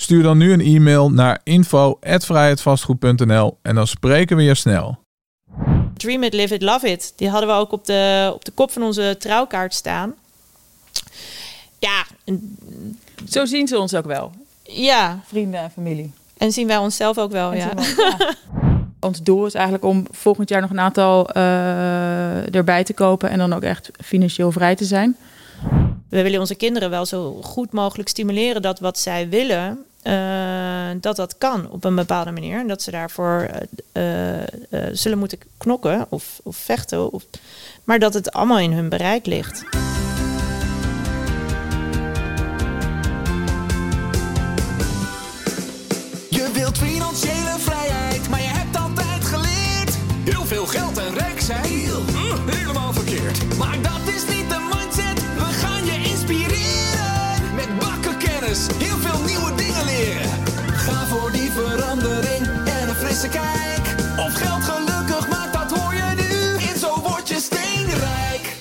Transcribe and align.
Stuur 0.00 0.22
dan 0.22 0.38
nu 0.38 0.52
een 0.52 0.60
e-mail 0.60 1.10
naar 1.10 1.40
info@vrijheidvastgoed.nl 1.44 3.58
en 3.62 3.74
dan 3.74 3.86
spreken 3.86 4.36
we 4.36 4.42
je 4.42 4.54
snel. 4.54 4.98
Dream 5.94 6.22
it, 6.22 6.32
live 6.32 6.54
it, 6.54 6.62
love 6.62 6.90
it. 6.90 7.12
Die 7.16 7.28
hadden 7.28 7.48
we 7.48 7.54
ook 7.54 7.72
op 7.72 7.84
de, 7.84 8.30
op 8.34 8.44
de 8.44 8.50
kop 8.50 8.70
van 8.70 8.82
onze 8.82 9.16
trouwkaart 9.18 9.74
staan. 9.74 10.14
Ja, 11.78 12.04
zo 13.28 13.44
zien 13.44 13.68
ze 13.68 13.78
ons 13.78 13.94
ook 13.94 14.04
wel. 14.04 14.32
Ja. 14.62 15.20
Vrienden 15.26 15.60
en 15.60 15.70
familie. 15.70 16.12
En 16.36 16.52
zien 16.52 16.66
wij 16.66 16.78
onszelf 16.78 17.18
ook 17.18 17.32
wel, 17.32 17.54
ja. 17.54 17.70
Ons 19.00 19.22
doel 19.22 19.46
is 19.46 19.54
eigenlijk 19.54 19.84
om 19.84 20.06
volgend 20.10 20.48
jaar 20.48 20.60
nog 20.60 20.70
een 20.70 20.80
aantal 20.80 21.36
uh, 21.36 22.54
erbij 22.54 22.84
te 22.84 22.94
kopen 22.94 23.30
en 23.30 23.38
dan 23.38 23.52
ook 23.52 23.62
echt 23.62 23.90
financieel 24.04 24.52
vrij 24.52 24.74
te 24.74 24.84
zijn. 24.84 25.16
We 26.08 26.22
willen 26.22 26.40
onze 26.40 26.54
kinderen 26.54 26.90
wel 26.90 27.06
zo 27.06 27.38
goed 27.42 27.72
mogelijk 27.72 28.08
stimuleren 28.08 28.62
dat 28.62 28.80
wat 28.80 28.98
zij 28.98 29.28
willen, 29.28 29.84
dat 31.00 31.16
dat 31.16 31.38
kan 31.38 31.70
op 31.70 31.84
een 31.84 31.94
bepaalde 31.94 32.30
manier. 32.30 32.58
En 32.58 32.68
dat 32.68 32.82
ze 32.82 32.90
daarvoor 32.90 33.50
uh, 33.92 34.02
zullen 34.92 35.18
moeten 35.18 35.38
knokken 35.58 36.06
of, 36.08 36.40
of 36.42 36.56
vechten. 36.56 37.12
Of, 37.12 37.24
maar 37.84 37.98
dat 37.98 38.14
het 38.14 38.32
allemaal 38.32 38.58
in 38.58 38.72
hun 38.72 38.88
bereik 38.88 39.26
ligt. 39.26 39.64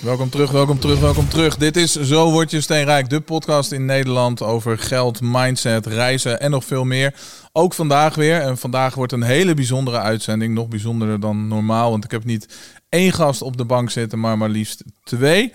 Welkom 0.10 0.30
terug, 0.30 0.52
welkom 0.52 0.80
terug, 0.80 1.00
welkom 1.00 1.30
terug. 1.30 1.58
Dit 1.58 1.78
is 1.78 1.94
Zo 1.94 2.32
Word 2.32 2.52
Je 2.52 2.62
Steenrijk, 2.62 3.10
de 3.10 3.22
podcast 3.22 3.72
in 3.72 3.86
Nederland 3.86 4.42
over 4.42 4.78
geld, 4.78 5.22
mindset, 5.22 5.86
reizen 5.86 6.40
en 6.40 6.52
nog 6.52 6.66
veel 6.66 6.84
meer. 6.84 7.14
Ook 7.52 7.74
vandaag 7.74 8.16
weer. 8.16 8.42
En 8.42 8.58
vandaag 8.58 8.96
wordt 8.96 9.12
een 9.12 9.22
hele 9.22 9.54
bijzondere 9.54 10.00
uitzending. 10.00 10.54
Nog 10.54 10.68
bijzonderer 10.68 11.20
dan 11.20 11.48
normaal, 11.48 11.90
want 11.92 12.04
ik 12.04 12.12
heb 12.12 12.24
niet 12.24 12.58
één 12.90 13.14
gast 13.14 13.42
op 13.42 13.58
de 13.58 13.66
bank 13.66 13.90
zitten, 13.90 14.20
maar 14.20 14.38
maar 14.38 14.50
liefst 14.50 14.84
twee. 15.04 15.52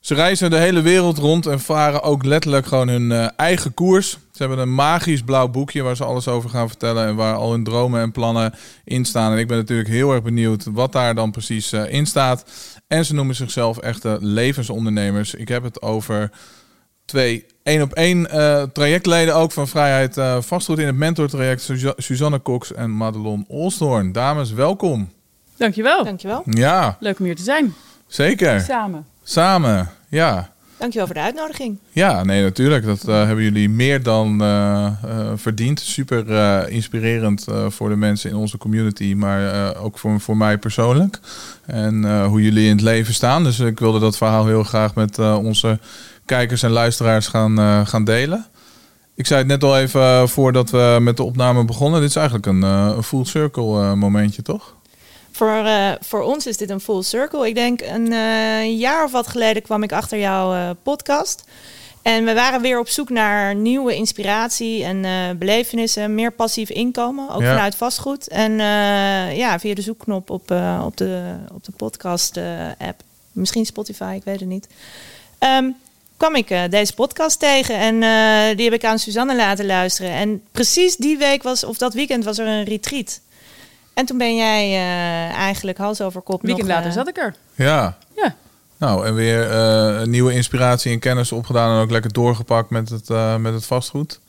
Ze 0.00 0.14
reizen 0.14 0.50
de 0.50 0.56
hele 0.56 0.80
wereld 0.80 1.18
rond 1.18 1.46
en 1.46 1.60
varen 1.60 2.02
ook 2.02 2.24
letterlijk 2.24 2.66
gewoon 2.66 2.88
hun 2.88 3.10
uh, 3.10 3.28
eigen 3.36 3.74
koers. 3.74 4.10
Ze 4.10 4.46
hebben 4.46 4.58
een 4.58 4.74
magisch 4.74 5.22
blauw 5.22 5.48
boekje 5.48 5.82
waar 5.82 5.96
ze 5.96 6.04
alles 6.04 6.28
over 6.28 6.50
gaan 6.50 6.68
vertellen 6.68 7.06
en 7.06 7.16
waar 7.16 7.34
al 7.34 7.50
hun 7.50 7.64
dromen 7.64 8.00
en 8.00 8.12
plannen 8.12 8.54
in 8.84 9.04
staan. 9.04 9.32
En 9.32 9.38
ik 9.38 9.48
ben 9.48 9.56
natuurlijk 9.56 9.88
heel 9.88 10.12
erg 10.12 10.22
benieuwd 10.22 10.64
wat 10.64 10.92
daar 10.92 11.14
dan 11.14 11.30
precies 11.30 11.72
uh, 11.72 11.92
in 11.92 12.06
staat. 12.06 12.44
En 12.90 13.04
ze 13.04 13.14
noemen 13.14 13.34
zichzelf 13.34 13.78
echte 13.78 14.18
levensondernemers. 14.20 15.34
Ik 15.34 15.48
heb 15.48 15.62
het 15.62 15.82
over 15.82 16.30
twee 17.04 17.46
één 17.62 17.82
op 17.82 17.92
één 17.92 18.28
uh, 18.34 18.62
trajectleden 18.62 19.34
ook 19.34 19.52
van 19.52 19.68
Vrijheid 19.68 20.16
uh, 20.16 20.40
Vastgoed 20.40 20.78
in 20.78 20.86
het 20.86 20.96
mentortraject. 20.96 21.62
Su 21.62 21.92
Suzanne 21.96 22.42
Cox 22.42 22.72
en 22.72 22.90
Madelon 22.90 23.44
Olsthoorn. 23.48 24.12
Dames, 24.12 24.52
welkom. 24.52 25.12
Dankjewel. 25.56 26.04
Dankjewel. 26.04 26.42
Ja. 26.44 26.96
Leuk 27.00 27.18
om 27.18 27.24
hier 27.24 27.36
te 27.36 27.42
zijn. 27.42 27.74
Zeker. 28.06 28.60
Samen. 28.60 29.06
Samen, 29.22 29.90
ja. 30.08 30.52
Dankjewel 30.80 31.06
voor 31.06 31.16
de 31.16 31.22
uitnodiging. 31.22 31.78
Ja, 31.90 32.24
nee, 32.24 32.42
natuurlijk. 32.42 32.84
Dat 32.84 33.08
uh, 33.08 33.14
hebben 33.14 33.44
jullie 33.44 33.68
meer 33.68 34.02
dan 34.02 34.42
uh, 34.42 34.92
verdiend. 35.34 35.80
Super 35.80 36.68
inspirerend 36.68 37.46
voor 37.68 37.88
de 37.88 37.96
mensen 37.96 38.30
in 38.30 38.36
onze 38.36 38.58
community, 38.58 39.14
maar 39.16 39.76
ook 39.76 39.98
voor, 39.98 40.20
voor 40.20 40.36
mij 40.36 40.58
persoonlijk. 40.58 41.18
En 41.66 42.24
hoe 42.24 42.42
jullie 42.42 42.64
in 42.64 42.72
het 42.72 42.80
leven 42.80 43.14
staan. 43.14 43.44
Dus 43.44 43.58
ik 43.58 43.78
wilde 43.78 43.98
dat 43.98 44.16
verhaal 44.16 44.46
heel 44.46 44.62
graag 44.62 44.94
met 44.94 45.18
onze 45.18 45.78
kijkers 46.24 46.62
en 46.62 46.70
luisteraars 46.70 47.26
gaan, 47.26 47.86
gaan 47.86 48.04
delen. 48.04 48.46
Ik 49.14 49.26
zei 49.26 49.38
het 49.38 49.48
net 49.48 49.64
al 49.64 49.78
even 49.78 50.28
voordat 50.28 50.70
we 50.70 50.98
met 51.00 51.16
de 51.16 51.22
opname 51.22 51.64
begonnen. 51.64 52.00
Dit 52.00 52.08
is 52.08 52.16
eigenlijk 52.16 52.46
een, 52.46 52.62
een 52.62 53.02
full 53.02 53.24
circle 53.24 53.96
momentje, 53.96 54.42
toch? 54.42 54.74
Voor, 55.32 55.64
uh, 55.64 55.92
voor 56.00 56.22
ons 56.22 56.46
is 56.46 56.56
dit 56.56 56.70
een 56.70 56.80
full 56.80 57.02
circle. 57.02 57.48
Ik 57.48 57.54
denk 57.54 57.80
een 57.80 58.12
uh, 58.12 58.78
jaar 58.78 59.04
of 59.04 59.12
wat 59.12 59.26
geleden 59.26 59.62
kwam 59.62 59.82
ik 59.82 59.92
achter 59.92 60.18
jouw 60.18 60.54
uh, 60.54 60.70
podcast. 60.82 61.44
En 62.02 62.24
we 62.24 62.34
waren 62.34 62.60
weer 62.60 62.78
op 62.78 62.88
zoek 62.88 63.10
naar 63.10 63.54
nieuwe 63.54 63.94
inspiratie 63.94 64.84
en 64.84 65.38
belevenissen, 65.38 66.14
meer 66.14 66.32
passief 66.32 66.70
inkomen, 66.70 67.30
ook 67.30 67.40
ja. 67.40 67.50
vanuit 67.50 67.74
vastgoed. 67.74 68.28
En 68.28 68.52
ja, 69.36 69.58
via 69.58 69.74
de 69.74 69.82
zoekknop 69.82 70.30
op, 70.30 70.50
op 70.84 70.96
de, 70.96 71.34
op 71.52 71.64
de 71.64 71.72
podcast-app, 71.76 73.02
misschien 73.32 73.66
Spotify, 73.66 74.14
ik 74.16 74.24
weet 74.24 74.40
het 74.40 74.48
niet. 74.48 74.68
Um, 75.38 75.76
kwam 76.16 76.34
ik 76.34 76.70
deze 76.70 76.94
podcast 76.94 77.38
tegen 77.38 77.74
en 77.74 78.00
die 78.56 78.64
heb 78.64 78.74
ik 78.74 78.84
aan 78.84 78.98
Suzanne 78.98 79.36
laten 79.36 79.66
luisteren. 79.66 80.10
En 80.10 80.42
precies 80.52 80.96
die 80.96 81.18
week 81.18 81.42
was, 81.42 81.64
of 81.64 81.76
dat 81.76 81.94
weekend, 81.94 82.24
was 82.24 82.38
er 82.38 82.46
een 82.46 82.64
retreat. 82.64 83.20
En 84.00 84.06
toen 84.06 84.18
ben 84.18 84.36
jij 84.36 84.70
uh, 84.70 85.34
eigenlijk 85.36 85.78
hals 85.78 86.00
over 86.00 86.20
kop. 86.20 86.42
Weekend 86.42 86.66
nog, 86.66 86.76
later 86.76 86.90
uh, 86.90 86.96
zat 86.96 87.08
ik 87.08 87.16
er. 87.16 87.34
Ja. 87.54 87.96
Ja. 88.16 88.34
Nou, 88.76 89.06
en 89.06 89.14
weer 89.14 89.50
uh, 89.50 90.02
nieuwe 90.02 90.32
inspiratie 90.32 90.92
en 90.92 90.98
kennis 90.98 91.32
opgedaan 91.32 91.76
en 91.76 91.82
ook 91.82 91.90
lekker 91.90 92.12
doorgepakt 92.12 92.70
met 92.70 92.88
het, 92.88 93.08
met 93.38 93.52
het 93.54 93.66
vastgoed. 93.66 94.20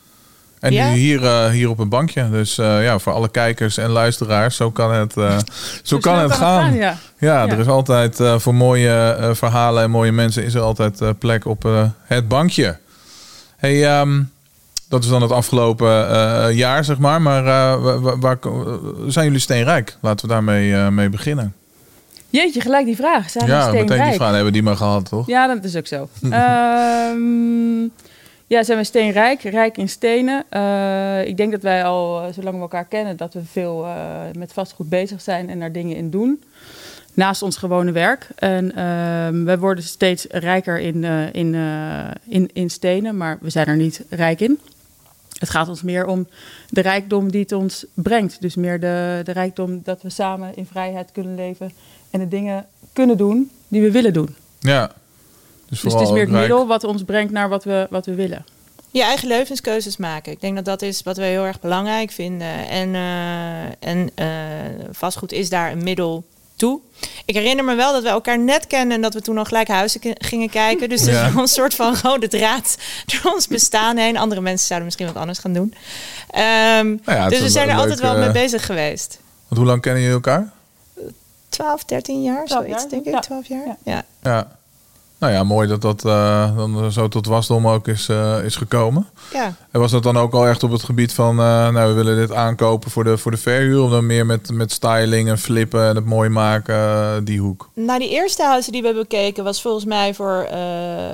En 0.60 0.74
Ja. 0.74 0.90
nu 0.90 0.96
hier, 0.98 1.50
hier 1.50 1.70
op 1.70 1.80
een 1.80 1.90
bankje. 1.90 2.30
Dus 2.30 2.56
ja, 2.56 3.00
voor 3.00 3.14
alle 3.14 3.30
kijkers 3.30 3.78
en 3.78 3.90
luisteraars, 3.90 4.56
zo 4.56 4.72
kan 4.72 4.94
het, 4.94 5.14
zo 5.84 5.96
Dus 5.96 6.00
kan 6.00 6.20
het 6.20 6.32
gaan. 6.32 6.74
ja. 6.74 6.98
Ja, 7.18 7.44
Ja. 7.44 7.48
er 7.48 7.60
is 7.60 7.68
altijd 7.68 8.20
voor 8.38 8.56
mooie 8.56 9.12
eh, 9.20 9.30
verhalen 9.34 9.84
en 9.84 9.90
mooie 9.92 10.12
mensen 10.12 10.44
is 10.44 10.54
er 10.54 10.62
altijd 10.62 11.02
eh, 11.02 11.10
plek 11.20 11.46
op 11.46 11.66
eh, 11.66 11.84
het 12.04 12.28
bankje. 12.28 12.78
Hey, 13.58 13.86
ehm, 14.00 14.22
dat 14.92 15.04
is 15.04 15.10
dan 15.10 15.22
het 15.22 15.32
afgelopen 15.32 16.10
eh, 16.10 16.56
jaar, 16.58 16.84
zeg 16.84 16.98
maar. 16.98 17.22
Maar 17.22 17.46
eh, 17.46 17.84
wa- 17.84 18.00
wa- 18.00 18.18
waar, 18.18 18.38
zijn 19.08 19.26
jullie 19.26 19.40
steenrijk? 19.40 19.98
Laten 20.02 20.28
we 20.28 20.34
daarmee 20.34 20.74
eh, 20.74 20.88
mee 20.88 21.10
beginnen. 21.10 21.54
Jeetje, 22.30 22.62
gelijk 22.62 22.86
die 22.86 22.96
vraag. 22.96 23.30
Zijn 23.30 23.46
we 23.46 23.52
ja, 23.52 23.66
meteen 23.66 23.74
die 23.80 23.86
steenrijk? 23.86 24.16
vraag 24.16 24.28
hebben 24.28 24.46
we 24.46 24.52
die 24.52 24.64
maar 24.64 24.76
gehad, 24.76 25.10
toch? 25.10 25.28
Ja, 25.28 25.48
dat 25.48 25.64
is 25.64 25.76
ook 25.76 25.88
zo. 25.88 26.10
Ehm, 26.30 27.82
ja, 28.48 28.64
zijn 28.64 28.78
we 28.78 28.84
steenrijk, 28.84 29.42
rijk 29.42 29.78
in 29.78 29.90
stenen. 29.90 30.40
Ik 31.28 31.38
denk 31.38 31.52
dat 31.52 31.62
wij 31.62 31.84
al, 31.84 32.34
zolang 32.34 32.56
we 32.56 32.62
elkaar 32.62 32.86
kennen, 32.86 33.18
dat 33.18 33.34
we 33.34 33.42
veel 33.52 33.88
met 34.38 34.54
vastgoed 34.54 34.90
bezig 34.90 35.22
zijn 35.22 35.50
en 35.50 35.60
daar 35.60 35.72
dingen 35.72 35.96
in 35.96 36.10
doen. 36.10 36.44
Naast 37.14 37.42
ons 37.42 37.58
gewone 37.58 37.92
werk. 37.92 38.28
En 38.36 38.76
ehm 38.76 39.44
we 39.44 39.58
worden 39.58 39.84
steeds 39.84 40.26
rijker 40.30 40.80
in, 40.80 41.04
in, 41.34 41.56
in, 42.28 42.50
in 42.54 42.70
stenen, 42.70 43.18
maar 43.18 43.38
we 43.42 43.50
zijn 43.50 43.68
er 43.68 43.76
niet 43.76 44.04
rijk 44.10 44.40
in. 44.42 44.60
Het 45.42 45.50
gaat 45.50 45.68
ons 45.68 45.82
meer 45.82 46.06
om 46.06 46.28
de 46.70 46.82
rijkdom 46.82 47.32
die 47.32 47.42
het 47.42 47.52
ons 47.52 47.86
brengt. 47.94 48.42
Dus 48.42 48.56
meer 48.56 48.80
de, 48.80 49.22
de 49.24 49.32
rijkdom 49.32 49.82
dat 49.84 50.02
we 50.02 50.10
samen 50.10 50.56
in 50.56 50.66
vrijheid 50.66 51.12
kunnen 51.12 51.36
leven 51.36 51.72
en 52.10 52.20
de 52.20 52.28
dingen 52.28 52.66
kunnen 52.94 53.18
doen 53.18 53.52
die 53.68 53.82
we 53.82 53.92
willen 53.92 54.14
doen. 54.14 54.36
Ja. 54.60 54.92
Dus 55.70 55.82
het 55.82 55.92
vooral 55.92 56.02
is 56.02 56.12
meer 56.12 56.22
het 56.22 56.40
middel 56.40 56.68
wat 56.68 56.84
ons 56.84 57.04
brengt 57.04 57.32
naar 57.32 57.50
wat 57.50 57.64
we, 57.64 57.88
wat 57.90 58.06
we 58.06 58.16
willen. 58.16 58.46
je 58.92 59.04
eigen 59.04 59.28
levenskeuzes 59.28 59.98
maken. 59.98 60.32
Ik 60.32 60.42
denk 60.42 60.56
dat 60.56 60.66
dat 60.66 60.82
is 60.82 61.04
wat 61.04 61.18
we 61.18 61.24
heel 61.24 61.46
erg 61.46 61.60
belangrijk 61.60 62.12
vinden. 62.12 62.68
En, 62.68 62.96
eh, 62.96 63.90
en 63.90 64.10
eh, 64.16 64.28
vastgoed 64.92 65.32
is 65.32 65.50
daar 65.50 65.72
een 65.72 65.84
middel 65.84 66.24
toe. 66.62 66.80
Ik 67.26 67.36
herinner 67.36 67.66
me 67.66 67.76
wel 67.76 67.94
dat 67.94 68.04
we 68.04 68.10
elkaar 68.10 68.40
net 68.40 68.68
kennen 68.68 68.96
en 68.96 69.02
dat 69.02 69.14
we 69.14 69.22
toen 69.22 69.38
al 69.38 69.46
gelijk 69.46 69.68
huizen 69.68 70.02
gingen 70.18 70.50
kijken. 70.50 70.90
Dus 70.90 71.02
er 71.06 71.14
Ja. 71.14 71.28
is 71.28 71.34
een 71.36 71.48
soort 71.48 71.74
van 71.76 71.96
rode 72.04 72.28
draad 72.28 72.78
door 73.06 73.34
ons 73.34 73.48
bestaan 73.48 73.98
heen. 73.98 74.18
Andere 74.18 74.42
mensen 74.42 74.66
zouden 74.68 74.86
misschien 74.86 75.08
wat 75.08 75.16
anders 75.16 75.40
gaan 75.40 75.54
doen. 75.54 75.74
Ehm, 76.30 76.88
Nou 76.88 77.18
ja, 77.18 77.30
dus 77.30 77.40
we 77.40 77.50
zijn 77.50 77.68
er 77.70 77.74
leuk, 77.76 77.82
altijd 77.84 78.00
wel 78.00 78.18
mee 78.18 78.32
bezig 78.32 78.66
geweest. 78.66 79.20
Want 79.48 79.62
hoe 79.62 79.66
lang 79.70 79.82
kennen 79.82 80.02
jullie 80.02 80.16
elkaar? 80.16 80.52
12, 81.50 81.84
13 81.86 82.24
jaar, 82.24 82.46
12 82.46 82.64
zoiets 82.64 82.82
jaar, 82.82 82.90
denk 82.92 83.06
ik. 83.06 83.14
ja. 83.14 83.20
12 83.20 83.48
jaar. 83.48 83.78
Ja. 83.84 84.04
Ja. 84.24 84.60
Ja. 85.22 85.28
Nou 85.28 85.40
ja, 85.40 85.44
mooi 85.44 85.68
dat 85.68 85.82
dat 85.82 86.06
eh, 86.06 86.58
dan 86.58 86.92
zo 86.92 87.08
tot 87.08 87.26
wasdom 87.26 87.68
ook 87.68 87.88
is, 87.88 88.10
eh, 88.10 88.44
is 88.44 88.56
gekomen. 88.56 89.08
Ja. 89.34 89.54
En 89.72 89.80
was 89.80 89.92
dat 89.92 90.04
dan 90.04 90.18
ook 90.18 90.34
al 90.34 90.48
echt 90.48 90.64
op 90.64 90.72
het 90.72 90.84
gebied 90.84 91.14
van, 91.14 91.40
eh, 91.40 91.70
nou 91.70 91.88
we 91.88 91.94
willen 91.94 92.16
dit 92.16 92.34
aankopen 92.34 92.92
voor 92.92 93.04
de, 93.04 93.18
voor 93.18 93.32
de 93.32 93.38
verhuur? 93.38 93.82
Of 93.82 93.92
dan 93.92 94.06
meer 94.06 94.26
met, 94.26 94.52
met 94.52 94.72
styling 94.72 95.30
en 95.30 95.38
flippen 95.38 95.88
en 95.88 95.96
het 95.96 96.06
mooi 96.06 96.30
maken, 96.30 97.24
die 97.24 97.40
hoek? 97.40 97.70
Nou, 97.74 98.00
die 98.00 98.10
eerste 98.10 98.44
huizen 98.44 98.72
die 98.72 98.82
we 98.82 98.88
hebben 98.88 99.08
bekeken 99.10 99.44
was 99.44 99.62
volgens 99.62 99.86
mij 99.86 100.14
voor, 100.14 100.48
eh, 100.52 100.60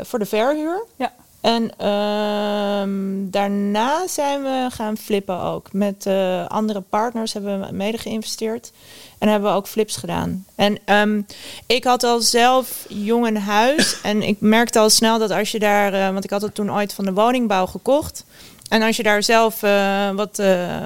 voor 0.04 0.20
de 0.20 0.26
verhuur. 0.26 0.86
Ja. 0.96 1.12
En 1.42 1.72
ehm, 1.78 3.30
daarna 3.32 4.08
zijn 4.08 4.42
we 4.44 4.68
gaan 4.72 4.98
flippen 4.98 5.42
ook. 5.42 5.74
Met 5.74 6.06
eh, 6.06 6.46
andere 6.48 6.82
partners 6.82 7.34
hebben 7.34 7.60
we 7.60 7.72
mede 7.72 7.98
geïnvesteerd. 7.98 8.72
En 9.18 9.30
hebben 9.30 9.50
we 9.50 9.56
ook 9.56 9.68
flips 9.68 9.96
gedaan. 9.96 10.46
En 10.56 10.78
ehm, 10.86 11.22
ik 11.66 11.84
had 11.84 12.04
al 12.04 12.20
zelf 12.22 12.86
jong 12.90 13.28
een 13.28 13.38
huis. 13.38 13.98
En 14.04 14.22
ik 14.22 14.38
merkte 14.40 14.80
al 14.80 14.90
snel 14.90 15.20
dat 15.20 15.32
als 15.32 15.52
je 15.52 15.60
daar... 15.60 15.94
eh, 15.94 16.12
want 16.12 16.24
ik 16.24 16.30
had 16.30 16.42
het 16.42 16.56
toen 16.56 16.74
ooit 16.74 16.94
van 16.94 17.06
de 17.06 17.14
woningbouw 17.14 17.66
gekocht. 17.66 18.24
En 18.70 18.82
als 18.82 18.98
je 18.98 19.04
daar 19.04 19.24
zelf 19.24 19.64
eh, 19.64 20.10
wat, 20.10 20.42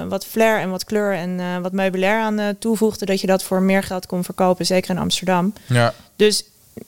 wat 0.08 0.26
flair 0.26 0.60
en 0.60 0.70
wat 0.70 0.84
kleur 0.84 1.14
en 1.14 1.62
wat 1.62 1.72
meubilair 1.72 2.20
aan 2.20 2.56
toevoegde... 2.58 3.06
dat 3.06 3.20
je 3.20 3.26
dat 3.26 3.42
voor 3.42 3.62
meer 3.62 3.82
geld 3.82 4.06
kon 4.06 4.24
verkopen, 4.24 4.66
zeker 4.66 4.90
in 4.90 4.98
Amsterdam. 4.98 5.52
Ja, 5.66 5.94
Dus 6.16 6.44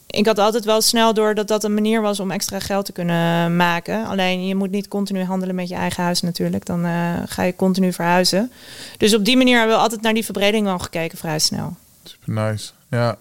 ik 0.07 0.25
had 0.25 0.39
altijd 0.39 0.65
wel 0.65 0.81
snel 0.81 1.13
door 1.13 1.35
dat 1.35 1.47
dat 1.47 1.63
een 1.63 1.73
manier 1.73 2.01
was 2.01 2.19
om 2.19 2.31
extra 2.31 2.59
geld 2.59 2.85
te 2.85 2.91
kunnen 2.91 3.55
maken. 3.55 4.05
Alleen 4.05 4.47
je 4.47 4.55
moet 4.55 4.71
niet 4.71 4.87
continu 4.87 5.23
handelen 5.23 5.55
met 5.55 5.69
je 5.69 5.75
eigen 5.75 6.03
huis 6.03 6.21
natuurlijk. 6.21 6.65
Dan 6.65 6.85
eh, 6.85 7.13
ga 7.25 7.43
je 7.43 7.55
continu 7.55 7.93
verhuizen. 7.93 8.51
Dus 8.97 9.15
op 9.15 9.25
die 9.25 9.37
manier 9.37 9.57
hebben 9.57 9.75
we 9.75 9.81
altijd 9.81 10.01
naar 10.01 10.13
die 10.13 10.25
verbreding 10.25 10.67
al 10.67 10.79
gekeken 10.79 11.17
vrij 11.17 11.39
snel. 11.39 11.75
super 12.03 12.33
nice. 12.33 12.71
Ja. 12.89 13.17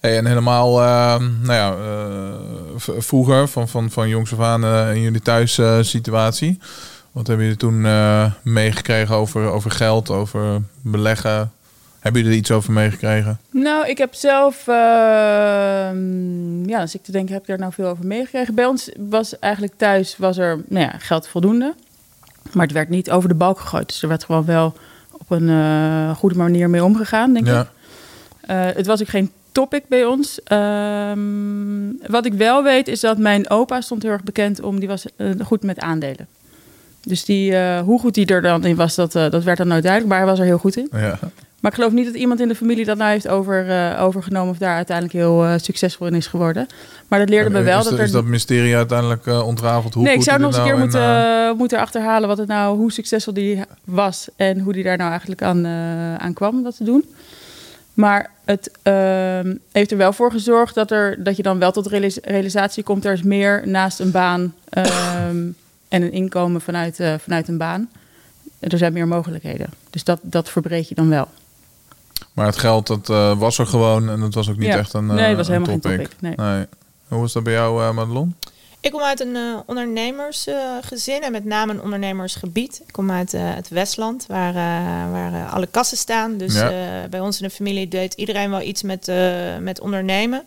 Hey, 0.00 0.16
en 0.16 0.26
helemaal, 0.26 0.82
eh, 0.82 1.20
nou 1.42 1.52
ja, 1.52 1.74
eh, 1.74 2.92
vroeger, 2.98 3.48
van, 3.48 3.68
van, 3.68 3.90
van 3.90 4.08
jongs 4.08 4.32
af 4.32 4.40
aan 4.40 4.64
eh, 4.64 4.94
in 4.94 5.00
jullie 5.00 5.20
thuis 5.20 5.60
situatie. 5.80 6.58
Wat 7.12 7.26
hebben 7.26 7.44
jullie 7.44 7.60
toen 7.60 7.86
meegekregen 8.42 9.14
over, 9.14 9.50
over 9.50 9.70
geld, 9.70 10.10
over 10.10 10.62
beleggen? 10.80 11.52
Hebben 12.06 12.24
jullie 12.24 12.36
er 12.36 12.42
iets 12.42 12.56
over 12.56 12.72
meegekregen? 12.72 13.38
Nou, 13.50 13.88
ik 13.88 13.98
heb 13.98 14.14
zelf, 14.14 14.68
ehm, 14.68 16.68
ja, 16.68 16.80
als 16.80 16.94
ik 16.94 17.02
te 17.02 17.12
denken, 17.12 17.32
heb 17.32 17.42
ik 17.42 17.48
daar 17.48 17.58
nou 17.58 17.72
veel 17.72 17.86
over 17.86 18.06
meegekregen. 18.06 18.54
Bij 18.54 18.66
ons 18.66 18.90
was 18.98 19.38
eigenlijk 19.38 19.72
thuis, 19.76 20.16
was 20.16 20.38
er, 20.38 20.60
nou 20.68 20.84
ja, 20.84 20.98
geld 20.98 21.28
voldoende. 21.28 21.74
Maar 22.52 22.64
het 22.64 22.74
werd 22.74 22.88
niet 22.88 23.10
over 23.10 23.28
de 23.28 23.34
balk 23.34 23.60
gegooid. 23.60 23.88
Dus 23.88 24.02
er 24.02 24.08
werd 24.08 24.24
gewoon 24.24 24.44
wel 24.44 24.74
op 25.10 25.30
een 25.30 25.48
eh, 25.48 26.16
goede 26.16 26.36
manier 26.36 26.70
mee 26.70 26.84
omgegaan, 26.84 27.32
denk 27.32 27.46
ik. 27.46 27.66
Eh, 28.40 28.64
het 28.74 28.86
was 28.86 29.00
ook 29.00 29.08
geen 29.08 29.30
topic 29.52 29.88
bij 29.88 30.04
ons. 30.04 30.42
Ehm, 30.42 31.20
wat 32.06 32.24
ik 32.24 32.32
wel 32.32 32.62
weet 32.62 32.88
is 32.88 33.00
dat 33.00 33.18
mijn 33.18 33.50
opa 33.50 33.80
stond 33.80 34.02
heel 34.02 34.12
erg 34.12 34.22
bekend 34.22 34.62
om, 34.62 34.78
die 34.78 34.88
was 34.88 35.04
eh, 35.16 35.30
goed 35.44 35.62
met 35.62 35.78
aandelen. 35.78 36.26
Dus 37.02 37.24
die, 37.24 37.58
hoe 37.78 38.00
goed 38.00 38.14
die 38.14 38.26
er 38.26 38.42
dan 38.42 38.64
in 38.64 38.76
was, 38.76 38.94
dat, 38.94 39.12
dat 39.12 39.42
werd 39.42 39.58
dan 39.58 39.68
nooit 39.68 39.82
duidelijk. 39.82 40.12
Maar 40.12 40.22
hij 40.22 40.30
was 40.30 40.38
er 40.38 40.44
heel 40.44 40.58
goed 40.58 40.76
in. 40.76 40.88
ja. 40.92 41.18
Maar 41.60 41.70
ik 41.70 41.76
geloof 41.76 41.92
niet 41.92 42.06
dat 42.06 42.14
iemand 42.14 42.40
in 42.40 42.48
de 42.48 42.54
familie 42.54 42.84
dat 42.84 42.96
nou 42.96 43.10
heeft 43.10 43.28
over, 43.28 43.70
eh, 43.70 44.02
overgenomen 44.02 44.50
of 44.50 44.58
daar 44.58 44.74
uiteindelijk 44.74 45.16
heel 45.16 45.44
eh, 45.44 45.54
succesvol 45.56 46.06
in 46.06 46.14
is 46.14 46.26
geworden. 46.26 46.66
Maar 47.08 47.18
dat 47.18 47.28
leerde 47.28 47.50
me 47.50 47.62
wel 47.62 47.78
is, 47.78 47.84
dat 47.84 47.98
er. 47.98 48.04
is 48.04 48.10
dat 48.10 48.24
mysterie 48.24 48.76
uiteindelijk 48.76 49.26
eh, 49.26 49.46
ontrafeld? 49.46 49.94
Hoe 49.94 50.02
nee, 50.02 50.14
ik 50.14 50.22
zou 50.22 50.38
nog 50.38 50.48
eens 50.48 50.56
een 50.56 50.62
keer 50.62 50.72
nou 50.72 50.82
moeten, 50.82 51.00
eh, 51.00 51.48
eh, 51.48 51.56
moeten 51.56 51.78
achterhalen 51.78 52.28
wat 52.28 52.38
het 52.38 52.48
nou, 52.48 52.76
hoe 52.76 52.92
succesvol 52.92 53.32
die 53.32 53.62
was 53.84 54.28
en 54.36 54.60
hoe 54.60 54.72
die 54.72 54.82
daar 54.82 54.96
nou 54.96 55.10
eigenlijk 55.10 55.42
aan, 55.42 55.66
aan 56.18 56.32
kwam 56.32 56.56
om 56.56 56.62
dat 56.62 56.76
te 56.76 56.84
doen. 56.84 57.04
Maar 57.94 58.30
het 58.44 58.70
ehm, 58.82 59.54
heeft 59.72 59.90
er 59.90 59.96
wel 59.96 60.12
voor 60.12 60.30
gezorgd 60.30 60.74
dat, 60.74 60.90
er, 60.90 61.22
dat 61.24 61.36
je 61.36 61.42
dan 61.42 61.58
wel 61.58 61.72
tot 61.72 61.86
realis- 61.86 62.18
realisatie 62.22 62.82
komt. 62.82 63.04
Er 63.04 63.12
is 63.12 63.22
meer 63.22 63.62
naast 63.64 64.00
een 64.00 64.10
baan 64.10 64.54
ehm, 64.68 65.46
en 65.88 66.02
een 66.02 66.12
inkomen 66.12 66.60
vanuit, 66.60 67.00
vanuit 67.18 67.48
een 67.48 67.58
baan. 67.58 67.88
Er 68.60 68.78
zijn 68.78 68.92
meer 68.92 69.08
mogelijkheden. 69.08 69.66
Dus 69.90 70.04
dat, 70.04 70.18
dat 70.22 70.48
verbreed 70.50 70.88
je 70.88 70.94
dan 70.94 71.08
wel. 71.08 71.28
Maar 72.36 72.46
het 72.46 72.58
geld, 72.58 72.86
dat 72.86 73.10
eh, 73.10 73.38
was 73.38 73.58
er 73.58 73.66
gewoon 73.66 74.08
en 74.10 74.20
het 74.20 74.34
was 74.34 74.50
ook 74.50 74.56
niet 74.56 74.66
Ja. 74.72 74.78
echt 74.78 74.92
een, 74.92 75.06
Nee, 75.06 75.18
het 75.18 75.30
eh, 75.30 75.36
was 75.36 75.46
een 75.48 75.52
helemaal 75.52 75.78
geen 75.82 75.96
topic, 75.98 76.36
nee. 76.36 76.66
Hoe 77.08 77.20
was 77.20 77.32
dat 77.32 77.42
bij 77.42 77.52
jou, 77.52 77.82
eh, 77.82 77.90
Madelon? 77.92 78.34
Ik 78.80 78.90
kom 78.92 79.00
uit 79.02 79.20
een 79.20 79.36
eh, 79.36 79.42
ondernemersgezin 79.66 81.22
en 81.22 81.32
met 81.32 81.44
name 81.44 81.72
een 81.72 81.82
ondernemersgebied. 81.82 82.80
Ik 82.86 82.92
kom 82.92 83.10
uit 83.10 83.34
eh, 83.34 83.40
het 83.54 83.68
Westland, 83.68 84.24
waar, 84.28 84.48
eh, 84.54 85.10
waar 85.12 85.32
eh, 85.32 85.54
alle 85.54 85.66
kassen 85.66 85.96
staan. 85.96 86.36
Dus 86.36 86.54
Ja. 86.54 86.70
eh, 86.70 87.08
bij 87.10 87.20
ons 87.20 87.40
in 87.40 87.48
de 87.48 87.54
familie 87.54 87.88
deed 87.88 88.14
iedereen 88.14 88.50
wel 88.50 88.60
iets 88.62 88.82
met, 88.82 89.08
eh, 89.08 89.16
met 89.60 89.80
ondernemen. 89.80 90.42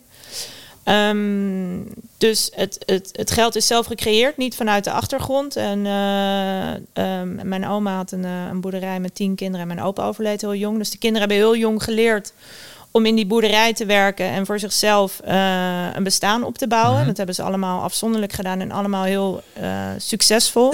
Ehm, 0.90 1.82
dus 2.18 2.52
het, 2.56 2.84
het, 2.86 3.10
het 3.12 3.32
geld 3.32 3.56
is 3.56 3.68
zelf 3.68 3.86
gecreëerd, 3.86 4.38
niet 4.38 4.56
vanuit 4.56 4.84
de 4.84 4.92
achtergrond. 4.92 5.56
En 5.56 5.86
eh, 5.86 6.74
ehm, 6.94 7.48
mijn 7.48 7.68
oma 7.68 7.96
had 7.96 8.12
een, 8.12 8.26
eh, 8.26 8.46
een 8.50 8.62
boerderij 8.62 9.00
met 9.00 9.16
tien 9.16 9.36
kinderen 9.36 9.62
en 9.70 9.76
mijn 9.76 9.88
opa 9.88 10.04
overleed 10.04 10.42
heel 10.42 10.56
jong. 10.56 10.78
Dus 10.78 10.90
de 10.90 10.98
kinderen 10.98 11.28
hebben 11.30 11.48
heel 11.48 11.58
jong 11.58 11.84
geleerd 11.84 12.34
om 12.92 13.06
in 13.06 13.16
die 13.16 13.26
boerderij 13.26 13.74
te 13.74 13.86
werken 13.86 14.26
en 14.26 14.46
voor 14.46 14.60
zichzelf 14.60 15.20
eh, 15.20 15.88
een 15.94 16.04
bestaan 16.04 16.44
op 16.44 16.58
te 16.58 16.68
bouwen. 16.68 16.98
Mhm. 16.98 17.08
Dat 17.08 17.18
hebben 17.18 17.36
ze 17.36 17.44
allemaal 17.44 17.82
afzonderlijk 17.82 18.34
gedaan 18.34 18.60
en 18.60 18.72
allemaal 18.72 19.04
heel 19.04 19.44
succesvol. 19.98 20.74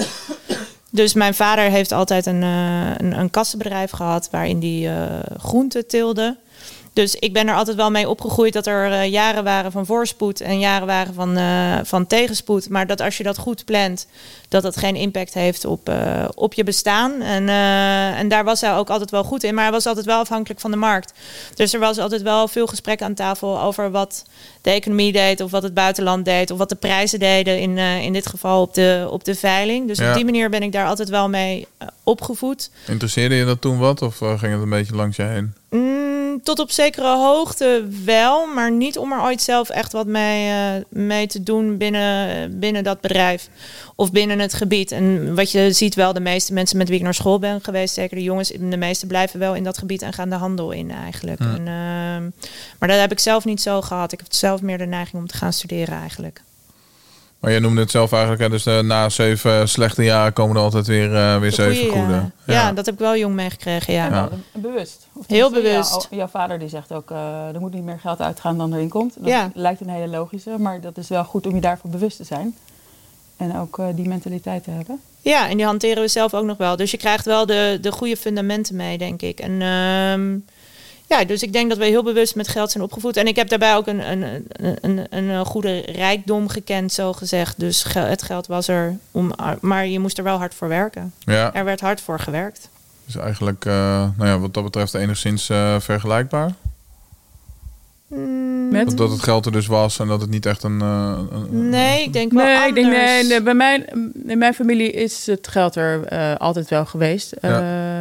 Dus 0.90 1.14
mijn 1.14 1.34
vader 1.34 1.70
heeft 1.70 1.92
altijd 1.92 2.26
een, 2.26 2.42
een, 2.42 3.18
een 3.18 3.30
kassenbedrijf 3.30 3.90
gehad 3.90 4.28
waarin 4.30 4.60
hij 4.60 5.08
groenten 5.38 5.86
teelde. 5.86 6.36
Dus 6.96 7.14
ik 7.14 7.32
ben 7.32 7.48
er 7.48 7.54
altijd 7.54 7.76
wel 7.76 7.90
mee 7.90 8.08
opgegroeid 8.08 8.52
dat 8.52 8.66
er 8.66 8.92
eh, 8.92 9.10
jaren 9.10 9.44
waren 9.44 9.72
van 9.72 9.86
voorspoed 9.86 10.40
en 10.40 10.58
jaren 10.58 10.86
waren 10.86 11.14
van, 11.14 11.36
eh, 11.36 11.78
van 11.82 12.06
tegenspoed. 12.06 12.68
Maar 12.68 12.86
dat 12.86 13.00
als 13.00 13.16
je 13.16 13.22
dat 13.22 13.38
goed 13.38 13.64
plant, 13.64 14.06
dat 14.48 14.62
dat 14.62 14.76
geen 14.76 14.96
impact 14.96 15.34
heeft 15.34 15.64
op, 15.64 15.88
eh, 15.88 16.24
op 16.34 16.54
je 16.54 16.64
bestaan. 16.64 17.22
En, 17.22 17.48
eh, 17.48 18.18
en 18.18 18.28
daar 18.28 18.44
was 18.44 18.60
hij 18.60 18.74
ook 18.74 18.90
altijd 18.90 19.10
wel 19.10 19.24
goed 19.24 19.42
in. 19.44 19.54
Maar 19.54 19.62
hij 19.62 19.72
was 19.72 19.86
altijd 19.86 20.06
wel 20.06 20.18
afhankelijk 20.20 20.60
van 20.60 20.70
de 20.70 20.76
markt. 20.76 21.12
Dus 21.54 21.72
er 21.72 21.80
was 21.80 21.98
altijd 21.98 22.22
wel 22.22 22.48
veel 22.48 22.66
gesprek 22.66 23.02
aan 23.02 23.14
tafel 23.14 23.60
over 23.60 23.90
wat 23.90 24.24
de 24.62 24.70
economie 24.70 25.12
deed, 25.12 25.40
of 25.40 25.50
wat 25.50 25.62
het 25.62 25.74
buitenland 25.74 26.24
deed, 26.24 26.50
of 26.50 26.58
wat 26.58 26.68
de 26.68 26.74
prijzen 26.74 27.18
deden. 27.18 27.60
In, 27.60 27.78
eh, 27.78 28.02
in 28.02 28.12
dit 28.12 28.26
geval 28.26 28.62
op 28.62 28.74
de, 28.74 29.06
op 29.10 29.24
de 29.24 29.34
veiling. 29.34 29.86
Dus 29.86 29.98
Ja. 29.98 30.08
op 30.08 30.14
die 30.14 30.24
manier 30.24 30.50
ben 30.50 30.62
ik 30.62 30.72
daar 30.72 30.86
altijd 30.86 31.08
wel 31.08 31.28
mee 31.28 31.66
opgevoed. 32.02 32.70
Interesseerde 32.86 33.34
je 33.34 33.44
dat 33.44 33.60
toen 33.60 33.78
wat 33.78 34.02
of 34.02 34.16
ging 34.16 34.52
het 34.52 34.62
een 34.62 34.68
beetje 34.70 34.94
langs 34.94 35.16
je 35.16 35.22
heen? 35.22 35.54
Mm, 35.70 36.42
tot 36.42 36.58
op 36.58 36.70
zekere 36.70 37.16
hoogte 37.16 37.84
wel, 38.04 38.46
maar 38.46 38.72
niet 38.72 38.98
om 38.98 39.12
er 39.12 39.22
ooit 39.22 39.42
zelf 39.42 39.68
echt 39.68 39.92
wat 39.92 40.06
mee, 40.06 40.52
mee 40.88 41.26
te 41.26 41.42
doen 41.42 41.76
binnen, 41.76 42.58
binnen 42.58 42.84
dat 42.84 43.00
bedrijf 43.00 43.48
of 43.94 44.12
binnen 44.12 44.35
het 44.40 44.54
gebied. 44.54 44.92
En 44.92 45.34
wat 45.34 45.50
je 45.50 45.72
ziet 45.72 45.94
wel, 45.94 46.12
de 46.12 46.20
meeste 46.20 46.52
mensen 46.52 46.76
met 46.78 46.88
wie 46.88 46.96
ik 46.98 47.02
naar 47.04 47.14
school 47.14 47.38
ben 47.38 47.60
geweest, 47.60 47.94
zeker 47.94 48.16
de 48.16 48.22
jongens, 48.22 48.48
de 48.48 48.76
meeste 48.76 49.06
blijven 49.06 49.38
wel 49.38 49.54
in 49.54 49.64
dat 49.64 49.78
gebied 49.78 50.02
en 50.02 50.12
gaan 50.12 50.30
de 50.30 50.36
handel 50.36 50.70
in 50.70 50.90
eigenlijk. 50.90 51.40
En, 51.40 51.58
ehm, 51.58 52.22
maar 52.78 52.88
dat 52.88 52.98
heb 53.00 53.12
ik 53.12 53.18
zelf 53.18 53.44
niet 53.44 53.62
zo 53.62 53.82
gehad. 53.82 54.12
Ik 54.12 54.18
heb 54.18 54.32
zelf 54.32 54.62
meer 54.62 54.78
de 54.78 54.86
neiging 54.86 55.22
om 55.22 55.26
te 55.28 55.36
gaan 55.36 55.52
studeren 55.52 55.94
eigenlijk. 55.98 56.42
Maar 57.40 57.50
jij 57.50 57.60
noemde 57.60 57.80
het 57.80 57.90
zelf 57.90 58.12
eigenlijk, 58.12 58.42
hè, 58.42 58.48
dus 58.48 58.66
eh, 58.66 58.78
na 58.80 59.08
zeven 59.08 59.68
slechte 59.68 60.02
jaren 60.04 60.32
komen 60.32 60.56
er 60.56 60.62
altijd 60.62 60.86
weer, 60.86 61.14
eh, 61.16 61.38
weer 61.38 61.52
zeven 61.52 61.90
goede. 61.92 62.12
ja. 62.12 62.30
Ja, 62.54 62.72
dat 62.72 62.84
heb 62.86 62.94
ik 62.94 63.00
wel 63.00 63.16
jong 63.16 63.34
meegekregen, 63.34 63.92
ja. 63.94 64.06
Ja. 64.08 64.28
Bewust. 64.52 65.06
Of 65.12 65.24
Heel 65.26 65.50
bewust. 65.50 66.06
ja, 66.10 66.16
jouw 66.16 66.26
vader 66.26 66.58
die 66.58 66.68
zegt 66.68 66.92
ook, 66.92 67.10
eh, 67.10 67.48
er 67.54 67.60
moet 67.60 67.72
niet 67.74 67.84
meer 67.84 67.98
geld 67.98 68.20
uitgaan 68.20 68.58
dan 68.58 68.74
erin 68.74 68.88
komt. 68.88 69.14
Dat 69.18 69.28
Ja. 69.28 69.50
lijkt 69.54 69.80
een 69.80 69.88
hele 69.88 70.08
logische, 70.08 70.54
maar 70.58 70.80
dat 70.80 70.96
is 70.98 71.08
wel 71.08 71.24
goed 71.24 71.46
om 71.46 71.54
je 71.54 71.60
daarvoor 71.60 71.90
bewust 71.90 72.16
te 72.16 72.24
zijn. 72.24 72.54
En 73.36 73.56
ook 73.56 73.78
eh, 73.78 73.86
die 73.94 74.08
mentaliteit 74.08 74.64
te 74.64 74.70
hebben. 74.70 75.00
Ja, 75.20 75.48
en 75.48 75.56
die 75.56 75.66
hanteren 75.66 76.02
we 76.02 76.08
zelf 76.08 76.34
ook 76.34 76.44
nog 76.44 76.56
wel. 76.56 76.76
Dus 76.76 76.90
je 76.90 76.96
krijgt 76.96 77.24
wel 77.24 77.46
de, 77.46 77.78
de 77.80 77.92
goede 77.92 78.16
fundamenten 78.16 78.76
mee, 78.76 78.98
denk 78.98 79.22
ik. 79.22 79.38
En 79.40 79.50
ehm, 79.62 80.36
ja, 81.08 81.24
dus 81.24 81.42
ik 81.42 81.52
denk 81.52 81.68
dat 81.68 81.78
we 81.78 81.84
heel 81.84 82.02
bewust 82.02 82.34
met 82.34 82.48
geld 82.48 82.70
zijn 82.70 82.84
opgevoed. 82.84 83.16
En 83.16 83.26
ik 83.26 83.36
heb 83.36 83.48
daarbij 83.48 83.76
ook 83.76 83.86
een, 83.86 84.10
een, 84.10 84.46
een, 84.50 85.06
een, 85.10 85.28
een 85.28 85.44
goede 85.46 85.78
rijkdom 85.80 86.48
gekend, 86.48 86.92
zo 86.92 87.12
gezegd. 87.12 87.60
Dus 87.60 87.82
ge- 87.82 87.98
het 87.98 88.22
geld 88.22 88.46
was 88.46 88.68
er, 88.68 88.96
om, 89.10 89.32
maar 89.60 89.86
je 89.86 89.98
moest 89.98 90.18
er 90.18 90.24
wel 90.24 90.36
hard 90.38 90.54
voor 90.54 90.68
werken. 90.68 91.12
Ja, 91.18 91.54
Er 91.54 91.64
werd 91.64 91.80
hard 91.80 92.00
voor 92.00 92.20
gewerkt. 92.20 92.68
dus 93.04 93.16
eigenlijk 93.16 93.64
eh, 93.64 93.72
nou 94.16 94.28
ja, 94.30 94.38
wat 94.38 94.54
dat 94.54 94.64
betreft 94.64 94.94
enigszins 94.94 95.48
eh, 95.48 95.80
vergelijkbaar. 95.80 96.52
Mm, 98.08 98.68
Met? 98.68 98.86
Dat, 98.88 98.96
dat 98.96 99.10
het 99.10 99.22
geld 99.22 99.46
er 99.46 99.52
dus 99.52 99.66
was 99.66 99.98
en 99.98 100.06
dat 100.08 100.20
het 100.20 100.30
niet 100.30 100.46
echt 100.46 100.62
een... 100.62 100.80
eh, 100.80 101.18
een- 101.30 101.68
Nee, 101.68 102.02
ik 102.02 102.12
denk 102.12 102.32
wel 102.32 102.44
Nee, 102.44 102.68
ik 102.68 102.74
denk, 102.74 102.86
anders. 102.86 103.04
nee, 103.04 103.24
nee, 103.24 103.42
bij 103.42 103.54
mijn, 103.54 103.84
in 104.26 104.38
mijn 104.38 104.54
familie 104.54 104.90
is 104.92 105.26
het 105.26 105.48
geld 105.48 105.76
er 105.76 106.04
eh, 106.04 106.34
altijd 106.36 106.68
wel 106.68 106.84
geweest. 106.86 107.32
Eh, 107.32 107.50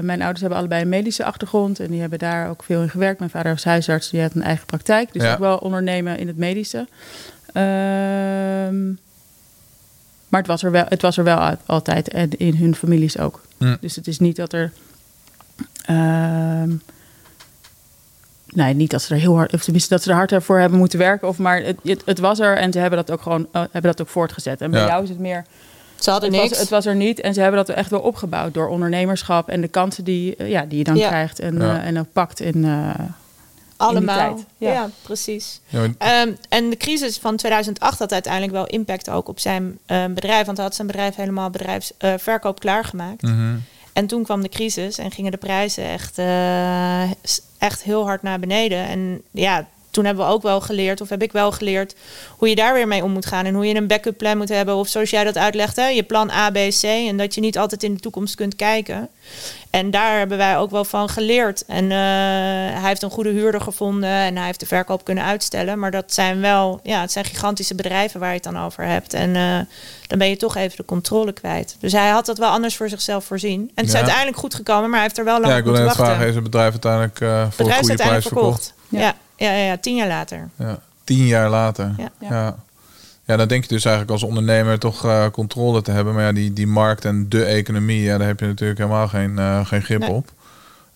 mijn 0.01 0.19
ouders 0.21 0.39
hebben 0.41 0.57
allebei 0.59 0.81
een 0.81 0.89
medische 0.89 1.24
achtergrond 1.25 1.79
en 1.79 1.91
die 1.91 2.00
hebben 2.01 2.19
daar 2.19 2.50
ook 2.50 2.63
veel 2.63 2.81
in 2.81 2.89
gewerkt. 2.89 3.19
Mijn 3.19 3.31
vader 3.31 3.51
was 3.51 3.63
huisarts, 3.63 4.09
die 4.09 4.21
had 4.21 4.35
een 4.35 4.41
eigen 4.43 4.65
praktijk. 4.65 5.13
Dus 5.13 5.24
Ja. 5.24 5.33
ook 5.33 5.39
wel 5.39 5.57
ondernemen 5.57 6.17
in 6.17 6.27
het 6.27 6.38
medische. 6.38 6.88
Ehm, 7.53 8.88
maar 10.27 10.39
het 10.39 10.47
was 10.47 10.63
er 10.63 10.71
wel, 10.71 10.85
het 10.89 11.01
was 11.01 11.17
er 11.17 11.24
wel 11.24 11.55
altijd 11.65 12.07
en 12.09 12.29
in 12.38 12.55
hun 12.55 12.75
families 12.75 13.17
ook. 13.19 13.41
Hm. 13.57 13.75
Dus 13.81 13.95
het 13.95 14.07
is 14.07 14.19
niet 14.19 14.35
dat 14.35 14.53
er. 14.53 14.71
Ehm, 18.55 18.65
nee, 18.65 18.74
niet 18.74 18.91
dat 18.91 19.01
ze 19.01 19.13
er 19.13 19.19
heel 19.19 19.35
hard, 19.35 19.53
of 19.53 19.63
tenminste 19.63 19.93
dat 19.93 20.03
ze 20.03 20.09
er 20.09 20.15
hard 20.15 20.33
voor 20.38 20.59
hebben 20.59 20.79
moeten 20.79 21.00
werken, 21.00 21.27
of 21.27 21.38
maar 21.38 21.62
het, 21.63 21.77
het, 21.83 22.01
het 22.05 22.19
was 22.19 22.39
er 22.39 22.57
en 22.57 22.71
ze 22.71 22.79
hebben 22.79 23.00
dat 23.05 23.12
ook 23.12 23.21
gewoon 23.21 23.47
eh, 23.51 23.62
hebben 23.62 23.81
dat 23.91 24.01
ook 24.01 24.07
voortgezet. 24.09 24.62
En 24.62 24.71
bij 24.71 24.79
Ja. 24.81 24.88
jou 24.88 25.03
is 25.03 25.09
het 25.09 25.19
meer, 25.19 25.45
Ze 26.00 26.09
hadden 26.12 26.29
het 26.31 26.39
niks. 26.39 26.50
was, 26.51 26.59
het 26.59 26.69
was 26.69 26.85
er 26.85 26.95
niet 26.95 27.19
en 27.21 27.33
ze 27.33 27.41
hebben 27.41 27.65
dat 27.65 27.75
echt 27.75 27.89
wel 27.89 28.00
opgebouwd 28.00 28.53
door 28.53 28.67
ondernemerschap 28.67 29.50
en 29.50 29.62
de 29.62 29.67
kansen 29.67 30.03
die, 30.03 30.35
eh, 30.35 30.50
ja, 30.50 30.65
die 30.65 30.77
je 30.77 30.83
dan 30.83 30.95
Ja. 30.95 31.07
krijgt 31.07 31.39
en, 31.39 31.55
Ja. 31.62 31.77
eh, 31.79 31.88
en 31.88 32.00
ook 32.00 32.07
pakt 32.13 32.39
in, 32.39 32.65
eh, 32.65 32.89
Allemaal. 33.77 34.15
tijd, 34.35 34.45
Ja. 34.57 34.71
ja. 34.71 34.89
precies. 35.01 35.59
Maar- 35.69 35.89
Ehm, 35.97 36.31
en 36.50 36.69
de 36.69 36.77
crisis 36.77 37.17
van 37.17 37.35
2008 37.35 38.00
had 38.00 38.12
uiteindelijk 38.13 38.53
wel 38.53 38.65
impact 38.65 39.09
ook 39.09 39.27
op 39.27 39.39
zijn 39.39 39.77
eh, 39.85 40.05
bedrijf. 40.05 40.45
Want 40.45 40.57
hij 40.57 40.65
had 40.65 40.75
zijn 40.75 40.88
bedrijf 40.88 41.15
helemaal 41.15 41.50
bedrijfsverkoop 41.50 42.21
verkoop 42.21 42.59
klaargemaakt. 42.59 43.21
mhm. 43.21 43.55
En 43.93 44.07
toen 44.07 44.24
kwam 44.24 44.41
de 44.41 44.50
crisis 44.50 44.97
en 44.97 45.12
gingen 45.12 45.31
de 45.31 45.38
prijzen 45.38 45.83
echt, 45.83 46.17
eh, 46.17 47.01
echt 47.65 47.84
heel 47.84 48.05
hard 48.05 48.22
naar 48.22 48.39
beneden. 48.39 48.88
En 48.88 49.22
ja, 49.31 49.67
toen 49.95 50.05
hebben 50.05 50.25
we 50.25 50.31
ook 50.31 50.41
wel 50.41 50.61
geleerd, 50.61 51.01
of 51.01 51.09
heb 51.09 51.21
ik 51.21 51.31
wel 51.31 51.51
geleerd, 51.51 51.95
hoe 52.37 52.49
je 52.49 52.55
daar 52.55 52.73
weer 52.73 52.87
mee 52.87 53.03
om 53.03 53.11
moet 53.11 53.25
gaan. 53.25 53.45
En 53.45 53.53
hoe 53.53 53.65
je 53.67 53.75
een 53.75 53.87
backup 53.87 54.17
plan 54.17 54.37
moet 54.37 54.49
hebben. 54.49 54.75
Of 54.75 54.87
zoals 54.87 55.09
jij 55.09 55.23
dat 55.23 55.37
uitlegt, 55.37 55.75
hè, 55.75 55.87
je 55.87 56.03
plan 56.03 56.29
A, 56.31 56.49
B, 56.49 56.53
C. 56.53 56.83
En 56.83 57.17
dat 57.17 57.35
je 57.35 57.41
niet 57.41 57.57
altijd 57.57 57.83
in 57.83 57.93
de 57.93 57.99
toekomst 57.99 58.35
kunt 58.35 58.55
kijken. 58.55 59.09
En 59.69 59.91
daar 59.91 60.17
hebben 60.17 60.37
wij 60.37 60.57
ook 60.57 60.71
wel 60.71 60.85
van 60.85 61.09
geleerd. 61.09 61.65
En 61.65 61.83
eh, 61.91 61.97
hij 62.79 62.87
heeft 62.87 63.01
een 63.01 63.09
goede 63.09 63.29
huurder 63.29 63.61
gevonden 63.61 64.09
en 64.09 64.35
hij 64.35 64.45
heeft 64.45 64.59
de 64.59 64.65
verkoop 64.65 65.03
kunnen 65.03 65.23
uitstellen. 65.23 65.79
Maar 65.79 65.91
dat 65.91 66.13
zijn 66.13 66.41
wel, 66.41 66.79
ja, 66.83 67.01
het 67.01 67.11
zijn 67.11 67.25
gigantische 67.25 67.75
bedrijven 67.75 68.19
waar 68.19 68.29
je 68.29 68.35
het 68.35 68.43
dan 68.43 68.59
over 68.59 68.83
hebt. 68.83 69.13
En 69.13 69.35
eh, 69.35 69.57
dan 70.07 70.17
ben 70.17 70.29
je 70.29 70.37
toch 70.37 70.55
even 70.55 70.77
de 70.77 70.85
controle 70.85 71.31
kwijt. 71.31 71.75
Dus 71.79 71.91
hij 71.91 72.09
had 72.09 72.25
dat 72.25 72.37
wel 72.37 72.49
anders 72.49 72.75
voor 72.75 72.89
zichzelf 72.89 73.25
voorzien. 73.25 73.61
En 73.61 73.69
het 73.75 73.85
is 73.85 73.91
Ja. 73.91 73.97
uiteindelijk 73.97 74.37
goed 74.37 74.55
gekomen, 74.55 74.83
maar 74.83 74.99
hij 74.99 75.01
heeft 75.01 75.17
er 75.17 75.25
wel 75.25 75.39
lang 75.39 75.51
ja, 75.53 75.57
ik 75.59 75.65
op 75.67 75.75
wil 75.75 75.83
net 75.85 75.95
vragen, 75.95 76.27
is 76.27 76.35
het 76.35 76.43
bedrijf 76.43 76.71
uiteindelijk 76.71 77.21
eh, 77.21 77.45
voor 77.51 77.65
een 77.67 77.73
goede 77.73 77.95
prijs 77.95 78.25
verkocht? 78.25 78.63
verkocht. 78.63 78.73
Ja. 78.89 78.99
Ja, 78.99 79.15
ja, 79.38 79.51
ja, 79.51 79.77
tien 79.77 79.96
jaar 79.96 80.08
later. 80.08 80.50
Ja, 80.56 80.80
tien 81.04 81.25
jaar 81.25 81.50
later. 81.50 81.94
Ja. 81.98 82.10
Ja. 82.20 82.30
Ja. 82.30 82.56
Ja. 83.25 83.38
dan 83.38 83.48
denk 83.48 83.63
je 83.63 83.70
dus 83.70 83.86
eigenlijk 83.86 84.13
als 84.13 84.24
ondernemer 84.24 84.80
toch 84.80 85.06
eh, 85.06 85.25
controle 85.32 85.82
te 85.82 85.92
hebben. 85.92 86.13
Maar 86.13 86.24
ja, 86.24 86.32
die, 86.32 86.54
die 86.54 86.68
markt 86.68 87.06
en 87.06 87.30
de 87.30 87.44
economie, 87.46 88.01
ja, 88.01 88.18
daar 88.18 88.27
heb 88.27 88.39
je 88.39 88.46
natuurlijk 88.46 88.80
helemaal 88.80 89.08
geen, 89.08 89.39
eh, 89.39 89.65
geen 89.65 89.82
grip 89.82 90.00
Nee. 90.00 90.10
op. 90.10 90.32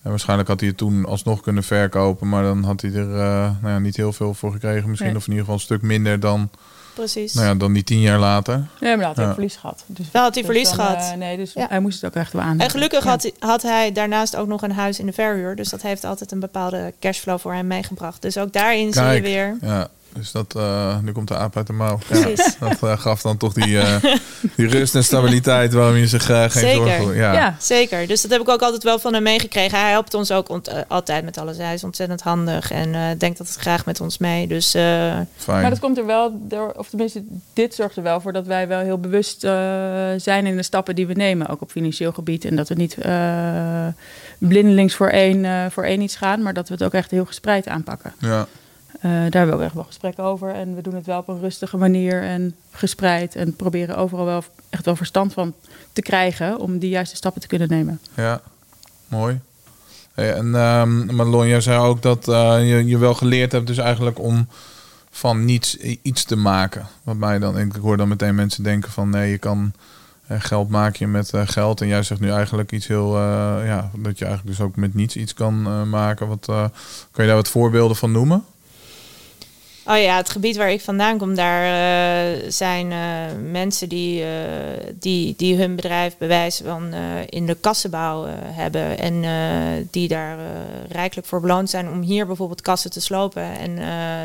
En 0.01 0.10
waarschijnlijk 0.10 0.50
had 0.50 0.60
hij 0.60 0.69
het 0.69 0.77
toen 0.77 1.05
alsnog 1.05 1.41
kunnen 1.41 1.63
verkopen. 1.63 2.29
Maar 2.29 2.43
dan 2.43 2.63
had 2.63 2.81
hij 2.81 2.93
er 2.93 3.13
eh, 3.13 3.51
nou 3.62 3.74
ja, 3.74 3.79
niet 3.79 3.96
heel 3.96 4.13
veel 4.13 4.34
voor 4.34 4.51
gekregen 4.51 4.89
misschien. 4.89 5.10
Nee. 5.10 5.17
Of 5.17 5.24
in 5.27 5.29
ieder 5.29 5.46
geval 5.46 5.55
een 5.60 5.65
stuk 5.65 5.81
minder 5.81 6.19
dan, 6.19 6.50
Precies. 6.99 7.33
nou 7.33 7.47
ja, 7.47 7.55
dan 7.55 7.73
die 7.73 7.83
tien 7.83 7.99
jaar 7.99 8.19
later. 8.19 8.53
Nee, 8.55 8.67
maar 8.89 8.97
dan 8.97 9.05
had 9.07 9.15
hij 9.15 9.25
Ja. 9.25 9.33
verlies 9.33 9.55
gehad. 9.55 9.83
Dus, 9.85 10.05
Wel 10.11 10.21
had 10.23 10.33
hij 10.33 10.43
dus 10.43 10.51
verlies 10.51 10.69
dan, 10.69 10.85
gehad. 10.85 11.11
eh, 11.11 11.17
nee, 11.17 11.37
dus 11.37 11.53
Ja. 11.53 11.65
hij 11.69 11.79
moest 11.79 12.01
het 12.01 12.09
ook 12.15 12.21
echt 12.21 12.33
wel 12.33 12.41
aan. 12.41 12.59
En 12.59 12.69
gelukkig 12.69 13.03
Ja. 13.03 13.09
had, 13.09 13.21
hij- 13.21 13.33
had 13.39 13.61
hij 13.61 13.91
daarnaast 13.91 14.35
ook 14.35 14.47
nog 14.47 14.61
een 14.61 14.71
huis 14.71 14.99
in 14.99 15.05
de 15.05 15.13
verhuur. 15.13 15.55
Dus 15.55 15.69
dat 15.69 15.81
heeft 15.81 16.03
altijd 16.03 16.31
een 16.31 16.39
bepaalde 16.39 16.93
cashflow 16.99 17.39
voor 17.39 17.53
hem 17.53 17.67
meegebracht. 17.67 18.21
Dus 18.21 18.37
ook 18.37 18.53
daarin 18.53 18.93
zie 18.93 19.03
je 19.03 19.21
weer. 19.21 19.57
Ja, 19.61 19.87
dus 20.13 20.31
dat, 20.31 20.55
eh, 20.55 20.97
nu 21.01 21.11
komt 21.11 21.27
de 21.27 21.35
aap 21.37 21.57
uit 21.57 21.67
de 21.67 21.73
mouw. 21.73 21.99
Ja, 22.13 22.25
dat 22.59 22.83
eh, 22.83 22.99
gaf 22.99 23.21
dan 23.21 23.37
toch 23.37 23.53
die, 23.53 23.79
eh, 23.79 23.95
die 24.55 24.67
rust 24.67 24.95
en 24.95 25.03
stabiliteit 25.03 25.73
waarom 25.73 25.95
je 25.95 26.07
zich 26.07 26.29
eh, 26.29 26.39
geen 26.39 26.49
Zeker. 26.49 26.75
zorgen... 26.97 27.15
Ja, 27.15 27.33
Ja. 27.33 27.55
Zeker. 27.59 28.07
Dus 28.07 28.21
dat 28.21 28.31
heb 28.31 28.41
ik 28.41 28.49
ook 28.49 28.61
altijd 28.61 28.83
wel 28.83 28.99
van 28.99 29.13
hem 29.13 29.23
meegekregen. 29.23 29.79
Hij 29.79 29.89
helpt 29.91 30.13
ons 30.13 30.31
ook 30.31 30.49
ont- 30.49 30.85
altijd 30.87 31.23
met 31.25 31.37
alles. 31.37 31.57
Hij 31.57 31.73
is 31.73 31.83
ontzettend 31.83 32.21
handig 32.21 32.71
en 32.71 32.95
eh, 32.95 33.01
denkt 33.17 33.37
dat 33.37 33.47
het 33.47 33.55
graag 33.55 33.85
met 33.85 34.01
ons 34.01 34.17
mee. 34.17 34.47
Dus 34.47 34.73
eh. 34.73 34.83
Maar 35.47 35.69
dat 35.69 35.79
komt 35.79 35.97
er 35.97 36.05
wel 36.05 36.39
door, 36.47 36.71
of 36.75 36.89
tenminste, 36.89 37.23
dit 37.53 37.75
zorgt 37.75 37.95
er 37.97 38.03
wel 38.03 38.21
voor 38.21 38.33
dat 38.33 38.45
wij 38.45 38.67
wel 38.67 38.79
heel 38.79 38.99
bewust 38.99 39.43
eh, 39.43 39.51
zijn 40.17 40.45
in 40.45 40.55
de 40.55 40.63
stappen 40.63 40.95
die 40.95 41.07
we 41.07 41.13
nemen, 41.13 41.47
ook 41.47 41.61
op 41.61 41.71
financieel 41.71 42.11
gebied. 42.11 42.45
En 42.45 42.55
dat 42.55 42.67
we 42.69 42.75
niet 42.75 42.97
eh, 42.97 43.87
blindelings 44.37 44.95
voor 44.95 45.07
één, 45.09 45.45
eh, 45.45 45.65
voor 45.69 45.83
één 45.83 46.01
iets 46.01 46.15
gaan, 46.15 46.41
maar 46.41 46.53
dat 46.53 46.67
we 46.67 46.73
het 46.73 46.83
ook 46.83 46.93
echt 46.93 47.11
heel 47.11 47.25
gespreid 47.25 47.67
aanpakken. 47.67 48.13
Ja. 48.19 48.47
Eh, 48.99 49.11
daar 49.11 49.31
hebben 49.31 49.47
we 49.47 49.55
ook 49.55 49.61
echt 49.61 49.73
wel 49.73 49.83
gesprekken 49.83 50.23
over. 50.23 50.53
En 50.53 50.75
we 50.75 50.81
doen 50.81 50.95
het 50.95 51.05
wel 51.05 51.19
op 51.19 51.27
een 51.27 51.39
rustige 51.39 51.77
manier 51.77 52.23
en 52.23 52.55
gespreid. 52.71 53.35
En 53.35 53.55
proberen 53.55 53.97
overal 53.97 54.25
wel 54.25 54.43
echt 54.69 54.85
wel 54.85 54.95
verstand 54.95 55.33
van 55.33 55.53
te 55.93 56.01
krijgen 56.01 56.59
om 56.59 56.79
die 56.79 56.89
juiste 56.89 57.15
stappen 57.15 57.41
te 57.41 57.47
kunnen 57.47 57.69
nemen. 57.69 57.99
Ja, 58.13 58.41
mooi. 59.07 59.39
En 60.13 60.49
Madelon, 61.15 61.47
jij 61.47 61.61
zei 61.61 61.79
ook 61.79 62.01
dat 62.01 62.27
eh, 62.27 62.69
je, 62.69 62.85
je 62.85 62.97
wel 62.97 63.13
geleerd 63.13 63.51
hebt 63.51 63.67
dus 63.67 63.77
eigenlijk 63.77 64.19
om 64.19 64.47
van 65.09 65.45
niets 65.45 65.77
iets 65.77 66.23
te 66.23 66.35
maken. 66.35 66.87
Wat 67.03 67.15
mij 67.15 67.39
dan, 67.39 67.57
ik 67.57 67.75
hoor 67.81 67.97
dan 67.97 68.07
meteen 68.07 68.35
mensen 68.35 68.63
denken 68.63 68.91
van 68.91 69.09
nee, 69.09 69.31
je 69.31 69.37
kan 69.37 69.73
eh, 70.27 70.37
geld 70.39 70.69
maken 70.69 70.97
je 70.99 71.07
met 71.07 71.31
geld. 71.33 71.81
En 71.81 71.87
jij 71.87 72.03
zegt 72.03 72.21
nu 72.21 72.29
eigenlijk 72.29 72.71
iets 72.71 72.87
heel, 72.87 73.17
ja, 73.63 73.91
dat 73.95 74.19
je 74.19 74.25
eigenlijk 74.25 74.57
dus 74.57 74.65
ook 74.65 74.75
met 74.75 74.93
niets 74.93 75.15
iets 75.15 75.33
kan 75.33 75.89
maken. 75.89 76.27
Wat, 76.27 76.45
kan 76.45 76.71
je 77.13 77.25
daar 77.25 77.35
wat 77.35 77.49
voorbeelden 77.49 77.97
van 77.97 78.11
noemen? 78.11 78.43
Oh 79.89 79.98
ja, 79.98 80.17
het 80.17 80.29
gebied 80.29 80.58
waar 80.58 80.72
ik 80.72 80.81
vandaan 80.81 81.17
kom, 81.17 81.36
daar 81.36 81.63
eh, 81.63 82.51
zijn 82.51 82.91
eh, 82.91 83.00
mensen 83.51 83.89
die, 83.89 84.24
eh, 84.24 84.29
die, 84.93 85.34
die 85.38 85.55
hun 85.55 85.75
bedrijf 85.75 86.17
bewijzen 86.17 86.65
van 86.65 86.93
in 87.29 87.46
de 87.46 87.55
kassenbouw 87.55 88.25
hebben. 88.29 88.98
En 88.98 89.22
die 89.91 90.08
daar 90.08 90.38
rijkelijk 90.89 91.27
voor 91.27 91.41
beloond 91.41 91.69
zijn 91.69 91.89
om 91.89 92.01
hier 92.01 92.25
bijvoorbeeld 92.27 92.62
kassen 92.62 92.91
te 92.91 93.01
slopen 93.01 93.58
en 93.60 93.75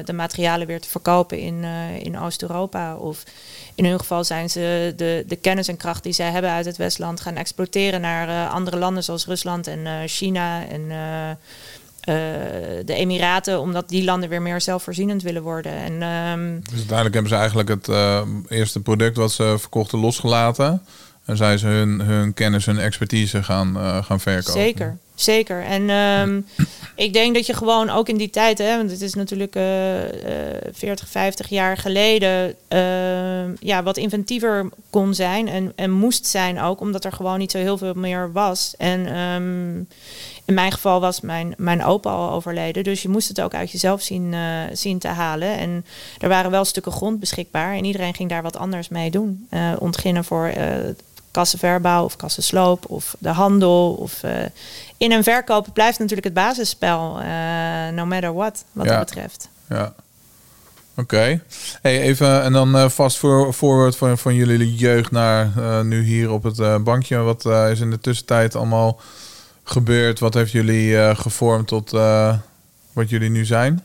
de 0.04 0.12
materialen 0.12 0.66
weer 0.66 0.80
te 0.80 0.88
verkopen 0.88 1.38
in, 1.38 1.64
in 2.02 2.18
Oost-Europa. 2.18 2.96
Of 2.96 3.22
in 3.74 3.84
hun 3.84 3.98
geval 3.98 4.24
zijn 4.24 4.50
ze 4.50 4.92
de, 4.96 5.24
de 5.26 5.36
kennis 5.36 5.68
en 5.68 5.76
kracht 5.76 6.02
die 6.02 6.12
zij 6.12 6.30
hebben 6.30 6.50
uit 6.50 6.66
het 6.66 6.76
Westland 6.76 7.20
gaan 7.20 7.36
exporteren 7.36 8.00
naar 8.00 8.48
andere 8.48 8.76
landen 8.76 9.04
zoals 9.04 9.26
Rusland 9.26 9.66
en 9.66 10.08
China 10.08 10.66
en 10.68 10.90
eh, 12.04 12.14
de 12.84 12.94
Emiraten, 12.94 13.60
omdat 13.60 13.88
die 13.88 14.04
landen 14.04 14.28
weer 14.28 14.42
meer 14.42 14.60
zelfvoorzienend 14.60 15.22
willen 15.22 15.42
worden. 15.42 15.72
En 15.72 16.02
ehm, 16.02 16.60
Dus 16.60 16.78
uiteindelijk 16.78 17.14
hebben 17.14 17.32
ze 17.32 17.36
eigenlijk 17.36 17.68
het 17.68 17.88
eh, 17.88 18.22
eerste 18.48 18.80
product 18.80 19.16
wat 19.16 19.32
ze 19.32 19.54
verkochten 19.58 19.98
losgelaten. 19.98 20.82
En 21.24 21.36
zijn 21.36 21.58
ze 21.58 21.66
hun, 21.66 22.00
hun 22.00 22.34
kennis, 22.34 22.66
hun 22.66 22.78
expertise 22.78 23.42
gaan, 23.42 23.76
eh, 23.76 24.04
gaan 24.04 24.20
verkopen. 24.20 24.52
zeker, 24.52 24.98
zeker. 25.14 25.62
En 25.62 25.90
ehm, 25.90 26.40
ik 26.96 27.12
denk 27.12 27.34
dat 27.34 27.46
je 27.46 27.54
gewoon 27.54 27.90
ook 27.90 28.08
in 28.08 28.16
die 28.16 28.30
tijd, 28.30 28.58
hè, 28.58 28.76
want 28.76 28.90
het 28.90 29.00
is 29.00 29.14
natuurlijk 29.14 29.56
eh, 29.56 29.62
40, 30.72 31.08
50 31.08 31.48
jaar 31.48 31.76
geleden, 31.76 32.54
ehm, 32.68 33.50
ja, 33.60 33.82
wat 33.82 33.96
inventiever 33.96 34.68
kon 34.90 35.14
zijn 35.14 35.48
en, 35.48 35.72
en 35.76 35.90
moest 35.90 36.26
zijn 36.26 36.60
ook, 36.60 36.80
omdat 36.80 37.04
er 37.04 37.12
gewoon 37.12 37.38
niet 37.38 37.50
zo 37.50 37.58
heel 37.58 37.78
veel 37.78 37.94
meer 37.94 38.32
was. 38.32 38.74
En 38.78 39.06
ehm, 39.06 39.76
in 40.44 40.54
mijn 40.54 40.72
geval 40.72 41.00
was 41.00 41.20
mijn, 41.20 41.54
mijn 41.56 41.84
opa 41.84 42.10
al 42.10 42.30
overleden. 42.30 42.84
Dus 42.84 43.02
je 43.02 43.08
moest 43.08 43.28
het 43.28 43.40
ook 43.40 43.54
uit 43.54 43.70
jezelf 43.70 44.02
zien, 44.02 44.34
eh, 44.34 44.40
zien 44.72 44.98
te 44.98 45.08
halen. 45.08 45.58
En 45.58 45.84
er 46.18 46.28
waren 46.28 46.50
wel 46.50 46.64
stukken 46.64 46.92
grond 46.92 47.20
beschikbaar. 47.20 47.74
En 47.74 47.84
iedereen 47.84 48.14
ging 48.14 48.28
daar 48.28 48.42
wat 48.42 48.56
anders 48.56 48.88
mee 48.88 49.10
doen. 49.10 49.46
Eh, 49.50 49.72
ontginnen 49.78 50.24
voor 50.24 50.46
eh 50.46 50.74
kassenverbouw 51.34 52.04
of 52.04 52.16
kassensloop 52.16 52.84
of 52.90 53.16
de 53.18 53.28
handel. 53.28 53.92
Of, 53.92 54.22
eh, 54.22 54.30
in- 54.96 55.12
en 55.12 55.22
verkopen 55.22 55.72
blijft 55.72 55.98
natuurlijk 55.98 56.24
het 56.26 56.34
basisspel. 56.34 57.18
eh, 57.20 57.88
no 57.94 58.04
matter 58.06 58.34
what, 58.34 58.64
wat 58.72 58.86
Ja. 58.86 58.96
dat 58.96 59.04
betreft. 59.04 59.48
Ja. 59.68 59.92
Oké. 60.96 61.42
Hey, 61.82 62.00
even 62.00 62.42
en 62.42 62.52
dan 62.52 62.76
eh, 62.76 62.88
vast 62.88 63.16
voor 63.18 63.54
voorwoord 63.54 63.96
van, 63.96 64.18
van 64.18 64.34
jullie 64.34 64.74
jeugd 64.74 65.10
naar 65.10 65.50
nu 65.84 66.02
hier 66.02 66.30
op 66.30 66.42
het 66.42 66.84
bankje. 66.84 67.16
Wat 67.16 67.44
is 67.46 67.80
in 67.80 67.90
de 67.90 68.00
tussentijd 68.00 68.54
allemaal 68.54 69.00
gebeurd? 69.64 70.18
Wat 70.18 70.34
heeft 70.34 70.50
jullie 70.52 71.14
gevormd 71.16 71.66
tot 71.68 71.90
wat 72.92 73.08
jullie 73.10 73.30
nu 73.30 73.44
zijn? 73.44 73.82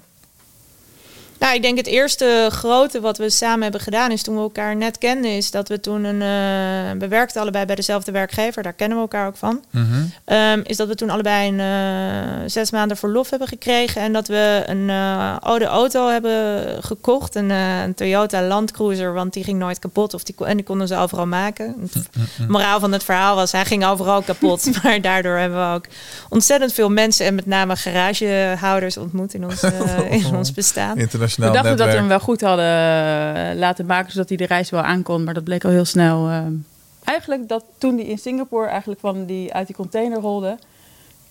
Nou, 1.39 1.55
ik 1.55 1.61
denk 1.61 1.77
het 1.77 1.87
eerste 1.87 2.47
grote 2.51 2.99
wat 3.01 3.17
we 3.17 3.29
samen 3.29 3.61
hebben 3.61 3.81
gedaan 3.81 4.11
is 4.11 4.21
toen 4.23 4.35
we 4.35 4.41
elkaar 4.41 4.75
net 4.75 4.97
kenden, 4.97 5.31
is 5.31 5.51
dat 5.51 5.67
we 5.67 5.79
toen 5.79 6.03
een. 6.03 6.21
eh, 6.21 6.99
we 6.99 7.07
werkten 7.07 7.41
allebei 7.41 7.65
bij 7.65 7.75
dezelfde 7.75 8.11
werkgever, 8.11 8.63
daar 8.63 8.73
kennen 8.73 8.97
we 8.97 9.03
elkaar 9.03 9.27
ook 9.27 9.37
van. 9.37 9.63
Mhm. 9.71 9.85
Ehm, 10.25 10.59
is 10.63 10.77
dat 10.77 10.87
we 10.87 10.95
toen 10.95 11.09
allebei 11.09 11.47
een 11.47 11.59
eh, 11.59 12.49
zes 12.49 12.71
maanden 12.71 12.97
verlof 12.97 13.29
hebben 13.29 13.47
gekregen. 13.47 14.01
En 14.01 14.13
dat 14.13 14.27
we 14.27 14.63
een 14.65 14.89
eh, 14.89 15.35
oude 15.39 15.65
auto 15.65 16.07
hebben 16.09 16.63
gekocht. 16.83 17.35
Een, 17.35 17.49
een 17.49 17.93
Toyota 17.93 18.41
Land 18.43 18.71
Cruiser. 18.71 19.13
Want 19.13 19.33
die 19.33 19.43
ging 19.43 19.59
nooit 19.59 19.79
kapot. 19.79 20.13
Of 20.13 20.23
die, 20.23 20.35
kon- 20.35 20.47
en 20.47 20.55
die 20.55 20.65
konden 20.65 20.87
ze 20.87 20.95
overal 20.95 21.27
maken. 21.27 21.75
Het 21.93 22.47
moraal 22.47 22.79
van 22.79 22.91
het 22.91 23.03
verhaal 23.03 23.35
was, 23.35 23.51
hij 23.51 23.65
ging 23.65 23.85
overal 23.85 24.21
kapot. 24.21 24.69
maar 24.83 25.01
daardoor 25.01 25.37
hebben 25.37 25.69
we 25.69 25.75
ook 25.75 25.85
ontzettend 26.29 26.73
veel 26.73 26.89
mensen. 26.89 27.25
En 27.25 27.35
met 27.35 27.45
name 27.45 27.75
garagehouders 27.75 28.97
ontmoet 28.97 29.33
in 29.33 29.43
ons, 29.45 29.63
in 30.09 30.35
ons 30.35 30.51
bestaan. 30.53 30.97
Internationaal 31.37 31.51
we 31.51 31.67
dachten 31.67 31.77
dat 31.85 31.93
we 31.95 31.99
hem 31.99 32.07
wel 32.07 32.19
goed 32.19 32.41
hadden 32.41 32.65
eh, 32.65 33.59
laten 33.59 33.85
maken, 33.85 34.11
zodat 34.11 34.27
hij 34.29 34.37
de 34.37 34.45
reis 34.45 34.69
wel 34.69 34.81
aankon. 34.81 35.23
Maar 35.23 35.33
dat 35.33 35.43
bleek 35.43 35.63
al 35.65 35.71
heel 35.71 35.85
snel. 35.85 36.27
eh, 36.29 36.41
eigenlijk 37.03 37.47
dat 37.47 37.63
toen 37.77 37.95
hij 37.95 38.05
in 38.05 38.17
Singapore 38.17 38.67
eigenlijk 38.67 38.99
van 38.99 39.25
die, 39.25 39.53
uit 39.53 39.67
die 39.67 39.75
container 39.75 40.19
rolde, 40.19 40.57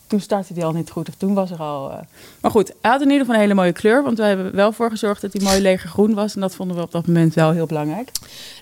toen 0.09 0.21
startte 0.21 0.53
hij 0.55 0.65
al 0.65 0.73
niet 0.73 0.91
goed. 0.91 1.09
Of 1.09 1.15
toen 1.19 1.35
was 1.35 1.51
er 1.51 1.59
al. 1.59 1.91
eh, 1.91 1.97
Maar 2.41 2.51
goed, 2.51 2.73
hij 2.81 2.91
had 2.91 3.01
in 3.01 3.07
ieder 3.07 3.21
geval 3.21 3.35
een 3.35 3.41
hele 3.41 3.55
mooie 3.55 3.73
kleur. 3.73 4.03
Want 4.03 4.19
wij 4.19 4.29
hebben 4.29 4.47
er 4.47 4.55
wel 4.55 4.73
voor 4.73 4.91
gezorgd 4.91 5.21
dat 5.21 5.33
hij 5.33 5.43
mooi 5.43 5.61
legergroen 5.61 6.15
was. 6.15 6.35
En 6.35 6.41
dat 6.41 6.55
vonden 6.55 6.77
we 6.77 6.83
op 6.83 6.93
dat 6.93 7.07
moment 7.07 7.35
wel 7.35 7.51
heel 7.51 7.67
belangrijk. 7.67 8.11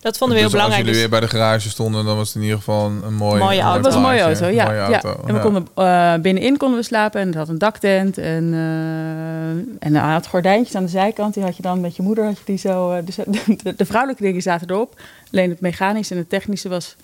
Dat 0.00 0.16
vonden 0.18 0.36
we 0.36 0.42
heel 0.42 0.50
dus 0.50 0.60
belangrijk. 0.60 0.66
als 0.66 0.76
jullie 0.76 0.92
Dus- 0.92 1.00
weer 1.00 1.08
bij 1.08 1.20
de 1.20 1.28
garage 1.28 1.68
stonden, 1.70 2.04
dan 2.04 2.16
was 2.16 2.26
het 2.26 2.36
in 2.36 2.42
ieder 2.42 2.56
geval 2.58 2.86
een, 2.86 3.02
een 3.04 3.14
mooi, 3.14 3.38
Mooie 3.42 3.56
een 3.58 3.62
auto. 3.62 3.76
Het 3.76 3.84
was 3.86 3.94
een 3.94 4.00
mooie 4.00 4.20
auto, 4.20 4.46
ja. 4.46 4.64
Mooie 4.64 5.14
En 5.26 5.34
we 5.34 5.40
konden, 5.40 5.66
eh, 5.74 6.14
binnenin 6.14 6.56
konden 6.56 6.78
we 6.78 6.84
slapen 6.84 7.20
en 7.20 7.26
het 7.26 7.36
had 7.36 7.48
een 7.48 7.58
daktent. 7.58 8.18
En, 8.18 8.52
eh, 8.52 9.86
en 9.88 9.94
hij 9.96 10.12
had 10.12 10.26
gordijntjes 10.26 10.74
aan 10.76 10.84
de 10.84 10.90
zijkant. 10.90 11.34
Die 11.34 11.42
had 11.42 11.56
je 11.56 11.62
dan 11.62 11.80
met 11.80 11.96
je 11.96 12.02
moeder. 12.02 12.24
Had 12.24 12.36
je 12.38 12.42
die 12.44 12.58
zo, 12.58 12.90
eh, 12.92 12.98
dus, 13.04 13.16
de, 13.62 13.74
de 13.76 13.86
vrouwelijke 13.86 14.22
dingen 14.22 14.42
zaten 14.42 14.70
erop. 14.70 15.00
Alleen 15.32 15.50
het 15.50 15.60
mechanische 15.60 16.14
en 16.14 16.20
het 16.20 16.28
technische 16.28 16.68
was 16.68 16.96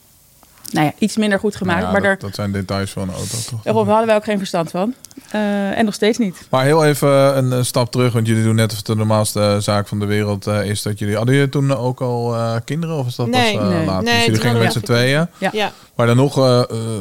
nou 0.73 0.87
ja, 0.87 0.93
iets 0.99 1.17
minder 1.17 1.39
goed 1.39 1.57
gemaakt. 1.57 1.81
Nou 1.81 1.93
ja, 1.93 1.99
maar 2.01 2.09
dat, 2.11 2.21
daar, 2.21 2.29
dat 2.29 2.37
zijn 2.37 2.53
details 2.53 2.91
van 2.91 3.03
een 3.03 3.15
auto, 3.15 3.37
toch? 3.51 3.63
daarop 3.63 3.87
hadden 3.87 4.07
wij 4.07 4.17
ook 4.17 4.25
geen 4.25 4.39
verstand 4.39 4.71
van. 4.71 4.95
Eh, 5.31 5.79
en 5.79 5.85
nog 5.85 5.95
steeds 5.95 6.19
niet. 6.19 6.47
Maar 6.51 6.65
heel 6.65 6.85
even 6.85 7.37
een, 7.37 7.51
een 7.51 7.65
stap 7.65 7.91
terug, 7.93 8.13
want 8.13 8.27
jullie 8.27 8.43
doen 8.45 8.55
net 8.55 8.71
of 8.71 8.77
het 8.77 8.87
de 8.87 8.95
normaalste 8.97 9.57
zaak 9.61 9.89
van 9.89 9.99
de 9.99 10.07
wereld 10.07 10.47
eh, 10.47 10.65
is 10.65 10.83
dat 10.83 10.99
jullie... 10.99 11.17
Hadden 11.17 11.35
jullie 11.35 11.51
toen 11.51 11.77
ook 11.77 12.01
al 12.01 12.35
eh, 12.35 12.55
kinderen 12.65 12.97
of 12.97 13.07
is 13.07 13.17
dat 13.17 13.27
Nee. 13.27 13.59
pas 13.59 13.69
Nee. 13.69 13.87
later? 13.87 14.05
Nee, 14.05 14.15
dus 14.15 14.25
jullie 14.25 14.41
toen 14.41 14.49
gingen 14.51 14.63
met 14.63 14.73
z'n 14.73 14.79
we 14.79 14.85
tweeën. 14.85 15.27
Ja. 15.39 15.51
ja. 15.53 15.73
Maar 15.95 16.07
dan 16.07 16.17
nog, 16.17 16.35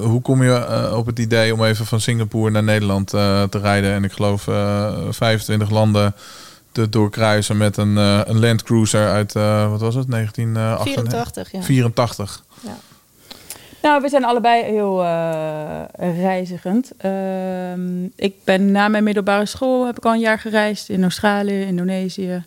hoe 0.03 0.21
kom 0.21 0.43
je 0.43 0.53
eh, 0.53 0.97
op 0.97 1.05
het 1.05 1.19
idee 1.19 1.53
om 1.53 1.63
even 1.63 1.85
van 1.85 2.01
Singapore 2.01 2.51
naar 2.51 2.63
Nederland 2.63 3.13
eh, 3.13 3.43
te 3.43 3.59
rijden? 3.59 3.93
En 3.93 4.03
ik 4.03 4.11
geloof 4.11 4.47
eh 4.47 4.91
25 5.09 5.69
landen 5.69 6.15
te 6.71 6.89
doorkruisen 6.89 7.57
met 7.57 7.77
een, 7.77 7.97
eh, 7.97 8.19
een 8.23 8.39
Land 8.39 8.63
Cruiser 8.63 9.09
uit, 9.09 9.35
eh, 9.35 9.69
wat 9.69 9.81
was 9.81 9.95
het, 9.95 10.07
1984? 10.07 11.47
84, 11.49 11.51
ja. 11.51 11.61
84. 11.61 12.43
Nou, 13.81 14.01
we 14.01 14.09
zijn 14.09 14.25
allebei 14.25 14.63
heel 14.63 15.03
eh, 15.03 16.21
reizigend. 16.21 16.91
Ehm, 16.97 18.03
ik 18.15 18.35
ben 18.43 18.71
na 18.71 18.87
mijn 18.87 19.03
middelbare 19.03 19.45
school 19.45 19.85
heb 19.85 19.97
ik 19.97 20.05
al 20.05 20.13
een 20.13 20.19
jaar 20.19 20.39
gereisd 20.39 20.89
in 20.89 21.03
Australië, 21.03 21.61
Indonesië, 21.61 22.43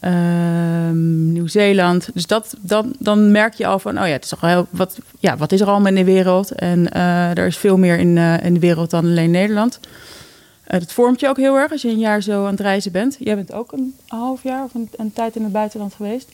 ehm, 0.00 1.32
Nieuw-Zeeland. 1.32 2.08
Dus 2.14 2.26
dat, 2.26 2.54
dan, 2.60 2.92
dan 2.98 3.30
merk 3.30 3.54
je 3.54 3.66
al 3.66 3.78
van, 3.78 3.98
oh 3.98 4.06
ja, 4.06 4.12
het 4.12 4.24
is 4.24 4.30
toch 4.30 4.40
wel 4.40 4.50
heel, 4.50 4.66
wat, 4.70 4.98
ja, 5.18 5.36
wat 5.36 5.52
is 5.52 5.60
er 5.60 5.66
allemaal 5.66 5.88
in 5.88 5.94
de 5.94 6.04
wereld? 6.04 6.52
En 6.52 6.92
eh, 6.92 7.38
er 7.38 7.46
is 7.46 7.56
veel 7.56 7.76
meer 7.76 7.98
in, 7.98 8.18
eh, 8.18 8.44
in 8.44 8.54
de 8.54 8.60
wereld 8.60 8.90
dan 8.90 9.04
alleen 9.04 9.30
Nederland. 9.30 9.80
Dat 10.66 10.92
vormt 10.92 11.20
je 11.20 11.28
ook 11.28 11.36
heel 11.36 11.56
erg 11.56 11.72
als 11.72 11.82
je 11.82 11.88
een 11.88 11.98
jaar 11.98 12.22
zo 12.22 12.44
aan 12.44 12.50
het 12.50 12.60
reizen 12.60 12.92
bent. 12.92 13.16
Jij 13.18 13.34
bent 13.34 13.52
ook 13.52 13.72
een 13.72 13.94
half 14.06 14.42
jaar 14.42 14.64
of 14.64 14.74
een 14.74 15.12
tijd 15.12 15.36
in 15.36 15.42
het 15.42 15.52
buitenland 15.52 15.94
geweest. 15.94 16.28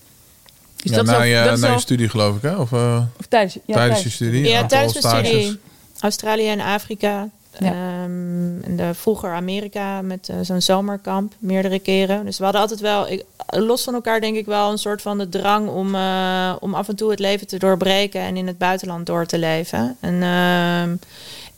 Dus 0.83 0.91
ja, 0.91 0.97
dat 0.97 1.07
is 1.07 1.11
na 1.11 1.17
al- 1.19 1.25
je, 1.25 1.45
dat 1.45 1.57
is 1.57 1.61
na 1.61 1.73
je 1.73 1.79
studie 1.79 2.09
geloof 2.09 2.37
ik, 2.37 2.43
hè? 2.43 2.57
Of 2.57 2.73
eh, 2.73 3.03
of 3.19 3.27
tijdens, 3.27 3.59
ja, 3.67 3.75
tijdens 3.75 4.03
je 4.03 4.11
studie? 4.11 4.49
Ja, 4.49 4.67
tijdens 4.67 5.03
mijn 5.03 5.25
studie. 5.25 5.59
Australië 6.01 6.49
en 6.49 6.61
Afrika. 6.61 7.29
Ja. 7.59 7.67
Ehm, 7.67 8.63
en 8.63 8.77
de, 8.77 8.91
vroeger 8.95 9.33
Amerika 9.33 10.03
met 10.03 10.29
eh, 10.29 10.37
zo'n 10.43 10.61
zomerkamp 10.61 11.33
meerdere 11.39 11.79
keren. 11.79 12.25
Dus 12.25 12.39
we 12.39 12.45
hadden 12.45 12.61
altijd 12.63 12.81
wel, 12.81 13.09
ik, 13.09 13.25
los 13.47 13.83
van 13.85 13.95
elkaar 13.95 14.21
denk 14.21 14.37
ik 14.37 14.47
wel 14.47 14.71
een 14.71 14.79
soort 14.79 15.03
van 15.03 15.19
de 15.19 15.29
drang 15.29 15.69
om, 15.69 15.95
eh, 15.95 16.53
om 16.61 16.75
af 16.75 16.89
en 16.89 16.97
toe 16.97 17.11
het 17.11 17.19
leven 17.19 17.47
te 17.47 17.59
doorbreken 17.59 18.21
en 18.21 18.37
in 18.37 18.47
het 18.47 18.59
buitenland 18.59 19.07
door 19.07 19.27
te 19.27 19.39
leven. 19.39 19.97
En 20.01 20.23
ehm, 20.23 20.97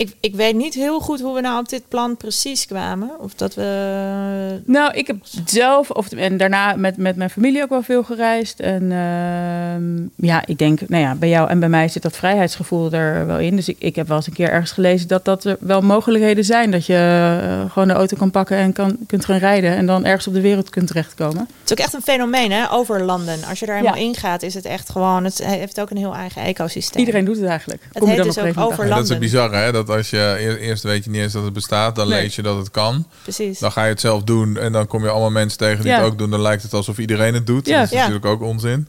ik, 0.01 0.15
ik 0.21 0.35
weet 0.35 0.55
niet 0.55 0.75
heel 0.75 1.01
goed 1.01 1.21
hoe 1.21 1.35
we 1.35 1.41
nou 1.41 1.59
op 1.59 1.69
dit 1.69 1.83
plan 1.89 2.17
precies 2.17 2.67
kwamen. 2.67 3.11
Of 3.19 3.35
dat 3.35 3.55
we. 3.55 4.61
Nou, 4.65 4.93
ik 4.95 5.07
heb 5.07 5.17
zelf, 5.45 5.91
of, 5.91 6.13
en 6.13 6.37
daarna 6.37 6.75
met, 6.77 6.97
met 6.97 7.17
mijn 7.17 7.31
familie 7.31 7.63
ook 7.63 7.69
wel 7.69 7.83
veel 7.83 8.03
gereisd. 8.03 8.61
En 8.61 8.83
ehm, 8.93 10.27
ja, 10.27 10.43
ik 10.47 10.59
denk, 10.59 10.89
nou 10.89 11.03
ja, 11.03 11.15
bij 11.15 11.29
jou 11.29 11.49
en 11.49 11.61
bij 11.61 11.69
mij 11.69 11.89
zit 11.89 12.03
dat 12.03 12.17
vrijheidsgevoel 12.17 12.93
er 12.93 13.27
wel 13.27 13.39
in. 13.39 13.57
Dus 13.57 13.69
ik, 13.69 13.77
ik 13.79 13.97
heb 13.97 14.09
wel 14.09 14.17
eens 14.17 14.27
een 14.27 14.33
keer 14.33 14.51
ergens 14.51 14.71
gelezen 14.73 15.09
dat 15.09 15.25
dat 15.25 15.45
er 15.45 15.57
wel 15.61 15.81
mogelijkheden 15.81 16.45
zijn. 16.45 16.71
Dat 16.71 16.87
je 16.87 16.95
eh, 17.43 17.73
gewoon 17.73 17.89
de 17.89 17.95
auto 17.95 18.17
kan 18.17 18.31
pakken 18.31 18.57
en 18.57 18.73
kan, 18.73 18.97
kunt 19.07 19.25
gaan 19.25 19.39
rijden. 19.39 19.77
En 19.77 19.87
dan 19.87 20.05
ergens 20.05 20.27
op 20.27 20.35
de 20.35 20.41
wereld 20.41 20.71
kunt 20.71 20.87
terechtkomen. 20.87 21.41
Het 21.41 21.49
is 21.65 21.73
ook 21.73 21.79
echt 21.79 21.95
een 21.95 22.03
fenomeen, 22.03 22.53
hè? 22.53 22.71
Over 22.71 23.03
landen. 23.03 23.39
Als 23.49 23.59
je 23.59 23.67
daar 23.67 23.77
helemaal 23.77 23.99
Ja. 23.99 24.05
in 24.05 24.15
gaat, 24.15 24.43
is 24.43 24.55
het 24.55 24.65
echt 24.65 24.91
gewoon. 24.91 25.25
Het 25.25 25.45
heeft 25.45 25.81
ook 25.81 25.91
een 25.91 25.97
heel 25.97 26.15
eigen 26.15 26.43
ecosysteem. 26.43 27.01
Iedereen 27.01 27.25
doet 27.25 27.37
het 27.37 27.47
eigenlijk. 27.47 27.83
Het 27.93 28.05
heet 28.05 28.17
dus 28.17 28.25
op 28.25 28.29
ook 28.29 28.35
gegeven 28.35 28.61
moment 28.61 28.73
over 28.73 28.89
Ja, 28.89 28.95
dat 28.95 29.11
is 29.11 29.19
bizarre, 29.19 29.57
hè? 29.57 29.73
Dat 29.73 29.89
als 29.91 30.11
je 30.11 30.37
eer- 30.39 30.59
eerst 30.59 30.83
weet 30.83 31.05
je 31.05 31.11
niet 31.11 31.21
eens 31.21 31.33
dat 31.33 31.45
het 31.45 31.53
bestaat, 31.53 31.95
dan 31.95 32.09
Nee. 32.09 32.23
lees 32.23 32.37
je 32.37 32.43
dat 32.43 32.57
het 32.57 32.71
kan. 32.71 33.07
Precies. 33.23 33.59
Dan 33.59 33.73
ga 33.73 33.83
je 33.85 33.91
het 33.91 34.01
zelf 34.01 34.23
doen 34.23 34.57
en 34.57 34.73
dan 34.73 34.87
kom 34.87 35.03
je 35.03 35.11
allemaal 35.11 35.31
mensen 35.31 35.59
tegen 35.59 35.83
die 35.83 35.91
Ja. 35.93 35.97
het 35.99 36.07
ook 36.07 36.19
doen. 36.19 36.31
Dan 36.31 36.41
lijkt 36.43 36.63
het 36.63 36.73
alsof 36.73 36.99
iedereen 36.99 37.35
het 37.35 37.47
doet. 37.47 37.67
Ja. 37.67 37.77
Dat 37.79 37.85
is 37.85 37.91
Ja. 37.91 37.99
natuurlijk 37.99 38.27
ook 38.27 38.43
onzin. 38.43 38.89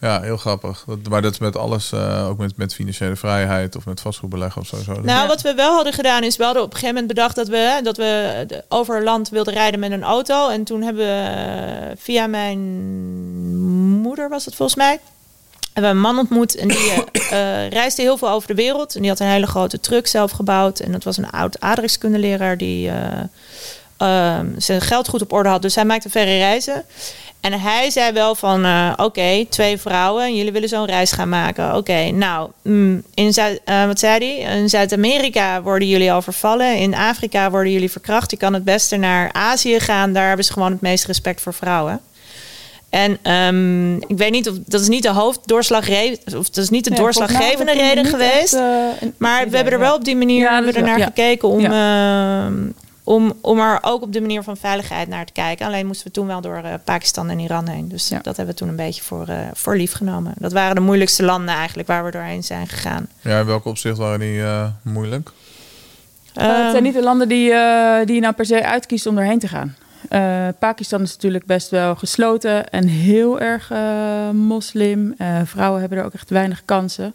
Ja, 0.00 0.20
heel 0.20 0.36
grappig. 0.36 0.84
Dat, 0.86 0.98
maar 1.08 1.22
dat 1.22 1.32
is 1.32 1.38
met 1.38 1.56
alles, 1.56 1.92
eh, 1.92 2.28
ook 2.28 2.38
met, 2.38 2.56
met 2.56 2.74
financiële 2.74 3.16
vrijheid 3.16 3.76
of 3.76 3.86
met 3.86 4.00
vastgoedbeleggen 4.00 4.60
of 4.60 4.66
zo. 4.66 4.76
zo. 4.76 4.92
Nou, 4.92 5.06
Ja. 5.06 5.26
wat 5.26 5.42
we 5.42 5.54
wel 5.54 5.74
hadden 5.74 5.92
gedaan 5.92 6.22
is, 6.22 6.36
we 6.36 6.44
hadden 6.44 6.62
op 6.62 6.68
een 6.72 6.78
gegeven 6.78 6.94
moment 6.94 7.14
bedacht 7.14 7.36
dat 7.36 7.48
we, 7.48 7.80
dat 7.82 7.96
we 7.96 8.64
over 8.68 9.04
land 9.04 9.28
wilden 9.28 9.54
rijden 9.54 9.80
met 9.80 9.90
een 9.92 10.02
auto. 10.02 10.48
En 10.48 10.64
toen 10.64 10.82
hebben 10.82 11.06
we 11.06 11.12
eh, 11.12 11.96
via 11.98 12.26
mijn 12.26 12.58
moeder, 14.00 14.28
was 14.28 14.44
het 14.44 14.54
volgens 14.54 14.78
mij, 14.78 14.98
hebben 15.76 15.94
een 15.94 16.00
man 16.00 16.18
ontmoet. 16.18 16.56
En 16.56 16.68
die 16.68 16.92
eh, 16.92 17.64
eh, 17.64 17.70
reisde 17.70 18.02
heel 18.02 18.16
veel 18.16 18.30
over 18.30 18.48
de 18.48 18.54
wereld. 18.54 18.94
En 18.94 19.00
die 19.00 19.10
had 19.10 19.20
een 19.20 19.26
hele 19.26 19.46
grote 19.46 19.80
truck 19.80 20.06
zelf 20.06 20.30
gebouwd. 20.30 20.80
En 20.80 20.92
dat 20.92 21.04
was 21.04 21.16
een 21.16 21.30
oud 21.30 21.60
aardrijkskundeleraar 21.60 22.56
die 22.56 22.88
eh, 22.88 22.96
ehm, 23.96 24.46
zijn 24.56 24.80
geld 24.80 25.08
goed 25.08 25.22
op 25.22 25.32
orde 25.32 25.48
had. 25.48 25.62
Dus 25.62 25.74
hij 25.74 25.84
maakte 25.84 26.10
verre 26.10 26.36
reizen. 26.36 26.84
En 27.40 27.60
hij 27.60 27.90
zei 27.90 28.12
wel 28.12 28.34
van, 28.34 28.66
oké, 28.96 29.44
twee 29.48 29.78
vrouwen, 29.78 30.24
en 30.24 30.36
jullie 30.36 30.52
willen 30.52 30.68
zo'n 30.68 30.84
reis 30.84 31.12
gaan 31.12 31.28
maken. 31.28 31.76
Oké, 31.76 32.10
nou, 32.10 32.50
mm, 32.62 33.02
in 33.14 33.32
Zuid, 33.32 33.60
wat 33.86 33.98
zei 33.98 34.18
hij? 34.18 34.58
In 34.58 34.68
Zuid-Amerika 34.68 35.62
worden 35.62 35.88
jullie 35.88 36.12
al 36.12 36.22
vervallen. 36.22 36.76
In 36.76 36.94
Afrika 36.94 37.50
worden 37.50 37.72
jullie 37.72 37.90
verkracht. 37.90 38.30
Je 38.30 38.36
kan 38.36 38.54
het 38.54 38.64
beste 38.64 38.96
naar 38.96 39.32
Azië 39.32 39.80
gaan. 39.80 40.12
Daar 40.12 40.26
hebben 40.26 40.44
ze 40.44 40.52
gewoon 40.52 40.72
het 40.72 40.80
meest 40.80 41.04
respect 41.04 41.40
voor 41.40 41.54
vrouwen. 41.54 42.00
En 42.90 43.18
ehm, 43.22 43.96
ik 43.96 44.16
weet 44.16 44.30
niet 44.30 44.48
of 44.48 44.56
dat 44.66 44.80
is 44.80 44.88
niet 44.88 45.02
de 45.02 45.08
hoofddoorslagreden, 45.10 46.18
of 46.38 46.46
dat 46.50 46.56
is 46.64 46.70
niet 46.70 46.84
de 46.84 46.90
Ja, 46.90 46.96
doorslaggevende 46.96 47.72
reden 47.72 48.04
geweest. 48.04 48.54
echt, 48.54 48.62
eh, 49.02 49.08
Maar 49.16 49.48
we 49.48 49.56
hebben 49.56 49.72
er 49.72 49.78
ja. 49.80 49.84
wel 49.84 49.94
op 49.94 50.04
die 50.04 50.16
manier 50.16 50.38
Ja, 50.40 50.44
dat 50.44 50.54
hebben 50.54 50.72
we 50.72 50.78
er 50.78 50.84
naar 50.86 50.98
ja. 50.98 51.04
gekeken 51.04 51.48
om, 51.48 51.64
ehm, 51.64 52.70
om, 53.04 53.32
om 53.40 53.58
er 53.60 53.78
ook 53.82 54.02
op 54.02 54.12
de 54.12 54.20
manier 54.20 54.42
van 54.42 54.56
veiligheid 54.56 55.08
naar 55.08 55.24
te 55.26 55.32
kijken. 55.32 55.66
Alleen 55.66 55.86
moesten 55.86 56.06
we 56.06 56.12
toen 56.12 56.26
wel 56.26 56.40
door 56.40 56.56
eh, 56.56 56.72
Pakistan 56.84 57.30
en 57.30 57.38
Iran 57.38 57.68
heen. 57.68 57.88
Dus 57.88 58.08
Ja. 58.08 58.18
dat 58.22 58.36
hebben 58.36 58.54
we 58.54 58.60
toen 58.60 58.68
een 58.68 58.76
beetje 58.76 59.02
voor, 59.02 59.28
eh, 59.28 59.38
voor 59.54 59.76
lief 59.76 59.92
genomen. 59.92 60.32
Dat 60.38 60.52
waren 60.52 60.74
de 60.74 60.80
moeilijkste 60.80 61.22
landen 61.22 61.54
eigenlijk 61.54 61.88
waar 61.88 62.04
we 62.04 62.10
doorheen 62.10 62.42
zijn 62.44 62.66
gegaan. 62.68 63.08
Ja, 63.20 63.38
in 63.40 63.46
welke 63.46 63.68
opzicht 63.68 63.98
waren 63.98 64.20
die 64.20 64.42
eh, 64.42 64.66
moeilijk? 64.82 65.30
Eh, 66.34 66.46
het 66.46 66.56
Ehm, 66.60 66.70
zijn 66.70 66.82
niet 66.82 66.94
de 66.94 67.02
landen 67.02 67.28
die, 67.28 67.52
eh, 67.52 68.06
die 68.06 68.14
je 68.14 68.20
nou 68.20 68.34
per 68.34 68.46
se 68.46 68.64
uitkiest 68.64 69.06
om 69.06 69.18
erheen 69.18 69.38
te 69.38 69.48
gaan. 69.48 69.76
Eh, 70.08 70.48
Pakistan 70.58 71.02
is 71.02 71.12
natuurlijk 71.12 71.46
best 71.46 71.70
wel 71.70 71.94
gesloten 71.94 72.70
en 72.70 72.86
heel 72.86 73.40
erg 73.40 73.70
eh, 73.70 74.30
moslim. 74.30 75.14
Eh, 75.18 75.40
vrouwen 75.44 75.80
hebben 75.80 75.98
er 75.98 76.04
ook 76.04 76.14
echt 76.14 76.30
weinig 76.30 76.62
kansen. 76.64 77.14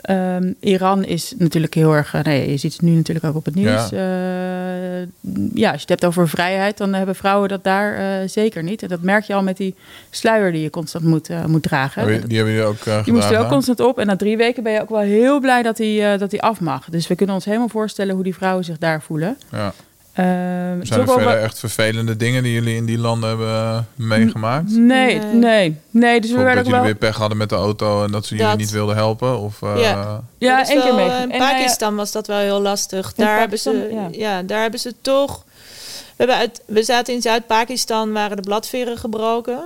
Ehm, 0.00 0.52
Iran 0.60 1.04
is 1.04 1.34
natuurlijk 1.38 1.74
heel 1.74 1.92
erg. 1.92 2.22
nee, 2.22 2.50
je 2.50 2.56
ziet 2.56 2.72
het 2.72 2.82
nu 2.82 2.90
natuurlijk 2.90 3.26
ook 3.26 3.34
op 3.34 3.44
het 3.44 3.54
nieuws. 3.54 3.88
Ja, 3.88 5.06
ja 5.54 5.70
als 5.70 5.82
je 5.82 5.86
het 5.86 5.88
hebt 5.88 6.04
over 6.04 6.28
vrijheid, 6.28 6.78
dan 6.78 6.94
hebben 6.94 7.14
vrouwen 7.14 7.48
dat 7.48 7.64
daar 7.64 8.28
zeker 8.28 8.62
niet. 8.62 8.82
En 8.82 8.88
dat 8.88 9.02
merk 9.02 9.24
je 9.24 9.34
al 9.34 9.42
met 9.42 9.56
die 9.56 9.74
sluier 10.10 10.52
die 10.52 10.62
je 10.62 10.70
constant 10.70 11.04
moet, 11.04 11.28
moet 11.46 11.62
dragen. 11.62 12.06
Die 12.06 12.36
hebben 12.36 12.54
jullie 12.54 12.62
ook 12.62 13.04
Die 13.04 13.12
moest 13.12 13.30
er 13.30 13.38
ook 13.38 13.48
constant 13.48 13.80
op. 13.80 13.98
En 13.98 14.06
na 14.06 14.16
drie 14.16 14.36
weken 14.36 14.62
ben 14.62 14.72
je 14.72 14.80
ook 14.80 14.88
wel 14.88 15.00
heel 15.00 15.40
blij 15.40 15.62
dat 15.62 15.78
hij 15.78 16.18
dat 16.18 16.30
hij 16.30 16.40
af 16.40 16.60
mag. 16.60 16.88
Dus 16.90 17.06
we 17.06 17.14
kunnen 17.14 17.34
ons 17.34 17.44
helemaal 17.44 17.68
voorstellen 17.68 18.14
hoe 18.14 18.24
die 18.24 18.34
vrouwen 18.34 18.64
zich 18.64 18.78
daar 18.78 19.02
voelen. 19.02 19.36
Ja. 19.50 19.72
Uh, 20.18 20.24
Zijn 20.24 21.00
er 21.00 21.06
verder 21.06 21.24
wel... 21.24 21.36
echt 21.36 21.58
vervelende 21.58 22.16
dingen 22.16 22.42
die 22.42 22.52
jullie 22.52 22.76
in 22.76 22.84
die 22.84 22.98
landen 22.98 23.28
hebben 23.28 23.48
uh, 23.48 23.78
meegemaakt? 23.94 24.70
Nee, 24.70 25.18
nee, 25.18 25.32
nee. 25.32 25.76
nee 25.90 26.20
dus 26.20 26.30
we 26.30 26.36
werden 26.36 26.54
dat 26.54 26.64
jullie 26.64 26.80
wel... 26.80 26.90
weer 26.90 26.94
pech 26.94 27.16
hadden 27.16 27.38
met 27.38 27.48
de 27.48 27.54
auto 27.54 28.04
en 28.04 28.12
dat 28.12 28.26
ze 28.26 28.36
jullie 28.36 28.56
niet 28.56 28.70
wilden 28.70 28.96
helpen? 28.96 29.38
Of, 29.38 29.60
uh, 29.60 29.80
ja, 29.80 30.22
ja 30.38 30.68
één 30.68 30.80
keer 30.80 30.94
mee. 30.94 31.10
In 31.28 31.38
Pakistan 31.38 31.94
was 31.94 32.12
dat 32.12 32.26
wel 32.26 32.38
heel 32.38 32.60
lastig. 32.60 33.14
Daar 33.14 33.38
hebben, 33.38 33.58
ze, 33.58 33.88
ja. 33.92 34.08
ja. 34.10 34.42
daar 34.42 34.60
hebben 34.60 34.80
ze 34.80 34.94
toch... 35.00 35.44
We, 35.46 36.12
hebben 36.16 36.36
uit, 36.36 36.62
we 36.66 36.82
zaten 36.82 37.14
in 37.14 37.22
Zuid-Pakistan, 37.22 38.12
waren 38.12 38.36
de 38.36 38.42
bladveren 38.42 38.98
gebroken. 38.98 39.60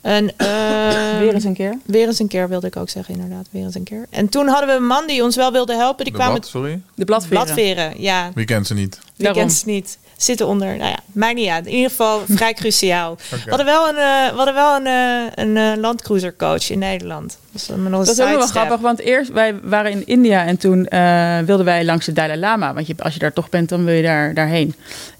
En, 0.00 0.24
uh, 0.24 1.18
weer 1.22 1.34
eens 1.34 1.44
een 1.44 1.54
keer. 1.54 1.78
Weer 1.84 2.06
eens 2.06 2.18
een 2.18 2.28
keer 2.28 2.48
wilde 2.48 2.66
ik 2.66 2.76
ook 2.76 2.88
zeggen, 2.88 3.14
inderdaad. 3.14 3.46
Weer 3.50 3.64
eens 3.64 3.74
een 3.74 3.82
keer. 3.82 4.06
En 4.10 4.28
toen 4.28 4.46
hadden 4.46 4.68
we 4.68 4.74
een 4.74 4.86
man 4.86 5.06
die 5.06 5.22
ons 5.22 5.36
wel 5.36 5.52
wilde 5.52 5.74
helpen. 5.74 6.04
Die 6.04 6.12
de 6.12 6.18
kwam 6.18 6.32
wat, 6.32 6.40
met 6.40 6.48
sorry? 6.48 6.80
De 6.94 7.04
bladveren. 7.04 7.44
bladveren. 7.44 8.02
Ja. 8.02 8.30
Wie 8.34 8.44
kent 8.44 8.66
ze 8.66 8.74
niet? 8.74 8.98
Wie 9.18 9.26
Daarom. 9.26 9.42
kent 9.42 9.58
ze 9.58 9.66
niet? 9.66 9.98
Zitten 10.16 10.46
onder, 10.46 10.76
nou 10.76 10.90
ja, 10.90 10.98
maakt 11.12 11.34
niet 11.34 11.48
uit. 11.48 11.66
In 11.66 11.72
ieder 11.72 11.90
geval 11.90 12.22
vrij 12.36 12.54
cruciaal. 12.54 13.12
okay. 13.12 13.44
We 13.44 13.48
hadden 13.48 13.66
wel 13.66 13.88
een, 13.88 13.94
uh, 13.94 14.30
we 14.30 14.36
hadden 14.36 14.54
wel 14.54 14.76
een, 14.76 14.86
uh, 14.86 15.30
een 15.34 15.56
uh, 15.56 15.80
landcruisercoach 15.80 16.70
in 16.70 16.78
Nederland. 16.78 17.38
Dus 17.52 17.66
dat 17.66 18.08
is 18.08 18.20
ook 18.20 18.28
wel 18.28 18.46
grappig, 18.46 18.80
want 18.80 18.98
eerst 18.98 19.32
wij 19.32 19.60
waren 19.62 19.90
in 19.90 20.06
India 20.06 20.44
en 20.44 20.56
toen 20.56 20.86
uh, 20.90 21.38
wilden 21.38 21.64
wij 21.64 21.84
langs 21.84 22.06
de 22.06 22.12
Dalai 22.12 22.38
Lama. 22.38 22.74
Want 22.74 22.86
je, 22.86 22.94
als 22.98 23.12
je 23.12 23.18
daar 23.18 23.32
toch 23.32 23.48
bent, 23.48 23.68
dan 23.68 23.84
wil 23.84 23.94
je 23.94 24.02
daar, 24.02 24.34
daarheen. 24.34 24.74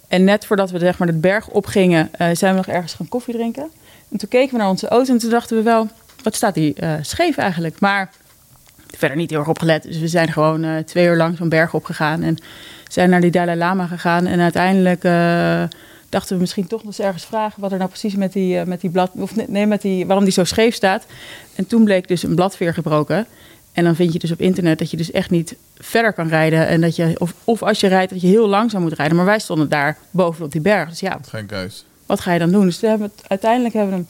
En 0.09 0.25
net 0.25 0.47
voordat 0.47 0.71
we 0.71 0.79
zeg 0.79 0.99
maar, 0.99 1.07
de 1.09 1.19
berg 1.19 1.49
opgingen, 1.49 2.11
uh, 2.21 2.29
zijn 2.33 2.53
we 2.53 2.57
nog 2.57 2.67
ergens 2.67 2.95
gaan 2.95 3.09
koffie 3.09 3.35
drinken. 3.35 3.71
En 4.11 4.19
toen 4.19 4.29
keken 4.29 4.53
we 4.53 4.59
naar 4.59 4.69
onze 4.69 4.89
auto 4.89 5.13
en 5.13 5.19
toen 5.19 5.31
dachten 5.31 5.57
we 5.57 5.63
wel, 5.63 5.89
wat 6.23 6.35
staat 6.35 6.55
die 6.55 6.75
uh, 6.81 6.93
scheef 7.01 7.37
eigenlijk? 7.37 7.81
Maar 7.81 8.11
verder 8.97 9.17
niet 9.17 9.31
heel 9.31 9.39
erg 9.39 9.49
opgelet. 9.49 9.83
Dus 9.83 9.99
we 9.99 10.09
zijn 10.09 10.33
gewoon 10.33 10.65
uh, 10.65 10.79
twee 10.79 11.07
uur 11.07 11.17
lang 11.17 11.37
zo'n 11.37 11.49
berg 11.49 11.75
opgegaan. 11.75 12.23
En 12.23 12.37
zijn 12.89 13.11
naar 13.11 13.21
die 13.21 13.31
Dalai 13.31 13.59
Lama 13.59 13.87
gegaan. 13.87 14.27
En 14.27 14.41
uiteindelijk 14.41 15.05
eh, 15.05 15.63
dachten 16.09 16.35
we 16.35 16.41
misschien 16.41 16.67
toch 16.67 16.79
nog 16.79 16.87
eens 16.89 17.07
ergens 17.07 17.25
vragen 17.25 17.61
wat 17.61 17.73
er 17.73 17.79
nou 17.79 17.91
precies 17.91 18.15
met 18.15 18.33
die, 18.33 18.59
eh, 18.59 18.67
met 18.67 18.81
die 18.81 18.91
blad, 18.91 19.11
of 19.15 19.49
nee, 19.49 19.67
met 19.67 19.83
die, 19.83 20.07
waarom 20.07 20.25
die 20.25 20.33
zo 20.33 20.45
scheef 20.45 20.75
staat. 20.75 21.07
En 21.55 21.67
toen 21.67 21.85
bleek 21.85 22.09
dus 22.09 22.23
een 22.23 22.35
bladveer 22.35 22.75
gebroken. 22.75 23.27
En 23.73 23.85
dan 23.85 23.95
vind 23.95 24.13
je 24.13 24.19
dus 24.19 24.33
op 24.33 24.41
internet 24.41 24.79
dat 24.79 24.91
je 24.91 24.97
dus 24.97 25.11
echt 25.11 25.31
niet 25.31 25.57
verder 25.75 26.13
kan 26.13 26.29
rijden. 26.29 26.67
En 26.67 26.81
dat 26.81 26.97
je, 26.97 27.15
of, 27.19 27.35
of 27.45 27.63
als 27.63 27.81
je 27.81 27.87
rijdt, 27.87 28.13
dat 28.13 28.21
je 28.21 28.27
heel 28.27 28.49
langzaam 28.49 28.83
moet 28.83 28.93
rijden. 28.93 29.17
Maar 29.17 29.25
wij 29.25 29.39
stonden 29.39 29.69
daar 29.69 29.97
bovenop 30.11 30.53
die 30.53 30.61
berg. 30.61 30.89
Dus 30.89 31.01
ja, 31.01 31.19
Geen 31.29 31.47
keus. 31.47 31.85
wat 32.07 32.21
ga 32.21 32.33
je 32.33 32.39
dan 32.39 32.51
doen? 32.51 32.65
Dus 32.65 32.81
we 32.81 32.87
hebben 32.87 33.11
het, 33.17 33.29
uiteindelijk 33.29 33.75
hebben 33.75 33.93
we 33.93 33.97
hem 33.97 34.09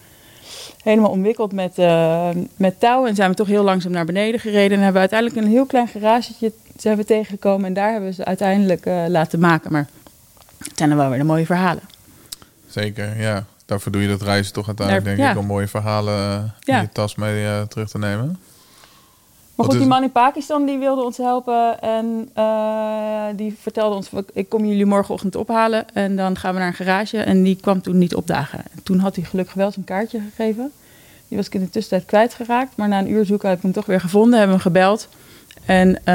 helemaal 0.83 1.11
omwikkeld 1.11 1.53
met, 1.53 1.79
eh, 1.79 2.29
met 2.57 2.81
touw. 2.81 3.07
En 3.07 3.15
zijn 3.15 3.31
we 3.31 3.37
toch 3.37 3.47
heel 3.47 3.63
langzaam 3.65 3.93
naar 3.93 4.05
beneden 4.05 4.41
gereden. 4.41 4.77
En 4.77 4.85
hebben 4.85 4.93
we 5.03 5.09
uiteindelijk 5.09 5.41
een 5.41 5.51
heel 5.53 5.67
klein 5.67 5.89
garagetje 5.89 6.53
zijn 6.77 6.97
we 6.97 7.05
tegengekomen. 7.05 7.67
En 7.67 7.73
daar 7.75 7.91
hebben 7.91 8.09
we 8.09 8.15
ze 8.15 8.25
uiteindelijk 8.25 8.87
eh, 8.87 9.05
laten 9.09 9.39
maken. 9.41 9.73
Maar 9.73 9.87
het 10.59 10.73
zijn 10.79 10.89
dan 10.89 10.99
wel 10.99 11.09
weer 11.09 11.19
de 11.19 11.25
mooie 11.25 11.47
verhalen. 11.47 11.83
Zeker, 12.67 13.21
ja. 13.21 13.45
Daarvoor 13.67 13.93
doe 13.93 14.03
je 14.03 14.09
dat 14.09 14.23
reizen 14.23 14.53
toch 14.53 14.67
uiteindelijk, 14.67 15.07
Daar- 15.07 15.17
denk 15.17 15.29
ja. 15.29 15.35
ik, 15.35 15.41
om 15.41 15.47
mooie 15.47 15.69
verhalen 15.69 16.15
eh, 16.15 16.43
in 16.65 16.75
Ja. 16.75 16.81
je 16.81 16.89
tas 16.93 17.15
mee 17.15 17.67
terug 17.69 17.89
te 17.91 17.99
nemen. 17.99 18.39
Maar 19.59 19.67
goed, 19.67 19.79
die 19.79 19.87
man 19.87 20.03
in 20.03 20.13
Pakistan 20.13 20.67
die 20.67 20.79
wilde 20.79 21.03
ons 21.03 21.17
helpen. 21.17 21.81
En 21.81 22.29
eh, 22.35 23.25
die 23.37 23.57
vertelde 23.61 23.97
ons, 23.97 24.11
ik 24.33 24.49
kom 24.49 24.65
jullie 24.65 24.87
morgenochtend 24.87 25.37
ophalen. 25.37 25.87
En 25.93 26.17
dan 26.17 26.37
gaan 26.37 26.53
we 26.53 26.59
naar 26.59 26.69
een 26.69 26.75
garage. 26.75 27.19
En 27.19 27.43
die 27.43 27.57
kwam 27.57 27.83
toen 27.83 27.99
niet 27.99 28.15
opdagen. 28.15 28.59
En 28.59 28.83
toen 28.83 28.99
had 28.99 29.17
hij 29.17 29.25
gelukkig 29.25 29.55
wel 29.55 29.71
zijn 29.71 29.85
kaartje 29.85 30.21
gegeven. 30.21 30.73
Die 31.29 31.37
was 31.37 31.47
ik 31.47 31.55
in 31.55 31.61
de 31.61 31.71
tussentijd 31.71 32.05
kwijtgeraakt. 32.09 32.77
Maar 32.77 32.89
na 32.89 32.99
een 32.99 33.11
uur 33.11 33.25
zoeken 33.25 33.49
heb 33.49 33.57
ik 33.57 33.63
hem 33.63 33.73
toch 33.73 33.87
weer 33.87 34.01
gevonden. 34.01 34.39
Hebben 34.39 34.57
we 34.57 34.63
hem 34.63 34.73
gebeld. 34.73 35.09
En 35.65 36.05
eh, 36.05 36.15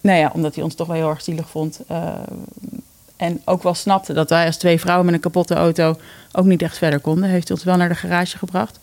nou 0.00 0.18
ja, 0.18 0.30
omdat 0.34 0.54
hij 0.54 0.64
ons 0.64 0.74
toch 0.74 0.86
wel 0.86 0.96
heel 0.96 1.08
erg 1.08 1.22
zielig 1.22 1.48
vond. 1.48 1.80
eh, 1.86 2.08
en 3.16 3.42
ook 3.44 3.62
wel 3.62 3.74
snapte 3.74 4.12
dat 4.12 4.30
wij 4.30 4.46
als 4.46 4.56
twee 4.56 4.80
vrouwen 4.80 5.06
met 5.06 5.14
een 5.14 5.20
kapotte 5.20 5.54
auto 5.54 5.96
ook 6.32 6.44
niet 6.44 6.62
echt 6.62 6.78
verder 6.78 7.00
konden. 7.00 7.28
Heeft 7.28 7.48
hij 7.48 7.56
ons 7.56 7.66
wel 7.66 7.76
naar 7.76 7.88
de 7.88 7.94
garage 7.94 8.38
gebracht. 8.38 8.78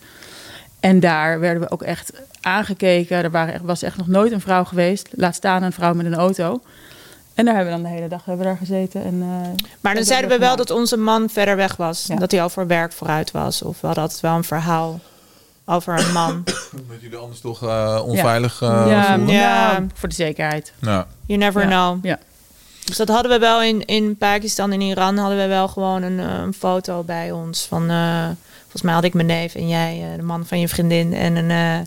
En 0.80 1.00
daar 1.00 1.40
werden 1.40 1.62
we 1.62 1.70
ook 1.70 1.82
echt 1.82 2.12
aangekeken. 2.40 3.16
Er 3.24 3.30
waren 3.30 3.54
echt, 3.54 3.62
was 3.62 3.82
echt 3.82 3.96
nog 3.96 4.06
nooit 4.06 4.32
een 4.32 4.40
vrouw 4.40 4.64
geweest. 4.64 5.08
Laat 5.10 5.34
staan 5.34 5.62
een 5.62 5.72
vrouw 5.72 5.94
met 5.94 6.06
een 6.06 6.14
auto. 6.14 6.60
En 7.34 7.44
daar 7.44 7.54
hebben 7.54 7.74
we 7.74 7.80
dan 7.82 7.90
de 7.90 7.96
hele 7.96 8.08
dag 8.08 8.24
hebben 8.24 8.44
we 8.44 8.50
daar 8.50 8.58
gezeten. 8.60 9.04
En, 9.04 9.14
eh, 9.22 9.28
Maar 9.80 9.92
dan 9.92 9.94
dat 9.94 10.06
zeiden 10.06 10.30
we 10.30 10.38
wel 10.38 10.50
gemaakt. 10.50 10.68
dat 10.68 10.76
onze 10.78 10.96
man 10.96 11.28
verder 11.30 11.56
weg 11.56 11.76
was. 11.76 12.04
Ja. 12.08 12.16
Dat 12.16 12.30
hij 12.30 12.42
al 12.42 12.48
voor 12.48 12.66
werk 12.66 12.92
vooruit 12.92 13.30
was. 13.30 13.62
Of 13.62 13.80
we 13.80 13.86
hadden 13.86 14.04
altijd 14.04 14.20
wel 14.22 14.34
een 14.36 14.44
verhaal 14.44 15.00
over 15.64 15.98
een 15.98 16.12
man. 16.12 16.42
Dat 16.88 17.00
jullie 17.00 17.16
anders 17.16 17.40
toch 17.40 17.62
eh, 17.62 18.02
onveilig 18.06 18.62
eh 18.62 18.84
ja, 18.88 19.16
voelden. 19.16 19.34
Ja. 19.34 19.70
ja, 19.70 19.86
voor 19.94 20.08
de 20.08 20.14
zekerheid. 20.14 20.72
Ja. 20.80 21.06
You 21.26 21.38
never 21.38 21.62
Ja. 21.62 21.68
know. 21.68 22.04
Ja. 22.04 22.18
Dus 22.84 22.96
dat 22.96 23.08
hadden 23.08 23.30
we 23.32 23.38
wel 23.38 23.62
in, 23.62 23.84
in 23.86 24.16
Pakistan 24.16 24.72
en 24.72 24.80
Iran. 24.80 25.16
Hadden 25.16 25.38
we 25.38 25.46
wel 25.46 25.68
gewoon 25.68 26.02
een, 26.02 26.20
eh, 26.20 26.26
een 26.44 26.54
foto 26.54 27.02
bij 27.02 27.30
ons. 27.32 27.66
Van, 27.66 27.90
eh, 27.90 28.24
volgens 28.62 28.82
mij 28.82 28.94
had 28.94 29.04
ik 29.04 29.14
mijn 29.14 29.26
neef 29.26 29.54
en 29.54 29.68
jij, 29.68 30.02
eh, 30.10 30.16
de 30.16 30.22
man 30.22 30.46
van 30.46 30.60
je 30.60 30.68
vriendin. 30.68 31.14
En 31.14 31.36
een, 31.36 31.50
eh, 31.50 31.86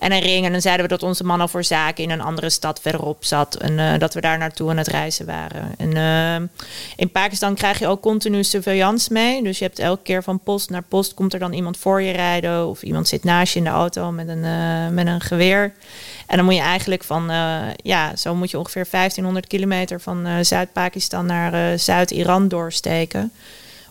en 0.00 0.12
een 0.12 0.20
ring. 0.20 0.44
En 0.44 0.52
dan 0.52 0.60
zeiden 0.60 0.84
we 0.84 0.90
dat 0.90 1.02
onze 1.02 1.24
man 1.24 1.40
al 1.40 1.48
voor 1.48 1.64
zaken 1.64 2.04
in 2.04 2.10
een 2.10 2.20
andere 2.20 2.50
stad 2.50 2.80
verderop 2.80 3.24
zat. 3.24 3.54
En 3.54 3.78
eh, 3.78 3.98
dat 3.98 4.14
we 4.14 4.20
daar 4.20 4.38
naartoe 4.38 4.70
aan 4.70 4.76
het 4.76 4.86
reizen 4.86 5.26
waren. 5.26 5.74
En 5.78 5.96
eh, 5.96 6.48
in 6.96 7.10
Pakistan 7.10 7.54
krijg 7.54 7.78
je 7.78 7.86
ook 7.86 8.00
continu 8.00 8.44
surveillance 8.44 9.12
mee. 9.12 9.42
Dus 9.42 9.58
je 9.58 9.64
hebt 9.64 9.78
elke 9.78 10.02
keer 10.02 10.22
van 10.22 10.40
post 10.40 10.70
naar 10.70 10.82
post 10.82 11.14
komt 11.14 11.32
er 11.32 11.38
dan 11.38 11.52
iemand 11.52 11.76
voor 11.76 12.02
je 12.02 12.12
rijden. 12.12 12.66
Of 12.66 12.82
iemand 12.82 13.08
zit 13.08 13.24
naast 13.24 13.52
je 13.52 13.58
in 13.58 13.64
de 13.64 13.70
auto 13.70 14.10
met 14.10 14.28
een, 14.28 14.44
eh, 14.44 14.88
met 14.88 15.06
een 15.06 15.20
geweer. 15.20 15.72
En 16.26 16.36
dan 16.36 16.44
moet 16.44 16.54
je 16.54 16.60
eigenlijk 16.60 17.04
van, 17.04 17.30
ja, 17.76 18.16
zo 18.16 18.34
moet 18.34 18.50
je 18.50 18.58
ongeveer 18.58 18.86
1500 18.86 19.46
kilometer 19.46 20.00
van 20.00 20.44
Zuid-Pakistan 20.44 21.26
naar 21.26 21.78
Zuid-Iran 21.78 22.48
doorsteken. 22.48 23.32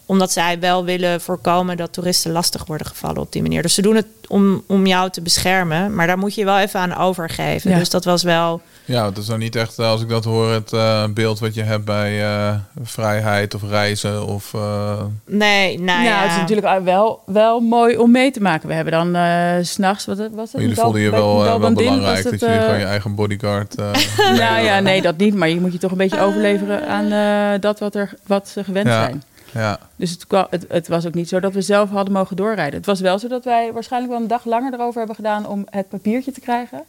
Omdat 0.10 0.32
zij 0.32 0.60
wel 0.60 0.86
willen 0.86 1.22
voorkomen 1.22 1.78
dat 1.78 1.94
toeristen 1.94 2.32
lastig 2.32 2.66
worden 2.66 2.88
gevallen 2.88 3.22
op 3.22 3.32
die 3.32 3.42
manier. 3.42 3.62
Dus 3.62 3.74
ze 3.74 3.82
doen 3.82 3.96
het 3.96 4.06
om, 4.28 4.64
om 4.68 4.86
jou 4.86 5.10
te 5.10 5.22
beschermen, 5.22 5.96
maar 5.96 6.08
daar 6.08 6.18
moet 6.18 6.34
je 6.36 6.40
je 6.40 6.46
wel 6.46 6.58
even 6.60 6.80
aan 6.80 6.96
overgeven. 6.98 7.72
Ja. 7.72 7.78
Dus 7.78 7.90
dat 7.90 8.06
was 8.06 8.24
wel, 8.24 8.62
ja, 8.86 9.04
dat 9.04 9.18
is 9.18 9.28
nou 9.28 9.40
niet 9.40 9.56
echt, 9.56 9.80
eh, 9.80 9.90
als 9.90 10.02
ik 10.02 10.10
dat 10.10 10.24
hoor, 10.26 10.52
het 10.52 10.74
eh, 10.74 11.04
beeld 11.14 11.40
wat 11.40 11.54
je 11.54 11.64
hebt 11.64 11.86
bij 11.86 12.24
eh, 12.24 12.56
vrijheid 12.84 13.54
of 13.54 13.62
reizen. 13.70 14.26
Of, 14.28 14.54
eh, 14.54 15.02
nee, 15.26 15.80
nou 15.80 16.04
ja. 16.04 16.10
Nou, 16.10 16.22
het 16.24 16.32
is 16.32 16.38
natuurlijk 16.38 16.84
wel, 16.84 17.22
wel 17.26 17.60
mooi 17.60 17.98
om 17.98 18.12
mee 18.12 18.32
te 18.32 18.42
maken. 18.42 18.68
We 18.68 18.74
hebben 18.74 18.94
dan 18.94 19.16
eh, 19.16 19.56
s 19.62 19.72
s'nachts, 19.72 20.06
wat 20.06 20.18
was 20.32 20.52
het? 20.52 20.62
jullie 20.62 20.76
voelden 20.76 21.02
je 21.02 21.10
wel, 21.10 21.44
wel 21.44 21.72
belangrijk 21.74 22.24
dat 22.24 22.34
eh, 22.42 22.62
gewoon 22.64 22.80
je 22.80 22.86
eigen 22.86 23.16
bodyguard... 23.16 23.76
eh, 23.76 23.92
Nou 24.40 24.64
ja, 24.64 24.80
nee, 24.80 25.02
dat 25.02 25.18
niet. 25.18 25.36
Maar 25.36 25.50
je 25.50 25.60
moet 25.60 25.72
je 25.74 25.80
toch 25.80 25.92
een 25.92 25.98
beetje 25.98 26.20
overleveren 26.20 26.88
aan 26.88 27.12
eh, 27.12 27.62
dat 27.62 27.80
wat, 27.80 27.96
er, 27.96 28.14
wat 28.28 28.48
ze 28.50 28.64
gewend 28.64 28.88
Ja. 28.88 29.04
zijn. 29.04 29.24
Ja. 29.54 29.80
Dus 29.96 30.12
het, 30.12 30.28
kwam, 30.28 30.48
het, 30.50 30.66
het 30.68 30.88
was 30.88 31.06
ook 31.06 31.14
niet 31.14 31.30
zo 31.30 31.40
dat 31.40 31.54
we 31.54 31.62
zelf 31.62 31.90
hadden 31.90 32.14
mogen 32.14 32.36
doorrijden. 32.36 32.78
Het 32.78 32.86
was 32.86 33.00
wel 33.00 33.20
zo 33.20 33.28
dat 33.28 33.44
wij 33.44 33.74
waarschijnlijk 33.74 34.14
wel 34.14 34.22
een 34.22 34.28
dag 34.28 34.46
langer 34.46 34.74
erover 34.74 34.98
hebben 34.98 35.16
gedaan 35.16 35.48
om 35.48 35.66
het 35.70 35.90
papiertje 35.90 36.32
te 36.32 36.40
krijgen. 36.40 36.84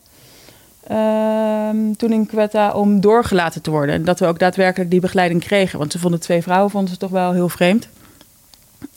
Ehm, 0.87 1.93
toen 1.97 2.13
in 2.13 2.27
Quetta 2.27 2.73
om 2.73 3.01
doorgelaten 3.01 3.63
te 3.63 3.71
worden. 3.71 3.95
En 3.95 4.05
dat 4.05 4.19
we 4.19 4.27
ook 4.27 4.39
daadwerkelijk 4.39 4.91
die 4.91 5.01
begeleiding 5.01 5.41
kregen. 5.41 5.79
Want 5.79 5.93
ze 5.93 5.99
vonden 5.99 6.21
twee 6.21 6.43
vrouwen 6.43 6.71
vonden 6.71 6.91
ze 6.91 6.97
toch 6.97 7.11
wel 7.11 7.33
heel 7.33 7.49
vreemd. 7.49 7.89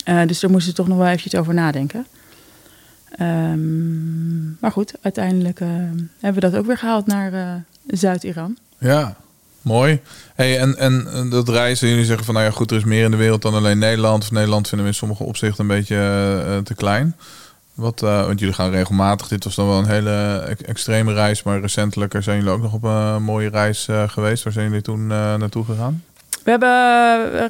Eh, 0.03 0.21
dus 0.27 0.39
daar 0.39 0.51
moesten 0.51 0.69
ze 0.69 0.77
toch 0.77 0.87
nog 0.87 0.97
wel 0.97 1.07
eventjes 1.07 1.35
over 1.35 1.53
nadenken. 1.53 2.05
Ehm, 3.17 4.59
maar 4.59 4.71
goed, 4.71 4.93
uiteindelijk 5.01 5.59
eh, 5.59 5.67
hebben 6.19 6.41
we 6.41 6.49
dat 6.49 6.55
ook 6.55 6.65
weer 6.65 6.77
gehaald 6.77 7.05
naar 7.05 7.33
eh, 7.33 7.53
Zuid-Iran. 7.87 8.57
Ja, 8.77 9.15
mooi. 9.63 10.01
Hey, 10.35 10.59
en, 10.59 10.77
en 10.77 11.07
eh, 11.13 11.31
dat 11.31 11.49
reizen, 11.49 11.87
jullie 11.89 12.05
zeggen 12.05 12.25
van 12.25 12.33
nou 12.33 12.45
ja, 12.45 12.51
goed, 12.51 12.71
er 12.71 12.77
is 12.77 12.83
meer 12.83 13.03
in 13.03 13.11
de 13.11 13.17
wereld 13.17 13.41
dan 13.41 13.53
alleen 13.53 13.77
Nederland. 13.77 14.23
Of 14.23 14.31
Nederland 14.31 14.67
vinden 14.67 14.85
we 14.87 14.91
in 14.93 14.97
sommige 14.97 15.23
opzichten 15.23 15.61
een 15.61 15.75
beetje 15.75 15.95
eh, 16.47 16.57
te 16.57 16.75
klein. 16.75 17.15
Wat, 17.73 18.01
eh, 18.03 18.25
want 18.25 18.39
jullie 18.39 18.53
gaan 18.55 18.71
regelmatig. 18.71 19.27
Dit 19.27 19.43
was 19.43 19.55
dan 19.55 19.67
wel 19.67 19.77
een 19.77 19.87
hele 19.89 20.43
ex- 20.47 20.61
extreme 20.61 21.13
reis, 21.13 21.43
maar 21.43 21.59
recentelijk 21.61 22.15
zijn 22.19 22.37
jullie 22.37 22.51
ook 22.51 22.61
nog 22.61 22.73
op 22.73 22.83
een 22.83 23.23
mooie 23.23 23.49
reis 23.49 23.87
eh, 23.87 24.09
geweest. 24.09 24.43
Waar 24.43 24.53
zijn 24.53 24.65
jullie 24.67 24.81
toen 24.81 25.01
eh, 25.01 25.35
naartoe 25.35 25.65
gegaan? 25.65 26.03
We 26.43 26.49
hebben, 26.49 26.69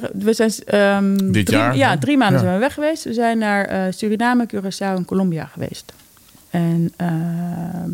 eh, 0.02 0.08
we 0.24 0.32
zijn 0.32 0.52
ehm, 0.66 1.32
Dit 1.32 1.46
drie, 1.46 1.58
jaar? 1.58 1.76
Ja, 1.76 1.98
drie 1.98 2.16
maanden 2.16 2.36
Ja. 2.38 2.44
zijn 2.44 2.54
we 2.54 2.60
weg 2.60 2.74
geweest. 2.74 3.04
We 3.04 3.12
zijn 3.12 3.38
naar 3.38 3.64
eh, 3.64 3.80
Suriname, 3.92 4.46
Curaçao 4.54 4.96
en 4.96 5.04
Colombia 5.04 5.44
geweest. 5.52 5.92
En 6.50 6.92
ehm, 6.96 7.90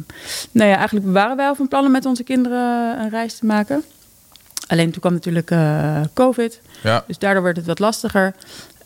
nou 0.50 0.70
ja, 0.70 0.76
eigenlijk 0.76 1.06
waren 1.06 1.36
wij 1.36 1.46
al 1.46 1.54
van 1.54 1.68
plannen 1.68 1.92
met 1.92 2.06
onze 2.06 2.22
kinderen 2.22 3.00
een 3.00 3.10
reis 3.10 3.34
te 3.38 3.46
maken. 3.46 3.84
Alleen 4.66 4.90
toen 4.90 5.00
kwam 5.00 5.12
natuurlijk 5.12 5.50
eh, 5.50 6.00
COVID, 6.14 6.60
Ja, 6.82 7.04
dus 7.06 7.18
daardoor 7.18 7.42
werd 7.42 7.56
het 7.56 7.66
wat 7.66 7.78
lastiger. 7.78 8.34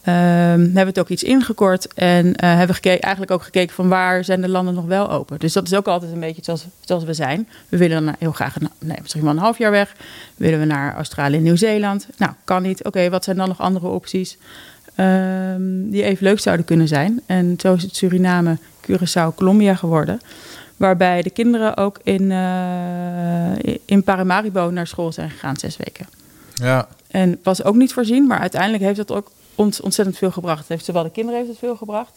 Ehm, 0.04 0.60
hebben 0.60 0.72
we 0.72 0.80
het 0.80 0.98
ook 0.98 1.08
iets 1.08 1.22
ingekort 1.22 1.94
en 1.94 2.36
eh, 2.36 2.48
hebben 2.48 2.66
we 2.66 2.74
gekeken, 2.74 3.00
eigenlijk 3.00 3.32
ook 3.32 3.42
gekeken 3.42 3.74
van 3.74 3.88
waar 3.88 4.24
zijn 4.24 4.40
de 4.40 4.48
landen 4.48 4.74
nog 4.74 4.84
wel 4.84 5.10
open. 5.10 5.38
Dus 5.38 5.52
dat 5.52 5.66
is 5.66 5.74
ook 5.74 5.86
altijd 5.86 6.12
een 6.12 6.20
beetje 6.20 6.42
zoals, 6.44 6.66
zoals 6.80 7.04
we 7.04 7.14
zijn. 7.14 7.48
We 7.68 7.76
willen 7.76 8.04
dan 8.04 8.14
heel 8.18 8.32
graag, 8.32 8.60
een, 8.60 8.68
nee, 8.78 8.98
misschien 9.00 9.22
wel 9.22 9.30
een 9.30 9.38
half 9.38 9.58
jaar 9.58 9.70
weg. 9.70 9.94
Willen 10.36 10.58
we 10.58 10.64
naar 10.64 10.94
Australië 10.94 11.36
en 11.36 11.42
Nieuw-Zeeland? 11.42 12.06
Nou, 12.16 12.32
kan 12.44 12.62
niet. 12.62 12.84
Oké, 12.84 13.10
wat 13.10 13.24
zijn 13.24 13.36
dan 13.36 13.48
nog 13.48 13.60
andere 13.60 13.86
opties 13.86 14.38
ehm, 14.94 15.90
die 15.90 16.02
even 16.02 16.24
leuk 16.24 16.40
zouden 16.40 16.66
kunnen 16.66 16.88
zijn? 16.88 17.20
En 17.26 17.54
zo 17.58 17.74
is 17.74 17.82
het 17.82 17.96
Suriname, 17.96 18.58
Curaçao, 18.90 19.34
Colombia 19.34 19.74
geworden. 19.74 20.20
Waarbij 20.76 21.22
de 21.22 21.30
kinderen 21.30 21.76
ook 21.76 21.98
in, 22.02 22.30
eh, 22.30 23.74
in 23.84 24.02
Paramaribo 24.04 24.70
naar 24.70 24.86
school 24.86 25.12
zijn 25.12 25.30
gegaan, 25.30 25.56
zes 25.56 25.76
weken. 25.76 26.06
ja, 26.54 26.88
En 27.06 27.40
was 27.42 27.64
ook 27.64 27.74
niet 27.74 27.92
voorzien, 27.92 28.26
maar 28.26 28.38
uiteindelijk 28.38 28.82
heeft 28.82 28.98
het 28.98 29.12
ook 29.12 29.30
ons 29.54 29.80
ontzettend 29.80 30.18
veel 30.18 30.30
gebracht. 30.30 30.58
Het 30.58 30.68
heeft 30.68 30.84
zowel 30.84 31.02
de 31.02 31.10
kinderen 31.10 31.38
heeft 31.38 31.50
het 31.50 31.60
veel 31.60 31.76
gebracht, 31.76 32.12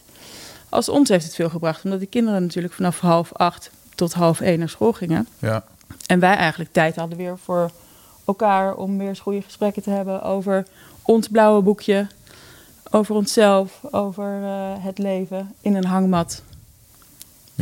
als 0.68 0.88
ons 0.88 1.08
heeft 1.08 1.24
het 1.24 1.34
veel 1.34 1.50
gebracht. 1.50 1.84
Omdat 1.84 2.00
de 2.00 2.06
kinderen 2.06 2.42
natuurlijk 2.42 2.74
vanaf 2.74 3.00
half 3.00 3.32
acht 3.32 3.70
tot 3.94 4.12
half 4.12 4.40
één 4.40 4.58
naar 4.58 4.68
school 4.68 4.92
gingen. 4.92 5.28
ja. 5.38 5.64
En 6.06 6.18
wij 6.20 6.34
eigenlijk 6.34 6.72
tijd 6.72 6.96
hadden 6.96 7.18
weer 7.18 7.38
voor 7.38 7.70
elkaar 8.24 8.74
om 8.74 8.98
weer 8.98 9.08
eens 9.08 9.20
goede 9.20 9.42
gesprekken 9.42 9.82
te 9.82 9.90
hebben 9.90 10.22
over 10.22 10.66
ons 11.02 11.28
blauwe 11.28 11.62
boekje. 11.62 12.06
Over 12.90 13.14
onszelf, 13.14 13.80
over 13.90 14.42
eh, 14.42 14.72
het 14.78 14.98
leven 14.98 15.54
in 15.60 15.74
een 15.74 15.84
hangmat. 15.84 16.42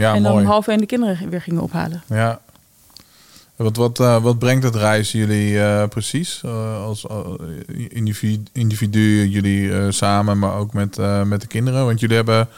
Ja 0.03 0.15
en 0.15 0.23
dan 0.23 0.33
mooi. 0.33 0.45
om 0.45 0.51
half 0.51 0.69
één 0.69 0.79
de 0.79 0.87
kinderen 0.87 1.31
weer 1.31 1.41
gingen 1.41 1.63
ophalen. 1.63 2.03
Ja. 2.09 2.41
Wat, 3.57 3.77
wat, 3.77 4.01
eh, 4.01 4.23
wat 4.23 4.39
brengt 4.39 4.65
het 4.65 4.75
reizen 4.75 5.19
jullie 5.19 5.61
eh, 5.63 5.89
precies? 5.89 6.41
Eh, 6.45 6.83
als 6.83 7.07
individu, 7.89 8.43
individu 8.53 9.27
jullie 9.29 9.93
samen, 9.93 10.39
maar 10.39 10.55
ook 10.55 10.73
met, 10.73 10.97
met 11.25 11.41
de 11.41 11.47
kinderen? 11.47 11.85
Want 11.85 12.01
jullie 12.01 12.17
hebben 12.17 12.49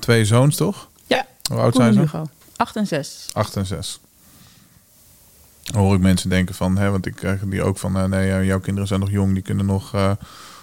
twee 0.00 0.24
zoons, 0.24 0.56
toch? 0.56 0.88
Ja. 1.06 1.26
Hoe 1.50 1.58
oud 1.58 1.72
Koen 1.72 1.82
zijn 1.82 1.94
ze? 1.94 2.00
Hugo. 2.00 2.26
Acht 2.56 2.76
en 2.76 2.86
zes. 2.86 3.28
Acht 3.32 3.56
en 3.56 3.66
zes. 3.66 4.00
Dan 5.62 5.80
hoor 5.80 5.94
ik 5.94 6.00
mensen 6.00 6.28
denken 6.28 6.54
van, 6.54 6.76
hè, 6.76 6.90
want 6.90 7.06
ik 7.06 7.14
krijg 7.14 7.40
die 7.44 7.62
ook 7.62 7.78
van, 7.78 8.10
nee, 8.10 8.44
jouw 8.44 8.60
kinderen 8.60 8.88
zijn 8.88 9.00
nog 9.00 9.10
jong, 9.10 9.32
die 9.32 9.42
kunnen 9.42 9.66
nog. 9.66 10.16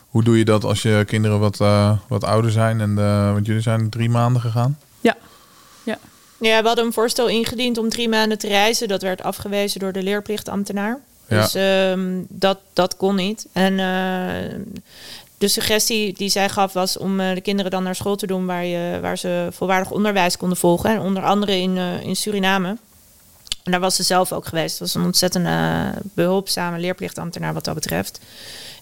hoe 0.10 0.24
doe 0.24 0.38
je 0.38 0.46
dat 0.46 0.64
als 0.64 0.82
je 0.82 1.04
kinderen 1.08 1.40
wat, 1.40 1.58
wat 2.08 2.24
ouder 2.24 2.52
zijn? 2.52 2.82
En, 2.82 2.96
want 3.34 3.46
jullie 3.46 3.62
zijn 3.62 3.90
drie 3.90 4.10
maanden 4.10 4.42
gegaan. 4.42 4.78
Ja. 6.40 6.62
We 6.62 6.68
hadden 6.68 6.86
een 6.86 6.94
voorstel 6.94 7.28
ingediend 7.28 7.78
om 7.78 7.90
drie 7.90 8.10
maanden 8.10 8.38
te 8.38 8.48
reizen. 8.48 8.88
Dat 8.88 9.02
werd 9.02 9.24
afgewezen 9.24 9.80
door 9.80 9.92
de 9.92 10.04
leerplichtambtenaar. 10.04 11.00
Ja. 11.28 11.42
Dus 11.42 11.56
ehm, 11.56 12.24
dat, 12.28 12.58
dat 12.74 12.98
kon 12.98 13.16
niet. 13.16 13.48
En 13.54 13.80
eh, 13.80 14.60
de 15.38 15.48
suggestie 15.48 16.14
die 16.14 16.30
zij 16.30 16.50
gaf 16.50 16.74
was 16.74 16.98
om 16.98 17.20
eh, 17.20 17.34
de 17.34 17.42
kinderen 17.42 17.72
dan 17.72 17.84
naar 17.84 17.96
school 17.96 18.16
te 18.16 18.28
doen 18.28 18.46
waar, 18.46 18.66
je, 18.66 19.00
waar 19.02 19.18
ze 19.18 19.48
volwaardig 19.52 19.92
onderwijs 19.92 20.38
konden 20.38 20.58
volgen. 20.58 20.90
En 20.90 21.00
onder 21.00 21.24
andere 21.24 21.56
in, 21.56 21.78
eh, 21.78 22.04
in 22.04 22.16
Suriname. 22.16 22.78
En 23.70 23.76
daar 23.76 23.84
was 23.84 23.96
ze 23.96 24.04
zelf 24.04 24.32
ook 24.32 24.46
geweest. 24.48 24.70
Het 24.72 24.80
was 24.80 24.96
een 24.96 25.04
ontzettend 25.04 25.46
eh, 25.46 25.82
behulpzame 26.14 26.80
leerplichtambtenaar 26.80 27.54
wat 27.54 27.64
dat 27.64 27.74
betreft. 27.74 28.20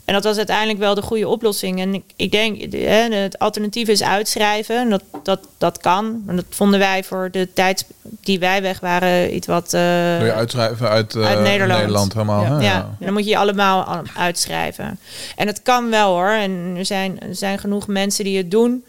En 0.05 0.13
dat 0.13 0.23
was 0.23 0.37
uiteindelijk 0.37 0.79
wel 0.79 0.95
de 0.95 1.01
goede 1.01 1.27
oplossing. 1.27 1.79
En 1.79 1.93
ik, 1.93 2.03
ik 2.15 2.31
denk, 2.31 2.71
de- 2.71 2.77
het 3.13 3.39
alternatief 3.39 3.87
is 3.87 4.03
uitschrijven. 4.03 4.77
En 4.79 4.89
Dat, 4.89 5.03
dat, 5.23 5.39
dat 5.57 5.77
kan. 5.77 6.23
En 6.27 6.35
dat 6.35 6.45
vonden 6.49 6.79
wij 6.79 7.03
voor 7.03 7.29
de 7.31 7.53
tijd 7.53 7.85
die 8.21 8.39
wij 8.39 8.61
weg 8.61 8.79
waren 8.79 9.35
iets 9.35 9.47
wat... 9.47 9.71
Wil 9.71 9.79
je 10.25 10.33
uitschrijven 10.33 10.89
uit, 10.89 11.15
eh, 11.15 11.25
uit 11.25 11.39
Nederland. 11.39 11.79
Nederland 11.79 12.13
helemaal? 12.13 12.43
Ja. 12.43 12.57
hè? 12.57 12.63
ja, 12.65 12.95
dan 12.99 13.13
moet 13.13 13.23
je 13.23 13.29
je 13.29 13.37
allemaal 13.37 13.83
al- 13.83 14.01
uitschrijven. 14.17 14.99
En 15.35 15.47
het 15.47 15.61
kan 15.63 15.89
wel 15.89 16.13
hoor. 16.13 16.29
En 16.29 16.73
er 16.77 16.85
zijn, 16.85 17.19
er 17.19 17.35
zijn 17.35 17.59
genoeg 17.59 17.87
mensen 17.87 18.23
die 18.23 18.37
het 18.37 18.51
doen. 18.51 18.83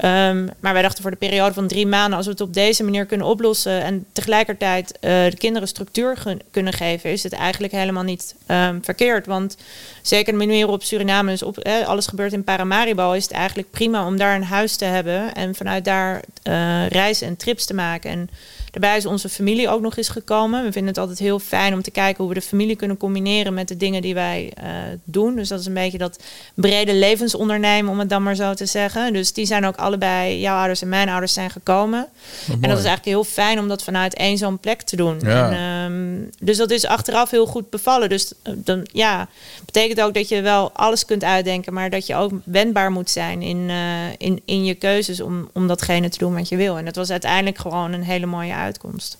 Ehm, 0.00 0.46
maar 0.60 0.72
wij 0.72 0.82
dachten 0.82 1.02
voor 1.02 1.10
de 1.10 1.16
periode 1.16 1.54
van 1.54 1.68
drie 1.68 1.86
maanden, 1.86 2.16
als 2.16 2.26
we 2.26 2.32
het 2.32 2.40
op 2.40 2.54
deze 2.54 2.84
manier 2.84 3.06
kunnen 3.06 3.26
oplossen 3.26 3.82
en 3.82 4.06
tegelijkertijd 4.12 4.98
eh, 5.00 5.10
de 5.10 5.36
kinderen 5.36 5.68
structuur 5.68 6.18
kunnen 6.50 6.72
geven, 6.72 7.10
is 7.10 7.22
het 7.22 7.32
eigenlijk 7.32 7.72
helemaal 7.72 8.02
niet 8.02 8.34
ehm, 8.46 8.78
verkeerd. 8.82 9.26
Want 9.26 9.56
zeker 10.02 10.32
de 10.32 10.38
manier 10.38 10.60
waarop 10.60 10.82
Suriname 10.82 11.32
is 11.32 11.42
op, 11.42 11.58
eh, 11.58 11.86
alles 11.86 12.06
gebeurt 12.06 12.32
in 12.32 12.44
Paramaribo, 12.44 13.12
is 13.12 13.22
het 13.22 13.32
eigenlijk 13.32 13.70
prima 13.70 14.06
om 14.06 14.16
daar 14.16 14.34
een 14.34 14.44
huis 14.44 14.76
te 14.76 14.84
hebben 14.84 15.34
en 15.34 15.54
vanuit 15.54 15.84
daar 15.84 16.22
eh, 16.42 16.86
reizen 16.86 17.26
en 17.26 17.36
trips 17.36 17.64
te 17.64 17.74
maken. 17.74 18.10
En 18.10 18.30
daarbij 18.70 18.96
is 18.96 19.06
onze 19.06 19.28
familie 19.28 19.68
ook 19.68 19.80
nog 19.80 19.96
eens 19.96 20.08
gekomen. 20.08 20.64
We 20.64 20.72
vinden 20.72 20.90
het 20.90 20.98
altijd 20.98 21.18
heel 21.18 21.38
fijn 21.38 21.74
om 21.74 21.82
te 21.82 21.90
kijken 21.90 22.24
hoe 22.24 22.34
we 22.34 22.40
de 22.40 22.46
familie 22.46 22.76
kunnen 22.76 22.96
combineren 22.96 23.54
met 23.54 23.68
de 23.68 23.76
dingen 23.76 24.02
die 24.02 24.14
wij 24.14 24.52
eh, 24.54 24.66
doen. 25.04 25.36
Dus 25.36 25.48
dat 25.48 25.60
is 25.60 25.66
een 25.66 25.74
beetje 25.74 25.98
dat 25.98 26.22
brede 26.54 26.94
levensondernemen, 26.94 27.92
om 27.92 27.98
het 27.98 28.08
dan 28.08 28.22
maar 28.22 28.34
zo 28.34 28.54
te 28.54 28.66
zeggen. 28.66 29.12
Dus 29.12 29.32
die 29.32 29.46
zijn 29.46 29.66
ook 29.66 29.76
allebei, 29.76 30.40
jouw 30.40 30.56
ouders 30.56 30.82
en 30.82 30.88
mijn 30.88 31.08
ouders 31.08 31.32
zijn 31.32 31.50
gekomen. 31.50 32.08
En 32.46 32.68
dat 32.68 32.78
is 32.78 32.84
eigenlijk 32.84 33.04
heel 33.04 33.24
fijn 33.24 33.58
om 33.58 33.68
dat 33.68 33.82
vanuit 33.82 34.14
één 34.14 34.38
zo'n 34.38 34.58
plek 34.58 34.82
te 34.82 34.96
doen. 34.96 35.18
Ja. 35.20 35.50
En, 35.50 35.56
ehm, 35.56 36.46
dus 36.46 36.56
dat 36.56 36.70
is 36.70 36.86
achteraf 36.86 37.30
heel 37.30 37.46
goed 37.46 37.70
bevallen. 37.70 38.08
Dus 38.08 38.32
eh, 38.42 38.52
dan, 38.56 38.86
ja, 38.92 39.28
betekent 39.64 40.00
ook 40.00 40.14
dat 40.14 40.28
je 40.28 40.40
wel 40.40 40.72
alles 40.72 41.04
kunt 41.04 41.24
uitdenken, 41.24 41.72
maar 41.72 41.90
dat 41.90 42.06
je 42.06 42.14
ook 42.14 42.32
wendbaar 42.44 42.92
moet 42.92 43.10
zijn 43.10 43.42
in, 43.42 43.66
eh, 43.68 43.76
in, 44.18 44.42
in 44.44 44.64
je 44.64 44.74
keuzes 44.74 45.20
om, 45.20 45.48
om 45.52 45.66
datgene 45.66 46.08
te 46.08 46.18
doen 46.18 46.34
wat 46.34 46.48
je 46.48 46.56
wil. 46.56 46.78
En 46.78 46.84
dat 46.84 46.96
was 46.96 47.10
uiteindelijk 47.10 47.58
gewoon 47.58 47.92
een 47.92 48.02
hele 48.02 48.26
mooie 48.26 48.54
uitkomst. 48.60 49.18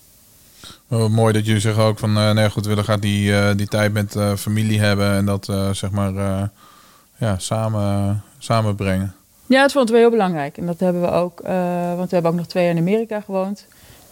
Wel 0.87 1.09
mooi 1.09 1.33
dat 1.33 1.47
jullie 1.47 1.61
zeggen 1.61 1.83
ook 1.83 1.99
van, 1.99 2.17
eh 2.17 2.31
nee 2.31 2.51
goed, 2.51 2.63
we 2.63 2.69
willen 2.69 2.85
graag 2.85 2.99
die, 2.99 3.35
eh, 3.37 3.57
die 3.57 3.67
tijd 3.69 3.93
met 3.93 4.17
eh, 4.17 4.35
familie 4.35 4.81
hebben 4.81 5.13
en 5.13 5.25
dat 5.27 5.49
eh, 5.49 5.71
zeg 5.71 5.91
maar 5.91 6.17
eh, 6.17 6.43
ja, 7.17 7.39
samen, 7.39 8.23
samenbrengen. 8.39 9.15
Ja, 9.47 9.63
dat 9.63 9.73
vonden 9.73 9.95
we 9.95 10.01
heel 10.01 10.11
belangrijk. 10.11 10.57
En 10.57 10.67
dat 10.67 10.81
hebben 10.81 11.03
we 11.03 11.11
ook, 11.11 11.41
eh, 11.41 11.55
want 11.97 12.09
we 12.09 12.15
hebben 12.15 12.31
ook 12.31 12.37
nog 12.37 12.47
twee 12.47 12.65
jaar 12.65 12.73
in 12.75 12.79
Amerika 12.81 13.21
gewoond. 13.21 13.67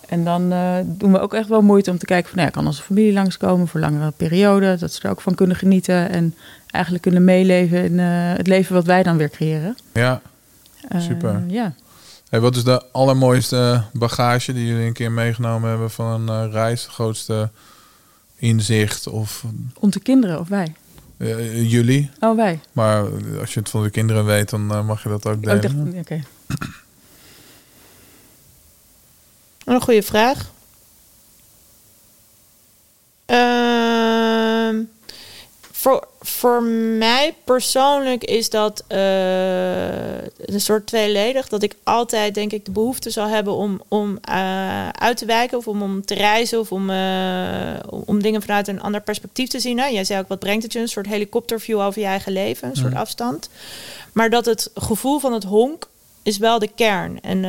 En 0.08 0.24
dan 0.24 0.52
eh, 0.52 0.74
doen 0.84 1.12
we 1.12 1.20
ook 1.20 1.34
echt 1.34 1.48
wel 1.48 1.62
moeite 1.62 1.90
om 1.90 1.98
te 1.98 2.04
kijken 2.06 2.26
van, 2.28 2.36
nou 2.36 2.48
ja, 2.48 2.54
kan 2.54 2.66
onze 2.66 2.82
familie 2.82 3.12
langskomen 3.12 3.68
voor 3.68 3.80
langere 3.80 4.10
periode. 4.16 4.76
Dat 4.76 4.92
ze 4.92 5.02
er 5.02 5.10
ook 5.10 5.20
van 5.20 5.34
kunnen 5.34 5.56
genieten 5.56 6.10
en 6.10 6.34
eigenlijk 6.70 7.02
kunnen 7.04 7.24
meeleven 7.24 7.84
in 7.84 7.98
eh, 7.98 8.06
het 8.36 8.46
leven 8.46 8.74
wat 8.74 8.84
wij 8.84 9.02
dan 9.02 9.16
weer 9.16 9.30
creëren. 9.30 9.76
Ja. 9.92 10.20
Super. 10.98 11.42
Ja. 11.46 11.72
Hey, 12.30 12.40
wat 12.40 12.56
is 12.56 12.64
de 12.64 12.82
allermooiste 12.92 13.84
bagage 13.92 14.52
die 14.52 14.66
jullie 14.66 14.86
een 14.86 14.92
keer 14.92 15.12
meegenomen 15.12 15.68
hebben 15.68 15.90
van 15.90 16.28
een 16.28 16.44
eh, 16.46 16.52
reis? 16.52 16.82
Het 16.82 16.92
grootste 16.92 17.50
inzicht 18.36 19.06
of 19.06 19.44
Onze 19.78 20.00
kinderen 20.00 20.40
of 20.40 20.48
wij? 20.48 20.74
eh, 21.16 21.70
jullie? 21.70 22.10
Oh, 22.20 22.36
wij. 22.36 22.60
Maar 22.72 23.04
als 23.40 23.54
je 23.54 23.60
het 23.60 23.68
van 23.68 23.82
de 23.82 23.90
kinderen 23.90 24.24
weet, 24.24 24.50
dan 24.50 24.70
eh, 24.72 24.86
mag 24.86 25.02
je 25.02 25.08
dat 25.08 25.26
ook 25.26 25.34
Oh, 25.34 25.42
delen. 25.60 25.94
oké. 25.98 26.22
Een 29.64 29.80
goede 29.80 30.02
vraag. 30.02 30.50
Ehm, 33.26 34.82
voor, 35.72 36.08
voor 36.30 36.62
mij 36.98 37.34
persoonlijk 37.44 38.24
is 38.24 38.50
dat 38.50 38.84
eh, 38.86 38.98
een 40.36 40.60
soort 40.60 40.86
tweeledig. 40.86 41.48
Dat 41.48 41.62
ik 41.62 41.74
altijd, 41.82 42.34
denk 42.34 42.52
ik, 42.52 42.64
de 42.64 42.70
behoefte 42.70 43.10
zal 43.10 43.26
hebben 43.26 43.52
om, 43.52 43.82
om 43.88 44.18
eh, 44.22 44.88
uit 44.88 45.16
te 45.16 45.26
wijken. 45.26 45.58
Of 45.58 45.68
om, 45.68 45.82
om 45.82 46.04
te 46.04 46.14
reizen. 46.14 46.60
Of 46.60 46.72
om, 46.72 46.90
eh, 46.90 47.76
om 47.88 48.22
dingen 48.22 48.42
vanuit 48.42 48.68
een 48.68 48.80
ander 48.80 49.00
perspectief 49.00 49.48
te 49.48 49.60
zien. 49.60 49.78
Hè? 49.78 49.86
Jij 49.86 50.04
zei 50.04 50.20
ook, 50.20 50.28
wat 50.28 50.38
brengt 50.38 50.62
het 50.62 50.72
je? 50.72 50.78
Een 50.78 50.88
soort 50.88 51.06
helikopterview 51.06 51.80
over 51.80 52.00
je 52.00 52.06
eigen 52.06 52.32
leven. 52.32 52.68
Een 52.68 52.76
soort 52.76 52.94
afstand. 52.94 53.48
Maar 54.12 54.30
dat 54.30 54.44
het 54.44 54.70
gevoel 54.74 55.18
van 55.18 55.32
het 55.32 55.44
honk 55.44 55.88
is 56.22 56.38
wel 56.38 56.58
de 56.58 56.70
kern 56.74 57.20
en, 57.20 57.44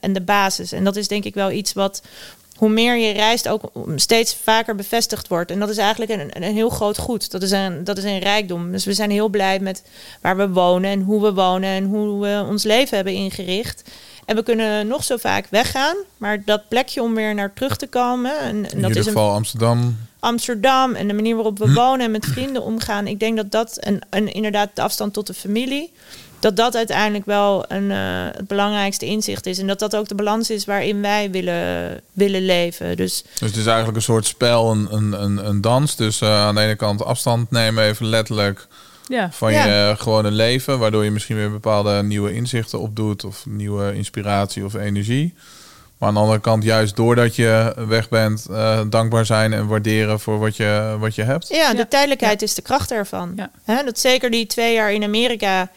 en 0.00 0.12
de 0.12 0.20
basis. 0.20 0.72
En 0.72 0.84
dat 0.84 0.96
is 0.96 1.08
denk 1.08 1.24
ik 1.24 1.34
wel 1.34 1.50
iets 1.50 1.72
wat, 1.72 2.02
hoe 2.60 2.68
meer 2.68 2.96
je 2.96 3.12
reist, 3.12 3.48
ook 3.48 3.70
steeds 3.96 4.36
vaker 4.42 4.74
bevestigd 4.74 5.28
wordt. 5.28 5.50
En 5.50 5.58
dat 5.58 5.68
is 5.68 5.76
eigenlijk 5.76 6.10
een, 6.10 6.44
een 6.44 6.54
heel 6.54 6.68
groot 6.68 6.98
goed. 6.98 7.30
Dat 7.30 7.42
is 7.42 7.50
een, 7.50 7.84
dat 7.84 7.98
is 7.98 8.04
een 8.04 8.18
rijkdom. 8.18 8.72
Dus 8.72 8.84
we 8.84 8.92
zijn 8.92 9.10
heel 9.10 9.28
blij 9.28 9.58
met 9.58 9.82
waar 10.20 10.36
we 10.36 10.48
wonen 10.48 10.90
en 10.90 11.02
hoe 11.02 11.22
we 11.22 11.32
wonen 11.32 11.70
en 11.70 11.84
hoe 11.84 12.20
we 12.20 12.44
ons 12.48 12.62
leven 12.62 12.96
hebben 12.96 13.14
ingericht. 13.14 13.82
En 14.24 14.36
we 14.36 14.42
kunnen 14.42 14.86
nog 14.86 15.04
zo 15.04 15.16
vaak 15.16 15.46
weggaan, 15.50 15.96
maar 16.16 16.44
dat 16.44 16.68
plekje 16.68 17.02
om 17.02 17.14
weer 17.14 17.34
naar 17.34 17.52
terug 17.52 17.76
te 17.76 17.86
komen. 17.86 18.38
En, 18.38 18.48
en 18.48 18.56
In 18.56 18.62
dat 18.62 18.74
ieder 18.74 18.90
is 18.90 18.96
een 18.96 19.12
geval 19.12 19.34
Amsterdam. 19.34 19.96
Amsterdam 20.18 20.94
en 20.94 21.08
de 21.08 21.14
manier 21.14 21.34
waarop 21.34 21.58
we 21.58 21.72
wonen 21.72 22.04
en 22.04 22.10
met 22.10 22.26
vrienden 22.26 22.62
omgaan. 22.62 23.06
Ik 23.06 23.20
denk 23.20 23.36
dat 23.36 23.50
dat 23.50 23.76
en, 23.76 23.98
en 24.10 24.32
inderdaad 24.32 24.70
de 24.74 24.82
afstand 24.82 25.12
tot 25.12 25.26
de 25.26 25.34
familie. 25.34 25.92
Dat 26.40 26.56
dat 26.56 26.76
uiteindelijk 26.76 27.24
wel 27.26 27.64
een, 27.68 27.90
eh, 27.90 27.98
het 28.36 28.46
belangrijkste 28.46 29.06
inzicht 29.06 29.46
is. 29.46 29.58
En 29.58 29.66
dat 29.66 29.78
dat 29.78 29.96
ook 29.96 30.08
de 30.08 30.14
balans 30.14 30.50
is 30.50 30.64
waarin 30.64 31.00
wij 31.00 31.30
willen, 31.30 32.00
willen 32.12 32.44
leven. 32.44 32.96
Dus 32.96 33.22
Dus 33.38 33.48
het 33.48 33.56
is 33.56 33.66
eigenlijk 33.66 33.96
een 33.96 34.02
soort 34.02 34.26
spel, 34.26 34.70
een, 34.70 34.88
een, 34.90 35.22
een, 35.22 35.46
een 35.48 35.60
dans. 35.60 35.96
Dus 35.96 36.20
eh, 36.20 36.28
aan 36.44 36.54
de 36.54 36.60
ene 36.60 36.74
kant 36.76 37.04
afstand 37.04 37.50
nemen, 37.50 37.84
even 37.84 38.06
letterlijk 38.06 38.66
Ja. 39.08 39.28
van 39.32 39.52
Ja. 39.52 39.64
je 39.66 39.94
gewone 39.98 40.30
leven. 40.30 40.78
Waardoor 40.78 41.04
je 41.04 41.10
misschien 41.10 41.36
weer 41.36 41.50
bepaalde 41.50 42.02
nieuwe 42.02 42.34
inzichten 42.34 42.80
opdoet. 42.80 43.24
Of 43.24 43.46
nieuwe 43.46 43.94
inspiratie 43.94 44.64
of 44.64 44.74
energie. 44.74 45.34
Maar 45.98 46.08
aan 46.08 46.14
de 46.14 46.20
andere 46.20 46.40
kant, 46.40 46.62
juist 46.64 46.96
doordat 46.96 47.36
je 47.36 47.74
weg 47.88 48.08
bent, 48.08 48.46
eh, 48.50 48.80
dankbaar 48.88 49.26
zijn 49.26 49.52
en 49.52 49.66
waarderen 49.66 50.20
voor 50.20 50.38
wat 50.38 50.56
je, 50.56 50.96
wat 50.98 51.14
je 51.14 51.22
hebt. 51.22 51.48
ja, 51.48 51.70
de 51.72 51.76
Ja. 51.78 51.86
tijdelijkheid 51.86 52.42
is 52.42 52.54
de 52.54 52.62
kracht 52.62 52.90
ervan. 52.90 53.32
Ja. 53.36 53.50
Hè, 53.64 53.84
dat 53.84 53.98
zeker 53.98 54.30
die 54.30 54.46
twee 54.46 54.74
jaar 54.74 54.92
in 54.92 55.02
Amerika 55.04 55.70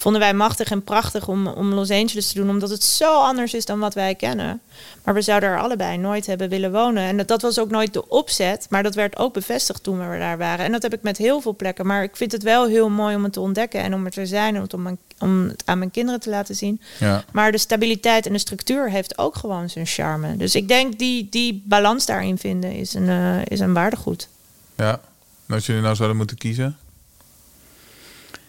vonden 0.00 0.20
wij 0.20 0.34
machtig 0.34 0.70
en 0.70 0.82
prachtig 0.82 1.28
om, 1.28 1.46
om 1.46 1.72
Los 1.72 1.90
Angeles 1.90 2.28
te 2.28 2.34
doen. 2.34 2.50
Omdat 2.50 2.70
het 2.70 2.82
zo 2.84 3.20
anders 3.20 3.54
is 3.54 3.64
dan 3.64 3.78
wat 3.78 3.94
wij 3.94 4.14
kennen. 4.14 4.60
Maar 5.04 5.14
we 5.14 5.22
zouden 5.22 5.48
er 5.48 5.60
allebei 5.60 5.96
nooit 5.96 6.26
hebben 6.26 6.48
willen 6.48 6.72
wonen. 6.72 7.02
En 7.02 7.16
dat, 7.16 7.28
dat 7.28 7.42
was 7.42 7.58
ook 7.58 7.70
nooit 7.70 7.92
de 7.92 8.08
opzet. 8.08 8.66
Maar 8.70 8.82
dat 8.82 8.94
werd 8.94 9.16
ook 9.18 9.32
bevestigd 9.32 9.82
toen 9.82 10.10
we 10.10 10.18
daar 10.18 10.38
waren. 10.38 10.64
En 10.64 10.72
dat 10.72 10.82
heb 10.82 10.94
ik 10.94 11.02
met 11.02 11.16
heel 11.16 11.40
veel 11.40 11.56
plekken. 11.56 11.86
Maar 11.86 12.02
ik 12.02 12.16
vind 12.16 12.32
het 12.32 12.42
wel 12.42 12.66
heel 12.66 12.88
mooi 12.90 13.16
om 13.16 13.22
het 13.24 13.32
te 13.32 13.40
ontdekken. 13.40 13.80
En 13.80 13.94
om 13.94 14.04
er 14.04 14.10
te 14.10 14.26
zijn. 14.26 14.56
En 14.56 14.66
om, 14.72 14.82
mijn- 14.82 14.98
om 15.18 15.48
het 15.48 15.62
aan 15.64 15.78
mijn 15.78 15.90
kinderen 15.90 16.20
te 16.20 16.30
laten 16.30 16.54
zien. 16.54 16.80
Ja. 16.98 17.24
Maar 17.32 17.52
de 17.52 17.58
stabiliteit 17.58 18.26
en 18.26 18.32
de 18.32 18.38
structuur 18.38 18.90
heeft 18.90 19.18
ook 19.18 19.36
gewoon 19.36 19.70
zijn 19.70 19.86
charme. 19.86 20.36
Dus 20.36 20.54
ik 20.54 20.68
denk 20.68 20.98
die, 20.98 21.26
die 21.30 21.62
balans 21.66 22.06
daarin 22.06 22.38
vinden 22.38 22.72
is 22.72 22.94
een, 22.94 23.08
eh, 23.08 23.36
is 23.44 23.60
een 23.60 23.72
waardegoed. 23.74 24.28
ja. 24.76 25.00
En 25.46 25.54
als 25.54 25.66
jullie 25.66 25.82
nou 25.82 25.94
zouden 25.94 26.16
moeten 26.16 26.36
kiezen. 26.36 26.76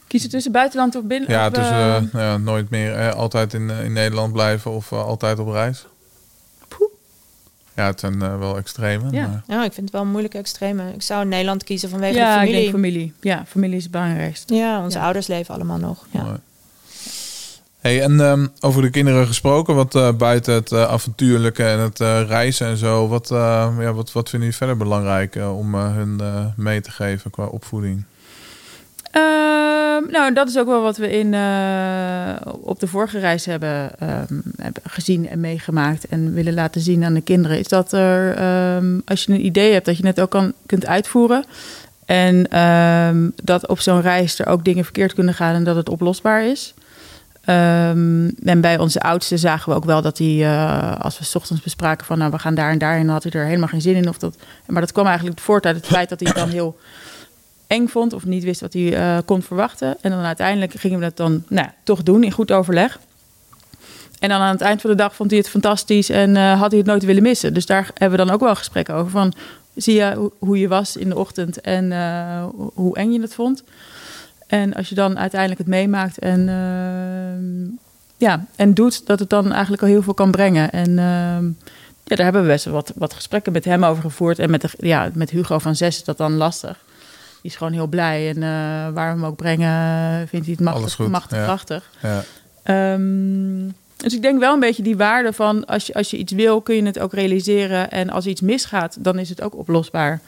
Kiezen 0.09 0.29
tussen 0.29 0.51
buitenland 0.51 0.95
of 0.95 1.03
binnen? 1.03 1.29
Ja, 1.31 1.49
dus 1.49 1.67
ja, 2.11 2.37
nooit 2.37 2.69
meer 2.69 2.93
eh, 2.95 3.13
altijd 3.13 3.53
in, 3.53 3.69
eh, 3.69 3.83
in 3.83 3.93
Nederland 3.93 4.33
blijven 4.33 4.71
of 4.71 4.91
altijd 4.93 5.39
op 5.39 5.47
reis. 5.47 5.85
Poeh. 6.67 6.89
Ja, 7.75 7.85
het 7.85 7.99
zijn 7.99 8.39
wel 8.39 8.57
extreme. 8.57 9.11
Ja. 9.11 9.27
Maar, 9.27 9.43
Ja, 9.47 9.63
ik 9.63 9.73
vind 9.73 9.85
het 9.85 9.91
wel 9.91 10.01
een 10.01 10.09
moeilijke 10.11 10.37
extreme. 10.37 10.93
Ik 10.93 11.01
zou 11.01 11.25
Nederland 11.25 11.63
kiezen 11.63 11.89
vanwege 11.89 12.17
ja, 12.17 12.25
de 12.25 12.31
ik 12.33 12.39
familie. 12.39 12.61
denk 12.61 12.73
familie. 12.75 13.13
Ja, 13.21 13.43
familie 13.47 13.75
is 13.77 13.83
het 13.83 13.91
belangrijkste. 13.91 14.55
Ja, 14.55 14.83
onze 14.83 14.97
Ja. 14.97 15.03
ouders 15.03 15.27
leven 15.27 15.53
allemaal 15.55 15.77
nog. 15.77 16.05
Ja. 16.11 16.23
mooi. 16.23 16.37
Hey, 17.79 18.01
en 18.01 18.19
ehm, 18.21 18.47
over 18.59 18.81
de 18.81 18.89
kinderen 18.89 19.27
gesproken, 19.27 19.75
wat 19.75 19.95
eh, 19.95 20.11
buiten 20.11 20.53
het 20.53 20.73
avontuurlijke 20.73 21.63
en 21.63 21.79
het 21.79 21.99
eh, 21.99 22.21
reizen 22.27 22.67
en 22.67 22.77
zo, 22.77 23.07
wat, 23.07 23.31
eh, 23.31 23.37
ja, 23.79 23.93
wat, 23.93 24.11
wat 24.11 24.29
vinden 24.29 24.39
jullie 24.39 24.55
verder 24.55 24.77
belangrijk 24.77 25.35
om 25.35 25.75
hun 25.75 26.19
eh, 26.19 26.45
mee 26.55 26.81
te 26.81 26.91
geven 26.91 27.31
qua 27.31 27.45
opvoeding? 27.45 28.03
Ehm, 29.11 30.11
nou, 30.11 30.33
dat 30.33 30.47
is 30.47 30.57
ook 30.57 30.67
wel 30.67 30.81
wat 30.81 30.97
we 30.97 31.09
in, 31.09 31.33
eh, 31.33 32.53
op 32.61 32.79
de 32.79 32.87
vorige 32.87 33.19
reis 33.19 33.45
hebben, 33.45 33.99
ehm, 33.99 34.39
hebben 34.61 34.83
gezien 34.83 35.29
en 35.29 35.39
meegemaakt 35.39 36.07
en 36.07 36.33
willen 36.33 36.53
laten 36.53 36.81
zien 36.81 37.03
aan 37.03 37.13
de 37.13 37.21
kinderen. 37.21 37.59
Is 37.59 37.67
dat 37.67 37.91
er, 37.91 38.35
ehm, 38.35 38.99
als 39.05 39.23
je 39.23 39.33
een 39.33 39.45
idee 39.45 39.73
hebt, 39.73 39.85
dat 39.85 39.97
je 39.97 40.07
het 40.07 40.21
ook 40.21 40.29
kan, 40.29 40.53
kunt 40.65 40.85
uitvoeren. 40.85 41.43
En 42.05 42.47
dat 43.43 43.67
op 43.67 43.79
zo'n 43.79 44.01
reis 44.01 44.39
er 44.39 44.47
ook 44.47 44.65
dingen 44.65 44.83
verkeerd 44.83 45.13
kunnen 45.13 45.33
gaan 45.33 45.55
en 45.55 45.63
dat 45.63 45.75
het 45.75 45.89
oplosbaar 45.89 46.45
is. 46.45 46.73
En 48.43 48.61
bij 48.61 48.77
onze 48.77 49.01
oudste 49.01 49.37
zagen 49.37 49.69
we 49.69 49.75
ook 49.75 49.85
wel 49.85 50.01
dat 50.01 50.17
hij, 50.17 50.43
eh, 50.43 50.99
als 50.99 51.19
we 51.19 51.25
's 51.25 51.35
ochtends 51.35 51.63
bespraken 51.63 52.05
van 52.05 52.17
nou 52.17 52.31
we 52.31 52.39
gaan 52.39 52.55
daar 52.55 52.71
en 52.71 52.77
daar, 52.77 52.97
en 52.97 53.05
dan 53.05 53.13
had 53.13 53.23
hij 53.23 53.31
er 53.31 53.45
helemaal 53.45 53.67
geen 53.67 53.81
zin 53.81 53.95
in. 53.95 54.09
Of 54.09 54.17
dat, 54.17 54.35
maar 54.67 54.81
dat 54.81 54.91
kwam 54.91 55.05
eigenlijk 55.05 55.39
voort 55.39 55.65
uit 55.65 55.75
het 55.75 55.85
feit 55.85 56.09
dat 56.09 56.19
hij 56.19 56.33
dan 56.33 56.49
heel 56.49 56.77
eng 57.69 57.87
vond 57.87 58.13
of 58.13 58.25
niet 58.25 58.43
wist 58.43 58.61
wat 58.61 58.73
hij 58.73 58.95
eh, 58.95 59.17
kon 59.25 59.41
verwachten. 59.41 59.97
En 60.01 60.11
dan 60.11 60.19
uiteindelijk 60.23 60.73
gingen 60.73 60.99
we 60.99 61.05
dat 61.05 61.17
dan 61.17 61.43
nou, 61.47 61.67
toch 61.83 62.03
doen 62.03 62.23
in 62.23 62.31
goed 62.31 62.51
overleg. 62.51 62.99
En 64.19 64.29
dan 64.29 64.39
aan 64.41 64.51
het 64.51 64.61
eind 64.61 64.81
van 64.81 64.89
de 64.89 64.95
dag 64.95 65.15
vond 65.15 65.29
hij 65.29 65.39
het 65.39 65.49
fantastisch 65.49 66.09
en 66.09 66.35
eh, 66.35 66.59
had 66.59 66.69
hij 66.69 66.79
het 66.79 66.87
nooit 66.87 67.03
willen 67.05 67.23
missen. 67.23 67.53
Dus 67.53 67.65
daar 67.65 67.91
hebben 67.93 68.19
we 68.19 68.25
dan 68.25 68.33
ook 68.33 68.39
wel 68.41 68.55
gesprekken 68.55 68.93
over. 68.95 69.11
Van, 69.11 69.33
zie 69.75 69.93
je 69.95 70.29
hoe- 70.39 70.59
je 70.59 70.67
was 70.67 70.97
in 70.97 71.09
de 71.09 71.15
ochtend 71.17 71.61
en 71.61 71.91
eh, 71.91 72.45
hoe- 72.73 72.95
eng 72.97 73.11
je 73.11 73.21
het 73.21 73.33
vond? 73.33 73.63
En 74.47 74.73
als 74.73 74.89
je 74.89 74.95
dan 74.95 75.19
uiteindelijk 75.19 75.59
het 75.59 75.69
meemaakt 75.69 76.17
en, 76.19 76.45
ja, 78.17 78.45
en 78.55 78.73
doet, 78.73 79.05
dat 79.07 79.19
het 79.19 79.29
dan 79.29 79.51
eigenlijk 79.51 79.81
al 79.81 79.87
heel 79.87 80.01
veel 80.01 80.13
kan 80.13 80.31
brengen. 80.31 80.69
En 80.71 80.99
ehm, 80.99 81.45
ja, 82.03 82.15
daar 82.15 82.23
hebben 82.23 82.41
we 82.41 82.47
best 82.47 82.65
wat, 82.65 82.91
wat 82.95 83.13
gesprekken 83.13 83.51
met 83.51 83.65
hem 83.65 83.83
over 83.85 84.01
gevoerd. 84.03 84.39
En 84.39 84.49
met, 84.49 84.61
de, 84.61 84.69
ja, 84.77 85.09
met 85.13 85.29
Hugo 85.29 85.59
van 85.59 85.75
Zes 85.75 85.97
is 85.97 86.03
dat 86.03 86.17
dan 86.17 86.33
lastig. 86.33 86.77
Die 87.41 87.51
is 87.51 87.55
gewoon 87.55 87.73
heel 87.73 87.87
blij. 87.87 88.29
En 88.29 88.35
eh, 88.35 88.49
waar 88.93 89.13
we 89.13 89.21
hem 89.21 89.25
ook 89.25 89.35
brengen, 89.35 90.27
vindt 90.27 90.45
hij 90.45 90.55
het 90.57 90.67
Alles 90.67 90.79
machtig, 90.81 90.93
goed, 90.95 91.07
machtig 91.07 91.37
ja. 91.37 91.43
prachtig. 91.43 91.89
Ja. 92.01 92.23
Ehm, 92.63 93.69
dus 93.95 94.15
ik 94.15 94.21
denk 94.21 94.39
wel 94.39 94.53
een 94.53 94.59
beetje 94.59 94.83
die 94.83 94.97
waarde 94.97 95.33
van 95.33 95.65
als 95.65 95.87
je, 95.87 95.93
als 95.93 96.09
je 96.09 96.17
iets 96.17 96.33
wil, 96.33 96.61
kun 96.61 96.75
je 96.75 96.83
het 96.83 96.99
ook 96.99 97.13
realiseren. 97.13 97.91
En 97.91 98.09
als 98.09 98.25
iets 98.25 98.41
misgaat, 98.41 98.97
dan 98.99 99.19
is 99.19 99.29
het 99.29 99.41
ook 99.41 99.55
oplosbaar. 99.55 100.21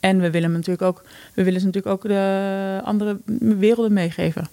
En 0.00 0.20
we 0.20 0.30
willen 0.30 0.48
hem 0.48 0.52
natuurlijk 0.52 0.82
ook, 0.82 1.02
we 1.34 1.44
willen 1.44 1.60
ze 1.60 1.66
natuurlijk 1.66 1.94
ook 1.94 2.08
de 2.10 2.80
andere 2.84 3.16
werelden 3.38 3.92
meegeven. 3.92 4.48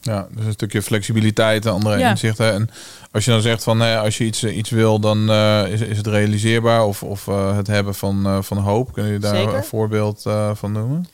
Ja, 0.00 0.26
dus 0.30 0.44
een 0.44 0.52
stukje 0.52 0.82
flexibiliteit, 0.82 1.66
andere 1.66 1.98
Ja. 1.98 2.10
inzichten. 2.10 2.52
En 2.52 2.70
als 3.10 3.24
je 3.24 3.30
dan 3.30 3.40
zegt 3.40 3.62
van 3.62 3.78
nee, 3.78 3.96
als 3.96 4.18
je 4.18 4.24
iets, 4.24 4.42
eh, 4.42 4.56
iets 4.56 4.70
wil, 4.70 4.98
dan 4.98 5.30
eh, 5.30 5.64
is, 5.68 5.80
is 5.80 5.96
het 5.96 6.06
realiseerbaar 6.06 6.84
of, 6.84 7.02
of 7.02 7.28
eh, 7.28 7.56
het 7.56 7.66
hebben 7.66 7.94
van, 7.94 8.44
van 8.44 8.56
hoop. 8.56 8.92
Kun 8.92 9.06
je 9.06 9.18
daar 9.18 9.36
Zeker. 9.36 9.54
een 9.54 9.64
voorbeeld 9.64 10.22
van 10.54 10.72
noemen? 10.72 11.08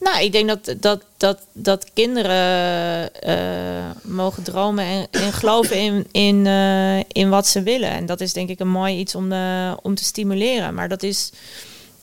Nou, 0.00 0.22
ik 0.22 0.32
denk 0.32 0.48
dat, 0.48 0.74
dat, 0.80 1.02
dat, 1.16 1.38
dat 1.52 1.90
kinderen 1.94 3.10
mogen 4.02 4.42
dromen 4.42 4.84
en, 4.84 5.06
en 5.10 5.32
geloven 5.32 5.76
in, 5.76 6.06
in, 6.12 6.46
in 7.12 7.28
wat 7.28 7.46
ze 7.46 7.62
willen. 7.62 7.90
En 7.90 8.06
dat 8.06 8.20
is 8.20 8.32
denk 8.32 8.48
ik 8.48 8.60
een 8.60 8.68
mooi 8.68 8.98
iets 8.98 9.14
om, 9.14 9.32
om 9.82 9.94
te 9.94 10.04
stimuleren. 10.04 10.74
Maar 10.74 10.88
dat 10.88 11.02
is. 11.02 11.32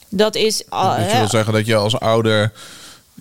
Dat 0.09 0.35
is 0.35 0.57
je 0.57 0.75
hè, 0.97 1.17
wil 1.19 1.29
zeggen 1.29 1.53
dat 1.53 1.65
je 1.65 1.75
als 1.75 1.99
ouder 1.99 2.51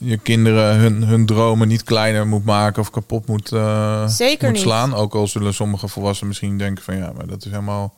je 0.00 0.16
kinderen 0.18 0.76
hun, 0.76 1.02
hun 1.02 1.26
dromen 1.26 1.68
niet 1.68 1.84
kleiner 1.84 2.26
moet 2.26 2.44
maken 2.44 2.82
of 2.82 2.90
kapot 2.90 3.26
moet, 3.26 3.52
eh, 3.52 4.08
Zeker 4.08 4.44
moet 4.44 4.56
niet. 4.56 4.66
slaan. 4.66 4.94
Ook 4.94 5.14
al 5.14 5.26
zullen 5.26 5.54
sommige 5.54 5.88
volwassenen 5.88 6.28
misschien 6.28 6.58
denken 6.58 6.84
van 6.84 6.96
ja, 6.96 7.12
maar 7.16 7.26
dat 7.26 7.44
is 7.44 7.50
helemaal 7.50 7.94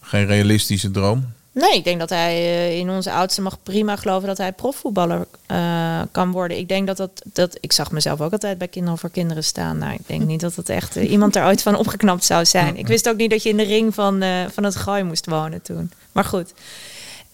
geen 0.00 0.26
realistische 0.26 0.90
droom. 0.90 1.26
Nee, 1.52 1.74
ik 1.74 1.84
denk 1.84 1.98
dat 1.98 2.10
hij 2.10 2.34
eh, 2.34 2.78
in 2.78 2.90
onze 2.90 3.12
oudste 3.12 3.42
mag 3.42 3.62
prima 3.62 3.96
geloven 3.96 4.28
dat 4.28 4.38
hij 4.38 4.52
profvoetballer 4.52 5.26
eh, 5.46 6.00
kan 6.10 6.30
worden. 6.30 6.58
Ik 6.58 6.68
denk 6.68 6.86
dat 6.86 6.96
dat, 6.96 7.22
dat. 7.24 7.56
Ik 7.60 7.72
zag 7.72 7.90
mezelf 7.90 8.20
ook 8.20 8.32
altijd 8.32 8.58
bij 8.58 8.68
Kinderen 8.68 8.98
voor 8.98 9.10
Kinderen 9.10 9.44
staan. 9.44 9.78
Nou, 9.78 9.92
ik 9.92 10.06
denk 10.06 10.22
niet 10.22 10.40
dat 10.40 10.54
het 10.54 10.68
echt 10.68 10.94
iemand 10.96 11.36
er 11.36 11.44
ooit 11.44 11.62
van 11.62 11.76
opgeknapt 11.76 12.24
zou 12.24 12.44
zijn. 12.44 12.76
Ik 12.76 12.86
wist 12.86 13.08
ook 13.08 13.16
niet 13.16 13.30
dat 13.30 13.42
je 13.42 13.48
in 13.48 13.56
de 13.56 13.62
ring 13.62 13.94
van, 13.94 14.24
van 14.52 14.64
het 14.64 14.76
gooi 14.76 15.02
moest 15.02 15.26
wonen 15.26 15.62
toen. 15.62 15.90
Maar 16.12 16.24
goed. 16.24 16.52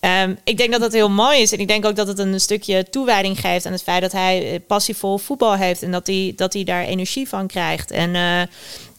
Ehm, 0.06 0.34
ik 0.44 0.56
denk 0.56 0.72
dat 0.72 0.80
dat 0.80 0.92
heel 0.92 1.10
mooi 1.10 1.40
is. 1.40 1.52
En 1.52 1.58
ik 1.58 1.68
denk 1.68 1.84
ook 1.84 1.96
dat 1.96 2.06
het 2.06 2.18
een 2.18 2.40
stukje 2.40 2.88
toewijding 2.90 3.40
geeft 3.40 3.66
aan 3.66 3.72
het 3.72 3.82
feit 3.82 4.02
dat 4.02 4.12
hij 4.12 4.52
eh, 4.52 4.60
passievol 4.66 5.18
voetbal 5.18 5.54
heeft. 5.54 5.82
En 5.82 5.90
dat 5.90 6.06
hij, 6.06 6.32
dat 6.36 6.52
hij 6.52 6.64
daar 6.64 6.84
energie 6.84 7.28
van 7.28 7.46
krijgt. 7.46 7.90
En 7.90 8.14
eh, 8.14 8.42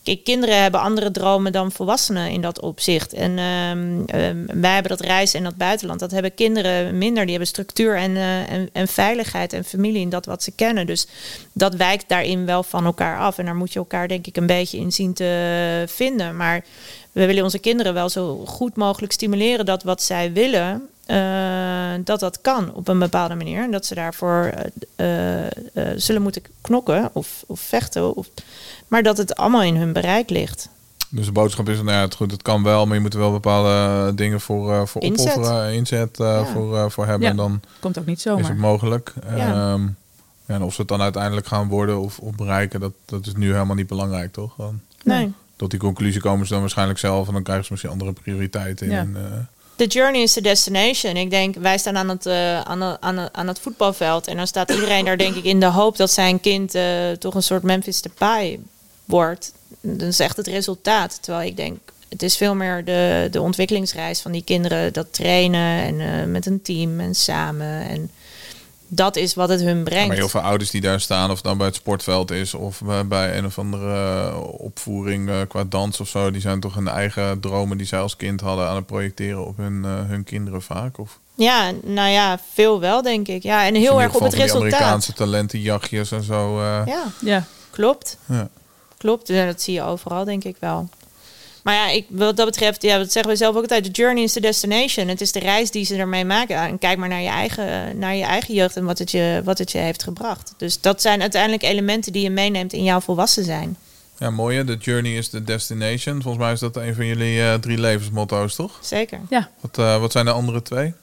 kijk, 0.04 0.24
kinderen 0.24 0.62
hebben 0.62 0.82
andere 0.82 1.12
dromen 1.12 1.52
dan 1.52 1.72
volwassenen 1.72 2.32
in 2.32 2.42
dat 2.42 2.62
opzicht. 2.62 3.14
En 3.14 3.38
ehm, 3.38 4.02
ehm, 4.06 4.62
wij 4.62 4.74
hebben 4.74 4.98
dat 4.98 5.02
reizen 5.02 5.38
in 5.38 5.44
dat 5.44 5.56
buitenland. 5.56 6.00
Dat 6.00 6.12
hebben 6.12 6.34
kinderen 6.34 6.98
minder. 6.98 7.22
Die 7.22 7.32
hebben 7.32 7.48
structuur 7.48 7.98
en, 7.98 8.16
eh, 8.16 8.52
en, 8.52 8.70
en 8.74 8.88
veiligheid 8.88 9.54
en 9.54 9.64
familie 9.64 10.02
in 10.02 10.10
dat 10.10 10.26
wat 10.26 10.44
ze 10.44 10.52
kennen. 10.52 10.86
Dus 10.86 11.08
dat 11.54 11.76
wijkt 11.76 12.10
daarin 12.10 12.46
wel 12.46 12.64
van 12.64 12.86
elkaar 12.86 13.20
af. 13.20 13.38
En 13.38 13.46
daar 13.46 13.56
moet 13.56 13.74
je 13.74 13.80
elkaar 13.80 14.08
denk 14.08 14.28
ik 14.28 14.38
een 14.38 14.48
beetje 14.48 14.78
in 14.78 14.92
zien 14.92 15.14
te 15.14 15.84
vinden. 15.88 16.38
Maar 16.38 16.64
we 17.12 17.26
willen 17.26 17.44
onze 17.44 17.60
kinderen 17.60 17.94
wel 17.94 18.10
zo 18.10 18.46
goed 18.46 18.76
mogelijk 18.76 19.14
stimuleren 19.14 19.66
dat 19.66 19.84
wat 19.84 20.04
zij 20.04 20.34
willen, 20.34 20.90
eh, 21.08 22.04
dat 22.04 22.20
dat 22.20 22.42
kan 22.42 22.74
op 22.74 22.88
een 22.88 23.00
bepaalde 23.00 23.36
manier. 23.36 23.64
En 23.64 23.72
dat 23.72 23.86
ze 23.86 23.96
daarvoor 23.96 24.44
eh, 24.54 24.66
eh, 24.96 25.46
eh, 25.74 25.94
zullen 25.96 26.22
moeten 26.22 26.42
knokken 26.62 27.10
of, 27.14 27.44
of 27.48 27.60
vechten. 27.60 28.16
Of, 28.16 28.28
maar 28.88 29.04
dat 29.04 29.18
het 29.18 29.36
allemaal 29.36 29.64
in 29.64 29.76
hun 29.76 29.94
bereik 29.94 30.30
ligt. 30.30 30.70
Dus 31.10 31.26
de 31.26 31.32
boodschap 31.32 31.70
is, 31.70 31.78
nou 31.78 31.92
ja, 31.92 32.02
het, 32.02 32.16
goed, 32.16 32.32
het 32.32 32.42
kan 32.42 32.64
wel, 32.64 32.86
maar 32.86 32.96
je 32.96 33.02
moet 33.02 33.14
er 33.14 33.20
wel 33.20 33.32
bepaalde 33.32 34.12
dingen 34.16 34.42
voor, 34.42 34.74
eh, 34.74 34.86
voor 34.86 35.02
Inzet. 35.02 35.36
opofferen, 35.38 35.74
inzet 35.74 36.20
eh, 36.20 36.26
Ja. 36.28 36.46
voor, 36.46 36.78
eh, 36.78 36.90
voor 36.90 37.06
hebben. 37.06 37.24
Ja. 37.24 37.30
En 37.30 37.36
dan 37.38 37.62
Komt 37.80 38.00
ook 38.00 38.06
niet 38.06 38.18
is 38.18 38.24
zomaar. 38.24 38.50
het 38.50 38.58
mogelijk. 38.58 39.14
Ja. 39.36 39.74
Ehm, 39.74 39.82
ja, 40.46 40.56
en 40.56 40.62
of 40.64 40.74
ze 40.74 40.80
het 40.82 40.90
dan 40.90 41.02
uiteindelijk 41.02 41.48
gaan 41.48 41.68
worden 41.68 42.00
of, 42.00 42.20
of 42.20 42.36
bereiken, 42.36 42.80
dat, 42.80 42.92
dat 43.06 43.26
is 43.26 43.34
nu 43.36 43.52
helemaal 43.52 43.76
niet 43.76 43.88
belangrijk, 43.88 44.34
toch? 44.34 44.54
Gewoon, 44.56 44.80
Nee. 45.04 45.34
tot 45.56 45.72
die 45.72 45.80
conclusie 45.80 46.22
komen 46.22 46.46
ze 46.46 46.52
dan 46.52 46.62
waarschijnlijk 46.62 47.00
zelf 47.00 47.28
en 47.28 47.34
dan 47.34 47.44
krijgen 47.44 47.66
ze 47.66 47.72
misschien 47.72 47.94
andere 47.94 48.14
prioriteiten 48.14 48.90
in. 48.92 49.18
The 49.78 49.86
journey 49.86 50.22
is 50.22 50.34
the 50.34 50.42
destination. 50.42 51.18
Ik 51.18 51.30
denk, 51.30 51.56
wij 51.56 51.78
staan 51.78 51.98
aan 51.98 52.10
het, 52.10 52.26
eh, 52.26 52.62
aan, 52.62 53.02
aan, 53.02 53.30
aan 53.32 53.48
het 53.48 53.60
voetbalveld. 53.60 54.28
En 54.28 54.38
dan 54.38 54.48
staat 54.48 54.72
iedereen 54.72 55.06
daar 55.06 55.18
denk 55.18 55.36
ik 55.36 55.44
in 55.44 55.60
de 55.60 55.66
hoop 55.66 55.98
dat 55.98 56.12
zijn 56.12 56.40
kind 56.40 56.76
eh, 56.76 57.12
toch 57.12 57.36
een 57.36 57.44
soort 57.44 57.64
Memphis 57.64 58.02
Depay 58.02 58.60
wordt. 59.06 59.54
Dat 59.82 60.08
is 60.08 60.20
echt 60.20 60.38
het 60.38 60.48
resultaat. 60.48 61.18
Terwijl 61.22 61.48
ik 61.48 61.58
denk, 61.58 61.80
het 62.10 62.24
is 62.24 62.38
veel 62.38 62.56
meer 62.56 62.86
de, 62.86 63.28
de 63.32 63.42
ontwikkelingsreis 63.42 64.20
van 64.20 64.32
die 64.32 64.44
kinderen. 64.44 64.94
Dat 64.94 65.14
trainen 65.14 65.84
en 65.84 66.00
eh, 66.00 66.26
met 66.26 66.46
een 66.46 66.62
team 66.62 67.00
en 67.00 67.16
samen. 67.16 67.90
En 67.90 68.12
dat 68.88 69.16
is 69.16 69.34
wat 69.34 69.50
het 69.50 69.62
hun 69.62 69.78
Ja, 69.78 69.84
brengt. 69.84 70.08
maar 70.08 70.16
heel 70.18 70.30
veel 70.30 70.42
ouders 70.42 70.70
die 70.72 70.82
daar 70.82 71.00
staan, 71.00 71.30
of 71.30 71.36
het 71.36 71.44
dan 71.44 71.58
bij 71.58 71.68
het 71.68 71.76
sportveld 71.76 72.32
is 72.32 72.54
of 72.54 72.82
bij- 73.08 73.38
een 73.38 73.46
of 73.46 73.60
andere 73.60 73.94
eh, 74.30 74.38
opvoering 74.44 75.30
eh, 75.30 75.36
qua 75.48 75.64
dans 75.64 76.00
of 76.00 76.08
zo, 76.08 76.32
die 76.32 76.42
zijn 76.42 76.60
toch 76.60 76.76
hun 76.76 76.88
eigen 76.88 77.40
dromen 77.40 77.78
die 77.78 77.88
zij 77.88 78.00
als 78.00 78.16
kind 78.16 78.42
hadden 78.42 78.68
aan 78.68 78.76
het 78.76 78.86
projecteren 78.86 79.46
op 79.46 79.58
hun, 79.58 79.86
eh, 79.86 79.92
hun 80.08 80.24
kinderen 80.24 80.62
vaak. 80.62 80.98
Of 81.00 81.20
Ja, 81.36 81.72
nou 81.84 82.10
ja, 82.10 82.40
veel 82.54 82.80
wel 82.80 83.02
denk 83.02 83.28
ik. 83.28 83.44
Ja, 83.44 83.66
en 83.66 83.76
heel 83.76 84.02
erg 84.02 84.14
op 84.16 84.22
het 84.22 84.34
resultaat. 84.34 84.62
Amerikaanse 84.74 85.14
talentenjachtjes 85.14 86.12
en 86.12 86.24
zo. 86.24 86.60
eh, 86.60 86.82
Ja, 86.86 87.04
Ja, 87.22 87.46
klopt. 87.72 88.18
ja. 88.26 88.48
Klopt, 88.98 89.28
ja, 89.28 89.46
dat 89.46 89.62
zie 89.62 89.74
je 89.74 89.82
overal, 89.82 90.24
denk 90.26 90.44
ik 90.44 90.56
wel. 90.60 90.90
Maar 91.68 91.76
ja, 91.76 91.88
ik, 91.88 92.06
wat 92.10 92.38
dat 92.38 92.46
betreft, 92.46 92.82
ja, 92.82 92.98
dat 92.98 93.12
zeggen 93.12 93.32
we 93.32 93.38
zelf 93.38 93.56
ook 93.56 93.62
altijd: 93.62 93.84
de 93.84 93.92
journey 93.92 94.24
is 94.24 94.34
the 94.34 94.40
destination. 94.40 95.08
Het 95.08 95.22
is 95.22 95.32
de 95.32 95.40
reis 95.40 95.72
die 95.72 95.86
ze 95.86 95.96
ermee 95.96 96.26
maken. 96.26 96.56
En 96.56 96.80
kijk 96.80 96.98
maar 96.98 97.10
naar 97.10 97.22
je 97.22 97.30
eigen, 97.30 97.98
naar 97.98 98.16
je 98.16 98.24
eigen 98.24 98.54
jeugd 98.54 98.76
en 98.76 98.86
wat 98.86 98.98
het, 98.98 99.12
je, 99.12 99.42
wat 99.44 99.58
het 99.58 99.72
je 99.72 99.78
heeft 99.78 100.04
gebracht. 100.04 100.54
Dus 100.58 100.82
dat 100.82 101.02
zijn 101.02 101.22
uiteindelijk 101.22 101.64
elementen 101.64 102.12
die 102.12 102.22
je 102.24 102.30
meeneemt 102.30 102.74
in 102.74 102.84
jouw 102.84 103.00
volwassen 103.00 103.44
zijn. 103.44 103.78
Ja, 104.18 104.30
mooi 104.30 104.58
hè. 104.58 104.66
The 104.66 104.76
journey 104.76 105.18
is 105.18 105.30
the 105.30 105.44
destination. 105.44 106.22
Volgens 106.22 106.44
mij 106.44 106.54
is 106.54 106.60
dat 106.60 106.76
een 106.76 106.96
van 106.96 107.06
jullie 107.06 107.42
eh, 107.42 107.54
drie 107.54 107.80
levensmotto's, 107.80 108.56
toch? 108.56 108.80
Zeker. 108.82 109.20
ja. 109.30 109.50
Wat, 109.60 109.78
eh, 109.78 110.00
wat 110.00 110.12
zijn 110.12 110.26
de 110.26 110.32
andere 110.32 110.62
twee? 110.62 110.94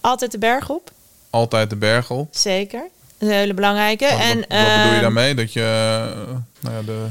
Altijd 0.00 0.32
de 0.32 0.38
berg 0.38 0.68
op, 0.68 0.90
Altijd 1.30 1.70
de 1.70 1.76
berg 1.76 2.10
op. 2.10 2.28
zeker. 2.30 2.80
Dat 3.18 3.28
is 3.28 3.34
een 3.34 3.40
hele 3.40 3.54
belangrijke. 3.54 4.04
Wat, 4.04 4.20
en, 4.20 4.38
wat, 4.38 4.48
wat 4.48 4.58
bedoel 4.58 4.84
je 4.84 4.90
ehm, 4.90 5.00
daarmee? 5.00 5.34
Dat 5.34 5.52
je 5.52 5.60
eh, 5.60 6.34
nou 6.60 6.76
ja, 6.76 6.82
de 6.82 7.06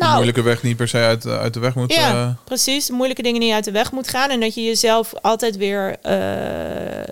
Nou, 0.00 0.12
moeilijke 0.14 0.42
weg 0.42 0.62
niet 0.62 0.76
per 0.76 0.88
se 0.88 0.96
uit, 0.98 1.26
uit 1.26 1.54
de 1.54 1.60
weg 1.60 1.74
moet... 1.74 1.94
Ja, 1.94 2.12
eh, 2.12 2.28
precies. 2.44 2.90
Moeilijke 2.90 3.22
dingen 3.22 3.40
niet 3.40 3.52
uit 3.52 3.64
de 3.64 3.70
weg 3.70 3.92
moet 3.92 4.08
gaan. 4.08 4.30
En 4.30 4.40
dat 4.40 4.54
je 4.54 4.64
jezelf 4.64 5.12
altijd 5.22 5.56
weer 5.56 5.96
eh, 6.02 7.00
eh, 7.00 7.06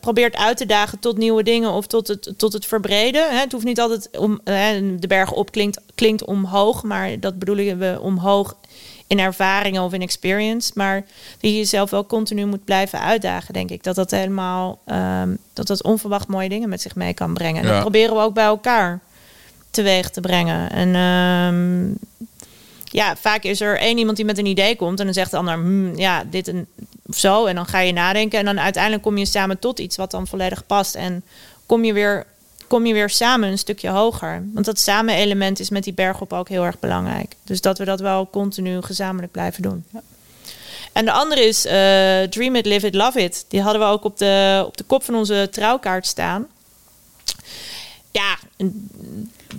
probeert 0.00 0.36
uit 0.36 0.56
te 0.56 0.66
dagen 0.66 0.98
tot 0.98 1.18
nieuwe 1.18 1.42
dingen 1.42 1.70
of 1.70 1.86
tot 1.86 2.08
het, 2.08 2.32
tot 2.36 2.52
het 2.52 2.66
verbreden. 2.66 3.30
Hè, 3.30 3.38
het 3.38 3.52
hoeft 3.52 3.64
niet 3.64 3.80
altijd 3.80 4.18
om 4.18 4.40
de 4.44 5.06
berg 5.08 5.32
op 5.32 5.50
klinkt, 5.52 5.80
klinkt 5.94 6.24
omhoog, 6.24 6.82
maar 6.82 7.20
dat 7.20 7.38
bedoelen 7.38 7.78
we 7.78 7.98
omhoog 8.00 8.56
in 9.06 9.18
ervaringen 9.18 9.82
of 9.82 9.92
in 9.92 10.02
experience. 10.02 10.72
Maar 10.74 10.94
dat 11.40 11.50
je 11.50 11.56
jezelf 11.56 11.90
wel 11.90 12.06
continu 12.06 12.44
moet 12.44 12.64
blijven 12.64 13.00
uitdagen, 13.00 13.54
denk 13.54 13.70
ik. 13.70 13.82
Dat 13.82 13.94
dat 13.94 14.10
helemaal 14.10 14.78
ehm, 14.84 15.34
dat 15.52 15.66
dat 15.66 15.82
onverwacht 15.82 16.28
mooie 16.28 16.48
dingen 16.48 16.68
met 16.68 16.80
zich 16.80 16.94
mee 16.94 17.14
kan 17.14 17.34
brengen. 17.34 17.60
En 17.62 17.66
Ja. 17.66 17.72
dat 17.72 17.80
proberen 17.80 18.14
we 18.14 18.22
ook 18.22 18.34
bij 18.34 18.44
elkaar 18.44 19.00
teweeg 19.70 20.10
te 20.10 20.20
brengen. 20.20 20.70
En 20.70 20.94
ehm, 20.94 22.06
ja, 22.84 23.16
vaak 23.16 23.42
is 23.42 23.60
er 23.60 23.78
één 23.78 23.98
iemand 23.98 24.16
die 24.16 24.26
met 24.26 24.38
een 24.38 24.46
idee 24.46 24.76
komt 24.76 24.98
en 24.98 25.04
dan 25.04 25.14
zegt 25.14 25.30
de 25.30 25.36
ander, 25.36 25.54
hmm, 25.54 25.98
ja, 25.98 26.24
dit 26.24 26.48
en 26.48 26.66
of 27.08 27.18
zo. 27.18 27.46
En 27.46 27.54
dan 27.54 27.66
ga 27.66 27.78
je 27.78 27.92
nadenken 27.92 28.38
en 28.38 28.44
dan 28.44 28.60
uiteindelijk 28.60 29.02
kom 29.02 29.18
je 29.18 29.26
samen 29.26 29.58
tot 29.58 29.78
iets 29.78 29.96
wat 29.96 30.10
dan 30.10 30.26
volledig 30.26 30.66
past. 30.66 30.94
En 30.94 31.24
kom 31.66 31.84
je 31.84 31.92
weer, 31.92 32.26
kom 32.66 32.86
je 32.86 32.92
weer 32.92 33.10
samen 33.10 33.48
een 33.48 33.58
stukje 33.58 33.88
hoger. 33.88 34.44
Want 34.54 34.66
dat 34.66 34.78
samen 34.78 35.14
element 35.14 35.60
is 35.60 35.70
met 35.70 35.84
die 35.84 35.92
bergop 35.92 36.32
ook 36.32 36.48
heel 36.48 36.64
erg 36.64 36.78
belangrijk. 36.78 37.34
Dus 37.44 37.60
dat 37.60 37.78
we 37.78 37.84
dat 37.84 38.00
wel 38.00 38.30
continu 38.30 38.82
gezamenlijk 38.82 39.32
blijven 39.32 39.62
doen. 39.62 39.84
En 40.92 41.04
de 41.04 41.12
andere 41.12 41.46
is 41.46 41.64
eh, 41.64 41.72
Dream 42.22 42.54
It, 42.54 42.66
Live 42.66 42.86
It, 42.86 42.94
Love 42.94 43.22
It. 43.22 43.44
Die 43.48 43.62
hadden 43.62 43.80
we 43.80 43.86
ook 43.86 44.04
op 44.04 44.18
de, 44.18 44.62
op 44.66 44.76
de 44.76 44.84
kop 44.84 45.04
van 45.04 45.14
onze 45.14 45.48
trouwkaart 45.50 46.06
staan. 46.06 46.46
Ja, 48.10 48.38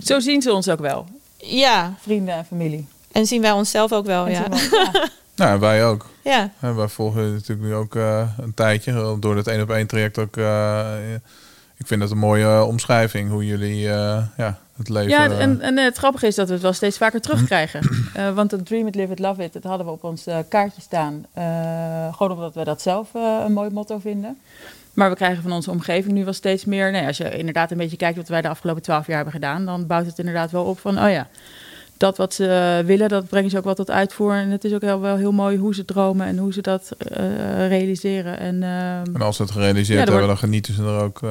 Zo 0.02 0.20
zien 0.20 0.42
ze 0.42 0.52
ons 0.52 0.68
ook 0.68 0.80
wel. 0.80 1.06
Ja, 1.36 1.94
vrienden 2.00 2.34
en 2.34 2.44
familie. 2.44 2.86
en 3.12 3.26
zien 3.26 3.40
wij 3.42 3.52
onszelf 3.52 3.92
ook 3.92 4.06
wel, 4.06 4.26
En 4.26 4.32
ja. 4.32 4.46
Nou, 5.34 5.60
wij 5.60 5.84
ook. 5.86 6.06
Ja, 6.22 6.50
Hè, 6.58 6.74
wij 6.74 6.88
volgen 6.88 7.20
jullie 7.20 7.34
natuurlijk 7.34 7.68
nu 7.68 7.74
ook 7.74 7.94
eh, 7.96 8.28
een 8.38 8.54
tijdje. 8.54 9.16
Door 9.20 9.36
het 9.36 9.46
één 9.46 9.62
op 9.62 9.70
één 9.70 9.86
traject 9.86 10.18
ook. 10.18 10.36
eh, 10.36 10.94
ik 11.76 11.86
vind 11.86 12.00
dat 12.00 12.10
een 12.10 12.18
mooie 12.18 12.44
eh, 12.44 12.66
omschrijving. 12.66 13.30
Hoe 13.30 13.46
jullie 13.46 13.88
eh, 13.88 14.22
ja, 14.36 14.58
het 14.76 14.88
leven... 14.88 15.10
Ja, 15.10 15.28
en, 15.38 15.60
en 15.60 15.76
het 15.78 15.96
grappige 15.96 16.26
is 16.26 16.34
dat 16.34 16.46
we 16.46 16.52
het 16.52 16.62
wel 16.62 16.72
steeds 16.72 16.96
vaker 16.98 17.20
terugkrijgen. 17.20 17.80
Eh, 18.14 18.30
want 18.34 18.50
dat 18.50 18.66
Dream 18.66 18.86
It, 18.86 18.94
Live 18.94 19.12
It, 19.12 19.18
Love 19.18 19.42
It, 19.42 19.52
dat 19.52 19.62
hadden 19.62 19.86
we 19.86 19.92
op 19.92 20.04
ons 20.04 20.26
eh, 20.26 20.38
kaartje 20.48 20.80
staan. 20.80 21.26
Eh, 21.32 21.44
gewoon 22.14 22.32
omdat 22.32 22.54
we 22.54 22.64
dat 22.64 22.82
zelf 22.82 23.08
een 23.46 23.52
mooi 23.52 23.70
motto 23.70 23.98
vinden. 23.98 24.38
Maar 25.00 25.10
we 25.10 25.16
krijgen 25.16 25.42
van 25.42 25.52
onze 25.52 25.70
omgeving 25.70 26.14
nu 26.14 26.24
wel 26.24 26.32
steeds 26.32 26.64
meer... 26.64 26.90
Nee, 26.90 27.06
als 27.06 27.16
je 27.16 27.36
inderdaad 27.38 27.70
een 27.70 27.76
beetje 27.76 27.96
kijkt 27.96 28.16
wat 28.16 28.28
wij 28.28 28.40
de 28.42 28.48
afgelopen 28.48 28.82
twaalf 28.82 29.06
jaar 29.06 29.16
hebben 29.16 29.34
gedaan... 29.34 29.64
dan 29.64 29.86
bouwt 29.86 30.06
het 30.06 30.18
inderdaad 30.18 30.50
wel 30.50 30.64
op 30.64 30.78
van, 30.78 30.98
oh 30.98 31.10
ja... 31.10 31.28
Dat 31.96 32.16
wat 32.16 32.34
ze 32.34 32.82
willen, 32.86 33.08
dat 33.08 33.28
brengen 33.28 33.50
ze 33.50 33.58
ook 33.58 33.64
wel 33.64 33.74
tot 33.74 33.90
uitvoer. 33.90 34.34
En 34.34 34.50
het 34.50 34.64
is 34.64 34.72
ook 34.72 34.80
heel, 34.80 35.00
wel 35.00 35.16
heel 35.16 35.32
mooi 35.32 35.58
hoe 35.58 35.74
ze 35.74 35.84
dromen 35.84 36.26
en 36.26 36.38
hoe 36.38 36.52
ze 36.52 36.60
dat 36.60 36.90
eh, 36.98 37.68
realiseren. 37.68 38.38
En 38.38 38.62
ehm, 38.62 39.14
En 39.14 39.22
als 39.22 39.36
ze 39.36 39.42
het 39.42 39.50
gerealiseerd 39.50 39.98
Ja, 39.98 40.04
er 40.04 40.12
hebben, 40.12 40.14
wordt- 40.14 40.40
dan 40.40 40.48
genieten 40.48 40.74
ze 40.74 40.82
er 40.82 41.02
ook, 41.02 41.22
eh, 41.22 41.30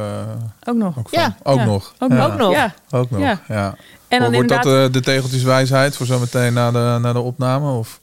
ook 0.64 0.76
nog. 0.76 0.98
ook 0.98 1.10
van. 1.10 1.22
Ja, 1.22 1.36
ook 1.44 1.58
ja. 1.58 1.66
nog. 1.66 1.94
Ook, 2.00 2.12
ja. 2.12 2.26
ook 2.26 2.38
nog. 2.38 2.52
Ja. 2.52 2.74
Ook 2.92 3.10
nog, 3.10 3.20
ja. 3.22 3.42
Ja. 3.48 3.76
En 4.08 4.20
dan 4.20 4.32
Wordt 4.32 4.36
inderdaad... 4.36 4.64
dat 4.64 4.88
eh, 4.88 4.94
de 4.94 5.02
tegeltjeswijsheid 5.02 5.96
voor 5.96 6.06
zometeen 6.06 6.54
na 6.54 6.72
de, 6.72 6.98
na 7.02 7.14
de 7.14 7.20
opname? 7.20 7.72
Of? 7.78 8.00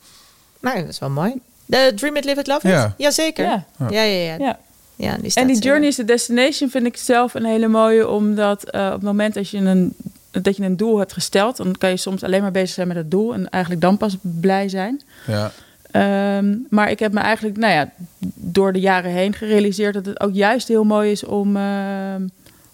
nou, 0.61 0.81
dat 0.81 0.89
is 0.89 0.99
wel 0.99 1.11
mooi. 1.11 1.41
De 1.67 1.93
Dream 1.95 2.17
It, 2.17 2.25
Live 2.25 2.41
It, 2.41 2.47
Love 2.47 2.67
It? 2.69 2.73
Ja. 2.73 2.95
Jazeker. 2.97 3.45
Ja. 3.45 3.65
Ja, 3.91 4.03
ja, 4.03 4.37
ja. 4.39 4.59
Ja. 4.97 5.17
Die 5.17 5.35
En 5.35 5.47
die 5.47 5.59
journey 5.59 5.89
is 5.89 5.95
the 5.95 6.05
destination 6.05 6.71
vind 6.71 6.87
ik 6.87 6.97
zelf 6.97 7.35
een 7.35 7.45
hele 7.45 7.69
mooie, 7.69 8.09
omdat 8.09 8.65
eh, 8.65 8.87
op 8.87 8.93
het 8.93 9.03
moment 9.03 9.35
dat 9.35 9.49
je, 9.49 9.59
een, 9.59 9.95
dat 10.31 10.57
je 10.57 10.63
een 10.63 10.77
doel 10.77 10.99
hebt 10.99 11.13
gesteld, 11.13 11.57
dan 11.57 11.75
kan 11.79 11.91
je 11.91 11.97
soms 11.97 12.23
alleen 12.23 12.43
maar 12.43 12.51
bezig 12.51 12.75
zijn 12.75 12.89
met 12.89 12.97
het 12.97 13.11
doel 13.11 13.35
en 13.35 13.51
eigenlijk 13.51 13.83
dan 13.83 13.97
pas 13.97 14.17
blij 14.21 14.69
zijn. 14.69 15.03
Ja. 15.27 15.53
Ehm, 15.91 16.55
maar 16.71 16.91
ik 16.91 16.99
heb 16.99 17.13
me 17.13 17.21
eigenlijk, 17.21 17.57
nou 17.57 17.73
ja, 17.73 17.93
door 18.35 18.73
de 18.73 18.81
jaren 18.81 19.11
heen 19.11 19.35
gerealiseerd 19.35 19.95
dat 19.95 20.07
het 20.07 20.21
ook 20.21 20.35
juist 20.35 20.69
heel 20.69 20.85
mooi 20.85 21.11
is 21.11 21.25
om, 21.25 21.57
ehm, 21.57 22.27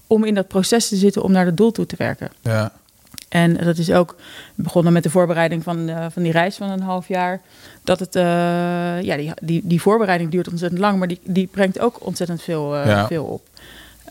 om 0.06 0.24
in 0.24 0.34
dat 0.34 0.48
proces 0.48 0.88
te 0.88 0.96
zitten 0.96 1.22
om 1.22 1.32
naar 1.32 1.46
het 1.46 1.56
doel 1.56 1.72
toe 1.72 1.86
te 1.86 1.96
werken. 1.98 2.30
Ja. 2.40 2.72
En 3.32 3.54
dat 3.54 3.78
is 3.78 3.90
ook 3.92 4.16
begonnen 4.54 4.92
met 4.92 5.02
de 5.02 5.10
voorbereiding 5.10 5.62
van, 5.62 5.88
eh, 5.88 6.06
van 6.10 6.22
die 6.22 6.32
reis 6.32 6.56
van 6.56 6.70
een 6.70 6.80
half 6.80 7.08
jaar. 7.08 7.40
Dat 7.84 7.98
het, 8.00 8.16
eh, 8.16 8.22
ja, 9.02 9.16
die, 9.16 9.32
die, 9.42 9.60
die 9.64 9.80
voorbereiding 9.80 10.30
duurt 10.30 10.48
ontzettend 10.48 10.80
lang, 10.80 10.98
maar 10.98 11.08
die, 11.08 11.20
die 11.24 11.46
brengt 11.46 11.78
ook 11.80 12.06
ontzettend 12.06 12.42
veel, 12.42 12.76
eh, 12.76 12.86
Ja. 12.86 13.06
veel 13.06 13.24
op. 13.24 13.42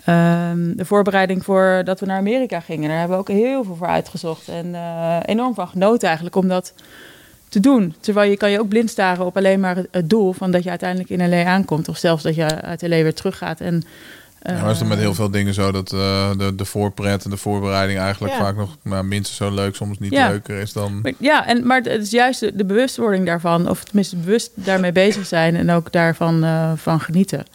Ehm, 0.05 0.76
de 0.76 0.86
voorbereiding 0.86 1.43
voor 1.43 1.82
dat 1.86 1.99
we 1.99 2.05
naar 2.05 2.17
Amerika 2.17 2.59
gingen, 2.59 2.89
daar 2.89 2.99
hebben 2.99 3.17
we 3.17 3.24
ook 3.24 3.38
heel 3.38 3.63
veel 3.63 3.76
voor 3.76 3.88
uitgezocht. 3.88 4.47
En 4.47 4.76
enorm 5.26 5.53
van 5.53 5.67
genoten 5.67 6.07
eigenlijk 6.07 6.36
om 6.36 6.47
dat 6.47 6.74
te 7.49 7.59
doen. 7.59 7.95
Terwijl 7.99 8.30
je 8.30 8.38
kan 8.38 8.51
je 8.51 8.59
ook 8.59 8.69
blind 8.69 8.89
staren 8.89 9.26
op 9.26 9.38
alleen 9.38 9.59
maar 9.59 9.76
het, 9.76 9.88
het 9.91 10.09
doel 10.09 10.34
van 10.34 10.51
dat 10.51 10.63
je 10.63 10.69
uiteindelijk 10.69 11.09
in 11.09 11.30
LA 11.30 11.43
aankomt. 11.45 11.88
Of 11.88 11.97
zelfs 11.97 12.24
dat 12.24 12.36
je 12.36 12.61
uit 12.61 12.82
LA 12.82 12.88
weer 12.88 13.13
teruggaat. 13.13 13.59
En, 13.59 13.84
Ja, 14.44 14.62
maar 14.62 14.72
is 14.72 14.80
het 14.80 14.88
met 14.88 14.98
eh, 14.98 15.04
heel 15.04 15.14
veel 15.14 15.30
dingen 15.32 15.54
zo 15.54 15.72
dat 15.72 15.94
eh, 15.94 16.32
de, 16.38 16.56
de 16.56 16.66
voorpret 16.66 17.24
en 17.24 17.30
de 17.30 17.38
voorbereiding 17.38 18.00
eigenlijk 18.00 18.34
Ja. 18.34 18.39
vaak 18.39 18.56
nog 18.56 18.78
maar 18.82 19.06
minstens 19.06 19.38
zo 19.38 19.52
leuk, 19.54 19.76
soms 19.76 20.00
niet 20.00 20.12
Ja. 20.12 20.28
leuker 20.30 20.58
is 20.58 20.74
dan. 20.74 21.14
Ja, 21.20 21.48
en, 21.48 21.66
maar 21.68 21.82
het 21.82 22.02
is 22.02 22.10
juist 22.12 22.39
de, 22.39 22.56
de 22.56 22.66
bewustwording 22.66 23.26
daarvan, 23.26 23.70
of 23.70 23.84
tenminste 23.84 24.16
bewust 24.16 24.52
daarmee 24.54 24.92
bezig 24.92 25.26
zijn 25.26 25.56
en 25.56 25.70
ook 25.72 25.92
daarvan 25.92 26.44
eh, 26.44 26.72
van 26.76 27.00
genieten. 27.00 27.46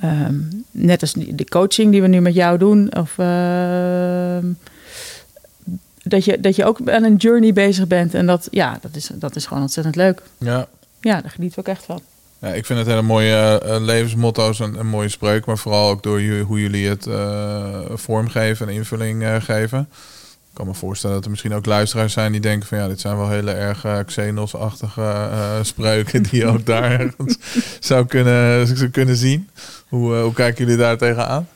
Ehm, 0.00 0.34
net 0.70 1.00
als 1.00 1.12
de 1.12 1.48
coaching 1.48 1.90
die 1.92 2.02
we 2.02 2.08
nu 2.08 2.20
met 2.20 2.34
jou 2.34 2.58
doen, 2.58 2.96
of 2.96 3.18
ehm, 3.18 4.46
dat, 6.02 6.24
je, 6.24 6.40
dat 6.40 6.56
je 6.56 6.64
ook 6.64 6.90
aan 6.90 7.04
een 7.04 7.16
journey 7.16 7.52
bezig 7.52 7.86
bent. 7.86 8.14
En 8.14 8.26
dat, 8.26 8.48
ja, 8.50 8.78
dat 8.80 8.96
is, 8.96 9.10
dat 9.14 9.36
is 9.36 9.46
gewoon 9.46 9.62
ontzettend 9.62 9.96
leuk. 9.96 10.22
Ja. 10.38 10.66
Ja, 11.00 11.20
daar 11.20 11.30
genieten 11.30 11.62
we 11.62 11.68
ook 11.70 11.76
echt 11.76 11.84
van. 11.84 12.00
Ja, 12.40 12.48
ik 12.48 12.66
vind 12.66 12.78
het 12.78 12.88
hele 12.88 13.02
mooie 13.02 13.60
eh, 13.60 13.80
levensmotto's 13.80 14.60
en 14.60 14.78
een 14.78 14.86
mooie 14.86 15.08
spreuk, 15.08 15.46
maar 15.46 15.58
vooral 15.58 15.90
ook 15.90 16.02
door 16.02 16.20
hoe 16.20 16.60
jullie 16.60 16.88
het 16.88 17.06
eh, 17.06 17.80
vormgeven 17.94 18.68
en 18.68 18.74
invulling 18.74 19.22
eh, 19.22 19.36
geven. 19.40 19.88
Ik 20.50 20.56
kan 20.56 20.66
me 20.66 20.74
voorstellen 20.74 21.16
dat 21.16 21.24
er 21.24 21.30
misschien 21.30 21.54
ook 21.54 21.66
luisteraars 21.66 22.12
zijn 22.12 22.32
die 22.32 22.40
denken 22.40 22.68
van 22.68 22.78
ja, 22.78 22.88
dit 22.88 23.00
zijn 23.00 23.16
wel 23.16 23.30
hele 23.30 23.52
erg 23.52 23.84
eh, 23.84 23.98
Xenos-achtige 24.06 25.28
spreuken 25.62 26.22
die 26.22 26.40
je 26.40 26.46
ook 26.46 26.66
daar 26.76 27.14
zou 27.80 28.06
kunnen, 28.06 28.66
zou 28.66 28.88
kunnen 28.88 29.16
zien. 29.16 29.48
Hoe, 29.88 30.14
hoe 30.14 30.32
kijken 30.32 30.64
jullie 30.64 30.80
daar 30.80 30.96
tegenaan? 30.98 31.48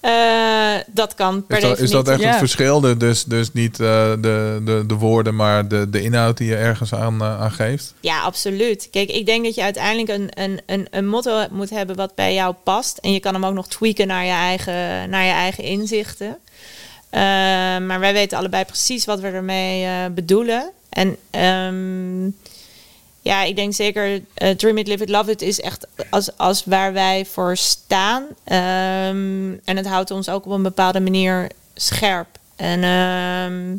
Eh, 0.00 0.74
dat 0.86 1.14
kan 1.14 1.46
per 1.46 1.56
Is 1.56 1.62
dat, 1.62 1.78
is 1.78 1.90
dat 1.90 2.08
echt 2.08 2.20
Ja. 2.20 2.28
het 2.28 2.38
verschil? 2.38 2.80
De- 2.80 2.96
Dus, 2.96 3.24
dus 3.24 3.52
niet 3.52 3.80
eh, 3.80 4.10
de, 4.20 4.60
de, 4.64 4.84
de 4.86 4.94
woorden, 4.94 5.36
maar 5.36 5.68
de, 5.68 5.90
de 5.90 6.02
inhoud 6.02 6.36
die 6.36 6.48
je 6.48 6.56
ergens 6.56 6.94
aan, 6.94 7.20
eh, 7.20 7.40
aan 7.40 7.50
geeft? 7.50 7.94
Ja, 8.00 8.20
absoluut. 8.22 8.88
Kijk, 8.90 9.08
ik 9.10 9.26
denk 9.26 9.44
dat 9.44 9.54
je 9.54 9.62
uiteindelijk 9.62 10.08
een, 10.08 10.42
een, 10.42 10.60
een, 10.66 10.86
een 10.90 11.06
motto 11.08 11.46
moet 11.50 11.70
hebben 11.70 11.96
wat 11.96 12.14
bij 12.14 12.34
jou 12.34 12.54
past. 12.64 12.98
En 12.98 13.12
je 13.12 13.20
kan 13.20 13.34
hem 13.34 13.44
ook 13.44 13.54
nog 13.54 13.68
tweaken 13.68 14.06
naar 14.06 14.24
je 14.24 14.30
eigen, 14.30 15.10
naar 15.10 15.24
je 15.24 15.32
eigen 15.32 15.64
inzichten. 15.64 16.36
Eh, 17.10 17.20
maar 17.78 18.00
wij 18.00 18.12
weten 18.12 18.38
allebei 18.38 18.64
precies 18.64 19.04
wat 19.04 19.20
we 19.20 19.28
ermee 19.28 19.84
eh, 19.84 19.92
bedoelen. 20.14 20.70
En 20.90 21.16
ehm, 21.30 22.30
ja, 23.30 23.42
ik 23.42 23.56
denk 23.56 23.74
zeker 23.74 24.22
eh, 24.34 24.50
Dream 24.50 24.78
It, 24.78 24.86
Live 24.86 25.02
It, 25.02 25.08
Love 25.08 25.30
It 25.30 25.42
is 25.42 25.60
echt 25.60 25.86
als, 26.10 26.36
als 26.36 26.64
waar 26.64 26.92
wij 26.92 27.26
voor 27.26 27.56
staan. 27.56 28.26
Ehm, 28.44 29.52
en 29.64 29.76
het 29.76 29.86
houdt 29.86 30.10
ons 30.10 30.28
ook 30.28 30.46
op 30.46 30.52
een 30.52 30.62
bepaalde 30.62 31.00
manier 31.00 31.50
scherp. 31.74 32.26
En 32.56 32.82
ehm, 32.84 33.76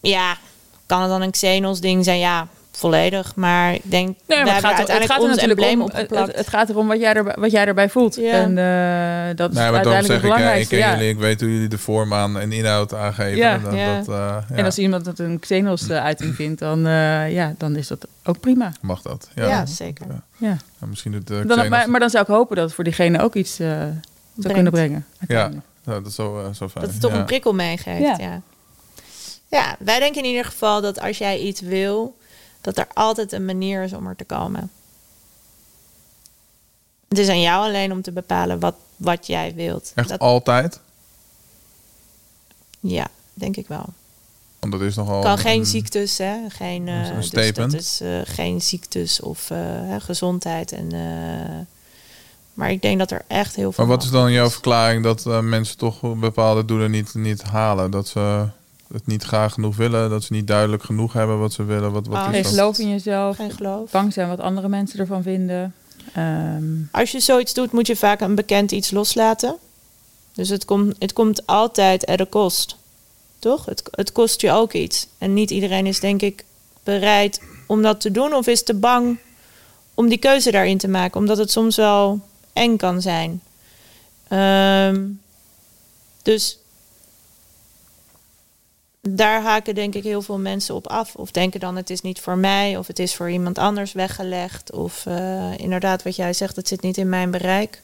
ja, 0.00 0.38
kan 0.86 1.00
het 1.00 1.10
dan 1.10 1.22
een 1.22 1.30
Xenos 1.30 1.80
ding 1.80 2.04
zijn? 2.04 2.18
Ja, 2.18 2.48
volledig. 2.72 3.34
Maar 3.36 3.74
ik 3.74 3.80
denk, 3.84 4.16
Nee, 4.26 4.44
maar 4.44 4.54
het 4.54 4.64
gaat, 4.64 4.88
er- 4.88 4.94
het 4.94 5.04
gaat 5.10 5.22
er 5.22 5.28
ons 5.28 5.36
embleem 5.36 5.82
om. 5.82 5.90
Het, 5.92 6.10
het- 6.10 6.36
het 6.36 6.48
gaat 6.48 6.68
erom 6.68 6.88
wat 6.88 7.00
jij, 7.00 7.14
erbij, 7.14 7.34
wat 7.38 7.50
jij 7.50 7.64
erbij 7.66 7.88
voelt. 7.88 8.14
Ja. 8.16 8.30
En 8.32 8.58
eh, 8.58 9.36
dat 9.36 9.50
is 9.50 9.56
Nee, 9.56 9.64
uiteindelijk 9.64 10.06
zeg 10.06 10.16
het 10.22 10.24
ik, 10.24 10.28
ja, 10.38 10.52
ik 10.52 10.68
belangrijkste. 10.68 10.76
jullie, 10.76 11.08
ik 11.08 11.18
weet 11.18 11.40
hoe 11.40 11.52
jullie 11.52 11.68
de 11.68 11.78
vorm 11.78 12.14
aan 12.14 12.38
en 12.38 12.52
inhoud 12.52 12.94
aangeven. 12.94 13.36
Ja. 13.36 13.52
En, 13.54 13.62
dat, 13.62 13.74
Ja. 13.74 13.96
dat, 13.96 14.08
eh, 14.08 14.14
ja, 14.48 14.56
En 14.56 14.64
als 14.64 14.78
iemand 14.78 15.04
dat 15.04 15.18
een 15.18 15.38
Xenos-uiting 15.38 16.34
vindt, 16.34 16.58
dan, 16.60 16.86
eh, 16.86 17.32
ja, 17.32 17.54
dan 17.58 17.76
is 17.76 17.88
dat 17.88 18.06
ook 18.24 18.40
prima. 18.40 18.72
mag 18.80 19.02
dat. 19.02 19.28
ja. 19.34 19.46
Ja. 19.48 19.66
zeker. 19.66 20.06
Ja. 20.08 20.22
Ja. 20.48 20.56
Ja, 20.80 20.86
misschien 20.86 21.12
het 21.12 21.30
uh, 21.30 21.46
Dan, 21.46 21.68
maar, 21.68 21.90
maar 21.90 22.00
dan 22.00 22.10
zou 22.10 22.22
ik 22.22 22.28
hopen 22.30 22.56
dat 22.56 22.64
het 22.64 22.74
voor 22.74 22.84
diegene 22.84 23.20
ook 23.22 23.34
iets 23.34 23.58
eh, 23.58 23.68
zou 23.68 23.90
Brengt. 24.34 24.52
kunnen 24.54 24.72
brengen. 24.72 25.06
Ja, 25.12 25.26
uiteindelijk. 25.28 25.66
dat 25.84 26.06
is 26.06 26.14
zo, 26.14 26.38
eh, 26.38 26.44
zo 26.54 26.68
fijn. 26.68 26.84
Dat 26.84 26.92
het 26.92 27.00
toch 27.02 27.12
ja. 27.12 27.18
een 27.18 27.24
prikkel 27.24 27.52
meegeeft. 27.54 28.00
Ja. 28.00 28.16
Ja. 28.18 28.40
Ja. 29.48 29.76
wij 29.78 29.98
denken 29.98 30.22
in 30.22 30.28
ieder 30.28 30.44
geval 30.44 30.80
dat 30.80 31.00
als 31.00 31.18
jij 31.18 31.38
iets 31.38 31.60
wil, 31.60 32.16
dat 32.62 32.78
er 32.78 32.86
altijd 32.94 33.32
een 33.32 33.44
manier 33.44 33.82
is 33.82 33.92
om 33.92 34.06
er 34.06 34.16
te 34.16 34.24
komen. 34.24 34.70
Het 37.08 37.18
is 37.18 37.28
aan 37.28 37.40
jou 37.40 37.64
alleen 37.66 37.92
om 37.92 38.02
te 38.02 38.12
bepalen 38.12 38.58
wat, 38.60 38.74
wat 38.96 39.26
jij 39.26 39.54
wilt. 39.54 39.92
Echt 39.94 40.08
Dat, 40.08 40.18
altijd? 40.18 40.80
ja, 42.80 43.08
denk 43.34 43.56
ik 43.56 43.68
wel. 43.68 43.84
Want 44.58 44.72
dat 44.72 44.80
is 44.82 44.94
nogal... 44.96 45.22
kan 45.22 45.38
geen 45.38 45.58
een- 45.58 45.66
ziektes, 45.66 46.18
hè? 46.18 46.36
Geen, 46.48 46.86
een 46.86 47.14
dus 47.14 47.30
dat 47.54 47.72
is 47.72 48.00
eh, 48.00 48.20
geen 48.24 48.62
ziektes 48.62 49.20
of 49.20 49.50
eh, 49.50 49.94
gezondheid. 49.98 50.72
En, 50.72 50.88
maar 52.54 52.70
ik 52.70 52.82
denk 52.82 52.98
dat 52.98 53.10
er 53.10 53.24
echt 53.26 53.56
heel 53.56 53.72
veel. 53.72 53.84
Maar 53.86 53.94
wat 53.96 54.04
is 54.04 54.10
dan 54.10 54.32
jouw 54.32 54.50
verklaring 54.50 55.02
dat 55.02 55.42
mensen 55.42 55.76
toch 55.76 56.16
bepaalde 56.18 56.64
doelen 56.64 56.90
niet, 56.90 57.14
niet 57.14 57.42
halen? 57.42 57.90
Dat 57.90 58.08
ze 58.08 58.46
het 58.92 59.06
niet 59.06 59.22
graag 59.22 59.52
genoeg 59.52 59.76
willen, 59.76 60.10
dat 60.10 60.22
ze 60.22 60.32
niet 60.32 60.46
duidelijk 60.46 60.82
genoeg 60.82 61.12
hebben 61.12 61.38
wat 61.38 61.52
ze 61.52 61.64
willen? 61.64 61.92
Wat, 61.92 62.06
wat 62.06 62.16
Ah, 62.16 62.26
is 62.28 62.32
Geen 62.34 62.42
dat? 62.42 62.52
geloof 62.52 62.78
in 62.78 62.88
jezelf, 62.88 63.36
Geen 63.36 63.50
geloof. 63.50 63.90
bang 63.90 64.12
zijn 64.12 64.28
wat 64.28 64.40
andere 64.40 64.68
mensen 64.68 64.98
ervan 64.98 65.22
vinden. 65.22 65.74
Ehm, 66.14 66.64
Als 66.90 67.10
je 67.12 67.20
zoiets 67.20 67.54
doet, 67.54 67.72
moet 67.72 67.86
je 67.86 67.96
vaak 67.96 68.20
een 68.20 68.34
bekend 68.34 68.72
iets 68.72 68.90
loslaten. 68.90 69.56
Dus 70.34 70.48
het 70.48 70.64
komt, 70.64 70.96
het 70.98 71.12
komt 71.12 71.46
altijd 71.46 72.06
at 72.06 72.20
a 72.20 72.26
kost. 72.30 72.76
Toch? 73.38 73.64
Het, 73.64 73.82
het 73.90 74.12
kost 74.12 74.40
je 74.40 74.50
ook 74.52 74.72
iets. 74.72 75.06
En 75.18 75.34
niet 75.34 75.50
iedereen 75.50 75.86
is, 75.86 76.00
denk 76.00 76.22
ik, 76.22 76.44
bereid 76.84 77.40
om 77.66 77.82
dat 77.82 78.00
te 78.00 78.10
doen. 78.10 78.34
Of 78.34 78.46
is 78.46 78.62
te 78.64 78.74
bang 78.74 79.18
om 79.94 80.08
die 80.08 80.18
keuze 80.18 80.50
daarin 80.50 80.78
te 80.78 80.88
maken. 80.88 81.20
Omdat 81.20 81.38
het 81.38 81.50
soms 81.50 81.76
wel 81.76 82.20
eng 82.52 82.76
kan 82.76 83.02
zijn. 83.02 83.42
Ehm, 84.28 85.04
dus 86.22 86.58
daar 89.08 89.42
haken 89.42 89.74
denk 89.74 89.94
ik 89.94 90.02
heel 90.02 90.22
veel 90.22 90.38
mensen 90.38 90.74
op 90.74 90.86
af. 90.86 91.14
Of 91.14 91.30
denken 91.30 91.60
dan 91.60 91.76
het 91.76 91.90
is 91.90 92.00
niet 92.00 92.20
voor 92.20 92.38
mij. 92.38 92.76
Of 92.76 92.86
het 92.86 92.98
is 92.98 93.14
voor 93.14 93.30
iemand 93.30 93.58
anders 93.58 93.92
weggelegd. 93.92 94.72
Of 94.72 95.06
eh, 95.06 95.58
inderdaad 95.58 96.02
wat 96.02 96.16
jij 96.16 96.32
zegt, 96.32 96.56
het 96.56 96.68
zit 96.68 96.82
niet 96.82 96.96
in 96.96 97.08
mijn 97.08 97.30
bereik. 97.30 97.82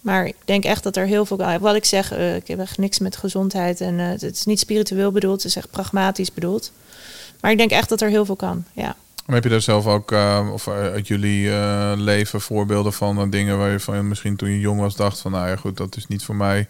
Maar 0.00 0.26
ik 0.26 0.36
denk 0.44 0.64
echt 0.64 0.82
dat 0.82 0.96
er 0.96 1.06
heel 1.06 1.26
veel... 1.26 1.58
Wat 1.60 1.74
ik 1.74 1.84
zeg, 1.84 2.12
eh, 2.12 2.36
ik 2.36 2.48
heb 2.48 2.58
echt 2.58 2.78
niks 2.78 2.98
met 2.98 3.16
gezondheid. 3.16 3.80
En 3.80 4.00
eh, 4.00 4.08
het 4.08 4.22
is 4.22 4.44
niet 4.44 4.60
spiritueel 4.60 5.12
bedoeld. 5.12 5.42
Het 5.42 5.50
is 5.50 5.56
echt 5.56 5.70
pragmatisch 5.70 6.32
bedoeld. 6.32 6.72
Maar 7.40 7.50
ik 7.50 7.58
denk 7.58 7.70
echt 7.70 7.88
dat 7.88 8.00
er 8.00 8.08
heel 8.08 8.24
veel 8.24 8.36
kan, 8.36 8.64
ja. 8.72 8.96
Maar 9.26 9.34
heb 9.34 9.44
je 9.44 9.50
daar 9.50 9.60
zelf 9.60 9.86
ook, 9.86 10.12
eh, 10.12 10.48
of 10.52 10.68
uit 10.68 11.08
jullie 11.08 11.50
eh, 11.50 11.92
leven, 11.96 12.40
voorbeelden 12.40 12.92
van 12.92 13.18
eh, 13.20 13.30
dingen 13.30 13.58
waar 13.58 13.70
je 13.70 13.80
van 13.80 14.08
misschien 14.08 14.36
toen 14.36 14.50
je 14.50 14.60
jong 14.60 14.80
was 14.80 14.96
dacht 14.96 15.18
van, 15.18 15.30
nou 15.30 15.48
ja 15.48 15.56
goed, 15.56 15.76
dat 15.76 15.96
is 15.96 16.06
niet 16.06 16.24
voor 16.24 16.36
mij. 16.36 16.68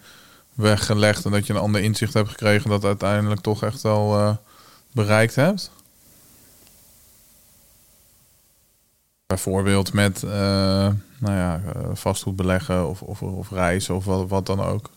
Weggelegd 0.55 1.25
en 1.25 1.31
dat 1.31 1.47
je 1.47 1.53
een 1.53 1.59
ander 1.59 1.81
inzicht 1.83 2.15
hebt 2.15 2.29
gekregen 2.29 2.71
dat 2.71 2.85
uiteindelijk 2.85 3.41
toch 3.41 3.63
echt 3.63 3.83
wel 3.83 4.19
eh, 4.19 4.31
bereikt 4.93 5.35
hebt? 5.35 5.71
Bijvoorbeeld 9.27 9.93
met 9.93 10.23
eh, 10.23 10.31
nou 11.19 11.37
ja, 11.37 11.61
eh, 11.75 11.81
vastgoed 11.93 12.37
beleggen 12.37 12.89
of, 12.89 13.03
of, 13.03 13.23
of 13.23 13.51
reizen 13.51 13.95
of 13.95 14.05
wat, 14.05 14.29
wat 14.29 14.47
dan 14.47 14.61
ook. 14.61 14.91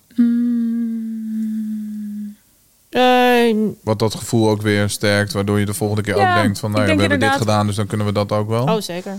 Eh, 2.90 3.56
Wat 3.84 4.00
dat 4.00 4.16
gevoel 4.16 4.50
ook 4.50 4.62
weer 4.62 4.90
sterkt, 4.90 5.34
waardoor 5.34 5.60
je 5.60 5.66
de 5.66 5.74
volgende 5.74 6.02
keer 6.04 6.18
Ja, 6.18 6.36
ook 6.36 6.42
denkt 6.44 6.60
van, 6.60 6.72
nou 6.72 6.88
ja, 6.88 6.94
we 6.96 7.00
hebben 7.00 7.20
dit 7.20 7.32
gedaan, 7.32 7.68
dus 7.68 7.76
dan 7.76 7.88
kunnen 7.88 8.06
we 8.08 8.14
dat 8.14 8.32
ook 8.32 8.50
wel. 8.50 8.64
oh, 8.64 8.82
zeker. 8.82 9.18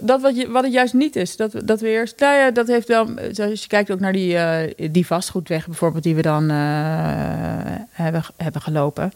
Dat 0.00 0.20
wat, 0.20 0.36
je, 0.36 0.50
wat 0.50 0.64
het 0.64 0.72
juist 0.72 0.94
niet 0.94 1.16
is. 1.16 1.36
Dat, 1.36 1.52
dat 1.64 1.80
we 1.80 1.88
eerst. 1.88 2.20
Nou 2.20 2.36
ja, 2.36 2.50
dat 2.50 2.66
heeft 2.66 2.88
wel. 2.88 3.08
Zoals 3.30 3.62
je 3.62 3.68
kijkt 3.68 3.90
ook 3.90 4.00
naar 4.00 4.12
die, 4.12 4.36
eh, 4.36 4.90
die 4.90 5.06
vastgoedweg 5.06 5.66
bijvoorbeeld, 5.66 6.02
die 6.02 6.14
we 6.14 6.22
dan 6.22 6.50
eh, 6.50 6.56
hebben, 7.90 8.22
hebben 8.36 8.62
gelopen. 8.62 9.12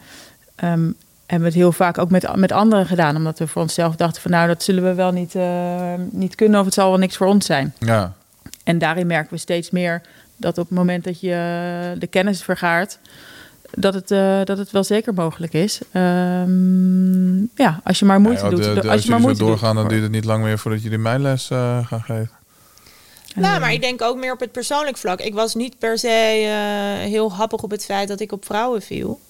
Ehm, 0.54 0.90
hebben 1.26 1.48
we 1.48 1.54
het 1.54 1.54
heel 1.54 1.72
vaak 1.72 1.98
ook 1.98 2.10
met, 2.10 2.36
met 2.36 2.52
anderen 2.52 2.86
gedaan. 2.86 3.16
Omdat 3.16 3.38
we 3.38 3.46
voor 3.46 3.62
onszelf 3.62 3.96
dachten 3.96 4.22
van 4.22 4.30
nou, 4.30 4.48
dat 4.48 4.62
zullen 4.62 4.84
we 4.84 4.94
wel 4.94 5.12
niet, 5.12 5.34
eh, 5.34 5.94
niet 6.10 6.34
kunnen 6.34 6.58
of 6.58 6.64
het 6.64 6.74
zal 6.74 6.88
wel 6.90 6.98
niks 6.98 7.16
voor 7.16 7.26
ons 7.26 7.46
zijn. 7.46 7.74
Ja, 7.78 8.12
En 8.64 8.78
daarin 8.78 9.06
merken 9.06 9.32
we 9.32 9.38
steeds 9.38 9.70
meer 9.70 10.02
dat 10.36 10.58
op 10.58 10.68
het 10.68 10.78
moment 10.78 11.04
dat 11.04 11.20
je 11.20 11.94
de 11.98 12.06
kennis 12.06 12.42
vergaart, 12.42 12.98
dat 13.76 13.94
het, 13.94 14.10
eh, 14.10 14.40
dat 14.44 14.58
het 14.58 14.70
wel 14.70 14.84
zeker 14.84 15.14
mogelijk 15.14 15.52
is. 15.52 15.80
Ehm, 15.92 17.38
ja, 17.40 17.80
als 17.84 17.98
je 17.98 18.04
maar 18.04 18.20
moeite 18.20 18.44
Ja, 18.44 18.50
doet. 18.50 18.62
de- 18.62 18.64
de- 18.64 18.80
als, 18.80 18.88
als 18.88 19.02
je 19.02 19.10
maar 19.10 19.20
jullie 19.20 19.36
zo 19.36 19.44
moeite 19.44 19.44
doorgaan, 19.44 19.74
dan 19.74 19.82
doet. 19.84 19.92
duurt 19.92 20.02
het 20.02 20.12
niet 20.12 20.24
lang 20.24 20.42
meer 20.44 20.58
voordat 20.58 20.82
jullie 20.82 20.98
mijn 20.98 21.22
les 21.22 21.50
eh 21.50 21.86
gaan 21.86 22.02
geven. 22.02 22.30
Nou, 23.34 23.60
maar 23.60 23.72
ik 23.72 23.80
denk 23.80 24.02
ook 24.02 24.16
meer 24.16 24.32
op 24.32 24.40
het 24.40 24.52
persoonlijk 24.52 24.96
vlak. 24.96 25.20
Ik 25.20 25.34
was 25.34 25.54
niet 25.54 25.78
per 25.78 25.98
se 25.98 26.08
eh, 26.08 27.08
heel 27.10 27.32
happig 27.32 27.62
op 27.62 27.70
het 27.70 27.84
feit 27.84 28.08
dat 28.08 28.20
ik 28.20 28.32
op 28.32 28.44
vrouwen 28.44 28.82
viel. 28.82 29.20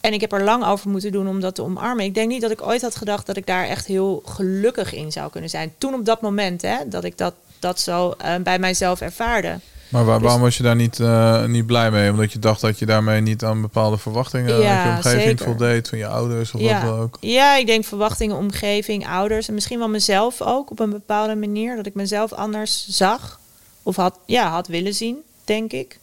En 0.00 0.12
ik 0.12 0.20
heb 0.20 0.32
er 0.32 0.44
lang 0.44 0.64
over 0.64 0.90
moeten 0.90 1.12
doen 1.12 1.28
om 1.28 1.40
dat 1.40 1.54
te 1.54 1.62
omarmen. 1.62 2.04
Ik 2.04 2.14
denk 2.14 2.28
niet 2.28 2.40
dat 2.42 2.50
ik 2.50 2.66
ooit 2.66 2.82
had 2.82 2.96
gedacht 2.96 3.26
dat 3.26 3.36
ik 3.36 3.46
daar 3.46 3.64
echt 3.66 3.86
heel 3.86 4.22
gelukkig 4.26 4.94
in 4.94 5.12
zou 5.12 5.30
kunnen 5.30 5.50
zijn. 5.50 5.72
Toen 5.78 5.94
op 5.94 6.04
dat 6.04 6.20
moment, 6.20 6.62
hè, 6.62 6.76
dat 6.86 7.04
ik 7.04 7.18
dat, 7.18 7.34
dat 7.58 7.80
zo 7.80 8.14
eh, 8.18 8.34
bij 8.42 8.58
mijzelf 8.58 9.00
ervaarde. 9.00 9.58
Maar 9.88 10.04
waar- 10.04 10.14
Dus- 10.18 10.22
waarom 10.24 10.42
was 10.42 10.56
je 10.56 10.62
daar 10.62 10.76
niet, 10.76 11.00
eh, 11.00 11.44
niet 11.44 11.66
blij 11.66 11.90
mee? 11.90 12.10
Omdat 12.10 12.32
je 12.32 12.38
dacht 12.38 12.60
dat 12.60 12.78
je 12.78 12.86
daarmee 12.86 13.20
niet 13.20 13.44
aan 13.44 13.60
bepaalde 13.60 13.98
verwachtingen 13.98 14.58
Ja, 14.60 14.84
uit 14.84 15.02
je 15.02 15.08
omgeving 15.08 15.28
zeker. 15.38 15.44
voldeed, 15.44 15.88
van 15.88 15.98
je 15.98 16.06
ouders 16.06 16.52
of 16.54 16.60
wat 16.60 16.70
Ja. 16.70 16.84
dan 16.84 16.98
ook. 16.98 17.16
Ja, 17.20 17.56
ik 17.56 17.66
denk 17.66 17.84
verwachtingen, 17.84 18.36
omgeving, 18.36 19.06
ouders 19.08 19.48
en 19.48 19.54
misschien 19.54 19.78
wel 19.78 19.88
mezelf 19.88 20.42
ook 20.42 20.70
op 20.70 20.78
een 20.80 20.90
bepaalde 20.90 21.34
manier. 21.36 21.76
Dat 21.76 21.86
ik 21.86 21.94
mezelf 21.94 22.32
anders 22.32 22.86
zag 22.88 23.40
of 23.82 23.96
had, 23.96 24.18
ja, 24.26 24.50
had 24.50 24.66
willen 24.66 24.94
zien, 24.94 25.16
denk 25.44 25.72
ik. 25.72 25.98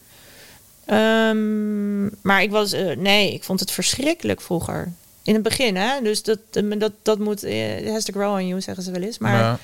Ehm, 0.86 2.04
maar 2.22 2.42
ik 2.42 2.52
was, 2.52 2.72
eh, 2.72 2.96
nee, 2.98 3.34
ik 3.34 3.44
vond 3.44 3.60
het 3.60 3.72
verschrikkelijk 3.72 4.42
vroeger. 4.42 4.92
In 5.24 5.34
het 5.34 5.44
begin, 5.44 5.76
hè? 5.76 6.02
Dus 6.04 6.24
dat, 6.24 6.38
dat, 6.52 6.92
dat 7.02 7.20
moet, 7.20 7.44
eh, 7.44 7.92
has 7.92 8.04
to 8.04 8.14
grow 8.14 8.34
on 8.34 8.48
you, 8.48 8.62
zeggen 8.62 8.84
ze 8.84 8.92
wel 8.92 9.02
eens. 9.02 9.18
Maar 9.18 9.38
Ja. 9.40 9.60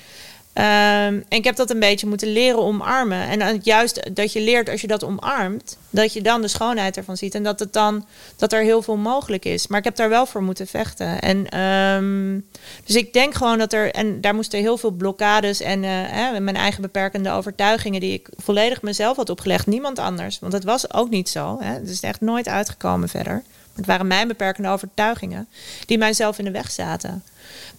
Ehm, 0.52 0.66
en 0.66 1.24
ik 1.28 1.44
heb 1.44 1.56
dat 1.56 1.70
een 1.70 1.80
beetje 1.80 2.06
moeten 2.06 2.32
leren 2.32 2.62
omarmen. 2.62 3.28
En 3.28 3.60
juist 3.62 4.10
dat 4.14 4.32
je 4.32 4.40
leert 4.40 4.68
als 4.68 4.80
je 4.80 4.86
dat 4.86 5.04
omarmt, 5.04 5.76
dat 5.90 6.12
je 6.12 6.22
dan 6.22 6.40
de 6.40 6.48
schoonheid 6.48 6.96
ervan 6.96 7.16
ziet. 7.16 7.34
En 7.34 7.42
dat, 7.42 7.58
het 7.58 7.72
dan, 7.72 8.06
dat 8.36 8.52
er 8.52 8.62
heel 8.62 8.82
veel 8.82 8.96
mogelijk 8.96 9.44
is. 9.44 9.66
Maar 9.66 9.78
ik 9.78 9.84
heb 9.84 9.96
daar 9.96 10.08
wel 10.08 10.26
voor 10.26 10.42
moeten 10.42 10.66
vechten. 10.66 11.20
En, 11.20 11.48
ehm, 11.48 12.40
dus 12.84 12.96
ik 12.96 13.12
denk 13.12 13.34
gewoon 13.34 13.58
dat 13.58 13.72
er, 13.72 13.90
en 13.90 14.20
daar 14.20 14.34
moesten 14.34 14.60
heel 14.60 14.78
veel 14.78 14.90
blokkades 14.90 15.60
en 15.60 15.84
eh, 15.84 16.38
mijn 16.38 16.56
eigen 16.56 16.82
beperkende 16.82 17.30
overtuigingen, 17.30 18.00
die 18.00 18.12
ik 18.12 18.28
volledig 18.36 18.82
mezelf 18.82 19.16
had 19.16 19.30
opgelegd, 19.30 19.66
niemand 19.66 19.98
anders. 19.98 20.38
Want 20.38 20.52
het 20.52 20.64
was 20.64 20.92
ook 20.92 21.10
niet 21.10 21.28
zo. 21.28 21.56
Hè. 21.60 21.72
Het 21.72 21.88
is 21.88 22.00
echt 22.00 22.20
nooit 22.20 22.48
uitgekomen 22.48 23.08
verder. 23.08 23.42
Het 23.76 23.86
waren 23.86 24.06
mijn 24.06 24.28
beperkende 24.28 24.68
overtuigingen 24.68 25.48
die 25.86 25.98
mijzelf 25.98 26.38
in 26.38 26.44
de 26.44 26.50
weg 26.50 26.70
zaten. 26.70 27.24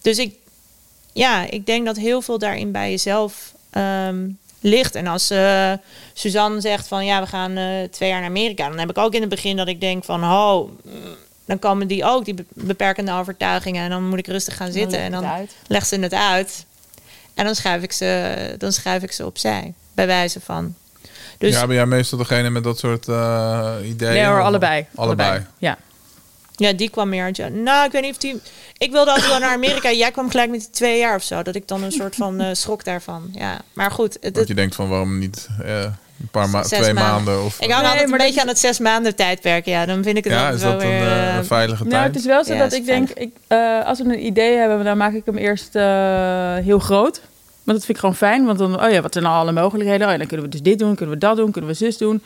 Dus 0.02 0.18
ik 0.18 0.34
ja, 1.14 1.50
ik 1.50 1.66
denk 1.66 1.86
dat 1.86 1.96
heel 1.96 2.20
veel 2.22 2.38
daarin 2.38 2.72
bij 2.72 2.90
jezelf 2.90 3.52
ehm, 3.70 4.26
ligt. 4.60 4.94
En 4.94 5.06
als 5.06 5.30
eh, 5.30 5.72
Suzanne 6.12 6.60
zegt 6.60 6.88
van 6.88 7.04
ja, 7.04 7.20
we 7.20 7.26
gaan 7.26 7.56
eh, 7.56 7.82
twee 7.90 8.08
jaar 8.08 8.20
naar 8.20 8.28
Amerika, 8.28 8.68
dan 8.68 8.78
heb 8.78 8.90
ik 8.90 8.98
ook 8.98 9.14
in 9.14 9.20
het 9.20 9.30
begin 9.30 9.56
dat 9.56 9.68
ik 9.68 9.80
denk 9.80 10.04
van 10.04 10.24
oh, 10.24 10.68
mm, 10.84 10.92
dan 11.44 11.58
komen 11.58 11.86
die 11.86 12.04
ook, 12.04 12.24
die 12.24 12.34
be- 12.34 12.44
beperkende 12.48 13.12
overtuigingen. 13.12 13.84
En 13.84 13.90
dan 13.90 14.08
moet 14.08 14.18
ik 14.18 14.26
rustig 14.26 14.56
gaan 14.56 14.72
zitten 14.72 14.98
en 14.98 15.10
leg 15.10 15.20
dan 15.20 15.30
uit. 15.30 15.54
legt 15.66 15.88
ze 15.88 15.96
het 16.00 16.14
uit. 16.14 16.64
En 17.34 17.44
dan 17.44 17.54
schrijf 17.54 17.82
ik 17.82 17.92
ze, 17.92 18.54
dan 18.58 18.72
schrijf 18.72 19.02
ik 19.02 19.12
ze 19.12 19.26
opzij, 19.26 19.72
bij 19.94 20.06
wijze 20.06 20.40
van. 20.40 20.74
Dus 21.38 21.54
ja, 21.54 21.66
ben 21.66 21.76
jij 21.76 21.86
meestal 21.86 22.18
degene 22.18 22.50
met 22.50 22.64
dat 22.64 22.78
soort 22.78 23.08
eh, 23.08 23.74
ideeën? 23.82 24.12
Nee 24.12 24.24
hoor, 24.26 24.38
Of- 24.38 24.44
allebei. 24.44 24.86
Allebei. 24.94 25.46
Ja. 25.58 25.78
Ja, 26.56 26.72
die 26.72 26.90
kwam 26.90 27.08
meer 27.08 27.24
uit. 27.24 27.54
Nou, 27.54 27.86
ik 27.86 27.92
weet 27.92 28.02
niet 28.02 28.10
of 28.10 28.16
die. 28.18 28.40
Ik 28.78 28.90
wilde 28.90 29.10
altijd 29.10 29.28
wel 29.28 29.38
naar 29.38 29.52
Amerika. 29.52 29.90
Jij 29.92 30.10
kwam 30.10 30.30
gelijk 30.30 30.50
met 30.50 30.60
die 30.60 30.70
twee 30.70 30.98
jaar 30.98 31.16
of 31.16 31.22
zo. 31.22 31.42
Dat 31.42 31.54
ik 31.54 31.68
dan 31.68 31.82
een 31.82 31.92
soort 31.92 32.14
van 32.14 32.40
eh, 32.40 32.48
schrok 32.52 32.84
daarvan. 32.84 33.28
Ja, 33.32 33.60
maar 33.72 33.90
goed. 33.90 34.16
Het, 34.20 34.34
Dat 34.34 34.48
je 34.48 34.54
denkt 34.54 34.74
van 34.74 34.88
waarom 34.88 35.18
niet 35.18 35.48
eh, 35.62 35.82
een 35.82 36.28
paar 36.30 36.48
ma 36.48 36.62
Zes 36.62 36.78
twee 36.78 36.94
maanden. 36.94 37.12
maanden 37.24 37.44
of 37.44 37.60
ik 37.60 37.70
hou 37.70 37.82
Nee, 37.82 37.90
altijd 37.92 38.10
een 38.10 38.16
beetje 38.18 38.40
aan 38.40 38.48
het 38.48 38.58
zes 38.58 38.78
maanden 38.78 39.14
tijdperk. 39.16 39.64
Ja, 39.64 39.86
dan 39.86 40.02
vind 40.02 40.16
ik 40.16 40.24
het 40.24 40.32
ja, 40.32 40.50
is 40.50 40.62
wel 40.62 40.72
dat 40.72 40.82
weer. 40.82 41.06
eh, 41.06 41.34
een 41.36 41.44
veilige 41.44 41.84
Nou, 41.84 41.94
het 42.02 42.12
tijd? 42.12 42.16
is 42.16 42.24
wel 42.30 42.44
zo 42.44 42.52
Ja, 42.54 42.58
dat 42.58 42.72
ik 42.72 42.84
denk, 42.86 43.10
ik, 43.10 43.30
eh, 43.46 43.84
als 43.86 43.98
we 43.98 44.04
een 44.04 44.26
idee 44.26 44.56
hebben, 44.56 44.84
dan 44.84 44.96
maak 44.96 45.12
ik 45.12 45.22
hem 45.24 45.36
eerst 45.36 45.74
eh, 45.76 45.82
heel 46.54 46.78
groot. 46.78 47.20
Want 47.64 47.76
dat 47.78 47.86
vind 47.86 47.88
ik 47.88 47.98
gewoon 47.98 48.14
fijn. 48.16 48.44
Want 48.44 48.58
dan, 48.58 48.84
oh 48.84 48.90
ja, 48.90 49.00
wat 49.00 49.12
zijn 49.12 49.24
nou 49.24 49.36
alle 49.36 49.52
mogelijkheden? 49.52 50.06
Oh 50.06 50.12
ja, 50.12 50.18
dan 50.18 50.26
kunnen 50.26 50.46
we 50.46 50.52
dus 50.52 50.62
dit 50.62 50.78
doen, 50.78 50.94
kunnen 50.94 51.14
we 51.14 51.20
dat 51.20 51.36
doen, 51.36 51.50
kunnen 51.50 51.70
we 51.70 51.76
zus 51.76 51.98
doen. 51.98 52.22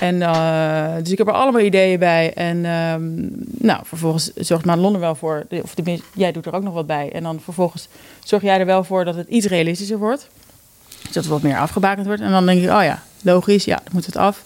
En, 0.00 0.22
eh, 0.22 0.94
dus 1.02 1.12
ik 1.12 1.18
heb 1.18 1.26
er 1.26 1.32
allemaal 1.32 1.60
ideeën 1.60 1.98
bij. 1.98 2.32
En 2.34 2.64
ehm, 2.64 3.02
nou, 3.66 3.80
vervolgens 3.84 4.32
zorgt 4.34 4.64
Madelon 4.64 4.94
er 4.94 5.00
wel 5.00 5.14
voor. 5.14 5.46
Of 5.62 5.74
jij 6.14 6.32
doet 6.32 6.46
er 6.46 6.54
ook 6.54 6.62
nog 6.62 6.74
wat 6.74 6.86
bij. 6.86 7.12
En 7.12 7.22
dan 7.22 7.40
vervolgens 7.40 7.88
zorg 8.24 8.42
jij 8.42 8.58
er 8.58 8.66
wel 8.66 8.84
voor 8.84 9.04
dat 9.04 9.14
het 9.14 9.28
iets 9.28 9.46
realistischer 9.46 9.98
wordt. 9.98 10.28
Dus 10.88 11.12
dat 11.12 11.24
het 11.24 11.32
wat 11.32 11.42
meer 11.42 11.58
afgebakend 11.58 12.06
wordt. 12.06 12.20
En 12.20 12.30
dan 12.30 12.46
denk 12.46 12.62
ik, 12.62 12.70
oh 12.70 12.82
ja, 12.82 13.02
logisch, 13.22 13.64
ja, 13.64 13.76
dan 13.76 13.92
moet 13.92 14.06
het 14.06 14.16
af. 14.16 14.42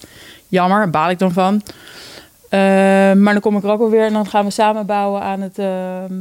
Jammer, 0.48 0.90
baal 0.90 1.11
ik 1.11 1.18
dan 1.18 1.32
van. 1.32 1.62
Eh, 2.48 2.59
maar 3.12 3.32
dan 3.32 3.40
kom 3.40 3.57
ik 3.57 3.62
er 3.62 3.70
ook 3.70 3.78
wel 3.78 3.90
weer 3.90 4.07
en 4.07 4.12
dan 4.12 4.26
gaan 4.26 4.44
we 4.44 4.50
samen 4.50 4.86
bouwen 4.86 5.22
aan 5.22 5.40
het, 5.40 5.59
ehm, 5.59 6.14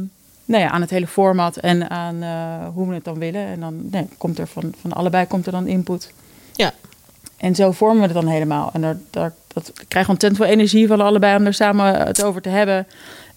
nou 0.44 0.62
ja, 0.62 0.70
aan 0.70 0.80
het 0.80 0.90
hele 0.90 1.06
format 1.06 1.56
en 1.56 1.90
aan 1.90 2.22
eh, 2.22 2.68
hoe 2.74 2.88
we 2.88 2.94
het 2.94 3.04
dan 3.04 3.18
willen. 3.18 3.46
En 3.46 3.60
dan 3.60 3.80
nee, 3.90 4.08
komt 4.18 4.38
er 4.38 4.46
van, 4.46 4.74
van 4.80 4.92
allebei 4.92 5.26
komt 5.26 5.46
er 5.46 5.52
dan 5.52 5.66
input. 5.66 6.12
En 7.42 7.54
zo 7.54 7.72
vormen 7.72 7.96
we 7.96 8.02
het 8.04 8.14
dan 8.14 8.26
helemaal. 8.26 8.70
En 8.72 8.80
daar, 8.80 8.96
daar, 9.10 9.32
dat 9.46 9.68
ik 9.68 9.84
krijg 9.88 10.08
ontzettend 10.08 10.42
veel 10.42 10.52
energie 10.52 10.86
van 10.86 11.00
allebei 11.00 11.36
om 11.36 11.46
er 11.46 11.54
samen 11.54 11.94
het 12.06 12.22
over 12.24 12.42
te 12.42 12.48
hebben. 12.48 12.86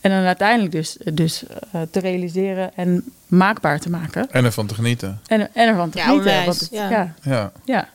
En 0.01 0.11
dan 0.11 0.23
uiteindelijk 0.23 0.71
dus, 0.71 0.97
dus 1.13 1.43
eh, 1.71 1.81
te 1.91 1.99
realiseren 1.99 2.71
en 2.75 3.03
maakbaar 3.27 3.79
te 3.79 3.89
maken. 3.89 4.31
En 4.31 4.45
ervan 4.45 4.65
te 4.67 4.73
genieten. 4.73 5.19
En, 5.27 5.39
en 5.55 5.67
ervan 5.67 5.89
te 5.89 5.97
Ja, 5.97 6.03
genieten. 6.03 6.27
onwijs, 6.31 6.45
want 6.45 6.59
het- 6.59 6.69
ja. 6.71 7.13
ja, 7.21 7.51
Ja. 7.65 7.89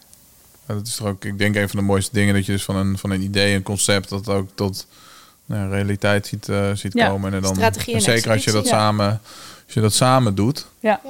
dat 0.66 0.86
is 0.86 0.94
toch 0.96 1.06
ook, 1.06 1.24
ik 1.24 1.38
denk, 1.38 1.56
een 1.56 1.68
van 1.68 1.78
de 1.80 1.84
mooiste 1.86 2.10
dingen 2.12 2.34
dat 2.34 2.46
je 2.46 2.52
dus 2.52 2.64
van 2.64 2.76
een, 2.76 2.98
van 2.98 3.10
een 3.10 3.22
idee, 3.22 3.54
een 3.54 3.62
concept, 3.62 4.08
dat 4.08 4.28
ook 4.28 4.48
tot 4.54 4.86
nou, 5.46 5.70
realiteit 5.70 6.26
ziet, 6.26 6.48
eh, 6.48 6.70
ziet 6.74 6.92
Ja, 6.92 7.08
komen. 7.08 7.34
En 7.34 7.42
dan, 7.42 7.54
strategie 7.54 7.94
en 7.94 8.00
zeker 8.00 8.30
als 8.30 8.44
je 8.44 8.52
dat 8.52 8.66
samen, 8.66 9.20
als 9.64 9.74
je 9.74 9.80
dat 9.80 9.92
samen 9.94 10.34
doet. 10.34 10.66
ja. 10.80 11.00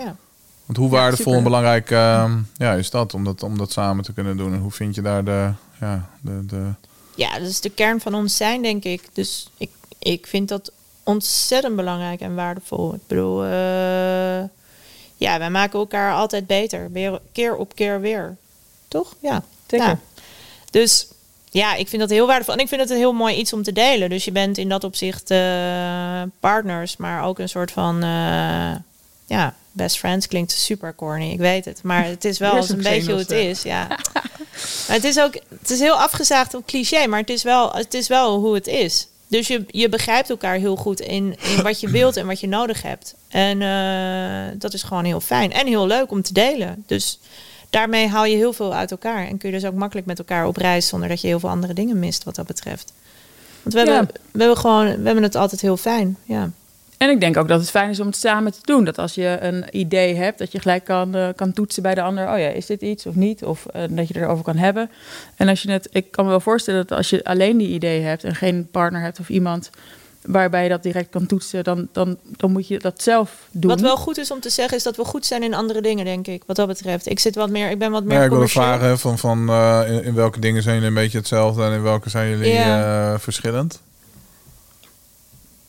Want 0.71 0.83
hoe 0.83 0.91
Ja, 0.91 1.03
waardevol 1.03 1.25
super. 1.25 1.39
en 1.39 1.45
belangrijk 1.45 1.91
eh, 1.91 2.33
ja, 2.57 2.73
is 2.73 2.91
dat 2.91 3.15
om, 3.15 3.25
dat 3.25 3.43
om 3.43 3.59
dat 3.59 3.73
samen 3.73 4.05
te 4.05 4.13
kunnen 4.13 4.37
doen? 4.37 4.53
En 4.53 4.59
hoe 4.59 4.71
vind 4.71 4.95
je 4.95 5.03
daar 5.03 5.25
de, 5.25 5.51
ja, 5.81 6.11
de, 6.21 6.47
de 6.47 6.73
ja, 7.15 7.39
dat 7.39 7.49
is 7.49 7.61
de 7.61 7.71
kern 7.71 8.01
van 8.01 8.15
ons 8.15 8.37
zijn, 8.37 8.63
denk 8.63 8.85
ik. 8.85 9.03
Dus 9.13 9.51
ik, 9.57 9.71
ik 9.99 10.27
vind 10.27 10.49
dat 10.49 10.73
ontzettend 11.03 11.77
belangrijk 11.77 12.21
en 12.21 12.35
waardevol. 12.35 12.95
Ik 12.95 13.01
bedoel, 13.07 13.45
eh, 13.45 14.43
ja, 15.17 15.39
wij 15.39 15.51
maken 15.51 15.79
elkaar 15.79 16.15
altijd 16.15 16.47
beter. 16.47 16.93
Weer, 16.93 17.21
keer 17.33 17.57
op 17.57 17.75
keer 17.75 18.01
weer. 18.01 18.37
Toch? 18.89 19.15
Ja. 19.21 19.43
Zeker. 19.67 19.87
Ja. 19.87 19.99
Dus 20.71 21.09
ja, 21.51 21.75
ik 21.75 21.89
vind 21.89 22.01
dat 22.01 22.11
heel 22.11 22.27
waardevol. 22.27 22.55
En 22.55 22.61
ik 22.61 22.69
vind 22.69 22.81
het 22.81 22.91
een 22.91 22.97
heel 22.97 23.13
mooi 23.13 23.37
iets 23.37 23.53
om 23.53 23.63
te 23.63 23.73
delen. 23.73 24.11
Dus 24.11 24.25
je 24.25 24.33
bent 24.33 24.59
in 24.59 24.69
dat 24.69 24.85
opzicht 24.85 25.31
eh, 25.31 26.23
partners, 26.41 26.97
maar 26.97 27.25
ook 27.25 27.39
een 27.39 27.49
soort 27.49 27.71
van... 27.71 28.03
ja, 29.31 29.55
best 29.73 29.99
friends 29.99 30.27
klinkt 30.27 30.53
super 30.53 30.95
corny, 30.95 31.31
ik 31.31 31.39
weet 31.39 31.65
het. 31.65 31.83
Maar 31.83 32.05
het 32.05 32.25
is 32.25 32.39
wel 32.39 32.71
een 32.71 32.83
beetje 32.83 33.11
hoe 33.11 33.21
het 33.21 33.31
is, 33.31 33.63
ja. 33.63 33.87
Maar 34.87 34.97
het 34.97 35.05
is 35.05 35.21
ook, 35.21 35.35
het 35.61 35.71
is 35.71 35.79
heel 35.79 35.95
afgezaagd 35.95 36.55
op 36.55 36.67
cliché, 36.67 37.07
maar 37.07 37.21
het 37.21 37.31
is 37.31 37.43
wel, 37.43 37.73
het 37.73 37.95
is 37.95 38.09
wel 38.09 38.39
hoe 38.39 38.55
het 38.55 38.67
is. 38.67 39.09
Dus 39.27 39.47
je, 39.47 39.65
je 39.69 39.89
begrijpt 39.89 40.31
elkaar 40.31 40.55
heel 40.55 40.77
goed 40.77 41.01
in, 41.01 41.37
in 41.41 41.63
wat 41.63 41.81
je 41.81 41.89
wilt 41.91 42.17
en 42.17 42.27
wat 42.27 42.41
je 42.41 42.49
nodig 42.49 42.83
hebt. 42.83 43.15
En 43.29 43.63
eh, 43.63 44.59
dat 44.59 44.73
is 44.73 44.83
gewoon 44.83 45.05
heel 45.05 45.21
fijn 45.21 45.53
en 45.53 45.67
heel 45.67 45.87
leuk 45.87 46.11
om 46.11 46.23
te 46.23 46.33
delen. 46.33 46.85
Dus 46.87 47.19
daarmee 47.71 48.09
haal 48.09 48.25
je 48.25 48.37
heel 48.37 48.53
veel 48.53 48.75
uit 48.75 48.91
elkaar. 48.91 49.27
En 49.27 49.39
kun 49.39 49.51
je 49.51 49.59
dus 49.59 49.69
ook 49.69 49.75
makkelijk 49.75 50.07
met 50.07 50.19
elkaar 50.19 50.47
op 50.47 50.57
reis 50.57 50.87
zonder 50.87 51.09
dat 51.09 51.21
je 51.21 51.27
heel 51.27 51.41
veel 51.41 51.49
andere 51.49 51.73
dingen 51.73 51.99
mist 51.99 52.25
wat 52.25 52.35
dat 52.35 52.47
betreft. 52.47 52.93
Want 53.63 53.75
we 53.75 53.81
hebben, 53.81 54.15
we 54.31 54.39
hebben 54.39 54.57
gewoon, 54.57 54.87
we 54.87 55.05
hebben 55.05 55.23
het 55.23 55.35
altijd 55.35 55.61
heel 55.61 55.77
fijn. 55.77 56.17
Ja. 56.25 56.51
En 57.01 57.11
ik 57.11 57.21
denk 57.21 57.37
ook 57.37 57.49
dat 57.49 57.61
het 57.61 57.71
fijn 57.71 57.91
is 57.91 58.01
om 58.01 58.07
het 58.07 58.17
samen 58.17 58.53
te 58.53 58.59
doen. 58.63 58.85
Dat 58.85 58.99
als 58.99 59.15
je 59.15 59.39
een 59.41 59.65
idee 59.71 60.15
hebt, 60.15 60.39
dat 60.39 60.53
je 60.53 60.61
gelijk 60.61 60.85
kan, 60.85 61.15
eh, 61.15 61.29
kan 61.37 61.53
toetsen 61.53 61.83
bij 61.83 61.95
de 61.95 62.03
ander. 62.03 62.33
Oh 62.33 62.39
ja, 62.39 62.49
is 62.49 62.67
dit 62.67 62.83
iets 62.83 63.07
of 63.07 63.15
niet? 63.15 63.45
Of 63.45 63.67
eh, 63.67 63.83
dat 63.91 64.09
je 64.09 64.17
erover 64.17 64.45
kan 64.45 64.57
hebben. 64.57 64.91
En 65.37 65.49
als 65.49 65.63
je 65.63 65.71
het, 65.71 65.89
ik 65.93 66.11
kan 66.11 66.25
me 66.25 66.31
wel 66.31 66.41
voorstellen 66.41 66.87
dat 66.87 66.97
als 66.99 67.11
je 67.11 67.25
alleen 67.25 67.57
die 67.59 67.69
idee 67.69 68.01
hebt 68.03 68.25
en 68.25 68.35
geen 68.35 68.69
partner 68.71 69.01
hebt 69.03 69.21
of 69.21 69.29
iemand 69.29 69.71
waarbij 70.23 70.63
je 70.63 70.69
dat 70.69 70.83
direct 70.83 71.11
kan 71.11 71.27
toetsen, 71.27 71.65
dan, 71.65 71.89
dan, 71.93 72.17
dan 72.37 72.53
moet 72.53 72.69
je 72.69 72.79
dat 72.79 73.03
zelf 73.03 73.49
doen. 73.51 73.71
Wat 73.71 73.81
wel 73.81 73.97
goed 73.97 74.19
is 74.19 74.31
om 74.31 74.41
te 74.41 74.51
zeggen, 74.51 74.77
is 74.77 74.83
dat 74.83 74.97
we 74.97 75.05
goed 75.05 75.27
zijn 75.27 75.43
in 75.43 75.55
andere 75.55 75.81
dingen, 75.81 76.05
denk 76.05 76.27
ik. 76.27 76.43
Wat 76.47 76.57
dat 76.57 76.67
betreft. 76.67 77.11
Ik 77.11 77.19
zit 77.19 77.35
wat 77.35 77.51
meer, 77.51 77.71
ik 77.71 77.79
ben 77.79 77.91
wat 77.91 78.05
meer. 78.05 78.19
Ja, 78.19 78.25
ik 78.25 78.31
commercieel. 78.31 78.65
vragen 78.65 78.99
van, 78.99 79.19
van 79.19 79.49
eh, 79.49 79.81
in, 79.87 80.05
in 80.05 80.15
welke 80.15 80.41
dingen 80.41 80.63
zijn 80.63 80.75
jullie 80.75 80.89
een 80.91 80.95
beetje 81.03 81.19
hetzelfde 81.19 81.63
en 81.65 81.73
in 81.73 81.83
welke 81.83 82.11
zijn 82.11 82.29
jullie 82.29 82.53
Ja. 82.53 83.13
eh, 83.13 83.19
verschillend? 83.19 83.81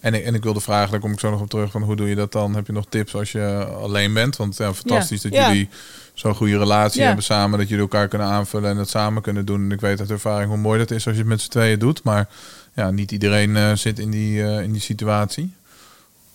En 0.01 0.13
ik, 0.13 0.23
en 0.23 0.35
ik 0.35 0.43
wilde 0.43 0.61
vragen, 0.61 0.91
daar 0.91 0.99
kom 0.99 1.11
ik 1.11 1.19
zo 1.19 1.29
nog 1.29 1.41
op 1.41 1.49
terug, 1.49 1.71
van 1.71 1.81
hoe 1.81 1.95
doe 1.95 2.09
je 2.09 2.15
dat 2.15 2.31
dan? 2.31 2.55
Heb 2.55 2.67
je 2.67 2.73
nog 2.73 2.85
tips 2.89 3.15
als 3.15 3.31
je 3.31 3.67
alleen 3.81 4.13
bent? 4.13 4.35
Want 4.35 4.57
ja, 4.57 4.73
fantastisch 4.73 5.21
dat 5.21 5.33
Ja. 5.33 5.47
jullie 5.47 5.69
zo'n 6.13 6.35
goede 6.35 6.57
relatie 6.57 7.01
hebben 7.01 7.23
samen, 7.23 7.59
dat 7.59 7.67
jullie 7.67 7.83
elkaar 7.83 8.07
kunnen 8.07 8.27
aanvullen 8.27 8.69
en 8.69 8.77
het 8.77 8.89
samen 8.89 9.21
kunnen 9.21 9.45
doen. 9.45 9.63
En 9.63 9.71
ik 9.71 9.81
weet 9.81 9.99
uit 9.99 10.11
ervaring 10.11 10.49
hoe 10.49 10.57
mooi 10.59 10.79
dat 10.79 10.91
is 10.91 11.05
als 11.05 11.15
je 11.15 11.21
het 11.21 11.29
met 11.29 11.41
z'n 11.41 11.49
tweeën 11.49 11.79
doet, 11.79 12.03
maar 12.03 12.27
ja, 12.75 12.91
niet 12.91 13.11
iedereen 13.11 13.55
eh, 13.57 13.73
zit 13.73 13.99
in 13.99 14.11
die, 14.11 14.43
eh, 14.43 14.61
in 14.61 14.71
die 14.71 14.81
situatie. 14.81 15.53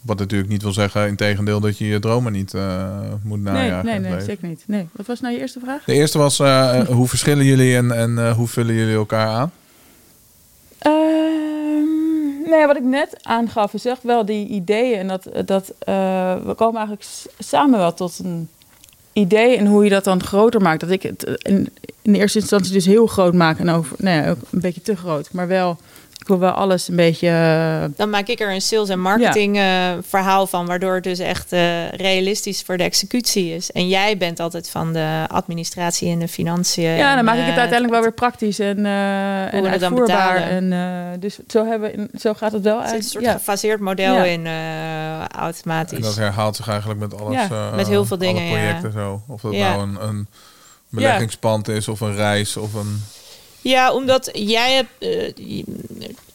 Wat 0.00 0.18
natuurlijk 0.18 0.50
niet 0.50 0.62
wil 0.62 0.72
zeggen, 0.72 1.06
in 1.08 1.16
tegendeel, 1.16 1.60
dat 1.60 1.78
je 1.78 1.86
je 1.86 1.98
dromen 1.98 2.32
niet 2.32 2.54
eh, 2.54 2.88
moet 3.22 3.42
nee, 3.42 3.52
najagen. 3.52 3.84
nee, 3.86 3.98
nee, 3.98 4.10
leven. 4.10 4.26
zeker 4.26 4.48
niet. 4.48 4.62
Nee. 4.66 4.88
Wat 4.92 5.06
was 5.06 5.20
nou 5.20 5.34
je 5.34 5.40
eerste 5.40 5.60
vraag? 5.60 5.84
De 5.84 5.92
eerste 5.92 6.18
was, 6.18 6.38
hoe 6.86 7.08
verschillen 7.08 7.44
jullie 7.44 7.76
en, 7.76 7.92
en 7.92 8.32
hoe 8.32 8.48
vullen 8.48 8.74
jullie 8.74 8.94
elkaar 8.94 9.28
aan? 9.28 9.52
Nee, 12.46 12.66
wat 12.66 12.76
ik 12.76 12.82
net 12.82 13.16
aangaf 13.22 13.74
is 13.74 13.84
echt 13.84 14.02
wel 14.02 14.24
die 14.24 14.46
ideeën. 14.46 14.98
En 14.98 15.08
dat, 15.08 15.28
dat 15.44 15.72
eh, 15.78 16.34
we 16.44 16.54
komen 16.54 16.76
eigenlijk 16.76 17.08
samen 17.38 17.78
wel 17.78 17.94
tot 17.94 18.18
een 18.18 18.48
idee 19.12 19.56
en 19.56 19.66
hoe 19.66 19.84
je 19.84 19.90
dat 19.90 20.04
dan 20.04 20.22
groter 20.22 20.60
maakt. 20.60 20.80
Dat 20.80 20.90
ik 20.90 21.02
het 21.02 21.38
in, 21.42 21.68
in 22.02 22.14
eerste 22.14 22.38
instantie 22.38 22.72
dus 22.72 22.86
heel 22.86 23.06
groot 23.06 23.34
maak 23.34 23.58
en 23.58 23.70
over, 23.70 23.96
nou 23.98 24.22
ja, 24.22 24.30
ook 24.30 24.38
een 24.50 24.60
beetje 24.60 24.82
te 24.82 24.96
groot. 24.96 25.28
Maar 25.32 25.48
wel, 25.48 25.76
ik 26.26 26.32
wil 26.32 26.40
wel 26.40 26.50
alles 26.50 26.88
een 26.88 26.96
beetje. 26.96 27.28
eh, 27.28 27.84
Dan 27.96 28.10
maak 28.10 28.26
ik 28.26 28.40
er 28.40 28.52
een 28.52 28.60
sales- 28.60 28.88
en 28.88 29.00
marketing 29.00 29.56
eh, 29.56 29.64
verhaal 30.08 30.46
van, 30.46 30.66
waardoor 30.66 30.94
het 30.94 31.04
dus 31.04 31.18
echt 31.18 31.52
eh, 31.52 31.88
realistisch 31.88 32.62
voor 32.62 32.76
de 32.76 32.82
executie 32.82 33.54
is. 33.54 33.72
En 33.72 33.88
jij 33.88 34.16
bent 34.16 34.40
altijd 34.40 34.70
van 34.70 34.92
de 34.92 35.24
administratie 35.28 36.10
en 36.10 36.18
de 36.18 36.28
financiën. 36.28 36.90
ja, 36.90 37.08
dan 37.08 37.18
en, 37.18 37.24
maak 37.24 37.34
ik 37.34 37.40
het 37.40 37.48
uiteindelijk 37.58 37.92
wel 37.92 38.00
weer 38.02 38.12
praktisch 38.12 38.58
en, 38.58 38.86
eh 38.86 39.54
en 39.54 39.62
we 39.62 39.68
het 39.68 39.80
dan 39.80 39.90
uitvoerbaar. 39.90 40.32
betalen. 40.34 40.72
En, 40.72 40.72
eh, 40.72 41.20
dus 41.20 41.38
zo, 41.48 41.66
hebben, 41.66 42.08
zo 42.18 42.34
gaat 42.34 42.52
het 42.52 42.62
wel 42.62 42.76
Er 42.76 42.82
zit 42.82 42.90
een 42.90 42.96
uit. 43.02 43.04
soort 43.10 43.24
Ja. 43.24 43.32
gefaseerd 43.32 43.80
model 43.80 44.14
Ja. 44.14 44.24
in 44.24 44.46
eh, 44.46 45.24
automatisch. 45.40 45.96
En 45.98 46.02
dat 46.04 46.16
herhaalt 46.16 46.56
zich 46.56 46.68
eigenlijk 46.68 47.00
met 47.00 47.20
alles. 47.20 47.34
Ja, 47.34 47.48
eh, 47.50 47.74
met 47.76 47.88
heel 47.88 48.04
veel 48.04 48.18
dingen, 48.18 48.42
ja. 48.42 48.50
projecten 48.50 48.92
zo. 48.92 49.22
Of 49.28 49.40
dat 49.40 49.52
Ja. 49.54 49.68
nou 49.76 49.82
een, 49.88 50.08
een 50.08 50.26
beleggingspand 50.88 51.68
is 51.68 51.88
of 51.88 52.00
een 52.00 52.14
reis 52.14 52.56
of 52.56 52.74
een... 52.74 53.02
Ja, 53.68 53.92
omdat 53.92 54.30
jij 54.32 54.74
hebt. 54.74 54.90
eh, 54.98 55.62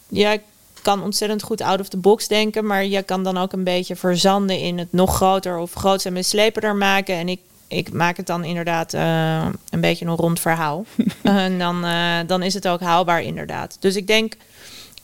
jij 0.08 0.42
kan 0.82 1.02
ontzettend 1.02 1.42
goed 1.42 1.60
out 1.60 1.80
of 1.80 1.88
the 1.88 1.96
box 1.96 2.28
denken, 2.28 2.66
maar 2.66 2.86
jij 2.86 3.02
kan 3.02 3.24
dan 3.24 3.38
ook 3.38 3.52
een 3.52 3.64
beetje 3.64 3.96
verzanden 3.96 4.58
in 4.58 4.78
het 4.78 4.92
nog 4.92 5.14
groter 5.14 5.58
of 5.58 5.72
groots 5.72 6.04
en 6.04 6.12
mislepener 6.12 6.76
maken. 6.76 7.14
En 7.14 7.28
ik, 7.28 7.40
ik 7.68 7.92
maak 7.92 8.16
het 8.16 8.26
dan 8.26 8.44
inderdaad 8.44 8.94
eh, 8.94 9.46
een 9.70 9.80
beetje 9.80 10.06
een 10.06 10.16
rond 10.16 10.40
verhaal. 10.40 10.84
en 11.22 11.58
dan, 11.58 11.84
eh, 11.84 12.18
dan 12.26 12.42
is 12.42 12.54
het 12.54 12.68
ook 12.68 12.80
haalbaar, 12.80 13.22
inderdaad. 13.22 13.76
Dus 13.80 13.96
ik 13.96 14.06
denk. 14.06 14.36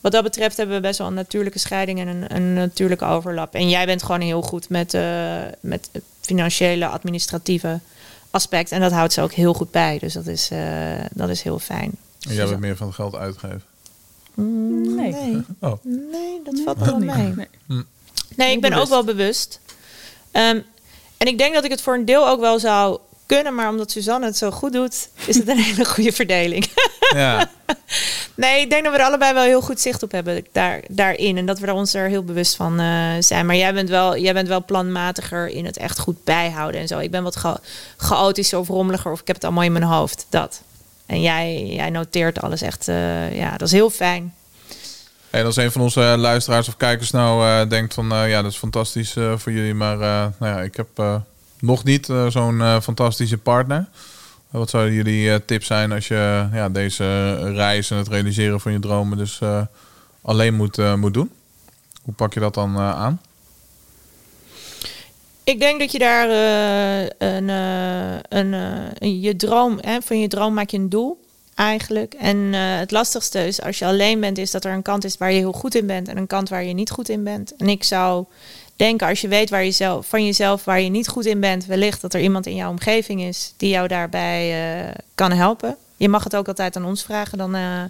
Wat 0.01 0.11
dat 0.11 0.23
betreft 0.23 0.57
hebben 0.57 0.75
we 0.75 0.81
best 0.81 0.97
wel 0.97 1.07
een 1.07 1.13
natuurlijke 1.13 1.59
scheiding 1.59 1.99
en 1.99 2.07
een, 2.07 2.35
een 2.35 2.53
natuurlijke 2.53 3.05
overlap. 3.05 3.53
En 3.53 3.69
jij 3.69 3.85
bent 3.85 4.03
gewoon 4.03 4.21
heel 4.21 4.41
goed 4.41 4.69
met, 4.69 4.93
eh, 4.93 5.37
met 5.59 5.89
het 5.91 6.03
financiële, 6.21 6.87
administratieve 6.87 7.79
aspect. 8.31 8.71
En 8.71 8.81
dat 8.81 8.91
houdt 8.91 9.13
ze 9.13 9.21
ook 9.21 9.31
heel 9.33 9.53
goed 9.53 9.71
bij. 9.71 9.99
Dus 9.99 10.13
dat 10.13 10.27
is, 10.27 10.49
eh, 10.51 10.59
dat 11.13 11.29
is 11.29 11.41
heel 11.41 11.59
fijn. 11.59 11.91
En 12.27 12.33
jij 12.33 12.45
bent 12.47 12.59
meer 12.59 12.75
van 12.77 12.87
het 12.87 12.95
geld 12.95 13.15
uitgeven. 13.15 13.63
Mm, 14.33 14.95
Nee. 14.95 15.11
nee. 15.11 15.41
Oh. 15.59 15.73
Nee, 15.83 16.41
dat 16.43 16.59
valt 16.65 16.77
wel 16.77 16.97
niet. 16.97 17.15
mee. 17.15 17.33
Nee. 17.67 17.83
Nee, 18.35 18.51
ik 18.55 18.61
ben 18.61 18.73
ook 18.73 18.87
wel 18.89 19.03
bewust. 19.03 19.59
Ehm, 20.31 20.59
en 21.17 21.27
ik 21.27 21.37
denk 21.37 21.53
dat 21.53 21.63
ik 21.63 21.71
het 21.71 21.81
voor 21.81 21.93
een 21.93 22.05
deel 22.05 22.27
ook 22.27 22.39
wel 22.39 22.59
zou 22.59 22.99
kunnen, 23.25 23.55
maar 23.55 23.69
omdat 23.69 23.91
Suzanne 23.91 24.25
het 24.25 24.37
zo 24.37 24.51
goed 24.51 24.73
doet, 24.73 25.09
is 25.25 25.35
het 25.37 25.47
een 25.47 25.57
hele 25.69 25.85
goede 25.85 26.11
verdeling. 26.11 26.65
Ja, 27.13 27.49
nee, 28.35 28.61
ik 28.61 28.69
denk 28.69 28.83
dat 28.83 28.93
we 28.93 28.99
er 28.99 29.05
allebei 29.05 29.33
wel 29.33 29.43
heel 29.43 29.61
goed 29.61 29.79
zicht 29.79 30.03
op 30.03 30.11
hebben 30.11 30.45
daar, 30.51 30.81
daarin. 30.89 31.37
En 31.37 31.45
dat 31.45 31.59
we 31.59 31.67
er 31.67 31.73
ons 31.73 31.93
er 31.93 32.07
heel 32.07 32.23
bewust 32.23 32.55
van 32.55 32.79
eh, 32.79 33.11
zijn. 33.19 33.45
Maar 33.45 33.55
jij 33.55 33.73
bent, 33.73 33.89
wel, 33.89 34.17
jij 34.17 34.33
bent 34.33 34.47
wel 34.47 34.65
planmatiger 34.65 35.47
in 35.47 35.65
het 35.65 35.77
echt 35.77 35.99
goed 35.99 36.23
bijhouden 36.23 36.81
en 36.81 36.87
zo. 36.87 36.99
Ik 36.99 37.11
ben 37.11 37.23
wat 37.23 37.35
cha- 37.35 37.59
chaotischer 37.97 38.59
of 38.59 38.67
rommeliger 38.67 39.11
of 39.11 39.19
ik 39.21 39.27
heb 39.27 39.35
het 39.35 39.45
allemaal 39.45 39.63
in 39.63 39.71
mijn 39.71 39.83
hoofd. 39.83 40.25
Dat. 40.29 40.61
En 41.09 41.21
jij, 41.21 41.65
jij 41.65 41.89
noteert 41.89 42.41
alles 42.41 42.61
echt. 42.61 42.87
eh, 42.87 43.35
ja, 43.37 43.51
dat 43.51 43.61
is 43.67 43.71
heel 43.71 43.89
fijn. 43.89 44.33
en 45.29 45.45
als 45.45 45.55
een 45.55 45.71
van 45.71 45.81
onze 45.81 46.01
eh, 46.01 46.17
luisteraars 46.17 46.67
of 46.67 46.77
kijkers 46.77 47.11
nou 47.11 47.45
eh, 47.45 47.69
denkt 47.69 47.93
van... 47.93 48.05
ja, 48.05 48.41
dat 48.41 48.51
is 48.51 48.57
fantastisch 48.57 49.15
voor 49.35 49.51
jullie, 49.51 49.73
maar 49.73 49.97
nou 49.97 50.33
ja, 50.39 50.61
ik 50.61 50.75
heb 50.75 51.21
nog 51.59 51.83
niet 51.83 52.05
zo'n 52.27 52.81
fantastische 52.81 53.37
partner. 53.37 53.85
Wat 54.49 54.69
zouden 54.69 54.93
jullie 54.93 55.45
tips 55.45 55.67
zijn 55.67 55.91
als 55.91 56.07
je 56.07 56.47
ja, 56.53 56.69
deze 56.69 57.33
reis 57.53 57.91
en 57.91 57.97
het 57.97 58.07
realiseren 58.07 58.59
van 58.59 58.71
je 58.71 58.79
dromen 58.79 59.17
dus 59.17 59.39
alleen 60.21 60.53
moet, 60.53 60.95
moet 60.95 61.13
doen? 61.13 61.31
Hoe 62.01 62.13
pak 62.13 62.33
je 62.33 62.39
dat 62.39 62.53
dan 62.53 62.77
aan? 62.77 63.21
Ik 65.49 65.59
denk 65.59 65.79
dat 65.79 65.91
je 65.91 65.99
daar 65.99 66.29
eh, 66.29 67.09
een, 67.17 67.49
eh, 67.49 68.15
eh, 68.15 68.91
een- 68.99 69.19
je 69.19 69.35
droom, 69.35 69.77
hè, 69.81 70.01
van 70.01 70.19
je 70.19 70.27
droom 70.27 70.53
maak 70.53 70.69
je 70.69 70.77
een 70.77 70.89
doel 70.89 71.19
eigenlijk. 71.55 72.13
En 72.13 72.53
het 72.53 72.91
lastigste 72.91 73.47
is 73.47 73.61
als 73.61 73.79
je 73.79 73.85
alleen 73.85 74.19
bent, 74.19 74.37
is 74.37 74.51
dat 74.51 74.65
er 74.65 74.73
een 74.73 74.81
kant 74.81 75.03
is 75.03 75.17
waar 75.17 75.31
je 75.31 75.37
heel 75.37 75.51
goed 75.51 75.75
in 75.75 75.85
bent 75.87 76.07
en 76.07 76.17
een 76.17 76.27
kant 76.27 76.49
waar 76.49 76.63
je 76.63 76.73
niet 76.73 76.89
goed 76.89 77.09
in 77.09 77.23
bent. 77.23 77.55
En 77.55 77.69
ik 77.69 77.83
zou 77.83 78.25
denken, 78.75 79.07
als 79.07 79.21
je 79.21 79.27
weet 79.27 79.49
waar 79.49 79.63
je 79.63 79.71
zelf, 79.71 80.05
van 80.07 80.25
jezelf 80.25 80.63
waar 80.65 80.81
je 80.81 80.89
niet 80.89 81.07
goed 81.07 81.25
in 81.25 81.39
bent, 81.39 81.65
wellicht 81.65 82.01
dat 82.01 82.13
er 82.13 82.21
iemand 82.21 82.45
in 82.45 82.55
jouw 82.55 82.69
omgeving 82.69 83.21
is 83.21 83.53
die 83.57 83.69
jou 83.69 83.87
daarbij 83.87 84.53
kan 85.15 85.31
helpen. 85.31 85.77
Je 85.99 86.09
mag 86.09 86.23
het 86.23 86.35
ook 86.35 86.47
altijd 86.47 86.75
aan 86.75 86.85
ons 86.85 87.03
vragen, 87.03 87.37
dan, 87.37 87.55
eh, 87.55 87.83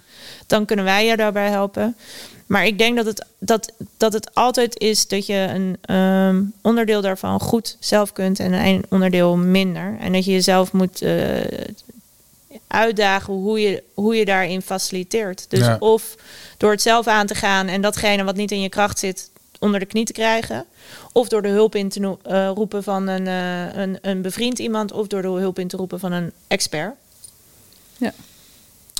dan 0.46 0.64
kunnen 0.64 0.84
wij 0.84 1.06
je 1.06 1.16
daarbij 1.16 1.48
helpen. 1.50 1.96
Maar 2.46 2.66
ik 2.66 2.78
denk 2.78 2.96
dat 2.96 3.06
het, 3.06 3.24
dat, 3.38 3.72
dat 3.96 4.12
het 4.12 4.34
altijd 4.34 4.78
is 4.78 5.06
dat 5.08 5.26
je 5.26 5.34
een 5.34 5.76
ehm, 5.80 6.42
onderdeel 6.62 7.00
daarvan 7.00 7.40
goed 7.40 7.76
zelf 7.80 8.12
kunt 8.12 8.38
en 8.40 8.52
een 8.52 8.84
onderdeel 8.88 9.36
minder. 9.36 9.96
En 10.00 10.12
dat 10.12 10.24
je 10.24 10.30
jezelf 10.32 10.72
moet 10.72 11.02
eh, 11.02 11.68
uitdagen 12.66 13.32
hoe 13.34 13.60
je, 13.60 13.82
hoe 13.94 14.16
je 14.16 14.24
daarin 14.24 14.62
faciliteert. 14.62 15.46
Dus 15.48 15.58
Ja. 15.58 15.76
of 15.78 16.14
door 16.56 16.70
het 16.70 16.82
zelf 16.82 17.06
aan 17.06 17.26
te 17.26 17.34
gaan 17.34 17.66
en 17.66 17.80
datgene 17.80 18.24
wat 18.24 18.36
niet 18.36 18.50
in 18.50 18.60
je 18.60 18.68
kracht 18.68 18.98
zit 18.98 19.30
onder 19.58 19.80
de 19.80 19.86
knie 19.86 20.04
te 20.04 20.12
krijgen. 20.12 20.64
Of 21.12 21.28
door 21.28 21.42
de 21.42 21.48
hulp 21.48 21.74
in 21.74 21.88
te 21.88 22.00
no- 22.00 22.18
eh, 22.22 22.50
roepen 22.54 22.82
van 22.82 23.06
een, 23.08 23.26
een, 23.26 23.98
een 24.02 24.22
bevriend 24.22 24.58
iemand. 24.58 24.92
Of 24.92 25.06
door 25.06 25.22
de 25.22 25.28
hulp 25.28 25.58
in 25.58 25.68
te 25.68 25.76
roepen 25.76 26.00
van 26.00 26.12
een 26.12 26.32
expert. 26.48 26.94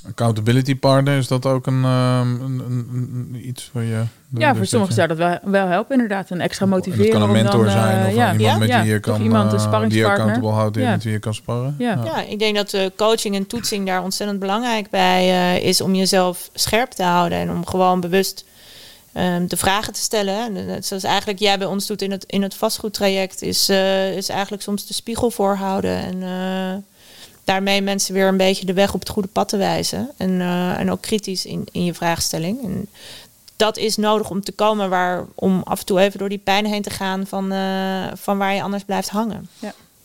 Accountability 0.08 0.76
partner, 0.76 1.16
is 1.18 1.28
dat 1.28 1.46
ook 1.46 1.66
een, 1.66 1.84
ehm, 1.84 2.40
een, 2.40 2.58
een, 2.66 2.88
een- 2.92 3.48
iets 3.48 3.70
waar 3.72 3.84
je... 3.84 4.02
Ja, 4.34 4.54
voor 4.54 4.66
sommigen 4.66 4.94
zou 4.94 5.08
dat 5.08 5.16
wel, 5.16 5.38
wel 5.42 5.66
helpen 5.66 5.92
inderdaad. 5.94 6.30
Een 6.30 6.40
extra 6.40 6.64
En 6.64 6.70
motiveren. 6.70 7.04
Dat 7.10 7.12
kan 7.12 7.22
een 7.22 7.32
mentor 7.32 7.64
dan, 7.64 7.74
eh, 7.74 7.80
zijn 7.82 8.06
of 8.06 8.14
ja, 8.14 8.32
iemand 8.32 8.40
Ja? 8.40 8.58
met 8.58 8.68
ja, 8.68 8.82
wie 8.82 8.92
je 8.92 9.00
kan, 9.00 9.22
iemand, 9.22 9.34
een 9.34 9.44
eh, 9.44 9.50
die 9.50 9.60
je 9.60 9.66
sparringspartner. 9.66 10.20
accountable 10.20 10.50
houdt, 10.50 10.74
die 10.74 10.82
Ja. 10.82 10.90
met 10.90 11.02
wie 11.04 11.12
je 11.12 11.18
kan 11.18 11.34
sparren. 11.34 11.74
Ja. 11.78 12.00
Ja, 12.04 12.22
ik 12.22 12.38
denk 12.38 12.56
dat 12.56 12.76
coaching 12.96 13.34
en 13.34 13.46
toetsing 13.46 13.86
daar 13.86 14.02
ontzettend 14.02 14.38
belangrijk 14.40 14.90
bij 14.90 15.30
eh, 15.30 15.64
is 15.68 15.80
om 15.80 15.94
jezelf 15.94 16.50
scherp 16.54 16.90
te 16.90 17.02
houden 17.02 17.38
en 17.38 17.50
om 17.50 17.66
gewoon 17.66 18.00
bewust 18.00 18.44
ehm, 19.12 19.46
de 19.46 19.56
vragen 19.56 19.92
te 19.92 20.00
stellen. 20.00 20.44
En 20.44 20.66
net 20.66 20.86
zoals 20.86 21.04
eigenlijk 21.04 21.38
jij 21.38 21.58
bij 21.58 21.66
ons 21.66 21.86
doet 21.86 22.02
in 22.02 22.10
het, 22.10 22.24
in 22.24 22.42
het 22.42 22.54
vastgoedtraject, 22.54 23.42
is, 23.42 23.68
eh, 23.68 24.16
is 24.16 24.28
eigenlijk 24.28 24.62
soms 24.62 24.86
de 24.86 24.94
spiegel 24.94 25.30
voorhouden 25.30 25.96
en 25.96 26.22
eh, 26.22 26.82
daarmee 27.50 27.82
mensen 27.82 28.14
weer 28.14 28.28
een 28.28 28.36
beetje 28.36 28.66
de 28.66 28.72
weg 28.72 28.94
op 28.94 29.00
het 29.00 29.08
goede 29.08 29.28
pad 29.28 29.48
te 29.48 29.56
wijzen. 29.56 30.10
En, 30.16 30.40
eh, 30.40 30.78
en 30.78 30.90
ook 30.90 31.00
kritisch 31.00 31.46
in, 31.46 31.66
in 31.72 31.84
je 31.84 31.94
vraagstelling. 31.94 32.62
En 32.64 32.88
dat 33.56 33.76
is 33.76 33.96
nodig 33.96 34.30
om 34.30 34.40
te 34.40 34.52
komen 34.52 34.90
waar, 34.90 35.24
om 35.34 35.62
af 35.64 35.80
en 35.80 35.86
toe 35.86 36.00
even 36.00 36.18
door 36.18 36.28
die 36.28 36.38
pijn 36.38 36.66
heen 36.66 36.82
te 36.82 36.90
gaan 36.90 37.26
van, 37.26 37.52
eh, 37.52 38.06
van 38.14 38.38
waar 38.38 38.54
je 38.54 38.62
anders 38.62 38.84
blijft 38.84 39.08
hangen. 39.08 39.48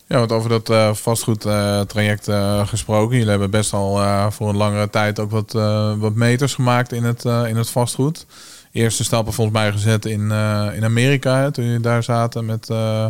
Ja, 0.07 0.17
want 0.17 0.31
over 0.31 0.49
dat 0.49 0.69
eh 0.69 0.93
vastgoedtraject 0.93 2.27
eh 2.27 2.67
gesproken. 2.67 3.15
Jullie 3.15 3.29
hebben 3.29 3.49
best 3.49 3.73
al 3.73 3.99
eh, 3.99 4.31
voor 4.31 4.49
een 4.49 4.57
langere 4.57 4.89
tijd 4.89 5.19
ook 5.19 5.31
wat, 5.31 5.55
eh, 5.55 5.93
wat 5.97 6.13
meters 6.13 6.53
gemaakt 6.53 6.91
in 6.91 7.03
het, 7.03 7.25
eh, 7.25 7.47
in 7.47 7.55
het 7.55 7.69
vastgoed. 7.69 8.25
Eerste 8.71 9.03
stappen 9.03 9.33
volgens 9.33 9.57
mij 9.57 9.71
gezet 9.71 10.05
in, 10.05 10.31
eh, 10.31 10.67
in 10.73 10.83
Amerika, 10.83 11.37
hè, 11.37 11.51
toen 11.51 11.65
jullie 11.65 11.79
daar 11.79 12.03
zaten 12.03 12.45
met, 12.45 12.69
eh, 12.69 13.05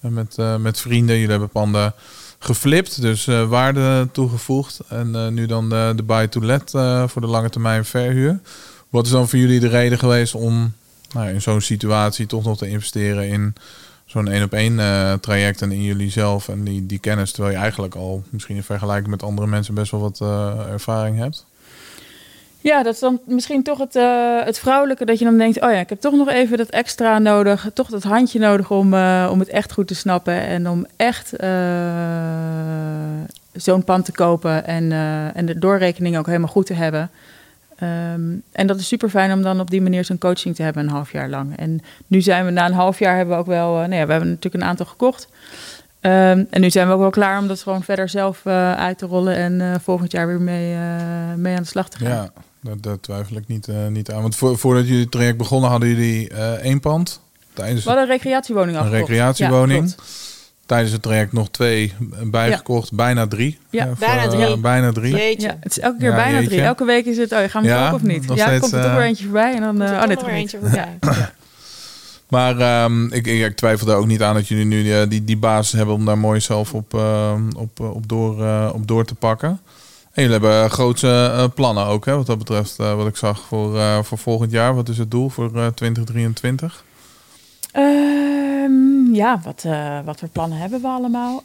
met, 0.00 0.38
eh, 0.38 0.56
met 0.56 0.80
vrienden. 0.80 1.14
Jullie 1.14 1.30
hebben 1.30 1.48
panden 1.48 1.94
geflipt, 2.38 3.00
dus 3.00 3.26
eh, 3.26 3.48
waarde 3.48 4.08
toegevoegd. 4.12 4.80
En 4.88 5.14
eh, 5.14 5.28
nu 5.28 5.46
dan 5.46 5.68
de, 5.68 5.92
de 5.96 6.02
buy-to-let 6.02 6.74
eh, 6.74 7.08
voor 7.08 7.20
de 7.20 7.28
lange 7.28 7.50
termijn 7.50 7.84
verhuur. 7.84 8.40
Wat 8.88 9.06
is 9.06 9.10
dan 9.10 9.28
voor 9.28 9.38
jullie 9.38 9.60
de 9.60 9.68
reden 9.68 9.98
geweest 9.98 10.34
om 10.34 10.72
nou, 11.12 11.28
in 11.28 11.42
zo'n 11.42 11.60
situatie 11.60 12.26
toch 12.26 12.44
nog 12.44 12.58
te 12.58 12.68
investeren 12.68 13.28
in 13.28 13.54
zo'n 14.04 14.28
één 14.28 14.42
op 14.42 14.52
één 14.52 14.76
traject 15.20 15.62
en 15.62 15.72
in 15.72 15.82
jullie 15.82 16.10
zelf 16.10 16.48
en 16.48 16.64
die, 16.64 16.86
die 16.86 16.98
kennis, 16.98 17.32
terwijl 17.32 17.54
je 17.54 17.60
eigenlijk 17.60 17.94
al 17.94 18.22
misschien 18.30 18.56
in 18.56 18.62
vergelijking 18.62 19.10
met 19.10 19.22
andere 19.22 19.46
mensen 19.46 19.74
best 19.74 19.90
wel 19.90 20.00
wat 20.00 20.20
ervaring 20.70 21.18
hebt. 21.18 21.46
Ja, 22.68 22.82
dat 22.82 22.94
is 22.94 23.00
dan 23.00 23.20
misschien 23.24 23.62
toch 23.62 23.78
het, 23.78 23.96
eh, 23.96 24.44
het 24.44 24.58
vrouwelijke 24.58 25.04
dat 25.04 25.18
je 25.18 25.24
dan 25.24 25.38
denkt, 25.38 25.60
oh 25.60 25.70
ja, 25.70 25.78
ik 25.78 25.88
heb 25.88 26.00
toch 26.00 26.14
nog 26.14 26.28
even 26.28 26.56
dat 26.58 26.68
extra 26.68 27.18
nodig, 27.18 27.70
toch 27.74 27.88
dat 27.88 28.02
handje 28.02 28.38
nodig 28.38 28.70
om, 28.70 28.94
eh, 28.94 29.28
om 29.32 29.38
het 29.38 29.48
echt 29.48 29.72
goed 29.72 29.86
te 29.86 29.94
snappen 29.94 30.34
en 30.34 30.68
om 30.68 30.86
echt 30.96 31.36
eh, 31.36 31.48
zo'n 33.52 33.84
pand 33.84 34.04
te 34.04 34.12
kopen 34.12 34.66
en, 34.66 34.92
en 35.34 35.46
de 35.46 35.58
doorrekening 35.58 36.18
ook 36.18 36.26
helemaal 36.26 36.48
goed 36.48 36.66
te 36.66 36.74
hebben. 36.74 37.10
Ehm, 37.76 38.22
en 38.52 38.66
dat 38.66 38.78
is 38.78 38.88
super 38.88 39.08
fijn 39.08 39.32
om 39.32 39.42
dan 39.42 39.60
op 39.60 39.70
die 39.70 39.82
manier 39.82 40.04
zo'n 40.04 40.18
coaching 40.18 40.54
te 40.54 40.62
hebben 40.62 40.82
een 40.82 40.90
half 40.90 41.12
jaar 41.12 41.28
lang. 41.28 41.56
En 41.56 41.80
nu 42.06 42.20
zijn 42.20 42.44
we 42.44 42.50
na 42.50 42.66
een 42.66 42.72
half 42.72 42.98
jaar 42.98 43.16
hebben 43.16 43.34
we 43.34 43.40
ook 43.40 43.46
wel, 43.46 43.72
nou 43.72 43.94
ja, 43.94 44.06
we 44.06 44.12
hebben 44.12 44.28
natuurlijk 44.28 44.62
een 44.62 44.68
aantal 44.68 44.86
gekocht. 44.86 45.28
Ehm, 46.00 46.44
en 46.50 46.60
nu 46.60 46.70
zijn 46.70 46.86
we 46.86 46.92
ook 46.92 47.00
wel 47.00 47.10
klaar 47.10 47.38
om 47.38 47.48
dat 47.48 47.62
gewoon 47.62 47.82
verder 47.82 48.08
zelf 48.08 48.46
uit 48.76 48.98
te 48.98 49.06
rollen 49.06 49.36
en 49.36 49.80
volgend 49.80 50.12
jaar 50.12 50.26
weer 50.26 50.40
mee, 50.40 50.76
mee 51.36 51.56
aan 51.56 51.62
de 51.62 51.68
slag 51.68 51.88
te 51.88 51.98
gaan. 51.98 52.08
Ja, 52.08 52.30
daar, 52.60 52.80
daar 52.80 53.00
twijfel 53.00 53.36
ik 53.36 53.46
niet, 53.46 53.68
niet 53.88 54.10
aan. 54.10 54.22
Want 54.22 54.36
voor, 54.36 54.58
voordat 54.58 54.86
jullie 54.86 55.00
het 55.00 55.10
traject 55.10 55.36
begonnen, 55.36 55.70
hadden 55.70 55.88
jullie 55.88 56.30
één 56.60 56.80
pand. 56.80 57.20
Tijdens 57.52 57.84
we 57.84 57.90
hadden 57.90 58.08
een 58.08 58.16
recreatiewoning 58.16 58.78
Een 58.78 58.90
recreatiewoning. 58.90 59.94
Ja, 59.96 60.02
Tijdens 60.66 60.92
het 60.92 61.02
traject 61.02 61.32
nog 61.32 61.50
twee 61.50 61.92
bijgekocht, 62.22 62.90
ja. 62.90 62.96
bijna 62.96 63.26
drie. 63.26 63.58
Ja, 63.70 63.88
bijna 63.98 64.28
drie. 64.28 64.58
bijna 64.58 64.92
drie. 64.92 65.40
Ja, 65.40 65.56
het 65.60 65.70
is 65.70 65.78
elke 65.78 65.98
keer 65.98 66.14
bijna 66.14 66.32
jeetje. 66.32 66.48
drie. 66.48 66.62
Elke 66.62 66.84
week 66.84 67.04
is 67.04 67.16
het, 67.16 67.32
oh, 67.32 67.38
gaan 67.48 67.62
we 67.62 67.68
ja, 67.68 67.94
of 67.94 68.02
niet? 68.02 68.24
Ja, 68.34 68.46
steeds, 68.46 68.60
komt 68.60 68.72
er 68.72 68.82
toch 68.82 68.94
weer 68.94 69.02
eentje 69.02 69.24
voorbij 69.24 69.54
en 69.54 69.60
dan, 69.60 69.82
oh 69.82 70.04
nee, 70.04 70.16
toch 70.16 70.28
eentje 70.28 70.58
voorbij. 70.58 70.98
Maar 72.28 72.84
um, 72.84 73.12
ik, 73.12 73.26
ik, 73.26 73.56
twijfel 73.56 73.88
er 73.88 73.96
ook 73.96 74.06
niet 74.06 74.22
aan 74.22 74.34
dat 74.34 74.48
jullie 74.48 74.64
nu 74.64 74.82
die, 74.82 75.08
die, 75.08 75.24
die 75.24 75.36
basis 75.36 75.72
hebben 75.72 75.94
om 75.94 76.04
daar 76.04 76.18
mooi 76.18 76.40
zelf 76.40 76.74
op, 76.74 76.94
uh, 76.94 77.32
op, 77.56 77.80
op, 77.80 78.08
door, 78.08 78.40
uh, 78.40 78.70
op 78.74 78.88
door 78.88 79.04
te 79.04 79.14
pakken. 79.14 79.60
En 80.18 80.24
jullie 80.24 80.40
hebben 80.40 80.70
grootse 80.70 81.06
uh, 81.06 81.44
plannen 81.54 81.84
ook, 81.84 82.04
hè, 82.04 82.16
wat 82.16 82.26
dat 82.26 82.38
betreft, 82.38 82.76
wat 82.76 83.06
ik 83.06 83.16
zag 83.16 83.40
voor, 83.40 84.04
voor 84.04 84.18
volgend 84.18 84.50
jaar. 84.50 84.74
Wat 84.74 84.88
is 84.88 84.98
het 84.98 85.10
doel 85.10 85.28
voor 85.28 85.50
2023? 85.74 86.84
Um, 87.76 89.14
ja, 89.14 89.40
wat, 89.44 89.64
wat 90.04 90.18
voor 90.18 90.28
plannen 90.28 90.58
hebben 90.58 90.80
we 90.80 90.86
allemaal? 90.86 91.42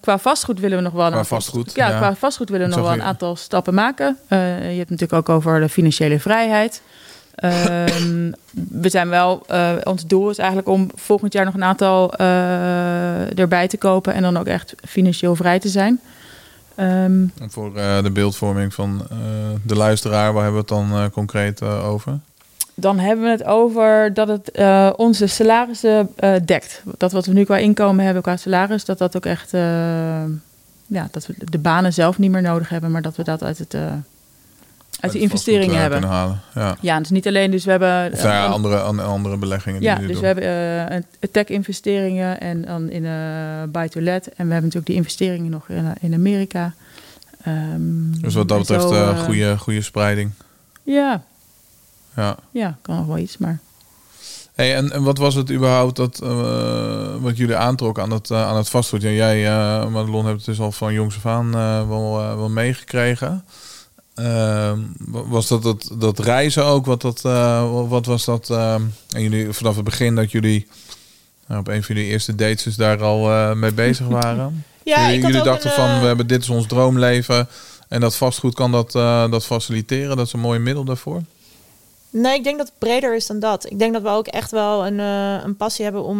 qua 0.00 0.18
vastgoed 0.18 0.60
willen 0.60 0.76
we 0.76 0.82
nog 0.82 0.92
wel 0.92 1.10
qua 1.10 1.24
vastgoed, 1.24 1.74
ja, 1.74 1.88
ja, 1.88 1.96
qua 1.96 2.14
vastgoed 2.14 2.48
willen 2.48 2.68
we 2.68 2.74
nog 2.74 2.84
wel 2.84 2.94
een 2.94 3.02
aantal 3.02 3.36
stappen 3.36 3.74
maken. 3.74 4.18
je 4.28 4.36
hebt 4.76 4.90
natuurlijk 4.90 5.12
ook 5.12 5.28
over 5.28 5.60
de 5.60 5.68
financiële 5.68 6.20
vrijheid. 6.20 6.82
Um, 7.44 8.34
we 8.70 8.88
zijn 8.88 9.08
wel, 9.08 9.42
uh, 9.50 9.72
ons 9.84 10.06
doel 10.06 10.30
is 10.30 10.38
eigenlijk 10.38 10.68
om 10.68 10.90
volgend 10.94 11.32
jaar 11.32 11.44
nog 11.44 11.54
een 11.54 11.64
aantal 11.64 12.14
uh, 12.20 13.38
erbij 13.38 13.68
te 13.68 13.76
kopen 13.76 14.14
en 14.14 14.22
dan 14.22 14.36
ook 14.36 14.46
echt 14.46 14.74
financieel 14.88 15.34
vrij 15.34 15.58
te 15.58 15.68
zijn. 15.68 16.00
Um, 16.76 17.32
voor 17.48 17.76
uh, 17.76 18.02
de 18.02 18.10
beeldvorming 18.10 18.74
van 18.74 19.06
de 19.62 19.76
luisteraar, 19.76 20.32
waar 20.32 20.42
hebben 20.42 20.66
we 20.66 20.74
het 20.74 20.90
dan 20.90 21.10
concreet 21.10 21.62
over? 21.62 22.18
Dan 22.74 22.98
hebben 22.98 23.24
we 23.24 23.30
het 23.30 23.44
over 23.44 24.14
dat 24.14 24.28
het 24.28 24.50
onze 24.96 25.26
salarissen 25.26 26.10
dekt. 26.44 26.82
Dat 26.98 27.12
wat 27.12 27.26
we 27.26 27.32
nu 27.32 27.44
qua 27.44 27.56
inkomen 27.56 28.04
hebben, 28.04 28.22
qua 28.22 28.36
salaris, 28.36 28.84
dat 28.84 28.98
dat 28.98 29.16
ook 29.16 29.26
echt, 29.26 29.50
ja, 30.86 31.08
dat 31.10 31.26
we 31.26 31.34
de 31.38 31.58
banen 31.58 31.92
zelf 31.92 32.18
niet 32.18 32.30
meer 32.30 32.42
nodig 32.42 32.68
hebben, 32.68 32.90
maar 32.90 33.02
dat 33.02 33.16
we 33.16 33.24
dat 33.24 33.42
uit 33.42 33.58
het 33.58 33.76
uit 35.02 35.12
de 35.12 35.18
investeringen 35.18 35.80
hebben. 35.80 36.02
Halen. 36.02 36.40
Ja. 36.54 36.76
ja, 36.80 36.98
dus 36.98 37.10
niet 37.10 37.26
alleen. 37.26 37.50
Dus 37.50 37.64
we 37.64 37.70
hebben. 37.70 38.12
Of 38.12 38.22
ja, 38.22 38.46
andere, 38.46 38.78
andere 39.02 39.36
beleggingen. 39.36 39.82
Ja, 39.82 39.96
die 39.96 40.06
dus 40.06 40.20
we 40.20 40.26
hebben 40.26 40.44
uh, 40.92 41.28
tech-investeringen 41.30 42.40
en 42.40 42.62
dan 42.62 42.90
in 42.90 43.04
uh, 43.04 43.62
buy 43.68 43.88
to 43.88 44.00
let. 44.00 44.26
En 44.26 44.46
we 44.46 44.52
hebben 44.52 44.62
natuurlijk 44.62 44.86
die 44.86 44.96
investeringen 44.96 45.50
nog 45.50 45.68
in, 45.68 45.92
in 46.00 46.14
Amerika. 46.14 46.74
Um, 47.46 48.20
dus 48.20 48.34
wat 48.34 48.48
dat 48.48 48.58
betreft, 48.58 48.82
zo, 48.82 48.92
uh, 48.92 49.18
goede, 49.18 49.58
goede 49.58 49.82
spreiding. 49.82 50.30
Ja. 50.82 51.22
Ja. 52.16 52.36
Ja, 52.50 52.76
kan 52.82 52.96
nog 52.96 53.06
wel 53.06 53.18
iets, 53.18 53.38
maar. 53.38 53.58
Hey, 54.54 54.74
en, 54.74 54.92
en 54.92 55.02
wat 55.02 55.18
was 55.18 55.34
het 55.34 55.50
überhaupt 55.50 55.96
dat, 55.96 56.20
uh, 56.22 57.14
wat 57.20 57.36
jullie 57.36 57.56
aantrok 57.56 57.98
aan 57.98 58.10
het, 58.10 58.30
uh, 58.30 58.46
aan 58.46 58.56
het 58.56 58.68
vastgoed? 58.68 59.02
Ja, 59.02 59.10
jij, 59.10 59.46
uh, 59.46 59.88
Madelon, 59.88 60.24
hebt 60.24 60.36
het 60.36 60.46
dus 60.46 60.60
al 60.60 60.72
van 60.72 60.92
jongs 60.92 61.16
af 61.16 61.26
aan 61.26 61.52
wel, 61.88 62.12
wel 62.36 62.48
meegekregen. 62.48 63.44
Uh, 64.16 64.72
was 65.08 65.48
dat, 65.48 65.62
dat 65.62 65.90
dat 65.98 66.18
reizen 66.18 66.64
ook? 66.64 66.86
Wat, 66.86 67.00
dat, 67.00 67.22
uh, 67.26 67.88
wat 67.88 68.06
was 68.06 68.24
dat? 68.24 68.48
Uh, 68.50 68.74
en 68.74 69.22
jullie 69.22 69.52
vanaf 69.52 69.74
het 69.74 69.84
begin 69.84 70.14
dat 70.14 70.30
jullie 70.30 70.66
nou, 71.46 71.60
op 71.60 71.68
een 71.68 71.82
van 71.82 71.94
jullie 71.94 72.10
eerste 72.10 72.34
dates 72.34 72.62
dus 72.62 72.76
daar 72.76 73.02
al 73.02 73.30
uh, 73.30 73.52
mee 73.52 73.72
bezig 73.72 74.06
waren? 74.22 74.64
ja, 74.82 75.06
jullie, 75.06 75.26
jullie 75.26 75.42
dachten 75.42 75.70
een, 75.70 75.76
van 75.76 76.00
we 76.00 76.06
hebben 76.06 76.26
dit 76.26 76.42
is 76.42 76.48
ons 76.48 76.66
droomleven 76.66 77.48
en 77.88 78.00
dat 78.00 78.16
vastgoed 78.16 78.54
kan 78.54 78.72
dat, 78.72 78.92
dat 79.30 79.44
faciliteren. 79.44 80.16
Dat 80.16 80.26
is 80.26 80.32
een 80.32 80.40
mooi 80.40 80.58
middel 80.58 80.84
daarvoor. 80.84 81.22
Nee, 82.10 82.34
ik 82.34 82.44
denk 82.44 82.58
dat 82.58 82.66
het 82.66 82.78
breder 82.78 83.16
is 83.16 83.26
dan 83.26 83.38
dat. 83.38 83.70
Ik 83.70 83.78
denk 83.78 83.92
dat 83.92 84.02
we 84.02 84.08
ook 84.08 84.26
echt 84.26 84.50
wel 84.50 84.86
een, 84.86 84.98
een 84.98 85.56
passie 85.56 85.84
hebben 85.84 86.04
om, 86.04 86.18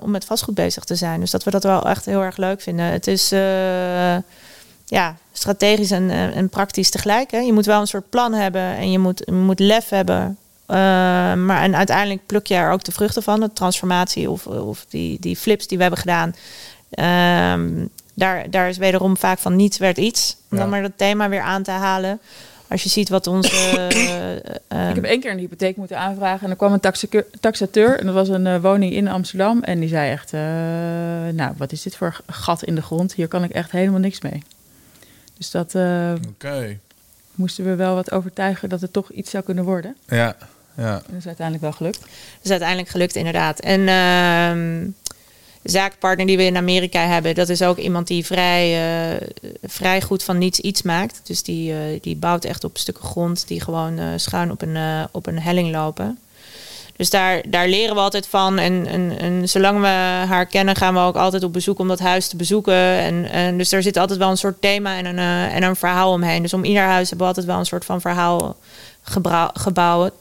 om 0.00 0.10
met 0.10 0.24
vastgoed 0.24 0.54
bezig 0.54 0.84
te 0.84 0.94
zijn. 0.94 1.20
Dus 1.20 1.30
dat 1.30 1.44
we 1.44 1.50
dat 1.50 1.62
wel 1.62 1.88
echt 1.88 2.04
heel 2.04 2.22
erg 2.22 2.36
leuk 2.36 2.60
vinden. 2.60 2.86
Het 2.86 3.06
is 3.06 3.32
ja, 4.86 5.16
strategisch 5.32 5.90
en, 5.90 6.10
en 6.10 6.48
praktisch 6.48 6.90
tegelijk. 6.90 7.30
Hè. 7.30 7.38
Je 7.38 7.52
moet 7.52 7.66
wel 7.66 7.80
een 7.80 7.86
soort 7.86 8.10
plan 8.10 8.32
hebben 8.32 8.62
en 8.62 8.90
je 8.90 8.98
moet, 8.98 9.22
je 9.24 9.32
moet 9.32 9.60
lef 9.60 9.88
hebben. 9.88 10.38
Uh, 10.70 10.76
maar 11.34 11.62
en 11.62 11.76
uiteindelijk 11.76 12.26
pluk 12.26 12.46
je 12.46 12.54
er 12.54 12.70
ook 12.70 12.84
de 12.84 12.92
vruchten 12.92 13.22
van, 13.22 13.40
de 13.40 13.52
transformatie 13.52 14.30
of, 14.30 14.46
of 14.46 14.86
die, 14.88 15.20
die 15.20 15.36
flips 15.36 15.66
die 15.66 15.76
we 15.76 15.82
hebben 15.82 16.00
gedaan. 16.00 16.34
Uh, 16.90 17.84
daar, 18.14 18.50
daar 18.50 18.68
is 18.68 18.76
wederom 18.76 19.16
vaak 19.16 19.38
van 19.38 19.56
niets 19.56 19.78
werd 19.78 19.98
iets. 19.98 20.36
Om 20.50 20.56
ja. 20.56 20.62
dan 20.62 20.68
maar 20.70 20.82
dat 20.82 20.92
thema 20.96 21.28
weer 21.28 21.40
aan 21.40 21.62
te 21.62 21.70
halen. 21.70 22.20
Als 22.68 22.82
je 22.82 22.88
ziet 22.88 23.08
wat 23.08 23.26
onze. 23.26 23.50
uh, 24.72 24.88
ik 24.88 24.94
heb 24.94 25.04
één 25.04 25.20
keer 25.20 25.30
een 25.30 25.38
hypotheek 25.38 25.76
moeten 25.76 25.98
aanvragen. 25.98 26.44
En 26.44 26.50
er 26.50 26.56
kwam 26.56 26.72
een 26.72 27.20
taxateur. 27.40 27.98
En 27.98 28.06
dat 28.06 28.14
was 28.14 28.28
een 28.28 28.46
uh, 28.46 28.60
woning 28.60 28.92
in 28.92 29.08
Amsterdam. 29.08 29.62
En 29.62 29.80
die 29.80 29.88
zei 29.88 30.10
echt: 30.10 30.32
uh, 30.32 30.40
Nou, 31.32 31.52
wat 31.56 31.72
is 31.72 31.82
dit 31.82 31.96
voor 31.96 32.20
gat 32.26 32.62
in 32.62 32.74
de 32.74 32.82
grond? 32.82 33.14
Hier 33.14 33.28
kan 33.28 33.44
ik 33.44 33.50
echt 33.50 33.70
helemaal 33.70 34.00
niks 34.00 34.20
mee. 34.20 34.42
Dus 35.36 35.50
dat 35.50 35.74
uh, 35.74 36.12
okay. 36.28 36.78
moesten 37.34 37.64
we 37.64 37.74
wel 37.74 37.94
wat 37.94 38.12
overtuigen 38.12 38.68
dat 38.68 38.80
het 38.80 38.92
toch 38.92 39.10
iets 39.10 39.30
zou 39.30 39.44
kunnen 39.44 39.64
worden. 39.64 39.96
Ja, 40.08 40.36
ja. 40.76 40.94
En 40.94 41.02
dat 41.06 41.18
is 41.18 41.26
uiteindelijk 41.26 41.64
wel 41.64 41.72
gelukt. 41.72 42.00
Dat 42.00 42.10
is 42.42 42.50
uiteindelijk 42.50 42.88
gelukt, 42.88 43.16
inderdaad. 43.16 43.60
En 43.60 43.80
uh, 43.80 44.92
de 45.62 45.70
zaakpartner 45.70 46.26
die 46.26 46.36
we 46.36 46.42
in 46.42 46.56
Amerika 46.56 47.06
hebben, 47.06 47.34
dat 47.34 47.48
is 47.48 47.62
ook 47.62 47.76
iemand 47.76 48.06
die 48.06 48.26
vrij, 48.26 49.12
uh, 49.12 49.26
vrij 49.62 50.02
goed 50.02 50.22
van 50.22 50.38
niets 50.38 50.60
iets 50.60 50.82
maakt. 50.82 51.20
Dus 51.24 51.42
die, 51.42 51.72
uh, 51.72 51.78
die 52.00 52.16
bouwt 52.16 52.44
echt 52.44 52.64
op 52.64 52.78
stukken 52.78 53.04
grond 53.04 53.48
die 53.48 53.60
gewoon 53.60 54.20
schuin 54.20 54.50
op 54.50 54.62
een, 54.62 55.08
op 55.10 55.26
een 55.26 55.40
helling 55.40 55.70
lopen. 55.70 56.18
Dus 56.96 57.10
daar, 57.10 57.42
daar 57.48 57.68
leren 57.68 57.94
we 57.94 58.00
altijd 58.00 58.26
van. 58.26 58.58
En, 58.58 58.86
en, 58.86 59.18
en 59.18 59.48
zolang 59.48 59.80
we 59.80 59.86
haar 60.26 60.46
kennen, 60.46 60.76
gaan 60.76 60.94
we 60.94 61.00
ook 61.00 61.16
altijd 61.16 61.42
op 61.42 61.52
bezoek 61.52 61.78
om 61.78 61.88
dat 61.88 61.98
huis 61.98 62.28
te 62.28 62.36
bezoeken. 62.36 62.74
En, 62.74 63.30
en 63.30 63.58
dus 63.58 63.72
er 63.72 63.82
zit 63.82 63.96
altijd 63.96 64.18
wel 64.18 64.30
een 64.30 64.36
soort 64.36 64.60
thema 64.60 64.96
en 64.96 65.04
een, 65.04 65.16
uh, 65.16 65.54
en 65.54 65.62
een 65.62 65.76
verhaal 65.76 66.12
omheen. 66.12 66.42
Dus 66.42 66.54
om 66.54 66.64
ieder 66.64 66.82
huis 66.82 67.08
hebben 67.08 67.18
we 67.18 67.32
altijd 67.32 67.46
wel 67.46 67.58
een 67.58 67.66
soort 67.66 67.84
van 67.84 68.00
verhaal 68.00 68.56
gebouwd. 69.54 70.12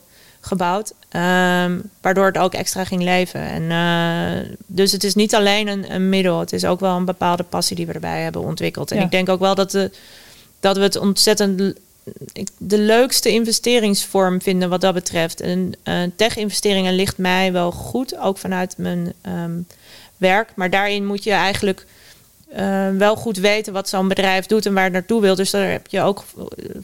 gebouwd 0.42 0.94
um, 1.16 1.90
waardoor 2.02 2.26
het 2.26 2.38
ook 2.38 2.54
extra 2.54 2.84
ging 2.84 3.04
leven. 3.04 3.42
En, 3.42 3.64
uh, 3.64 4.56
dus 4.66 4.92
het 4.92 5.04
is 5.04 5.16
niet 5.16 5.36
alleen 5.36 5.68
een, 5.68 5.94
een, 5.94 6.10
middel. 6.10 6.40
Het 6.40 6.54
is 6.54 6.66
ook 6.66 6.80
wel 6.80 6.96
een 6.96 7.06
bepaalde 7.06 7.44
passie 7.44 7.76
die 7.76 7.86
we 7.86 7.94
erbij 7.94 8.22
hebben 8.22 8.42
ontwikkeld. 8.42 8.92
En 8.92 8.98
ja. 8.98 9.04
ik 9.04 9.12
denk 9.12 9.30
ook 9.30 9.40
wel 9.40 9.56
dat, 9.56 9.72
de, 9.72 9.92
dat 10.60 10.78
we 10.78 10.84
het 10.84 10.98
ontzettend 10.98 11.74
de 12.58 12.78
leukste 12.78 13.30
investeringsvorm 13.30 14.42
vinden 14.42 14.70
wat 14.70 14.82
dat 14.82 14.94
betreft. 14.94 15.42
En 15.42 15.74
uh, 15.84 16.02
tech-investeringen 16.16 16.94
ligt 16.94 17.18
mij 17.18 17.52
wel 17.52 17.72
goed, 17.72 18.18
ook 18.18 18.38
vanuit 18.38 18.78
mijn 18.78 19.14
um, 19.28 19.68
werk. 20.18 20.52
Maar 20.56 20.70
daarin 20.70 21.06
moet 21.06 21.24
je 21.24 21.32
eigenlijk 21.32 21.86
uh, 22.58 22.90
wel 22.90 23.16
goed 23.16 23.38
weten 23.38 23.74
wat 23.74 23.90
zo'n 23.90 24.08
bedrijf 24.08 24.46
doet 24.46 24.66
en 24.66 24.74
waar 24.74 24.84
het 24.84 24.94
naartoe 24.94 25.22
wil. 25.22 25.36
Dus 25.36 25.50
daar 25.50 25.72
heb 25.72 25.88
je 25.88 26.02
ook 26.02 26.24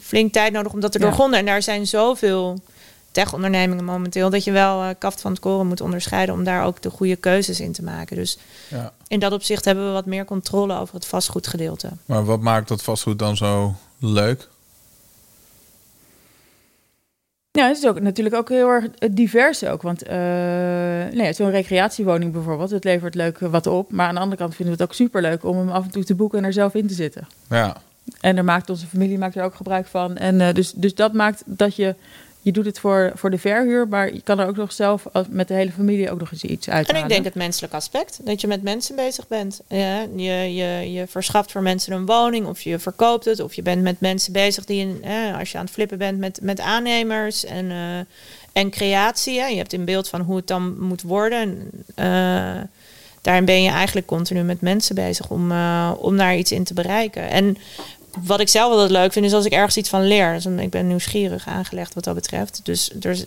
flink 0.00 0.32
tijd 0.32 0.52
nodig 0.52 0.72
om 0.72 0.80
dat 0.80 0.92
te 0.92 0.98
ja. 0.98 1.04
doorgronden. 1.04 1.38
En 1.38 1.46
daar 1.46 1.62
zijn 1.62 1.86
zoveel 1.86 2.60
tech-ondernemingen 3.10 3.84
momenteel 3.84 4.30
dat 4.30 4.44
je 4.44 4.50
wel 4.52 4.82
uh, 4.82 4.88
kaft 4.98 5.20
van 5.20 5.30
het 5.30 5.40
koren 5.40 5.66
moet 5.66 5.80
onderscheiden 5.80 6.34
om 6.34 6.44
daar 6.44 6.64
ook 6.64 6.82
de 6.82 6.90
goede 6.90 7.16
keuzes 7.16 7.60
in 7.60 7.72
te 7.72 7.82
maken. 7.82 8.16
Dus 8.16 8.38
ja. 8.68 8.92
in 9.08 9.20
dat 9.20 9.32
opzicht 9.32 9.64
hebben 9.64 9.86
we 9.86 9.92
wat 9.92 10.06
meer 10.06 10.24
controle 10.24 10.78
over 10.78 10.94
het 10.94 11.06
vastgoedgedeelte. 11.06 11.88
Maar 12.06 12.24
wat 12.24 12.40
maakt 12.40 12.68
dat 12.68 12.82
vastgoed 12.82 13.18
dan 13.18 13.36
zo 13.36 13.74
leuk? 13.98 14.48
Ja, 17.52 17.66
het 17.66 17.76
is 17.76 17.86
ook 17.86 18.00
natuurlijk 18.00 18.34
ook 18.34 18.48
heel 18.48 18.68
erg 18.68 18.88
divers 19.10 19.64
ook. 19.64 19.82
Want 19.82 20.06
uh, 20.06 20.12
nee, 21.12 21.32
zo'n 21.32 21.50
recreatiewoning 21.50 22.32
bijvoorbeeld, 22.32 22.70
het 22.70 22.84
levert 22.84 23.14
leuk 23.14 23.38
wat 23.38 23.66
op. 23.66 23.92
Maar 23.92 24.06
aan 24.06 24.14
de 24.14 24.20
andere 24.20 24.40
kant 24.40 24.54
vinden 24.54 24.76
we 24.76 24.82
het 24.82 24.90
ook 24.90 24.96
superleuk 24.96 25.44
om 25.44 25.58
hem 25.58 25.68
af 25.68 25.84
en 25.84 25.90
toe 25.90 26.04
te 26.04 26.14
boeken 26.14 26.38
en 26.38 26.44
er 26.44 26.52
zelf 26.52 26.74
in 26.74 26.86
te 26.86 26.94
zitten. 26.94 27.26
Ja. 27.48 27.76
En 28.20 28.34
daar 28.34 28.44
maakt 28.44 28.70
onze 28.70 28.86
familie 28.86 29.18
maakt 29.18 29.34
er 29.34 29.44
ook 29.44 29.54
gebruik 29.54 29.86
van. 29.86 30.16
En 30.16 30.40
uh, 30.40 30.52
dus, 30.52 30.72
dus 30.72 30.94
dat 30.94 31.12
maakt 31.12 31.42
dat 31.46 31.76
je 31.76 31.94
je 32.42 32.52
doet 32.52 32.64
het 32.64 32.78
voor, 32.78 33.12
voor 33.14 33.30
de 33.30 33.38
verhuur, 33.38 33.88
maar 33.88 34.14
je 34.14 34.22
kan 34.22 34.38
er 34.38 34.46
ook 34.46 34.56
nog 34.56 34.72
zelf 34.72 35.06
met 35.28 35.48
de 35.48 35.54
hele 35.54 35.70
familie 35.70 36.10
ook 36.10 36.18
nog 36.18 36.32
eens 36.32 36.42
iets 36.42 36.66
En 36.66 36.72
uithalen. 36.72 37.02
ik 37.02 37.08
denk 37.08 37.24
het 37.24 37.34
menselijk 37.34 37.72
aspect, 37.72 38.18
dat 38.24 38.40
je 38.40 38.46
met 38.46 38.62
mensen 38.62 38.96
bezig 38.96 39.28
bent. 39.28 39.60
Ja, 39.68 40.06
je, 40.16 40.54
je, 40.54 40.92
je 40.92 41.06
verschaft 41.06 41.52
voor 41.52 41.62
mensen 41.62 41.92
een 41.92 42.06
woning, 42.06 42.46
of 42.46 42.60
je 42.60 42.78
verkoopt 42.78 43.24
het, 43.24 43.40
of 43.40 43.54
je 43.54 43.62
bent 43.62 43.82
met 43.82 44.00
mensen 44.00 44.32
bezig 44.32 44.64
die, 44.64 45.00
eh, 45.02 45.38
als 45.38 45.52
je 45.52 45.58
aan 45.58 45.64
het 45.64 45.72
flippen 45.72 45.98
bent 45.98 46.18
met, 46.18 46.38
met 46.42 46.60
aannemers 46.60 47.44
en, 47.44 47.70
eh, 47.70 47.98
en 48.52 48.70
creatie. 48.70 49.40
Hè. 49.40 49.46
Je 49.46 49.56
hebt 49.56 49.72
een 49.72 49.84
beeld 49.84 50.08
van 50.08 50.20
hoe 50.20 50.36
het 50.36 50.46
dan 50.46 50.80
moet 50.80 51.02
worden. 51.02 51.40
En, 51.40 51.70
eh, 51.94 52.62
daarin 53.22 53.44
ben 53.44 53.62
je 53.62 53.70
eigenlijk 53.70 54.06
continu 54.06 54.42
met 54.42 54.60
mensen 54.60 54.94
bezig 54.94 55.30
om, 55.30 55.50
eh, 55.50 55.92
om 55.98 56.16
daar 56.16 56.36
iets 56.36 56.52
in 56.52 56.64
te 56.64 56.74
bereiken. 56.74 57.30
En 57.30 57.56
wat 58.20 58.40
ik 58.40 58.48
zelf 58.48 58.72
altijd 58.72 58.90
leuk 58.90 59.12
vind, 59.12 59.26
is 59.26 59.32
als 59.32 59.44
ik 59.44 59.52
ergens 59.52 59.76
iets 59.76 59.88
van 59.88 60.06
leer. 60.06 60.32
Dus 60.32 60.46
ik 60.46 60.70
ben 60.70 60.86
nieuwsgierig 60.86 61.46
aangelegd 61.46 61.94
wat 61.94 62.04
dat 62.04 62.14
betreft. 62.14 62.60
Dus, 62.64 62.90
dus, 62.94 63.24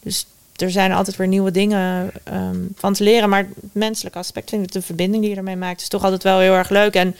dus 0.00 0.26
er 0.56 0.70
zijn 0.70 0.92
altijd 0.92 1.16
weer 1.16 1.28
nieuwe 1.28 1.50
dingen 1.50 2.10
ehm, 2.24 2.56
van 2.76 2.92
te 2.92 3.02
leren. 3.04 3.28
Maar 3.28 3.38
het 3.38 3.48
menselijke 3.74 4.18
aspect 4.18 4.50
vind 4.50 4.64
ik 4.64 4.72
de 4.72 4.82
verbinding 4.82 5.22
die 5.22 5.30
je 5.32 5.36
ermee 5.36 5.56
maakt, 5.56 5.80
is 5.80 5.88
toch 5.88 6.02
altijd 6.04 6.22
wel 6.22 6.38
heel 6.38 6.54
erg 6.54 6.68
leuk. 6.68 6.94
En 6.94 7.16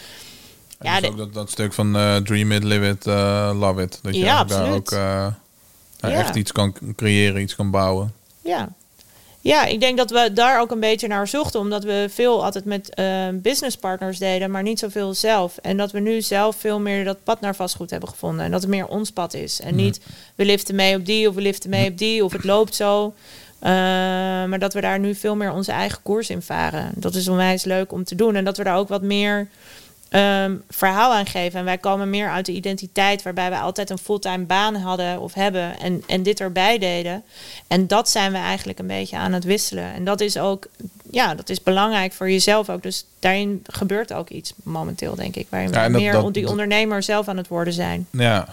Ja, 0.81 0.95
Ja, 0.95 1.01
dus 1.01 1.01
de- 1.01 1.13
ook 1.13 1.17
dat, 1.19 1.35
dat 1.35 1.51
stuk 1.51 1.73
van 1.73 1.97
eh, 1.97 2.17
dream 2.17 2.53
it, 2.53 2.65
live 2.65 2.89
it, 2.89 3.07
eh, 3.07 3.51
love 3.55 3.83
it. 3.83 3.99
Dat 4.03 4.15
je 4.15 4.21
Ja, 4.21 4.45
daar 4.45 4.73
ook 4.73 4.91
eh, 4.93 4.99
ja, 4.99 6.09
Ja. 6.09 6.11
echt 6.11 6.35
iets 6.35 6.53
kan 6.53 6.75
creëren, 6.97 7.41
iets 7.41 7.55
kan 7.57 7.71
bouwen. 7.71 8.13
ja. 8.41 8.69
Ja, 9.43 9.65
ik 9.65 9.81
denk 9.81 9.97
dat 9.97 10.11
we 10.11 10.31
daar 10.33 10.61
ook 10.61 10.71
een 10.71 10.81
beetje 10.81 11.09
naar 11.09 11.29
zochten. 11.29 11.61
Omdat 11.61 11.85
we 11.85 12.07
veel 12.11 12.45
altijd 12.45 12.65
met 12.65 12.95
eh 12.95 13.29
businesspartners 13.33 14.19
deden, 14.19 14.51
maar 14.51 14.63
niet 14.63 14.79
zoveel 14.79 15.15
zelf. 15.15 15.57
En 15.57 15.77
dat 15.77 15.93
we 15.93 16.01
nu 16.01 16.21
zelf 16.21 16.57
veel 16.57 16.81
meer 16.81 17.05
dat 17.05 17.25
pad 17.25 17.41
naar 17.41 17.55
vastgoed 17.55 17.91
hebben 17.91 18.09
gevonden. 18.09 18.45
En 18.45 18.51
dat 18.51 18.61
het 18.61 18.71
meer 18.71 18.87
ons 18.87 19.11
pad 19.11 19.35
is. 19.35 19.61
En 19.61 19.75
niet 19.75 20.01
we 20.35 20.45
liften 20.45 20.75
mee 20.75 20.97
op 20.97 21.07
die 21.07 21.29
of 21.29 21.35
we 21.35 21.41
liften 21.41 21.71
mee 21.71 21.91
op 21.91 21.99
die 21.99 22.25
of 22.25 22.33
het 22.33 22.45
loopt 22.45 22.75
zo. 22.75 23.15
Eh, 23.59 23.71
maar 24.45 24.59
dat 24.59 24.75
we 24.75 24.81
daar 24.81 24.99
nu 24.99 25.15
veel 25.15 25.37
meer 25.37 25.53
onze 25.53 25.73
eigen 25.73 26.03
koers 26.03 26.31
in 26.31 26.43
varen. 26.43 26.91
Dat 26.95 27.15
is 27.15 27.29
onwijs 27.29 27.65
leuk 27.65 27.93
om 27.93 28.05
te 28.05 28.15
doen. 28.15 28.35
En 28.35 28.45
dat 28.45 28.57
we 28.57 28.65
daar 28.65 28.77
ook 28.77 28.89
wat 28.89 29.03
meer 29.03 29.49
ehm, 30.13 30.57
verhaal 30.71 31.13
aan 31.15 31.27
geven. 31.27 31.59
En 31.59 31.65
wij 31.65 31.79
komen 31.79 32.11
meer 32.11 32.31
uit 32.31 32.47
de 32.47 32.53
identiteit 32.53 33.23
waarbij 33.23 33.51
we 33.51 33.59
altijd 33.59 33.91
een 33.91 33.99
fulltime 33.99 34.45
baan 34.45 34.75
hadden 34.75 35.21
of 35.21 35.35
hebben 35.35 35.79
en, 35.81 36.03
en 36.07 36.23
dit 36.23 36.41
erbij 36.41 36.79
deden. 36.79 37.23
En 37.67 37.87
dat 37.87 38.11
zijn 38.11 38.33
we 38.33 38.39
eigenlijk 38.39 38.79
een 38.79 38.87
beetje 38.87 39.17
aan 39.17 39.33
het 39.33 39.45
wisselen. 39.45 39.93
En 39.95 40.05
dat 40.05 40.21
is 40.21 40.39
ook, 40.39 40.67
ja, 41.11 41.35
dat 41.35 41.49
is 41.49 41.63
belangrijk 41.63 42.13
voor 42.13 42.31
jezelf 42.31 42.69
ook. 42.69 42.83
Dus 42.83 43.05
daarin 43.21 43.63
gebeurt 43.67 44.13
ook 44.13 44.29
iets 44.29 44.53
momenteel, 44.63 45.15
denk 45.15 45.37
ik. 45.37 45.47
Waarin 45.51 45.69
Ja, 45.69 45.75
we 45.75 45.81
en 45.85 45.93
dat- 45.93 46.01
meer 46.01 46.13
dat- 46.13 46.35
die 46.35 46.43
dat- 46.43 46.51
ondernemer 46.51 47.03
zelf 47.03 47.29
aan 47.29 47.37
het 47.37 47.49
worden 47.49 47.73
zijn. 47.75 48.07
Ja, 48.11 48.49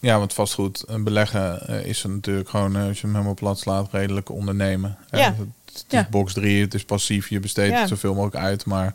ja 0.00 0.18
want 0.18 0.32
vastgoed 0.32 0.82
en 0.82 1.04
beleggen 1.04 1.68
eh, 1.68 1.84
is 1.86 2.02
er 2.02 2.08
natuurlijk 2.10 2.48
gewoon, 2.48 2.76
eh, 2.76 2.86
als 2.86 2.96
je 2.96 3.02
hem 3.02 3.12
helemaal 3.12 3.34
plat 3.34 3.58
slaat, 3.58 3.88
redelijk 3.92 4.30
ondernemen. 4.30 4.96
Hè? 5.10 5.18
Ja. 5.18 5.24
Het, 5.24 5.36
het 5.38 5.74
is 5.76 5.84
Ja. 5.88 6.06
box 6.10 6.32
3, 6.32 6.60
het 6.60 6.74
is 6.74 6.84
passief, 6.84 7.28
je 7.28 7.40
besteedt 7.40 7.72
Ja. 7.72 7.78
het 7.80 7.88
zoveel 7.88 8.14
mogelijk 8.14 8.36
uit. 8.44 8.64
Maar 8.64 8.94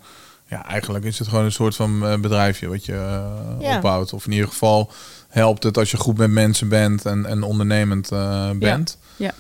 ja, 0.51 0.65
eigenlijk 0.65 1.05
is 1.05 1.19
het 1.19 1.27
gewoon 1.27 1.45
een 1.45 1.51
soort 1.51 1.75
van 1.75 2.05
eh, 2.07 2.19
bedrijfje 2.19 2.67
wat 2.67 2.85
je 2.85 2.93
eh, 2.93 3.31
Ja. 3.59 3.75
opbouwt. 3.75 4.13
Of 4.13 4.25
in 4.25 4.31
ieder 4.31 4.47
geval 4.47 4.91
helpt 5.29 5.63
het 5.63 5.77
als 5.77 5.91
je 5.91 5.97
goed 5.97 6.17
met 6.17 6.29
mensen 6.29 6.67
bent 6.69 7.05
en, 7.05 7.25
en 7.25 7.43
ondernemend 7.43 8.11
eh, 8.11 8.49
bent. 8.49 8.97
Ja. 9.15 9.31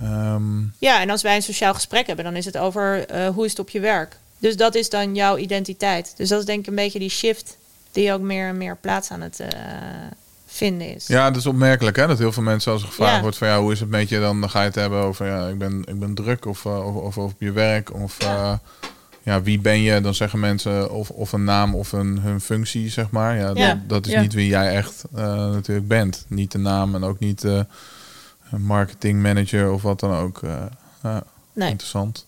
Ehm, 0.00 0.60
Ja, 0.78 1.00
en 1.00 1.10
als 1.10 1.22
wij 1.22 1.36
een 1.36 1.42
sociaal 1.42 1.74
gesprek 1.74 2.06
hebben, 2.06 2.24
dan 2.24 2.36
is 2.36 2.44
het 2.44 2.58
over 2.58 3.04
hoe 3.34 3.44
is 3.44 3.50
het 3.50 3.60
op 3.60 3.70
je 3.70 3.80
werk. 3.80 4.16
Dus 4.38 4.56
dat 4.56 4.74
is 4.74 4.88
dan 4.90 5.14
jouw 5.14 5.36
identiteit. 5.36 6.14
Dus 6.16 6.28
dat 6.28 6.38
is 6.40 6.44
denk 6.46 6.60
ik 6.60 6.66
een 6.66 6.74
beetje 6.74 6.98
die 6.98 7.10
shift 7.10 7.56
die 7.92 8.12
ook 8.12 8.20
meer 8.20 8.48
en 8.48 8.56
meer 8.56 8.76
plaats 8.80 9.10
aan 9.10 9.20
het 9.20 9.40
vinden 10.46 10.94
is. 10.94 11.06
Ja, 11.06 11.28
dat 11.30 11.36
is 11.40 11.46
opmerkelijk 11.46 11.96
hè, 11.96 12.06
dat 12.06 12.18
heel 12.18 12.32
veel 12.32 12.42
mensen 12.42 12.72
als 12.72 12.82
er 12.82 12.88
gevraagd 12.88 13.14
Ja. 13.14 13.20
wordt 13.20 13.36
van 13.36 13.48
ja, 13.48 13.60
hoe 13.60 13.72
is 13.72 13.80
het 13.80 13.88
met 13.88 14.08
je, 14.08 14.20
dan 14.20 14.50
ga 14.50 14.60
je 14.60 14.66
het 14.66 14.74
hebben 14.74 15.00
over 15.02 15.26
ja, 15.26 15.48
ik 15.48 15.58
ben, 15.58 15.82
ik 15.86 15.98
ben 15.98 16.14
druk 16.14 16.46
of, 16.46 16.66
of, 16.66 16.94
of, 16.94 17.18
op 17.18 17.34
je 17.38 17.52
werk 17.52 17.94
of 17.94 18.16
ja. 18.18 18.60
Ja, 19.22 19.42
wie 19.42 19.58
ben 19.60 19.80
je? 19.80 20.00
Dan 20.00 20.14
zeggen 20.14 20.40
mensen 20.40 20.90
of, 20.92 21.10
of 21.10 21.32
een 21.32 21.44
naam 21.44 21.74
of 21.74 21.92
een, 21.92 22.18
hun 22.20 22.40
functie, 22.40 22.88
zeg 22.90 23.10
maar. 23.10 23.36
Ja, 23.36 23.50
Ja. 23.54 23.68
Dat, 23.74 23.88
dat 23.88 24.06
is 24.06 24.12
Ja. 24.12 24.20
niet 24.20 24.32
wie 24.32 24.46
jij 24.48 24.74
echt 24.76 25.04
eh, 25.14 25.22
natuurlijk 25.50 25.88
bent. 25.88 26.24
Niet 26.28 26.52
de 26.52 26.58
naam 26.58 26.94
en 26.94 27.04
ook 27.04 27.18
niet 27.18 27.44
eh, 27.44 27.60
een 28.50 28.62
marketingmanager 28.62 29.70
of 29.72 29.82
wat 29.82 30.00
dan 30.00 30.14
ook. 30.14 30.42
eh, 31.02 31.16
Nee. 31.52 31.70
Interessant. 31.70 32.26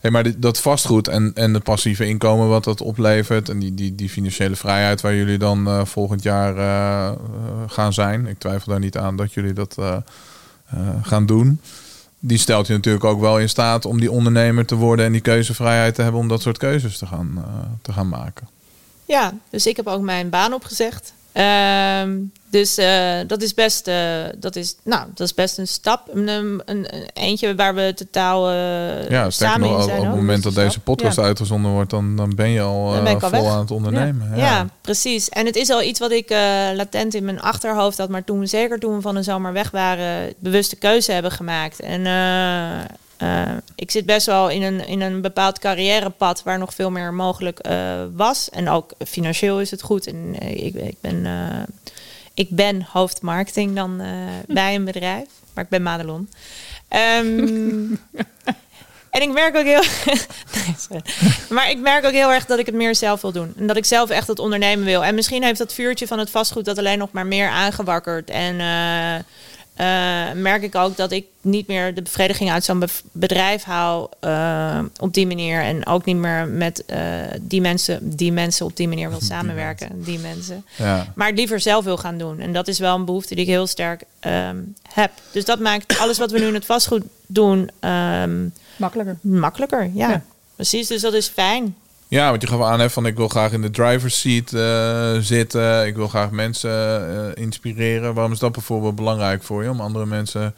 Hey, 0.00 0.10
maar 0.10 0.22
dit- 0.22 0.42
dat 0.42 0.60
vastgoed 0.60 1.08
en, 1.08 1.30
en 1.34 1.54
het 1.54 1.62
passieve 1.62 2.06
inkomen 2.06 2.48
wat 2.48 2.64
dat 2.64 2.80
oplevert... 2.80 3.48
en 3.48 3.58
die, 3.58 3.74
die, 3.74 3.94
die 3.94 4.08
financiële 4.08 4.56
vrijheid 4.56 5.00
waar 5.00 5.14
jullie 5.14 5.38
dan 5.38 5.86
volgend 5.86 6.22
jaar 6.22 6.54
gaan 7.66 7.92
zijn... 7.92 8.26
ik 8.26 8.38
twijfel 8.38 8.70
daar 8.70 8.80
niet 8.80 8.96
aan 8.96 9.16
dat 9.16 9.32
jullie 9.32 9.52
dat 9.52 9.76
gaan 11.02 11.26
doen... 11.26 11.60
die 12.26 12.38
stelt 12.38 12.66
je 12.66 12.72
natuurlijk 12.72 13.04
ook 13.04 13.20
wel 13.20 13.38
in 13.38 13.48
staat 13.48 13.84
om 13.84 14.00
die 14.00 14.10
ondernemer 14.10 14.66
te 14.66 14.74
worden... 14.74 15.04
en 15.04 15.12
die 15.12 15.20
keuzevrijheid 15.20 15.94
te 15.94 16.02
hebben 16.02 16.20
om 16.20 16.28
dat 16.28 16.42
soort 16.42 16.58
keuzes 16.58 16.98
te 16.98 17.06
gaan, 17.06 17.32
eh, 17.36 17.44
te 17.82 17.92
gaan 17.92 18.08
maken. 18.08 18.48
Ja, 19.04 19.32
dus 19.50 19.66
ik 19.66 19.76
heb 19.76 19.86
ook 19.86 20.02
mijn 20.02 20.30
baan 20.30 20.52
opgezegd. 20.52 21.14
Ehm, 21.34 22.16
dus 22.50 22.76
eh, 22.76 23.18
dat 23.26 23.42
is 23.42 23.54
best, 23.54 23.88
eh, 23.88 23.96
dat 24.38 24.56
is, 24.56 24.74
nou, 24.84 25.06
dat 25.14 25.26
is 25.26 25.34
best 25.34 25.58
een 25.58 25.68
stap. 25.68 26.08
Een, 26.12 26.28
een, 26.28 26.62
een 26.66 26.86
eentje 27.14 27.54
waar 27.54 27.74
we 27.74 27.92
totaal 27.94 28.50
Ja, 28.52 29.30
sterker 29.30 29.32
samen 29.32 29.60
nog, 29.60 29.70
in 29.70 29.76
op 29.76 29.82
zijn. 29.82 29.96
het 29.96 30.06
hoor. 30.06 30.16
moment 30.16 30.42
dat 30.42 30.54
deze 30.54 30.80
podcast 30.80 31.16
Ja. 31.16 31.22
uitgezonden 31.22 31.70
wordt... 31.70 31.90
Dan, 31.90 32.16
dan 32.16 32.34
ben 32.34 32.48
je 32.48 32.60
al, 32.60 33.02
ben 33.02 33.14
al 33.14 33.20
vol 33.20 33.30
weg. 33.30 33.44
aan 33.52 33.58
het 33.58 33.70
ondernemen. 33.70 34.32
Ja. 34.36 34.66
precies. 34.80 35.28
En 35.28 35.46
het 35.46 35.56
is 35.56 35.70
al 35.70 35.82
iets 35.82 36.00
wat 36.00 36.10
ik 36.10 36.30
latent 36.74 37.14
in 37.14 37.24
mijn 37.24 37.40
achterhoofd 37.40 37.98
had. 37.98 38.08
Maar 38.08 38.24
toen, 38.24 38.46
zeker 38.48 38.78
toen 38.78 38.94
we 38.94 39.00
van 39.00 39.14
de 39.14 39.22
zomer 39.22 39.52
weg 39.52 39.70
waren, 39.70 40.32
bewuste 40.38 40.76
keuze 40.76 41.12
hebben 41.12 41.30
gemaakt. 41.30 41.80
En 41.80 42.02
eh, 43.24 43.56
ik 43.74 43.90
zit 43.90 44.06
best 44.06 44.26
wel 44.26 44.50
in 44.50 44.62
een, 44.62 44.86
in 44.86 45.00
een 45.00 45.20
bepaald 45.20 45.58
carrièrepad 45.58 46.42
waar 46.42 46.58
nog 46.58 46.74
veel 46.74 46.90
meer 46.90 47.14
mogelijk 47.14 47.58
eh, 47.58 48.04
was. 48.12 48.50
En 48.50 48.68
ook 48.68 48.92
financieel 49.06 49.60
is 49.60 49.70
het 49.70 49.82
goed. 49.82 50.06
En 50.06 50.36
eh, 50.38 50.64
ik, 50.64 50.74
ik 50.74 50.96
ben... 51.00 51.26
ik 52.34 52.48
ben 52.50 52.86
hoofdmarketing 52.90 53.74
dan 53.74 54.02
bij 54.46 54.74
een 54.74 54.84
bedrijf, 54.84 55.28
maar 55.54 55.64
ik 55.64 55.70
ben 55.70 55.82
Madelon. 55.82 56.28
Ehm, 56.88 57.94
en 59.10 59.22
ik 59.22 59.32
merk 59.32 59.56
ook 59.56 59.64
heel. 59.64 59.82
Nee, 60.88 61.02
maar 61.48 61.70
ik 61.70 61.78
merk 61.78 62.04
ook 62.04 62.12
heel 62.12 62.32
erg 62.32 62.46
dat 62.46 62.58
ik 62.58 62.66
het 62.66 62.74
meer 62.74 62.94
zelf 62.94 63.20
wil 63.20 63.32
doen. 63.32 63.52
En 63.56 63.66
dat 63.66 63.76
ik 63.76 63.84
zelf 63.84 64.10
echt 64.10 64.26
het 64.26 64.38
ondernemen 64.38 64.84
wil. 64.84 65.04
En 65.04 65.14
misschien 65.14 65.42
heeft 65.42 65.58
dat 65.58 65.72
vuurtje 65.72 66.06
van 66.06 66.18
het 66.18 66.30
vastgoed 66.30 66.64
dat 66.64 66.78
alleen 66.78 66.98
nog 66.98 67.12
maar 67.12 67.26
meer 67.26 67.48
aangewakkerd. 67.48 68.30
En 68.30 68.60
eh, 69.74 70.32
merk 70.32 70.62
ik 70.62 70.74
ook 70.74 70.96
dat 70.96 71.12
ik 71.12 71.26
niet 71.40 71.66
meer 71.66 71.94
de 71.94 72.02
bevrediging 72.02 72.50
uit 72.50 72.64
zo'n 72.64 72.82
bedrijf 73.12 73.62
haal 73.62 74.10
eh, 74.20 74.78
op 75.00 75.14
die 75.14 75.26
manier. 75.26 75.60
En 75.60 75.86
ook 75.86 76.04
niet 76.04 76.16
meer 76.16 76.48
met 76.48 76.84
eh, 76.84 77.00
die, 77.40 77.60
mensen, 77.60 78.16
die 78.16 78.32
mensen 78.32 78.66
op 78.66 78.76
die 78.76 78.88
manier 78.88 79.08
wil 79.10 79.20
samenwerken. 79.34 80.04
Die 80.04 80.18
mensen. 80.18 80.64
Ja. 80.76 81.12
Maar 81.14 81.26
het 81.26 81.36
liever 81.36 81.60
zelf 81.60 81.84
wil 81.84 81.96
gaan 81.96 82.18
doen. 82.18 82.40
En 82.40 82.52
dat 82.52 82.68
is 82.68 82.78
wel 82.78 82.94
een 82.94 83.04
behoefte 83.04 83.34
die 83.34 83.44
ik 83.44 83.50
heel 83.50 83.66
sterk 83.66 84.02
ehm, 84.20 84.56
heb. 84.92 85.10
Dus 85.30 85.44
dat 85.44 85.58
maakt 85.58 85.98
alles 85.98 86.18
wat 86.18 86.30
we 86.30 86.38
nu 86.38 86.46
in 86.46 86.54
het 86.54 86.66
vastgoed 86.66 87.02
doen 87.26 87.70
ehm, 87.80 88.48
Makkelijker. 88.76 89.16
makkelijker. 89.20 89.90
Ja. 89.94 90.08
Ja. 90.08 90.22
precies. 90.54 90.88
Dus 90.88 91.00
dat 91.00 91.14
is 91.14 91.28
fijn. 91.28 91.76
Ja, 92.14 92.30
want 92.30 92.42
je 92.42 92.48
gaf 92.48 92.62
aan 92.62 92.80
hè, 92.80 92.90
van 92.90 93.06
ik 93.06 93.16
wil 93.16 93.28
graag 93.28 93.52
in 93.52 93.62
de 93.62 93.70
driver's 93.70 94.20
seat 94.20 94.52
eh, 94.52 95.16
zitten. 95.20 95.86
Ik 95.86 95.96
wil 95.96 96.08
graag 96.08 96.30
mensen 96.30 96.70
eh, 96.70 97.42
inspireren. 97.42 98.14
Waarom 98.14 98.32
is 98.32 98.38
dat 98.38 98.52
bijvoorbeeld 98.52 98.94
belangrijk 98.94 99.42
voor 99.42 99.62
je? 99.62 99.70
Om 99.70 99.80
andere 99.80 100.06
mensen 100.06 100.54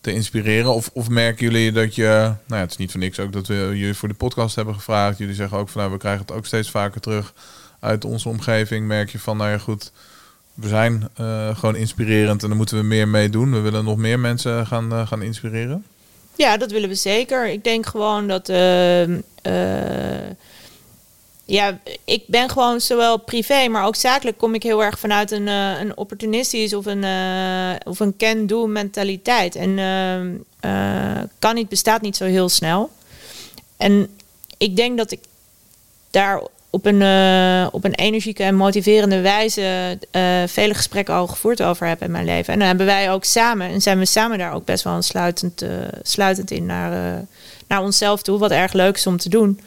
te 0.00 0.12
inspireren? 0.12 0.74
Of, 0.74 0.90
of 0.92 1.08
merken 1.08 1.44
jullie 1.44 1.72
dat 1.72 1.94
je... 1.94 2.04
Nou 2.04 2.34
ja, 2.46 2.56
het 2.56 2.70
is 2.70 2.76
niet 2.76 2.90
voor 2.90 3.00
niks 3.00 3.18
ook 3.18 3.32
dat 3.32 3.46
we 3.46 3.54
jullie 3.54 3.94
voor 3.94 4.08
de 4.08 4.14
podcast 4.14 4.56
hebben 4.56 4.74
gevraagd. 4.74 5.18
Jullie 5.18 5.34
zeggen 5.34 5.58
ook 5.58 5.68
van 5.68 5.80
nou, 5.80 5.92
we 5.92 5.98
krijgen 5.98 6.20
het 6.20 6.32
ook 6.32 6.46
steeds 6.46 6.70
vaker 6.70 7.00
terug 7.00 7.32
uit 7.80 8.04
onze 8.04 8.28
omgeving. 8.28 8.86
Merk 8.86 9.10
je 9.10 9.18
van 9.18 9.36
nou 9.36 9.50
ja 9.50 9.58
goed, 9.58 9.92
we 10.54 10.68
zijn 10.68 11.08
eh, 11.16 11.56
gewoon 11.56 11.76
inspirerend 11.76 12.42
en 12.42 12.48
daar 12.48 12.56
moeten 12.56 12.76
we 12.76 12.84
meer 12.84 13.08
mee 13.08 13.28
doen. 13.28 13.52
We 13.52 13.60
willen 13.60 13.84
nog 13.84 13.96
meer 13.96 14.18
mensen 14.18 14.66
gaan, 14.66 15.06
gaan 15.06 15.22
inspireren. 15.22 15.84
Ja, 16.36 16.56
dat 16.56 16.70
willen 16.70 16.88
we 16.88 16.94
zeker. 16.94 17.48
Ik 17.48 17.64
denk 17.64 17.86
gewoon 17.86 18.28
dat. 18.28 18.48
Ja, 21.50 21.78
ik 22.04 22.22
ben 22.26 22.48
gewoon 22.48 22.80
zowel 22.80 23.16
privé, 23.16 23.68
maar 23.68 23.86
ook 23.86 23.96
zakelijk 23.96 24.38
kom 24.38 24.54
ik 24.54 24.62
heel 24.62 24.84
erg 24.84 24.98
vanuit 24.98 25.30
een, 25.30 25.48
eh, 25.48 25.80
een 25.80 25.96
opportunistisch 25.96 26.74
of 26.74 26.86
een, 26.86 27.04
eh, 27.04 27.74
of 27.84 28.00
een 28.00 28.16
can-do 28.16 28.66
mentaliteit. 28.66 29.54
En 29.54 29.78
eh, 30.60 31.22
kan 31.38 31.54
niet, 31.54 31.68
bestaat 31.68 32.00
niet 32.00 32.16
zo 32.16 32.24
heel 32.24 32.48
snel. 32.48 32.90
En 33.76 34.08
ik 34.58 34.76
denk 34.76 34.98
dat 34.98 35.10
ik 35.10 35.20
daar 36.10 36.42
op 36.70 36.86
een, 36.86 37.02
op 37.72 37.84
een 37.84 37.94
energieke 37.94 38.42
en 38.42 38.54
motiverende 38.54 39.20
wijze 39.20 39.98
vele 40.46 40.74
gesprekken 40.74 41.14
al 41.14 41.26
gevoerd 41.26 41.62
over 41.62 41.86
heb 41.86 42.02
in 42.02 42.10
mijn 42.10 42.24
leven. 42.24 42.52
En 42.52 42.58
dan 42.58 42.68
hebben 42.68 42.86
wij 42.86 43.12
ook 43.12 43.24
samen, 43.24 43.68
en 43.68 43.80
zijn 43.80 43.98
we 43.98 44.06
samen 44.06 44.38
daar 44.38 44.52
ook 44.52 44.64
best 44.64 44.84
wel 44.84 44.94
een 44.94 45.02
sluitend, 45.02 45.64
sluitend 46.02 46.50
in 46.50 46.66
naar, 46.66 47.24
naar 47.68 47.82
onszelf 47.82 48.22
toe, 48.22 48.38
wat 48.38 48.50
erg 48.50 48.72
leuk 48.72 48.96
is 48.96 49.06
om 49.06 49.16
te 49.16 49.28
doen. 49.28 49.60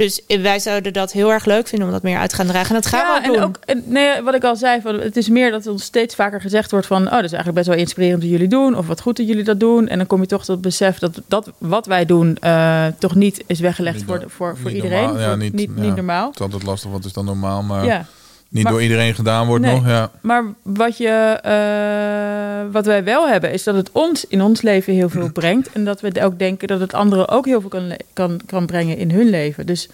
Dus 0.00 0.20
wij 0.26 0.58
zouden 0.58 0.92
dat 0.92 1.12
heel 1.12 1.32
erg 1.32 1.44
leuk 1.44 1.68
vinden 1.68 1.86
om 1.88 1.92
dat 1.94 2.02
meer 2.02 2.18
uit 2.18 2.30
te 2.30 2.36
gaan 2.36 2.46
dragen. 2.46 2.68
En 2.68 2.74
dat 2.82 2.86
gaan 2.86 3.06
we 3.12 3.18
ook 3.18 3.24
en 3.24 3.32
doen. 3.40 3.42
ook 3.42 3.56
en, 3.64 3.82
nee, 3.86 4.22
wat 4.22 4.34
ik 4.34 4.44
al 4.44 4.56
zei, 4.56 4.80
van, 4.80 5.00
het 5.00 5.16
is 5.16 5.28
meer 5.28 5.50
dat 5.50 5.66
ons 5.66 5.84
steeds 5.84 6.14
vaker 6.14 6.40
gezegd 6.40 6.70
wordt 6.70 6.86
van, 6.86 7.04
oh, 7.04 7.10
dat 7.10 7.24
is 7.24 7.32
eigenlijk 7.32 7.54
best 7.54 7.68
wel 7.68 7.76
inspirerend 7.78 8.22
wat 8.22 8.30
jullie 8.30 8.48
doen, 8.48 8.76
of 8.76 8.86
wat 8.86 9.00
goed 9.00 9.16
dat 9.16 9.26
jullie 9.26 9.44
dat 9.44 9.60
doen. 9.60 9.88
En 9.88 9.98
dan 9.98 10.06
kom 10.06 10.20
je 10.20 10.26
toch 10.26 10.44
tot 10.44 10.54
het 10.54 10.60
besef 10.60 10.98
dat, 10.98 11.20
dat 11.26 11.50
wat 11.58 11.86
wij 11.86 12.04
doen 12.04 12.36
eh, 12.40 12.86
toch 12.98 13.14
niet 13.14 13.44
is 13.46 13.60
weggelegd 13.60 13.96
Niet 13.96 14.04
voor, 14.06 14.24
voor, 14.26 14.56
voor 14.56 14.70
niet 14.72 14.82
iedereen. 14.82 15.02
normaal. 15.04 15.20
Ja, 15.20 15.28
Voor- 15.28 15.36
niet- 15.38 15.52
niet, 15.52 15.70
ja. 15.76 15.82
niet 15.82 15.94
normaal. 15.94 16.26
Het 16.26 16.34
is 16.34 16.40
altijd 16.40 16.62
lastig, 16.62 16.90
wat 16.90 17.04
is 17.04 17.12
dan 17.12 17.24
normaal, 17.24 17.62
maar 17.62 17.84
Ja. 17.84 18.06
Niet 18.50 18.62
Maar- 18.62 18.72
door 18.72 18.82
iedereen 18.82 19.14
gedaan 19.14 19.46
wordt 19.46 19.64
Nee. 19.64 19.74
nog. 19.74 19.86
Ja. 19.86 20.10
Maar 20.20 20.44
wat, 20.62 20.96
je, 20.96 21.38
eh, 21.42 22.72
wat 22.72 22.86
wij 22.86 23.04
wel 23.04 23.28
hebben, 23.28 23.52
is 23.52 23.62
dat 23.62 23.74
het 23.74 23.90
ons 23.92 24.24
in 24.26 24.42
ons 24.42 24.62
leven 24.62 24.92
heel 24.92 25.08
veel 25.08 25.32
brengt. 25.32 25.72
En 25.72 25.84
dat 25.84 26.00
we 26.00 26.22
ook 26.24 26.38
denken 26.38 26.68
dat 26.68 26.80
het 26.80 26.94
anderen 26.94 27.28
ook 27.28 27.46
heel 27.46 27.60
veel 27.60 27.68
kan, 27.70 27.92
kan, 28.12 28.40
kan 28.46 28.66
brengen 28.66 28.96
in 28.96 29.10
hun 29.10 29.28
leven. 29.30 29.66
Dus 29.66 29.88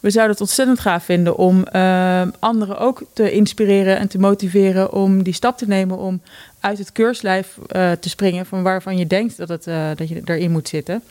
we 0.00 0.10
zouden 0.10 0.32
het 0.32 0.40
ontzettend 0.42 0.80
gaaf 0.80 1.04
vinden 1.04 1.36
om 1.36 1.64
eh, 1.66 2.22
anderen 2.38 2.78
ook 2.78 3.02
te 3.12 3.32
inspireren 3.32 3.98
en 3.98 4.08
te 4.08 4.18
motiveren 4.18 4.92
om 4.92 5.22
die 5.22 5.34
stap 5.34 5.58
te 5.58 5.66
nemen 5.66 5.98
om 5.98 6.20
uit 6.60 6.78
het 6.78 6.92
keurslijf 6.92 7.58
eh, 7.66 7.90
te 7.92 8.08
springen 8.08 8.46
van 8.46 8.62
waarvan 8.62 8.96
je 8.98 9.06
denkt 9.06 9.36
dat, 9.36 9.48
het, 9.48 9.64
dat 9.96 10.08
je 10.08 10.20
erin 10.24 10.50
moet 10.50 10.68
zitten. 10.68 11.02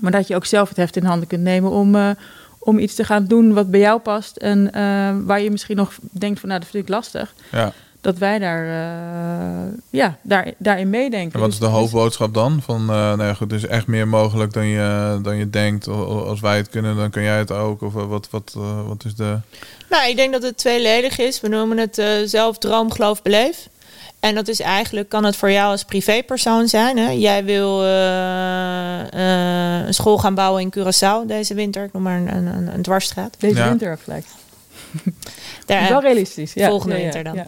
Maar 0.00 0.12
dat 0.12 0.28
je 0.28 0.34
ook 0.34 0.44
zelf 0.46 0.68
het 0.68 0.76
heft 0.76 0.96
in 0.96 1.04
handen 1.04 1.28
kunt 1.28 1.42
nemen 1.42 1.70
om, 1.70 1.96
om 2.62 2.78
iets 2.78 2.94
te 2.94 3.04
gaan 3.04 3.26
doen 3.26 3.52
wat 3.54 3.70
bij 3.70 3.80
jou 3.80 4.00
past. 4.00 4.36
En 4.36 4.72
eh, 4.72 5.16
waar 5.24 5.40
je 5.40 5.50
misschien 5.50 5.76
nog 5.76 5.94
denkt 6.00 6.40
van 6.40 6.48
nou, 6.48 6.60
dat 6.60 6.70
vind 6.70 6.82
ik 6.82 6.88
lastig 6.88 7.34
Ja. 7.52 7.72
dat 8.00 8.18
wij 8.18 8.38
daar, 8.38 8.64
eh, 8.66 9.72
ja, 9.90 10.16
daar, 10.22 10.52
daarin 10.58 10.90
meedenken. 10.90 11.32
En 11.34 11.40
wat 11.40 11.50
Dus- 11.50 11.58
is 11.58 11.64
de 11.66 11.70
hoofdboodschap 11.72 12.34
dan? 12.34 12.62
Van, 12.62 12.80
eh 12.80 12.86
nou 12.96 13.22
ja, 13.22 13.34
goed, 13.34 13.50
er 13.50 13.56
is 13.56 13.66
echt 13.66 13.86
meer 13.86 14.08
mogelijk 14.08 14.52
dan 14.52 14.66
je, 14.66 15.18
dan 15.22 15.36
je 15.36 15.50
denkt. 15.50 15.88
Als 15.88 16.40
wij 16.40 16.56
het 16.56 16.68
kunnen, 16.68 16.96
dan 16.96 17.10
kan 17.10 17.22
jij 17.22 17.38
het 17.38 17.52
ook. 17.52 17.82
Of 17.82 17.92
wat, 17.92 18.28
wat, 18.30 18.54
eh, 18.56 18.86
wat 18.86 19.04
is 19.04 19.14
de... 19.14 19.38
Nou, 19.90 20.08
ik 20.08 20.16
denk 20.16 20.32
dat 20.32 20.42
het 20.42 20.56
tweeledig 20.56 21.18
is. 21.18 21.40
We 21.40 21.48
noemen 21.48 21.78
het 21.78 21.98
eh, 21.98 22.06
zelf 22.24 22.58
droom, 22.58 22.90
geloof, 22.92 23.22
beleef. 23.22 23.68
En 24.20 24.34
dat 24.34 24.48
is 24.48 24.60
eigenlijk, 24.60 25.08
kan 25.08 25.24
het 25.24 25.36
voor 25.36 25.50
jou 25.50 25.70
als 25.70 25.84
privépersoon 25.84 26.68
zijn. 26.68 26.98
Hè? 26.98 27.10
Jij 27.10 27.44
wil 27.44 27.82
eh, 27.82 29.00
eh, 29.80 29.86
een 29.86 29.94
school 29.94 30.18
gaan 30.18 30.34
bouwen 30.34 30.62
in 30.62 30.72
Curaçao 30.78 31.26
deze 31.26 31.54
winter. 31.54 31.84
Ik 31.84 31.92
noem 31.92 32.02
maar 32.02 32.16
een, 32.18 32.36
een, 32.36 32.46
een, 32.46 32.74
een 32.74 32.82
dwarsstraat. 32.82 33.34
Deze 33.38 33.54
Ja. 33.56 33.68
winter 33.68 33.98
gelijk. 34.04 34.24
Daar, 35.66 35.88
Wel 35.88 36.00
realistisch. 36.00 36.52
Ja. 36.52 36.68
volgende 36.68 36.94
Ja, 36.94 37.00
ja, 37.00 37.12
winter 37.12 37.24
dan. 37.24 37.34
ja. 37.34 37.46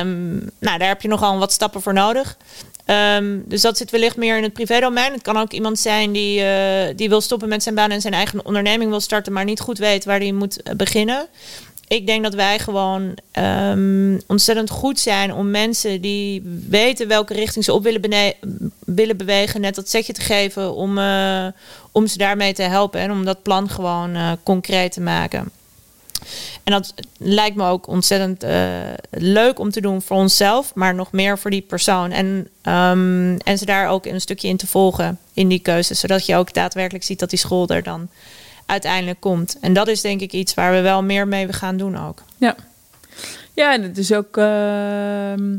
Ehm, 0.00 0.34
nou, 0.58 0.78
daar 0.78 0.88
heb 0.88 1.02
je 1.02 1.08
nogal 1.08 1.38
wat 1.38 1.52
stappen 1.52 1.82
voor 1.82 1.92
nodig. 1.94 2.36
Ehm, 2.84 3.38
dus 3.44 3.60
dat 3.60 3.76
zit 3.76 3.90
wellicht 3.90 4.16
meer 4.16 4.36
in 4.36 4.42
het 4.42 4.52
privédomein. 4.52 5.12
Het 5.12 5.22
kan 5.22 5.36
ook 5.36 5.52
iemand 5.52 5.78
zijn 5.78 6.12
die, 6.12 6.42
eh, 6.42 6.96
die 6.96 7.08
wil 7.08 7.20
stoppen 7.20 7.48
met 7.48 7.62
zijn 7.62 7.74
baan 7.74 7.90
en 7.90 8.00
zijn 8.00 8.14
eigen 8.14 8.44
onderneming 8.46 8.90
wil 8.90 9.00
starten, 9.00 9.32
maar 9.32 9.44
niet 9.44 9.60
goed 9.60 9.78
weet 9.78 10.04
waar 10.04 10.18
hij 10.18 10.32
moet 10.32 10.62
beginnen. 10.76 11.26
Ik 11.88 12.06
denk 12.06 12.22
dat 12.22 12.34
wij 12.34 12.58
gewoon 12.58 13.14
ehm, 13.32 14.18
ontzettend 14.26 14.70
goed 14.70 15.00
zijn 15.00 15.32
om 15.32 15.50
mensen 15.50 16.00
die 16.00 16.42
weten 16.68 17.08
welke 17.08 17.34
richting 17.34 17.64
ze 17.64 17.72
op 17.72 17.82
willen, 17.82 18.34
willen 18.84 19.16
bewegen, 19.16 19.60
net 19.60 19.74
dat 19.74 19.90
zetje 19.90 20.12
te 20.12 20.20
geven 20.20 20.74
om, 20.74 20.98
eh, 20.98 21.46
om 21.92 22.06
ze 22.06 22.18
daarmee 22.18 22.52
te 22.52 22.62
helpen 22.62 23.00
en 23.00 23.10
om 23.10 23.24
dat 23.24 23.42
plan 23.42 23.68
gewoon 23.68 24.14
eh, 24.14 24.32
concreet 24.42 24.92
te 24.92 25.00
maken. 25.00 25.50
En 26.64 26.72
dat 26.72 26.94
lijkt 27.18 27.56
me 27.56 27.68
ook 27.68 27.86
ontzettend 27.86 28.42
eh, 28.42 28.68
leuk 29.10 29.58
om 29.58 29.70
te 29.70 29.80
doen 29.80 30.02
voor 30.02 30.16
onszelf, 30.16 30.74
maar 30.74 30.94
nog 30.94 31.12
meer 31.12 31.38
voor 31.38 31.50
die 31.50 31.62
persoon. 31.62 32.10
En, 32.10 32.48
ehm, 32.62 33.36
en 33.36 33.58
ze 33.58 33.64
daar 33.64 33.88
ook 33.88 34.06
een 34.06 34.20
stukje 34.20 34.48
in 34.48 34.56
te 34.56 34.66
volgen 34.66 35.18
in 35.32 35.48
die 35.48 35.58
keuzes, 35.58 36.00
zodat 36.00 36.26
je 36.26 36.36
ook 36.36 36.54
daadwerkelijk 36.54 37.04
ziet 37.04 37.18
dat 37.18 37.30
die 37.30 37.38
school 37.38 37.68
er 37.68 37.82
dan 37.82 38.08
uiteindelijk 38.66 39.20
komt. 39.20 39.56
En 39.60 39.72
dat 39.72 39.88
is 39.88 40.00
denk 40.00 40.20
ik 40.20 40.32
iets 40.32 40.54
waar 40.54 40.72
we 40.72 40.80
wel 40.80 41.02
meer 41.02 41.28
mee 41.28 41.52
gaan 41.52 41.76
doen 41.76 41.98
ook. 42.06 42.22
Ja. 42.36 42.54
ja, 43.52 43.72
en 43.72 43.82
het 43.82 43.98
is 43.98 44.12
ook... 44.12 44.36
ehm, 44.36 45.56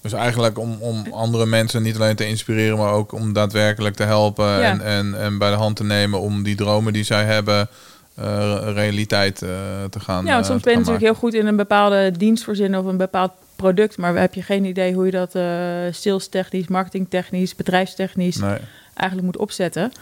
Dus 0.00 0.12
eigenlijk 0.12 0.58
om, 0.58 0.76
om 0.80 1.06
andere 1.10 1.46
mensen 1.46 1.82
niet 1.82 1.94
alleen 1.94 2.16
te 2.16 2.26
inspireren, 2.26 2.78
maar 2.78 2.92
ook 2.92 3.12
om 3.12 3.32
daadwerkelijk 3.32 3.94
te 3.96 4.02
helpen 4.04 4.46
Ja. 4.46 4.60
en, 4.60 4.80
en, 4.84 5.20
en 5.20 5.38
bij 5.38 5.50
de 5.50 5.56
hand 5.56 5.76
te 5.76 5.84
nemen 5.84 6.20
om 6.20 6.42
die 6.42 6.56
dromen 6.56 6.92
die 6.92 7.04
zij 7.04 7.24
hebben, 7.24 7.68
eh, 8.14 8.58
realiteit 8.74 9.42
eh, 9.42 9.48
te 9.90 10.00
gaan. 10.00 10.24
ja, 10.24 10.32
want 10.32 10.44
eh, 10.44 10.50
soms 10.50 10.62
te 10.62 10.64
ben 10.64 10.72
je 10.72 10.78
natuurlijk 10.78 11.04
heel 11.04 11.14
goed 11.14 11.34
in 11.34 11.46
een 11.46 11.56
bepaalde 11.56 12.10
dienst 12.10 12.44
voorzinnen 12.44 12.80
of 12.80 12.86
een 12.86 12.96
bepaald 12.96 13.32
product, 13.56 13.96
maar 13.98 14.14
heb 14.16 14.34
je 14.34 14.42
geen 14.42 14.64
idee 14.64 14.94
hoe 14.94 15.04
je 15.04 15.10
dat 15.10 15.34
eh 15.34 15.42
salestechnisch, 15.90 16.66
marketingtechnisch, 16.68 17.54
bedrijfstechnisch. 17.54 18.36
Nee. 18.36 18.58
eigenlijk 18.94 19.26
moet 19.26 19.36
opzetten. 19.36 19.92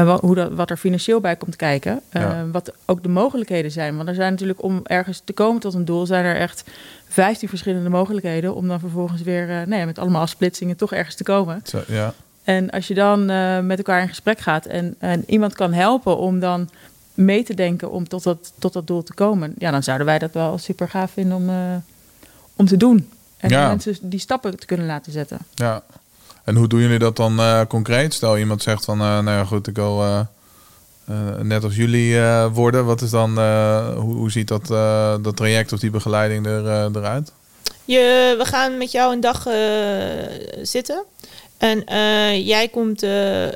Eh, 0.00 0.04
wa- 0.04 0.18
hoe 0.20 0.34
dat, 0.34 0.52
wat 0.52 0.70
er 0.70 0.76
financieel 0.76 1.20
bij 1.20 1.36
komt 1.36 1.56
kijken. 1.56 2.00
Eh, 2.08 2.22
Ja. 2.22 2.46
Wat 2.52 2.72
ook 2.86 3.02
de 3.02 3.08
mogelijkheden 3.08 3.70
zijn. 3.70 3.96
Want 3.96 4.08
er 4.08 4.14
zijn 4.14 4.30
natuurlijk 4.30 4.62
om 4.62 4.80
ergens 4.84 5.22
te 5.24 5.32
komen 5.32 5.60
tot 5.60 5.74
een 5.74 5.84
doel, 5.84 6.06
zijn 6.06 6.24
er 6.24 6.36
echt 6.36 6.64
15 7.08 7.48
verschillende 7.48 7.88
mogelijkheden. 7.88 8.54
Om 8.54 8.68
dan 8.68 8.80
vervolgens 8.80 9.22
weer 9.22 9.42
eh, 9.50 9.56
nou 9.56 9.74
ja, 9.80 9.84
met 9.84 9.98
allemaal 9.98 10.22
afsplitsingen 10.22 10.76
toch 10.76 10.92
ergens 10.92 11.14
te 11.14 11.24
komen. 11.24 11.60
Zo, 11.64 11.80
ja. 11.86 12.14
En 12.44 12.70
als 12.70 12.88
je 12.88 12.94
dan 12.94 13.24
met 13.66 13.78
elkaar 13.78 14.00
in 14.02 14.08
gesprek 14.08 14.38
gaat 14.38 14.66
en, 14.66 14.94
en 14.98 15.24
iemand 15.26 15.54
kan 15.54 15.72
helpen 15.72 16.16
om 16.18 16.40
dan 16.40 16.68
mee 17.14 17.44
te 17.44 17.54
denken 17.54 17.90
om 17.90 18.08
tot 18.08 18.22
dat, 18.22 18.52
tot 18.58 18.72
dat 18.72 18.86
doel 18.86 19.02
te 19.02 19.14
komen. 19.14 19.54
Ja, 19.58 19.70
dan 19.70 19.82
zouden 19.82 20.06
wij 20.06 20.18
dat 20.18 20.32
wel 20.32 20.58
super 20.58 20.88
gaaf 20.88 21.10
vinden 21.10 21.36
om, 21.36 21.50
om 22.56 22.66
te 22.66 22.76
doen. 22.76 23.10
En 23.36 23.48
Ja. 23.50 23.68
mensen 23.68 23.96
die 24.02 24.18
stappen 24.20 24.58
te 24.58 24.66
kunnen 24.66 24.86
laten 24.86 25.12
zetten. 25.12 25.38
ja. 25.54 25.82
En 26.44 26.56
hoe 26.56 26.68
doen 26.68 26.80
jullie 26.80 26.98
dat 26.98 27.16
dan 27.16 27.38
eh, 27.38 27.60
concreet? 27.68 28.14
Stel 28.14 28.38
iemand 28.38 28.62
zegt 28.62 28.84
van, 28.84 29.00
eh, 29.00 29.06
nou 29.06 29.30
ja 29.30 29.44
goed, 29.44 29.66
ik 29.66 29.76
wil 29.76 30.02
eh, 30.02 30.20
net 31.40 31.64
als 31.64 31.76
jullie 31.76 32.20
worden. 32.52 32.84
Wat 32.84 33.00
is 33.00 33.10
dan, 33.10 33.30
hoe, 33.94 34.14
hoe 34.14 34.30
ziet 34.30 34.48
dat, 34.48 34.66
dat 35.24 35.36
traject 35.36 35.72
of 35.72 35.78
die 35.78 35.90
begeleiding 35.90 36.46
er, 36.46 36.90
eruit? 36.96 37.32
Je, 37.84 38.34
we 38.38 38.44
gaan 38.44 38.78
met 38.78 38.92
jou 38.92 39.12
een 39.12 39.20
dag 39.20 39.46
zitten. 40.62 41.04
En 41.58 41.84
jij 42.44 42.68
komt 42.68 43.06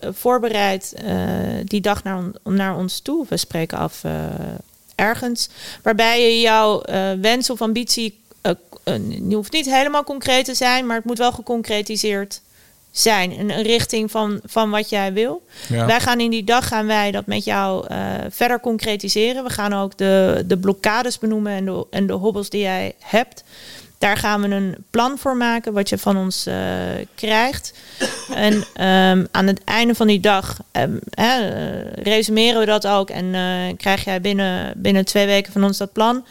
voorbereid 0.01 0.95
die 1.65 1.81
dag 1.81 2.05
naar, 2.05 2.23
naar 2.43 2.77
ons 2.77 3.01
toe. 3.01 3.27
We 3.29 3.37
spreken 3.37 3.79
af 3.79 4.03
ergens. 4.95 5.49
Waarbij 5.83 6.23
je 6.23 6.41
jouw 6.41 6.83
wens 7.21 7.51
of 7.51 7.61
ambitie. 7.61 8.21
die 9.09 9.35
hoeft 9.35 9.53
niet 9.53 9.71
helemaal 9.71 10.05
concreet 10.05 10.45
te 10.45 10.55
zijn, 10.55 10.87
maar 10.87 10.97
het 10.97 11.05
moet 11.05 11.19
wel 11.19 11.33
geconcretiseerd 11.33 12.41
zijn. 12.99 13.39
Een, 13.39 13.51
een 13.51 13.63
richting 13.63 14.11
van, 14.11 14.41
van 14.45 14.71
wat 14.71 14.89
jij 14.89 15.13
wil. 15.13 15.43
Ja. 15.69 15.87
Wij 15.87 16.01
gaan 16.01 16.21
in 16.21 16.31
die 16.31 16.45
dag 16.45 16.69
gaan 16.69 16.87
wij 16.87 17.11
dat 17.11 17.27
met 17.27 17.45
jou 17.45 17.87
eh, 17.87 17.99
verder 18.31 18.61
concretiseren. 18.61 19.45
We 19.45 19.51
gaan 19.51 19.73
ook 19.73 19.97
de, 19.97 20.45
de 20.47 20.59
blokkades 20.59 21.19
benoemen 21.19 21.53
en 21.53 21.65
de, 21.65 21.87
en 21.91 22.07
de 22.07 22.13
hobbels 22.13 22.51
die 22.51 22.61
jij 22.61 22.95
hebt. 22.99 23.45
Daar 23.99 24.17
gaan 24.17 24.41
we 24.41 24.49
een 24.49 24.77
plan 24.91 25.19
voor 25.19 25.37
maken 25.37 25.73
wat 25.73 25.89
je 25.89 25.99
van 25.99 26.17
ons 26.17 26.47
eh, 26.47 26.57
krijgt. 27.15 27.73
En 28.35 28.65
ehm, 28.75 29.25
aan 29.31 29.47
het 29.47 29.65
einde 29.65 29.95
van 29.95 30.07
die 30.07 30.21
dag 30.21 30.57
ehm, 30.73 30.97
eh, 31.11 31.37
resumeren 31.95 32.61
we 32.61 32.67
dat 32.67 32.87
ook. 32.87 33.11
En 33.11 33.35
eh, 33.35 33.77
krijg 33.77 34.05
jij 34.05 34.21
binnen, 34.21 34.73
binnen 34.77 35.05
twee 35.05 35.27
weken 35.27 35.53
van 35.53 35.65
ons 35.65 35.79
dat 35.79 35.93
plan. 35.93 36.25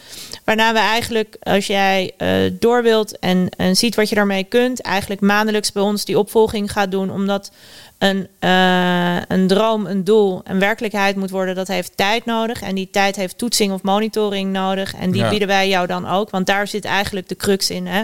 Waarna 0.44 0.72
we 0.72 0.78
eigenlijk, 0.78 1.36
als 1.42 1.66
jij 1.66 2.12
eh, 2.16 2.30
door 2.52 2.82
wilt 2.82 3.18
en, 3.18 3.48
en 3.56 3.76
ziet 3.76 3.94
wat 3.94 4.08
je 4.08 4.14
daarmee 4.14 4.44
kunt, 4.44 4.80
eigenlijk 4.80 5.20
maandelijks 5.20 5.72
bij 5.72 5.82
ons 5.82 6.04
die 6.04 6.18
opvolging 6.18 6.72
gaat 6.72 6.90
doen. 6.90 7.10
Omdat 7.10 7.50
een, 7.98 8.28
eh, 8.38 9.16
een 9.28 9.46
droom, 9.46 9.86
een 9.86 10.04
doel, 10.04 10.40
een 10.44 10.58
werkelijkheid 10.58 11.16
moet 11.16 11.30
worden, 11.30 11.54
dat 11.54 11.68
heeft 11.68 11.96
tijd 11.96 12.24
nodig. 12.24 12.62
En 12.62 12.74
die 12.74 12.90
tijd 12.90 13.16
heeft 13.16 13.38
toetsing 13.38 13.72
of 13.72 13.82
monitoring 13.82 14.52
nodig. 14.52 14.94
En 14.94 15.10
die 15.10 15.22
Ja. 15.22 15.28
bieden 15.28 15.48
wij 15.48 15.68
jou 15.68 15.86
dan 15.86 16.08
ook. 16.08 16.30
Want 16.30 16.46
daar 16.46 16.68
zit 16.68 16.84
eigenlijk 16.84 17.28
de 17.28 17.36
crux 17.36 17.70
in. 17.70 17.86
Hè? 17.86 18.02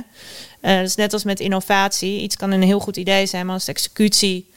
Is 0.83 0.95
net 0.95 1.13
als 1.13 1.25
met 1.25 1.41
innovatie. 1.41 2.21
Iets 2.21 2.37
kan 2.37 2.51
een 2.51 2.63
heel 2.63 2.81
goed 2.81 2.97
idee 2.97 3.27
zijn, 3.27 3.47
maar 3.47 3.55
als 3.55 3.65
de 3.65 3.73
executie 3.73 4.51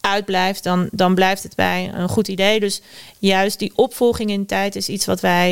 uitblijft, 0.00 0.62
dan, 0.64 0.88
dan 0.92 1.14
blijft 1.14 1.42
het 1.42 1.54
bij 1.54 1.90
een 1.94 2.08
goed 2.08 2.28
idee. 2.28 2.60
Dus 2.60 2.80
juist 3.18 3.58
die 3.58 3.72
opvolging 3.74 4.30
in 4.30 4.46
tijd 4.46 4.76
is 4.76 4.88
iets 4.88 5.06
wat 5.06 5.20
wij, 5.20 5.50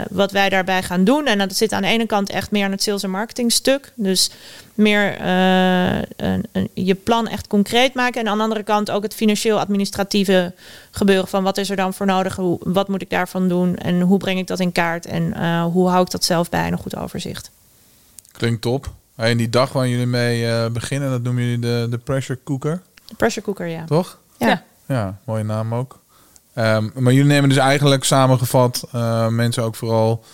eh, 0.00 0.06
wat 0.10 0.32
wij 0.32 0.48
daarbij 0.48 0.82
gaan 0.82 1.04
doen. 1.04 1.26
En 1.26 1.38
dat 1.38 1.56
zit 1.56 1.72
aan 1.72 1.82
de 1.82 1.88
ene 1.88 2.06
kant 2.06 2.30
echt 2.30 2.50
meer 2.50 2.64
aan 2.64 2.70
het 2.70 2.82
sales 2.82 3.02
en 3.02 3.10
marketing 3.10 3.52
stuk. 3.52 3.92
Dus 3.94 4.30
meer 4.74 5.16
eh, 5.18 5.96
een, 6.16 6.44
een- 6.52 6.70
je 6.74 6.94
plan 6.94 7.28
echt 7.28 7.46
concreet 7.46 7.94
maken. 7.94 8.20
En 8.20 8.28
aan 8.28 8.36
de 8.36 8.42
andere 8.42 8.62
kant 8.62 8.90
ook 8.90 9.02
het 9.02 9.14
financieel-administratieve 9.14 10.52
gebeuren. 10.90 11.28
Van 11.28 11.42
wat 11.42 11.58
is 11.58 11.70
er 11.70 11.76
dan 11.76 11.94
voor 11.94 12.06
nodig? 12.06 12.36
Hoe, 12.36 12.58
wat 12.62 12.88
moet 12.88 13.02
ik 13.02 13.10
daarvan 13.10 13.48
doen? 13.48 13.76
En 13.76 14.00
hoe 14.00 14.18
breng 14.18 14.38
ik 14.38 14.46
dat 14.46 14.60
in 14.60 14.72
kaart? 14.72 15.06
En 15.06 15.34
eh, 15.34 15.64
hoe 15.64 15.88
hou 15.88 16.02
ik 16.04 16.10
dat 16.10 16.24
zelf 16.24 16.48
bij 16.48 16.66
een 16.72 16.78
goed 16.78 16.96
overzicht? 16.96 17.50
Klinkt 18.32 18.62
top. 18.62 18.92
En 19.16 19.36
die 19.36 19.48
dag 19.50 19.72
waar 19.72 19.88
jullie 19.88 20.06
mee 20.06 20.70
beginnen, 20.70 21.10
dat 21.10 21.22
noemen 21.22 21.42
jullie 21.42 21.58
de, 21.58 21.86
de 21.90 21.98
pressure 21.98 22.38
cooker, 22.44 22.82
De 23.06 23.14
pressure 23.14 23.44
cooker, 23.46 23.66
ja. 23.66 23.84
toch? 23.84 24.18
Ja. 24.38 24.46
Ja. 24.48 24.62
Ja, 24.86 25.18
mooie 25.24 25.44
naam 25.44 25.74
ook. 25.74 25.98
Ehm, 26.54 26.88
maar 26.94 27.12
jullie 27.12 27.32
nemen 27.32 27.48
dus 27.48 27.58
eigenlijk 27.58 28.04
samengevat 28.04 28.84
eh, 28.92 29.28
mensen 29.28 29.62
ook 29.62 29.74
vooral 29.74 30.24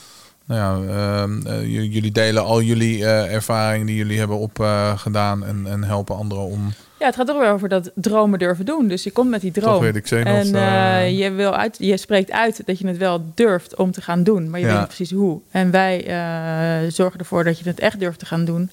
nou 0.51 0.87
ja, 0.87 0.93
ehm, 0.95 1.47
eh, 1.47 1.63
jullie 1.65 2.13
delen 2.13 2.45
al 2.45 2.63
jullie 2.63 3.05
eh, 3.05 3.35
ervaringen 3.35 3.87
die 3.87 3.97
jullie 3.97 4.19
hebben 4.19 4.39
opgedaan 4.39 5.45
en, 5.45 5.67
en 5.67 5.85
helpen 5.85 6.17
anderen 6.17 6.45
om 6.45 6.73
Ja, 6.99 7.07
het 7.07 7.15
gaat 7.15 7.27
toch 7.27 7.39
weer 7.39 7.51
over 7.51 7.69
dat 7.69 7.91
dromen 7.95 8.39
durven 8.39 8.65
doen. 8.65 8.89
Dus 8.89 9.03
je 9.03 9.11
komt 9.11 9.31
met 9.31 9.41
die 9.41 9.53
droom. 9.53 9.81
weer 9.81 9.93
de 9.93 10.01
Xenos... 10.01 10.51
En 10.51 11.15
je, 11.15 11.31
wil 11.31 11.55
uit, 11.55 11.77
je 11.79 11.97
spreekt 11.97 12.31
uit 12.31 12.67
dat 12.67 12.79
je 12.79 12.87
het 12.87 12.97
wel 12.97 13.25
durft 13.35 13.77
om 13.77 13.91
te 13.91 14.03
gaan 14.03 14.23
doen, 14.23 14.51
maar 14.51 14.61
je 14.61 14.67
Ja. 14.67 14.73
weet 14.73 14.81
niet 14.81 14.97
precies 14.97 15.11
hoe. 15.11 15.41
En 15.51 15.71
wij 15.71 16.07
eh, 16.07 16.91
zorgen 16.91 17.19
ervoor 17.19 17.45
dat 17.45 17.59
je 17.59 17.69
het 17.69 17.81
echt 17.81 17.99
durft 17.99 18.19
te 18.19 18.27
gaan 18.27 18.45
doen 18.45 18.71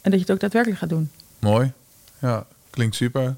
en 0.00 0.10
dat 0.10 0.12
je 0.12 0.20
het 0.20 0.30
ook 0.30 0.40
daadwerkelijk 0.40 0.80
gaat 0.80 0.88
doen. 0.88 1.10
Mooi. 1.38 1.72
Ja, 2.18 2.44
klinkt 2.70 2.94
super. 2.96 3.36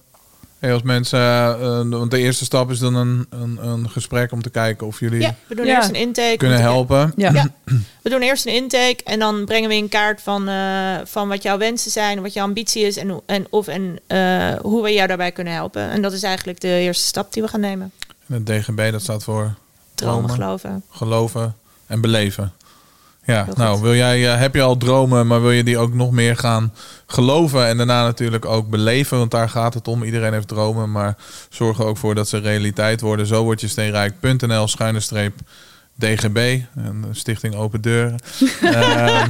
Hey, 0.58 0.72
als 0.72 0.82
mensen, 0.82 1.20
eh, 1.20 1.80
want 1.88 2.10
de 2.10 2.18
eerste 2.18 2.44
stap 2.44 2.70
is 2.70 2.78
dan 2.78 2.94
een, 2.94 3.26
een, 3.30 3.66
een 3.66 3.90
gesprek 3.90 4.32
om 4.32 4.42
te 4.42 4.50
kijken 4.50 4.86
of 4.86 5.00
jullie 5.00 5.20
Ja, 5.20 5.34
we 5.46 5.54
doen 5.54 5.66
Ja. 5.66 5.76
eerst 5.76 5.88
een 5.88 5.94
intake. 5.94 6.36
kunnen 6.36 6.56
om 6.58 6.62
te- 6.64 6.68
helpen. 6.70 7.12
Ja, 7.16 7.30
Ja. 7.32 7.46
We 8.02 8.10
doen 8.10 8.20
eerst 8.22 8.46
een 8.46 8.54
intake 8.54 8.98
en 9.04 9.18
dan 9.18 9.44
brengen 9.44 9.68
we 9.68 9.74
in 9.74 9.88
kaart 9.88 10.20
van, 10.20 10.48
eh, 10.48 10.96
van 11.04 11.28
wat 11.28 11.42
jouw 11.42 11.58
wensen 11.58 11.90
zijn, 11.90 12.22
wat 12.22 12.32
jouw 12.32 12.44
ambitie 12.44 12.82
is 12.86 12.96
en, 12.96 13.08
hoe- 13.08 13.22
en, 13.26 13.46
of, 13.50 13.66
en 13.68 13.98
eh, 14.06 14.54
hoe 14.60 14.82
we 14.82 14.92
jou 14.92 15.08
daarbij 15.08 15.32
kunnen 15.32 15.52
helpen. 15.52 15.90
En 15.90 16.02
dat 16.02 16.12
is 16.12 16.22
eigenlijk 16.22 16.60
de 16.60 16.68
eerste 16.78 17.04
stap 17.04 17.32
die 17.32 17.42
we 17.42 17.48
gaan 17.48 17.60
nemen. 17.60 17.92
En 18.26 18.34
het 18.34 18.46
DGB, 18.46 18.92
dat 18.92 19.02
staat 19.02 19.24
voor 19.24 19.54
Dromen, 19.94 20.16
Dromen. 20.26 20.30
geloven. 20.30 20.82
geloven 20.90 21.54
en 21.86 22.00
beleven. 22.00 22.52
Ja, 23.24 23.46
nou, 23.56 23.80
wil 23.80 23.94
jij, 23.94 24.32
eh, 24.32 24.38
heb 24.38 24.54
je 24.54 24.62
al 24.62 24.76
dromen, 24.76 25.26
maar 25.26 25.40
wil 25.40 25.50
je 25.50 25.64
die 25.64 25.78
ook 25.78 25.94
nog 25.94 26.10
meer 26.10 26.36
gaan 26.36 26.72
geloven 27.06 27.66
en 27.66 27.76
daarna 27.76 28.02
natuurlijk 28.02 28.44
ook 28.44 28.68
beleven? 28.68 29.18
Want 29.18 29.30
daar 29.30 29.48
gaat 29.48 29.74
het 29.74 29.88
om. 29.88 30.02
Iedereen 30.02 30.32
heeft 30.32 30.48
dromen, 30.48 30.90
maar 30.92 31.16
zorg 31.48 31.78
er 31.78 31.84
ook 31.86 31.96
voor 31.96 32.14
dat 32.14 32.28
ze 32.28 32.38
realiteit 32.38 33.00
worden. 33.00 33.26
Zo 33.26 33.42
word 33.42 33.60
je 33.60 33.68
steenrijk.nl 33.68 34.68
schuine 34.68 35.00
streep 35.00 35.34
DGB, 35.98 36.60
een 36.76 37.04
stichting 37.10 37.54
Open 37.54 37.80
Deuren. 37.80 38.18
Eh, 38.62 39.22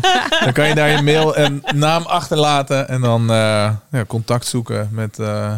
dan 0.45 0.53
kan 0.53 0.69
je 0.69 0.75
daar 0.75 0.91
je 0.91 1.03
mail 1.03 1.37
en 1.37 1.63
naam 1.75 2.03
achterlaten 2.03 2.89
en 2.89 3.01
dan 3.01 3.21
eh, 3.31 3.71
ja, 3.91 4.05
contact 4.07 4.47
zoeken 4.47 4.89
met 4.93 5.19
eh, 5.19 5.55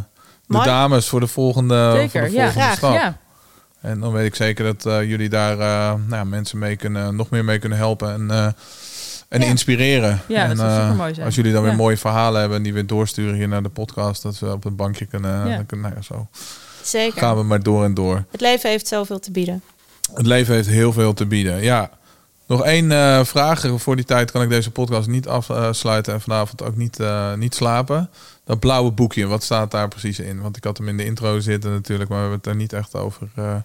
de 0.47 0.61
dames 0.65 1.07
voor 1.09 1.21
de 1.21 1.27
volgende, 1.27 1.89
voor 1.91 2.01
zeker. 2.01 2.23
de 2.23 2.31
Ja, 2.31 2.43
volgende 2.43 2.61
graag. 2.61 2.77
stap. 2.77 2.93
ja. 2.95 3.17
En 3.85 4.01
dan 4.01 4.13
weet 4.13 4.27
ik 4.27 4.35
zeker 4.35 4.65
dat 4.65 4.87
eh, 4.87 5.09
jullie 5.09 5.29
daar 5.29 5.53
eh, 5.53 5.67
nou, 6.07 6.11
ja, 6.11 6.25
mensen 6.25 6.59
mee 6.59 6.77
kunnen, 6.77 7.17
nog 7.17 7.31
meer 7.31 7.45
mee 7.45 7.59
kunnen 7.59 7.79
helpen 7.79 8.13
en, 8.13 8.31
eh, 8.31 8.47
en 9.29 9.41
Ja. 9.41 9.47
inspireren. 9.47 10.21
Ja, 10.29 10.45
en, 10.45 10.57
dat 10.57 10.67
eh, 10.67 11.05
zijn. 11.05 11.25
Als 11.27 11.35
jullie 11.35 11.53
dan 11.53 11.63
weer 11.63 11.71
Ja. 11.71 11.77
mooie 11.77 11.97
verhalen 11.97 12.41
hebben 12.41 12.59
en 12.59 12.63
die 12.65 12.73
weer 12.73 12.87
doorsturen 12.87 13.35
hier 13.35 13.49
naar 13.49 13.63
de 13.63 13.69
podcast, 13.69 14.23
dat 14.23 14.39
we 14.39 14.53
op 14.53 14.65
het 14.65 14.77
bankje 14.77 15.05
kunnen. 15.07 15.49
Ja. 15.49 15.63
kunnen 15.67 15.87
nou 15.87 15.95
ja, 15.97 16.03
zo 16.15 16.29
Zeker. 16.83 17.19
gaan 17.21 17.37
we 17.37 17.43
maar 17.43 17.63
door 17.63 17.85
en 17.85 17.95
door. 17.95 18.25
Het 18.31 18.41
leven 18.41 18.71
heeft 18.71 18.87
zoveel 18.89 19.19
te 19.21 19.31
bieden. 19.31 19.63
Het 20.15 20.27
leven 20.27 20.55
heeft 20.55 20.69
heel 20.69 20.93
veel 20.93 21.15
te 21.15 21.27
bieden. 21.27 21.63
Ja. 21.63 21.91
Nog 22.47 22.65
één 22.65 22.93
eh, 22.93 23.25
vraag. 23.25 23.67
Voor 23.77 23.97
die 23.97 24.05
tijd 24.05 24.31
kan 24.31 24.43
ik 24.43 24.49
deze 24.49 24.71
podcast 24.71 25.09
niet 25.09 25.29
afsluiten 25.29 26.13
en 26.13 26.21
vanavond 26.21 26.63
ook 26.63 26.77
niet, 26.77 27.01
eh, 27.01 27.35
niet 27.35 27.55
slapen. 27.55 28.11
Dat 28.45 28.59
blauwe 28.59 28.91
boekje, 28.91 29.27
wat 29.27 29.43
staat 29.43 29.71
daar 29.71 29.89
precies 29.89 30.19
in? 30.19 30.41
Want 30.41 30.57
ik 30.57 30.65
had 30.65 30.79
hem 30.79 30.89
in 30.89 30.97
de 30.97 31.05
intro 31.05 31.41
zitten 31.41 31.73
natuurlijk, 31.73 32.11
maar 32.11 32.19
we 32.19 32.25
hebben 32.25 32.43
het 32.45 32.53
er 32.53 32.61
niet 32.61 32.73
echt 32.73 32.95
over 32.95 33.29
eh, 33.35 33.57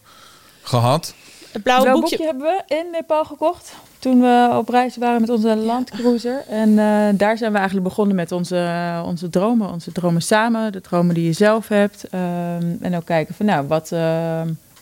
gehad. 0.61 1.13
Het 1.51 1.63
blauwe 1.63 1.91
boekje. 1.91 2.01
boekje 2.01 2.25
hebben 2.25 2.43
we 2.43 2.75
in 2.75 2.87
Nepal 2.91 3.25
gekocht 3.25 3.73
toen 3.99 4.21
we 4.21 4.49
op 4.57 4.69
reis 4.69 4.97
waren 4.97 5.21
met 5.21 5.29
onze 5.29 5.55
landcruiser. 5.55 6.43
En 6.47 6.69
eh, 6.69 7.07
daar 7.13 7.37
zijn 7.37 7.51
we 7.51 7.57
eigenlijk 7.57 7.87
begonnen 7.87 8.15
met 8.15 8.31
onze, 8.31 9.01
onze 9.05 9.29
dromen. 9.29 9.71
Onze 9.71 9.91
dromen 9.91 10.21
samen, 10.21 10.71
de 10.71 10.81
dromen 10.81 11.15
die 11.15 11.25
je 11.25 11.33
zelf 11.33 11.67
hebt. 11.67 12.03
Ehm, 12.09 12.75
en 12.81 12.95
ook 12.95 13.05
kijken 13.05 13.35
van 13.35 13.45
nou, 13.45 13.67
wat... 13.67 13.91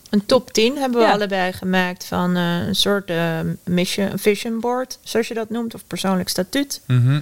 Een 0.10 0.26
top 0.26 0.52
10 0.54 0.78
hebben 0.78 1.00
we 1.00 1.06
Ja. 1.06 1.12
allebei 1.12 1.54
gemaakt 1.54 2.06
van 2.06 2.36
eh, 2.36 2.68
een 2.68 2.76
soort 2.76 3.10
eh, 3.10 3.40
mission, 3.64 4.12
een 4.12 4.20
vision 4.20 4.60
board, 4.60 5.00
zoals 5.04 5.28
je 5.28 5.34
dat 5.34 5.50
noemt, 5.50 5.74
of 5.74 5.84
persoonlijk 5.88 6.30
statuut. 6.30 6.82
Mhm. 6.88 7.20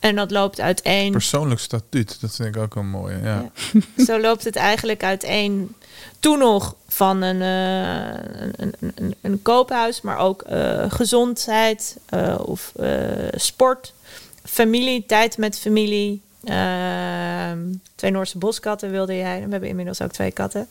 En 0.00 0.16
dat 0.16 0.30
loopt 0.30 0.60
uiteen. 0.60 1.12
Persoonlijk 1.12 1.60
statuut, 1.60 2.20
dat 2.20 2.34
vind 2.36 2.56
ik 2.56 2.62
ook 2.62 2.74
een 2.74 2.88
mooie. 2.90 3.18
Ja. 3.22 3.50
Ja. 3.72 3.80
Zo 4.04 4.20
loopt 4.20 4.44
het 4.44 4.56
eigenlijk 4.56 5.02
uiteen. 5.04 5.74
Toen 6.20 6.38
nog 6.38 6.74
van 6.88 7.22
een, 7.22 7.42
eh, 7.42 8.20
een, 8.56 8.72
een, 8.80 8.92
een, 8.94 9.14
een 9.20 9.42
koophuis, 9.42 10.00
maar 10.00 10.18
ook 10.18 10.42
eh, 10.42 10.84
gezondheid 10.92 11.96
eh, 12.08 12.38
of 12.44 12.72
eh, 12.76 12.88
sport, 13.34 13.92
familie, 14.44 15.04
tijd 15.06 15.38
met 15.38 15.58
familie. 15.58 16.22
Ehm, 16.44 17.58
twee 17.94 18.10
Noorse 18.10 18.38
boskatten 18.38 18.90
wilde 18.90 19.16
jij. 19.16 19.42
We 19.44 19.50
hebben 19.50 19.68
inmiddels 19.68 20.00
ook 20.02 20.12
twee 20.12 20.30
katten. 20.30 20.68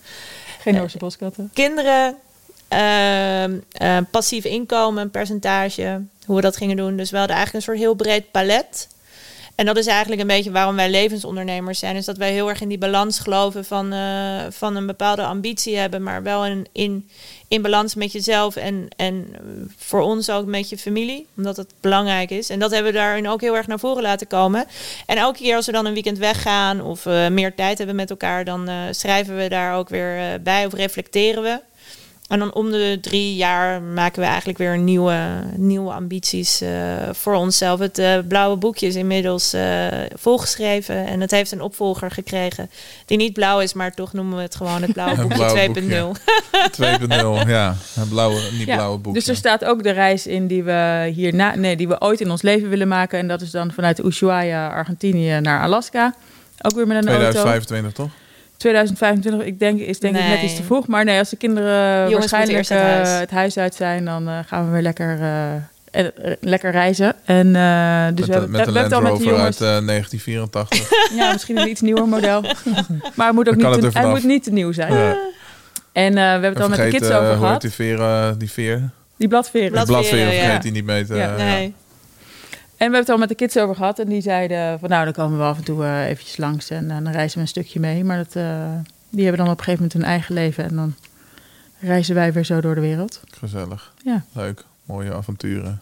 Geen 0.60 0.76
Noorse 0.76 0.98
boskatten. 0.98 1.50
Kinderen, 1.54 2.18
ehm, 2.68 3.58
eh, 3.72 3.98
passief 4.12 4.46
inkomen, 4.46 5.12
percentage, 5.12 6.02
hoe 6.26 6.36
we 6.36 6.42
dat 6.42 6.58
gingen 6.58 6.78
doen. 6.78 6.98
Dus 6.98 7.12
we 7.12 7.18
hadden 7.18 7.36
eigenlijk 7.36 7.66
een 7.66 7.72
soort 7.74 7.86
heel 7.86 7.96
breed 7.96 8.32
palet. 8.32 8.88
En 9.60 9.66
dat 9.66 9.78
is 9.78 9.88
eigenlijk 9.88 10.22
een 10.22 10.28
beetje 10.28 10.52
waarom 10.52 10.76
wij 10.76 10.90
levensondernemers 10.90 11.80
zijn. 11.80 11.96
Is 11.96 12.06
dat 12.06 12.18
wij 12.18 12.32
heel 12.32 12.50
erg 12.50 12.62
in 12.62 12.68
die 12.68 12.78
balans 12.78 13.20
geloven 13.20 13.66
van, 13.66 13.94
eh, 13.94 14.46
van 14.50 14.76
een 14.76 14.86
bepaalde 14.86 15.24
ambitie 15.24 15.78
hebben, 15.78 16.04
maar 16.04 16.24
wel 16.24 16.46
in, 16.46 16.68
in, 16.72 17.10
in 17.48 17.62
balans 17.62 17.96
met 17.96 18.12
jezelf 18.12 18.56
en, 18.56 18.88
en 18.96 19.36
voor 19.78 20.02
ons 20.02 20.30
ook 20.30 20.46
met 20.46 20.70
je 20.70 20.78
familie. 20.78 21.28
Omdat 21.38 21.58
het 21.58 21.74
belangrijk 21.82 22.30
is. 22.30 22.50
En 22.50 22.60
dat 22.60 22.72
hebben 22.72 22.92
we 22.92 22.98
daarin 22.98 23.30
ook 23.30 23.42
heel 23.42 23.56
erg 23.56 23.68
naar 23.68 23.80
voren 23.80 24.04
laten 24.04 24.28
komen. 24.28 24.66
En 25.06 25.18
elke 25.18 25.40
keer 25.40 25.56
als 25.56 25.66
we 25.66 25.72
dan 25.72 25.86
een 25.86 25.94
weekend 25.94 26.18
weggaan 26.18 26.82
of 26.82 27.06
eh, 27.06 27.28
meer 27.28 27.56
tijd 27.56 27.78
hebben 27.78 27.96
met 27.96 28.10
elkaar, 28.10 28.46
dan 28.46 28.68
eh, 28.68 28.76
schrijven 28.92 29.38
we 29.38 29.50
daar 29.50 29.76
ook 29.76 29.90
weer 29.90 30.42
bij 30.42 30.66
of 30.66 30.74
reflecteren 30.74 31.44
we. 31.44 31.69
En 32.30 32.40
dan 32.40 32.54
om 32.54 32.72
de 32.72 32.98
drie 33.02 33.36
jaar 33.36 33.82
maken 33.82 34.22
we 34.22 34.28
eigenlijk 34.28 34.58
weer 34.58 34.78
nieuwe, 34.78 35.18
nieuwe 35.56 35.92
ambities 35.92 36.62
eh, 36.62 36.70
voor 37.12 37.34
onszelf. 37.36 37.80
Het 37.80 37.98
eh, 37.98 38.18
blauwe 38.28 38.58
boekje 38.58 38.88
is 38.88 38.96
inmiddels 38.96 39.54
eh, 39.54 39.88
volgeschreven 40.14 41.06
en 41.06 41.22
het 41.22 41.32
heeft 41.32 41.52
een 41.52 41.62
opvolger 41.62 42.12
gekregen. 42.12 42.70
Die 43.06 43.18
niet 43.18 43.34
blauw 43.34 43.60
is, 43.60 43.74
maar 43.74 43.94
toch 43.94 44.14
noemen 44.14 44.36
we 44.36 44.42
het 44.42 44.56
gewoon 44.56 44.82
het 44.82 44.94
blauwe 44.94 45.22
boekje 45.22 45.72
blauw 45.72 46.14
2.0. 46.14 47.44
2.0, 47.44 47.50
ja. 47.50 47.76
Een 47.96 48.08
blauwe, 48.08 48.42
niet 48.52 48.68
Ja, 48.68 48.76
blauwe 48.76 48.98
boek. 48.98 49.14
Dus 49.14 49.28
er 49.28 49.36
staat 49.36 49.66
ook 49.66 49.84
de 49.84 49.92
reis 49.92 50.28
in 50.28 50.48
die 50.48 50.64
we 50.64 51.12
hierna, 51.16 51.56
nee, 51.56 51.76
die 51.76 51.88
we 51.88 52.02
ooit 52.02 52.22
in 52.22 52.32
ons 52.32 52.42
leven 52.42 52.70
willen 52.70 52.88
maken. 52.88 53.20
En 53.20 53.28
dat 53.28 53.42
is 53.42 53.52
dan 53.52 53.72
vanuit 53.72 54.04
Ushuaia, 54.04 54.70
Argentinië 54.70 55.40
naar 55.40 55.62
Alaska. 55.62 56.16
Ook 56.62 56.76
weer 56.76 56.88
met 56.88 56.98
een 56.98 57.10
auto. 57.10 57.30
2025, 57.30 57.92
toch? 57.92 58.10
2025, 58.60 59.48
ik 59.48 59.60
denk, 59.60 59.80
is 59.80 60.00
denk 60.00 60.16
ik 60.16 60.28
net 60.28 60.42
iets 60.42 60.56
te 60.56 60.64
vroeg. 60.64 60.88
Maar 60.88 61.06
nee, 61.06 61.20
als 61.20 61.30
de 61.30 61.36
kinderen 61.36 62.00
moeten 62.02 62.20
waarschijnlijk 62.20 62.58
eerst 62.58 62.72
uit 62.72 62.82
eh, 62.82 62.88
huis. 62.88 63.20
het 63.20 63.32
huis 63.32 63.58
uit 63.58 63.76
zijn, 63.76 64.06
dan 64.06 64.28
eh, 64.30 64.40
gaan 64.48 64.66
we 64.66 64.72
weer 64.72 64.82
lekker, 64.82 65.20
eh, 65.22 65.56
eh, 66.06 66.06
lekker 66.42 66.72
reizen. 66.72 67.16
En, 67.26 67.56
eh, 67.56 68.08
dus 68.14 68.16
met, 68.16 68.20
we 68.20 68.26
de- 68.26 68.32
hebben, 68.32 68.52
met 68.52 68.60
hebben 68.60 68.74
Land 68.74 68.86
het 68.86 68.94
al 68.94 69.02
met 69.02 69.12
de 69.12 69.18
Rover 69.24 69.26
jongens. 69.38 69.62
uit 69.62 69.82
eh, 69.82 69.88
1984. 69.88 70.90
Ja, 71.20 71.32
misschien 71.32 71.58
een 71.58 71.70
iets 71.70 71.82
nieuwer 71.82 72.08
model. 72.08 72.42
maar 73.16 73.28
het 73.28 73.36
moet 73.36 73.50
ook 73.50 73.56
niet, 73.56 73.66
het 73.66 73.82
te, 73.82 74.00
hij 74.00 74.08
moet 74.10 74.24
niet 74.24 74.44
te 74.44 74.52
nieuw 74.52 74.72
zijn. 74.72 74.94
Ja. 74.94 75.18
En 75.92 76.08
eh, 76.10 76.14
we 76.14 76.20
hebben 76.20 76.50
het 76.50 76.58
al 76.60 76.64
En 76.64 76.70
met 76.70 76.80
de 76.92 76.98
kids 76.98 77.10
eh, 77.10 77.16
over 77.16 77.28
hoe 77.28 77.36
heet 77.36 77.46
gehad. 77.46 77.62
die 77.62 77.72
veer? 77.72 78.00
eh, 78.00 78.30
die 78.38 78.52
veer? 78.52 78.90
Die 79.18 79.28
bladveren. 79.28 79.72
Blad- 79.72 79.86
De 79.86 79.92
bladveer, 79.92 80.12
Bladveren, 80.18 80.40
vergeet 80.42 80.56
ja. 80.56 80.60
die 80.62 80.72
niet 80.72 80.86
mee 80.86 81.06
te... 81.06 81.16
Ja. 81.16 81.22
ja. 81.38 81.44
Nee. 81.44 81.74
En 82.80 82.88
we 82.88 82.94
hebben 82.96 83.00
het 83.00 83.10
al 83.10 83.18
met 83.18 83.30
de 83.30 83.36
kids 83.36 83.58
over 83.58 83.76
gehad. 83.76 84.00
En 84.00 84.08
die 84.10 84.22
zeiden 84.22 84.80
van 84.80 84.90
nou, 84.90 85.04
dan 85.04 85.14
komen 85.14 85.38
we 85.38 85.44
af 85.44 85.58
en 85.58 85.64
toe 85.64 85.84
eh, 85.84 86.06
eventjes 86.08 86.38
langs. 86.38 86.70
En 86.70 86.92
eh, 86.92 86.98
dan 87.04 87.12
reizen 87.12 87.36
we 87.38 87.42
een 87.42 87.48
stukje 87.48 87.80
mee. 87.80 88.04
Maar 88.04 88.18
dat, 88.18 88.36
eh, 88.36 88.70
die 89.10 89.26
hebben 89.26 89.44
dan 89.44 89.54
op 89.54 89.58
een 89.58 89.64
gegeven 89.64 89.72
moment 89.84 89.94
hun 89.94 90.04
eigen 90.04 90.34
leven. 90.34 90.64
En 90.64 90.76
dan 90.76 90.96
reizen 91.80 92.16
wij 92.16 92.34
weer 92.34 92.44
zo 92.46 92.62
door 92.62 92.76
de 92.76 92.82
wereld. 92.82 93.20
Gezellig. 93.40 93.94
Ja. 94.04 94.24
Leuk. 94.32 94.64
Mooie 94.84 95.14
avonturen. 95.14 95.82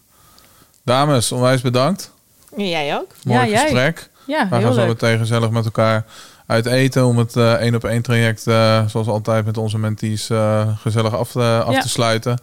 Dames, 0.82 1.32
onwijs 1.32 1.60
bedankt. 1.60 2.12
Jij 2.56 2.96
ook? 2.96 3.14
Mooi 3.24 3.38
Ja, 3.40 3.46
jij. 3.46 3.62
gesprek. 3.62 4.10
Ja, 4.26 4.48
We 4.48 4.56
heel 4.56 4.64
gaan 4.66 4.74
zo 4.74 4.86
meteen 4.86 5.18
gezellig 5.18 5.50
met 5.50 5.64
elkaar 5.64 6.04
uit 6.46 6.66
eten 6.66 7.06
om 7.06 7.18
het 7.18 7.36
eh, 7.36 7.52
één 7.52 7.74
op 7.74 7.84
één 7.84 8.02
traject, 8.02 8.46
eh, 8.46 8.86
zoals 8.86 9.06
altijd 9.06 9.44
met 9.44 9.56
onze 9.56 9.78
mentees, 9.78 10.30
eh, 10.30 10.68
gezellig 10.78 11.14
af, 11.14 11.36
af 11.36 11.72
Ja. 11.72 11.80
te 11.80 11.88
sluiten. 11.88 12.38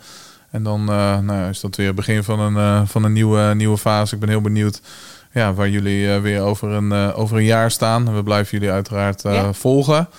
En 0.55 0.63
dan 0.63 0.89
eh, 0.89 1.19
nou, 1.19 1.49
is 1.49 1.59
dat 1.59 1.75
weer 1.75 1.87
het 1.87 1.95
begin 1.95 2.23
van 2.23 2.39
een, 2.39 2.57
eh, 2.57 2.81
van 2.87 3.03
een 3.03 3.13
nieuwe, 3.13 3.53
nieuwe 3.55 3.77
fase. 3.77 4.13
Ik 4.13 4.19
ben 4.19 4.29
heel 4.29 4.41
benieuwd 4.41 4.81
ja, 5.31 5.53
waar 5.53 5.69
jullie 5.69 6.13
eh, 6.13 6.21
weer 6.21 6.41
over 6.41 6.71
een, 6.71 6.91
over 7.13 7.37
een 7.37 7.43
jaar 7.43 7.71
staan. 7.71 8.15
We 8.15 8.23
blijven 8.23 8.57
jullie 8.57 8.73
uiteraard 8.73 9.21
Ja. 9.21 9.53
volgen. 9.53 10.09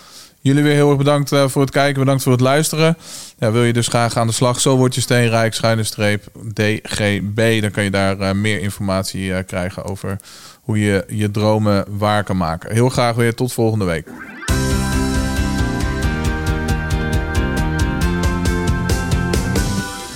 Jullie 0.40 0.62
weer 0.62 0.74
heel 0.74 0.88
erg 0.88 0.98
bedankt 0.98 1.28
voor 1.46 1.62
het 1.62 1.70
kijken. 1.70 2.00
Bedankt 2.00 2.22
voor 2.22 2.32
het 2.32 2.40
luisteren. 2.40 2.96
Ja, 3.38 3.50
wil 3.52 3.62
je 3.62 3.72
dus 3.72 3.88
graag 3.88 4.16
aan 4.16 4.26
de 4.26 4.32
slag? 4.32 4.60
Zo 4.60 4.76
word 4.76 4.94
je 4.94 5.00
steenrijk, 5.00 5.54
schuine 5.54 5.82
streep, 5.82 6.24
DGB. 6.52 7.60
Dan 7.60 7.70
kan 7.70 7.84
je 7.84 7.90
daar 7.90 8.36
meer 8.36 8.60
informatie 8.60 9.44
krijgen 9.44 9.84
over 9.84 10.16
hoe 10.60 10.78
je 10.80 11.04
je 11.08 11.30
dromen 11.30 11.84
waar 11.88 12.24
kan 12.24 12.36
maken. 12.36 12.72
Heel 12.72 12.88
graag 12.88 13.14
weer 13.14 13.34
tot 13.34 13.52
volgende 13.52 13.84
week. 13.84 14.08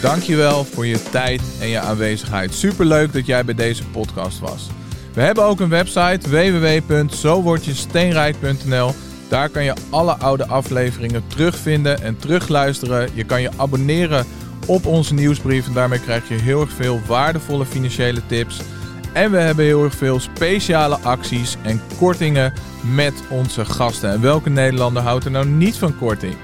Dankjewel 0.01 0.64
voor 0.64 0.86
je 0.86 1.02
tijd 1.10 1.43
en 1.60 1.68
je 1.68 1.78
aanwezigheid. 1.78 2.55
Superleuk 2.55 3.12
dat 3.12 3.27
jij 3.27 3.44
bij 3.44 3.55
deze 3.55 3.85
podcast 3.85 4.39
was. 4.39 4.68
We 5.12 5.20
hebben 5.20 5.44
ook 5.44 5.60
een 5.60 5.68
website 5.68 6.31
www.zowordjesteenrijk.nl. 6.31 8.94
Daar 9.28 9.48
kan 9.48 9.64
je 9.64 9.74
alle 9.90 10.12
oude 10.12 10.47
afleveringen 10.47 11.22
terugvinden 11.27 12.02
en 12.02 12.16
terugluisteren. 12.16 13.09
Je 13.14 13.24
kan 13.24 13.43
je 13.43 13.51
abonneren 13.56 14.27
op 14.66 14.86
onze 14.86 15.14
nieuwsbrief. 15.14 15.66
En 15.66 15.72
daarmee 15.72 16.01
krijg 16.01 16.28
je 16.28 16.35
heel 16.35 16.60
erg 16.60 16.72
veel 16.72 17.01
waardevolle 17.06 17.66
financiële 17.66 18.27
tips. 18.27 18.60
En 19.12 19.31
we 19.31 19.39
hebben 19.39 19.64
heel 19.64 19.85
erg 19.85 19.94
veel 19.94 20.20
speciale 20.20 20.97
acties 20.97 21.56
en 21.62 21.81
kortingen 21.98 22.52
met 22.94 23.14
onze 23.31 23.64
gasten. 23.64 24.10
En 24.10 24.20
welke 24.20 24.51
Nederlander 24.51 25.02
houdt 25.02 25.24
er 25.24 25.31
nou 25.31 25.47
niet 25.47 25.77
van 25.77 25.98
korting? 25.98 26.35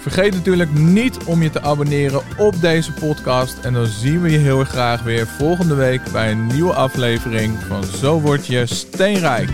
Vergeet 0.00 0.34
natuurlijk 0.34 0.72
niet 0.72 1.24
om 1.24 1.42
je 1.42 1.50
te 1.50 1.62
abonneren 1.62 2.22
op 2.38 2.60
deze 2.60 2.92
podcast. 2.92 3.58
En 3.58 3.72
dan 3.72 3.86
zien 3.86 4.22
we 4.22 4.30
je 4.30 4.38
heel 4.38 4.58
erg 4.58 4.68
graag 4.68 5.02
weer 5.02 5.26
volgende 5.26 5.74
week 5.74 6.00
bij 6.12 6.30
een 6.30 6.46
nieuwe 6.46 6.72
aflevering 6.72 7.58
van 7.68 7.84
Zo 7.84 8.20
word 8.20 8.46
je 8.46 8.66
steenrijk. 8.66 9.50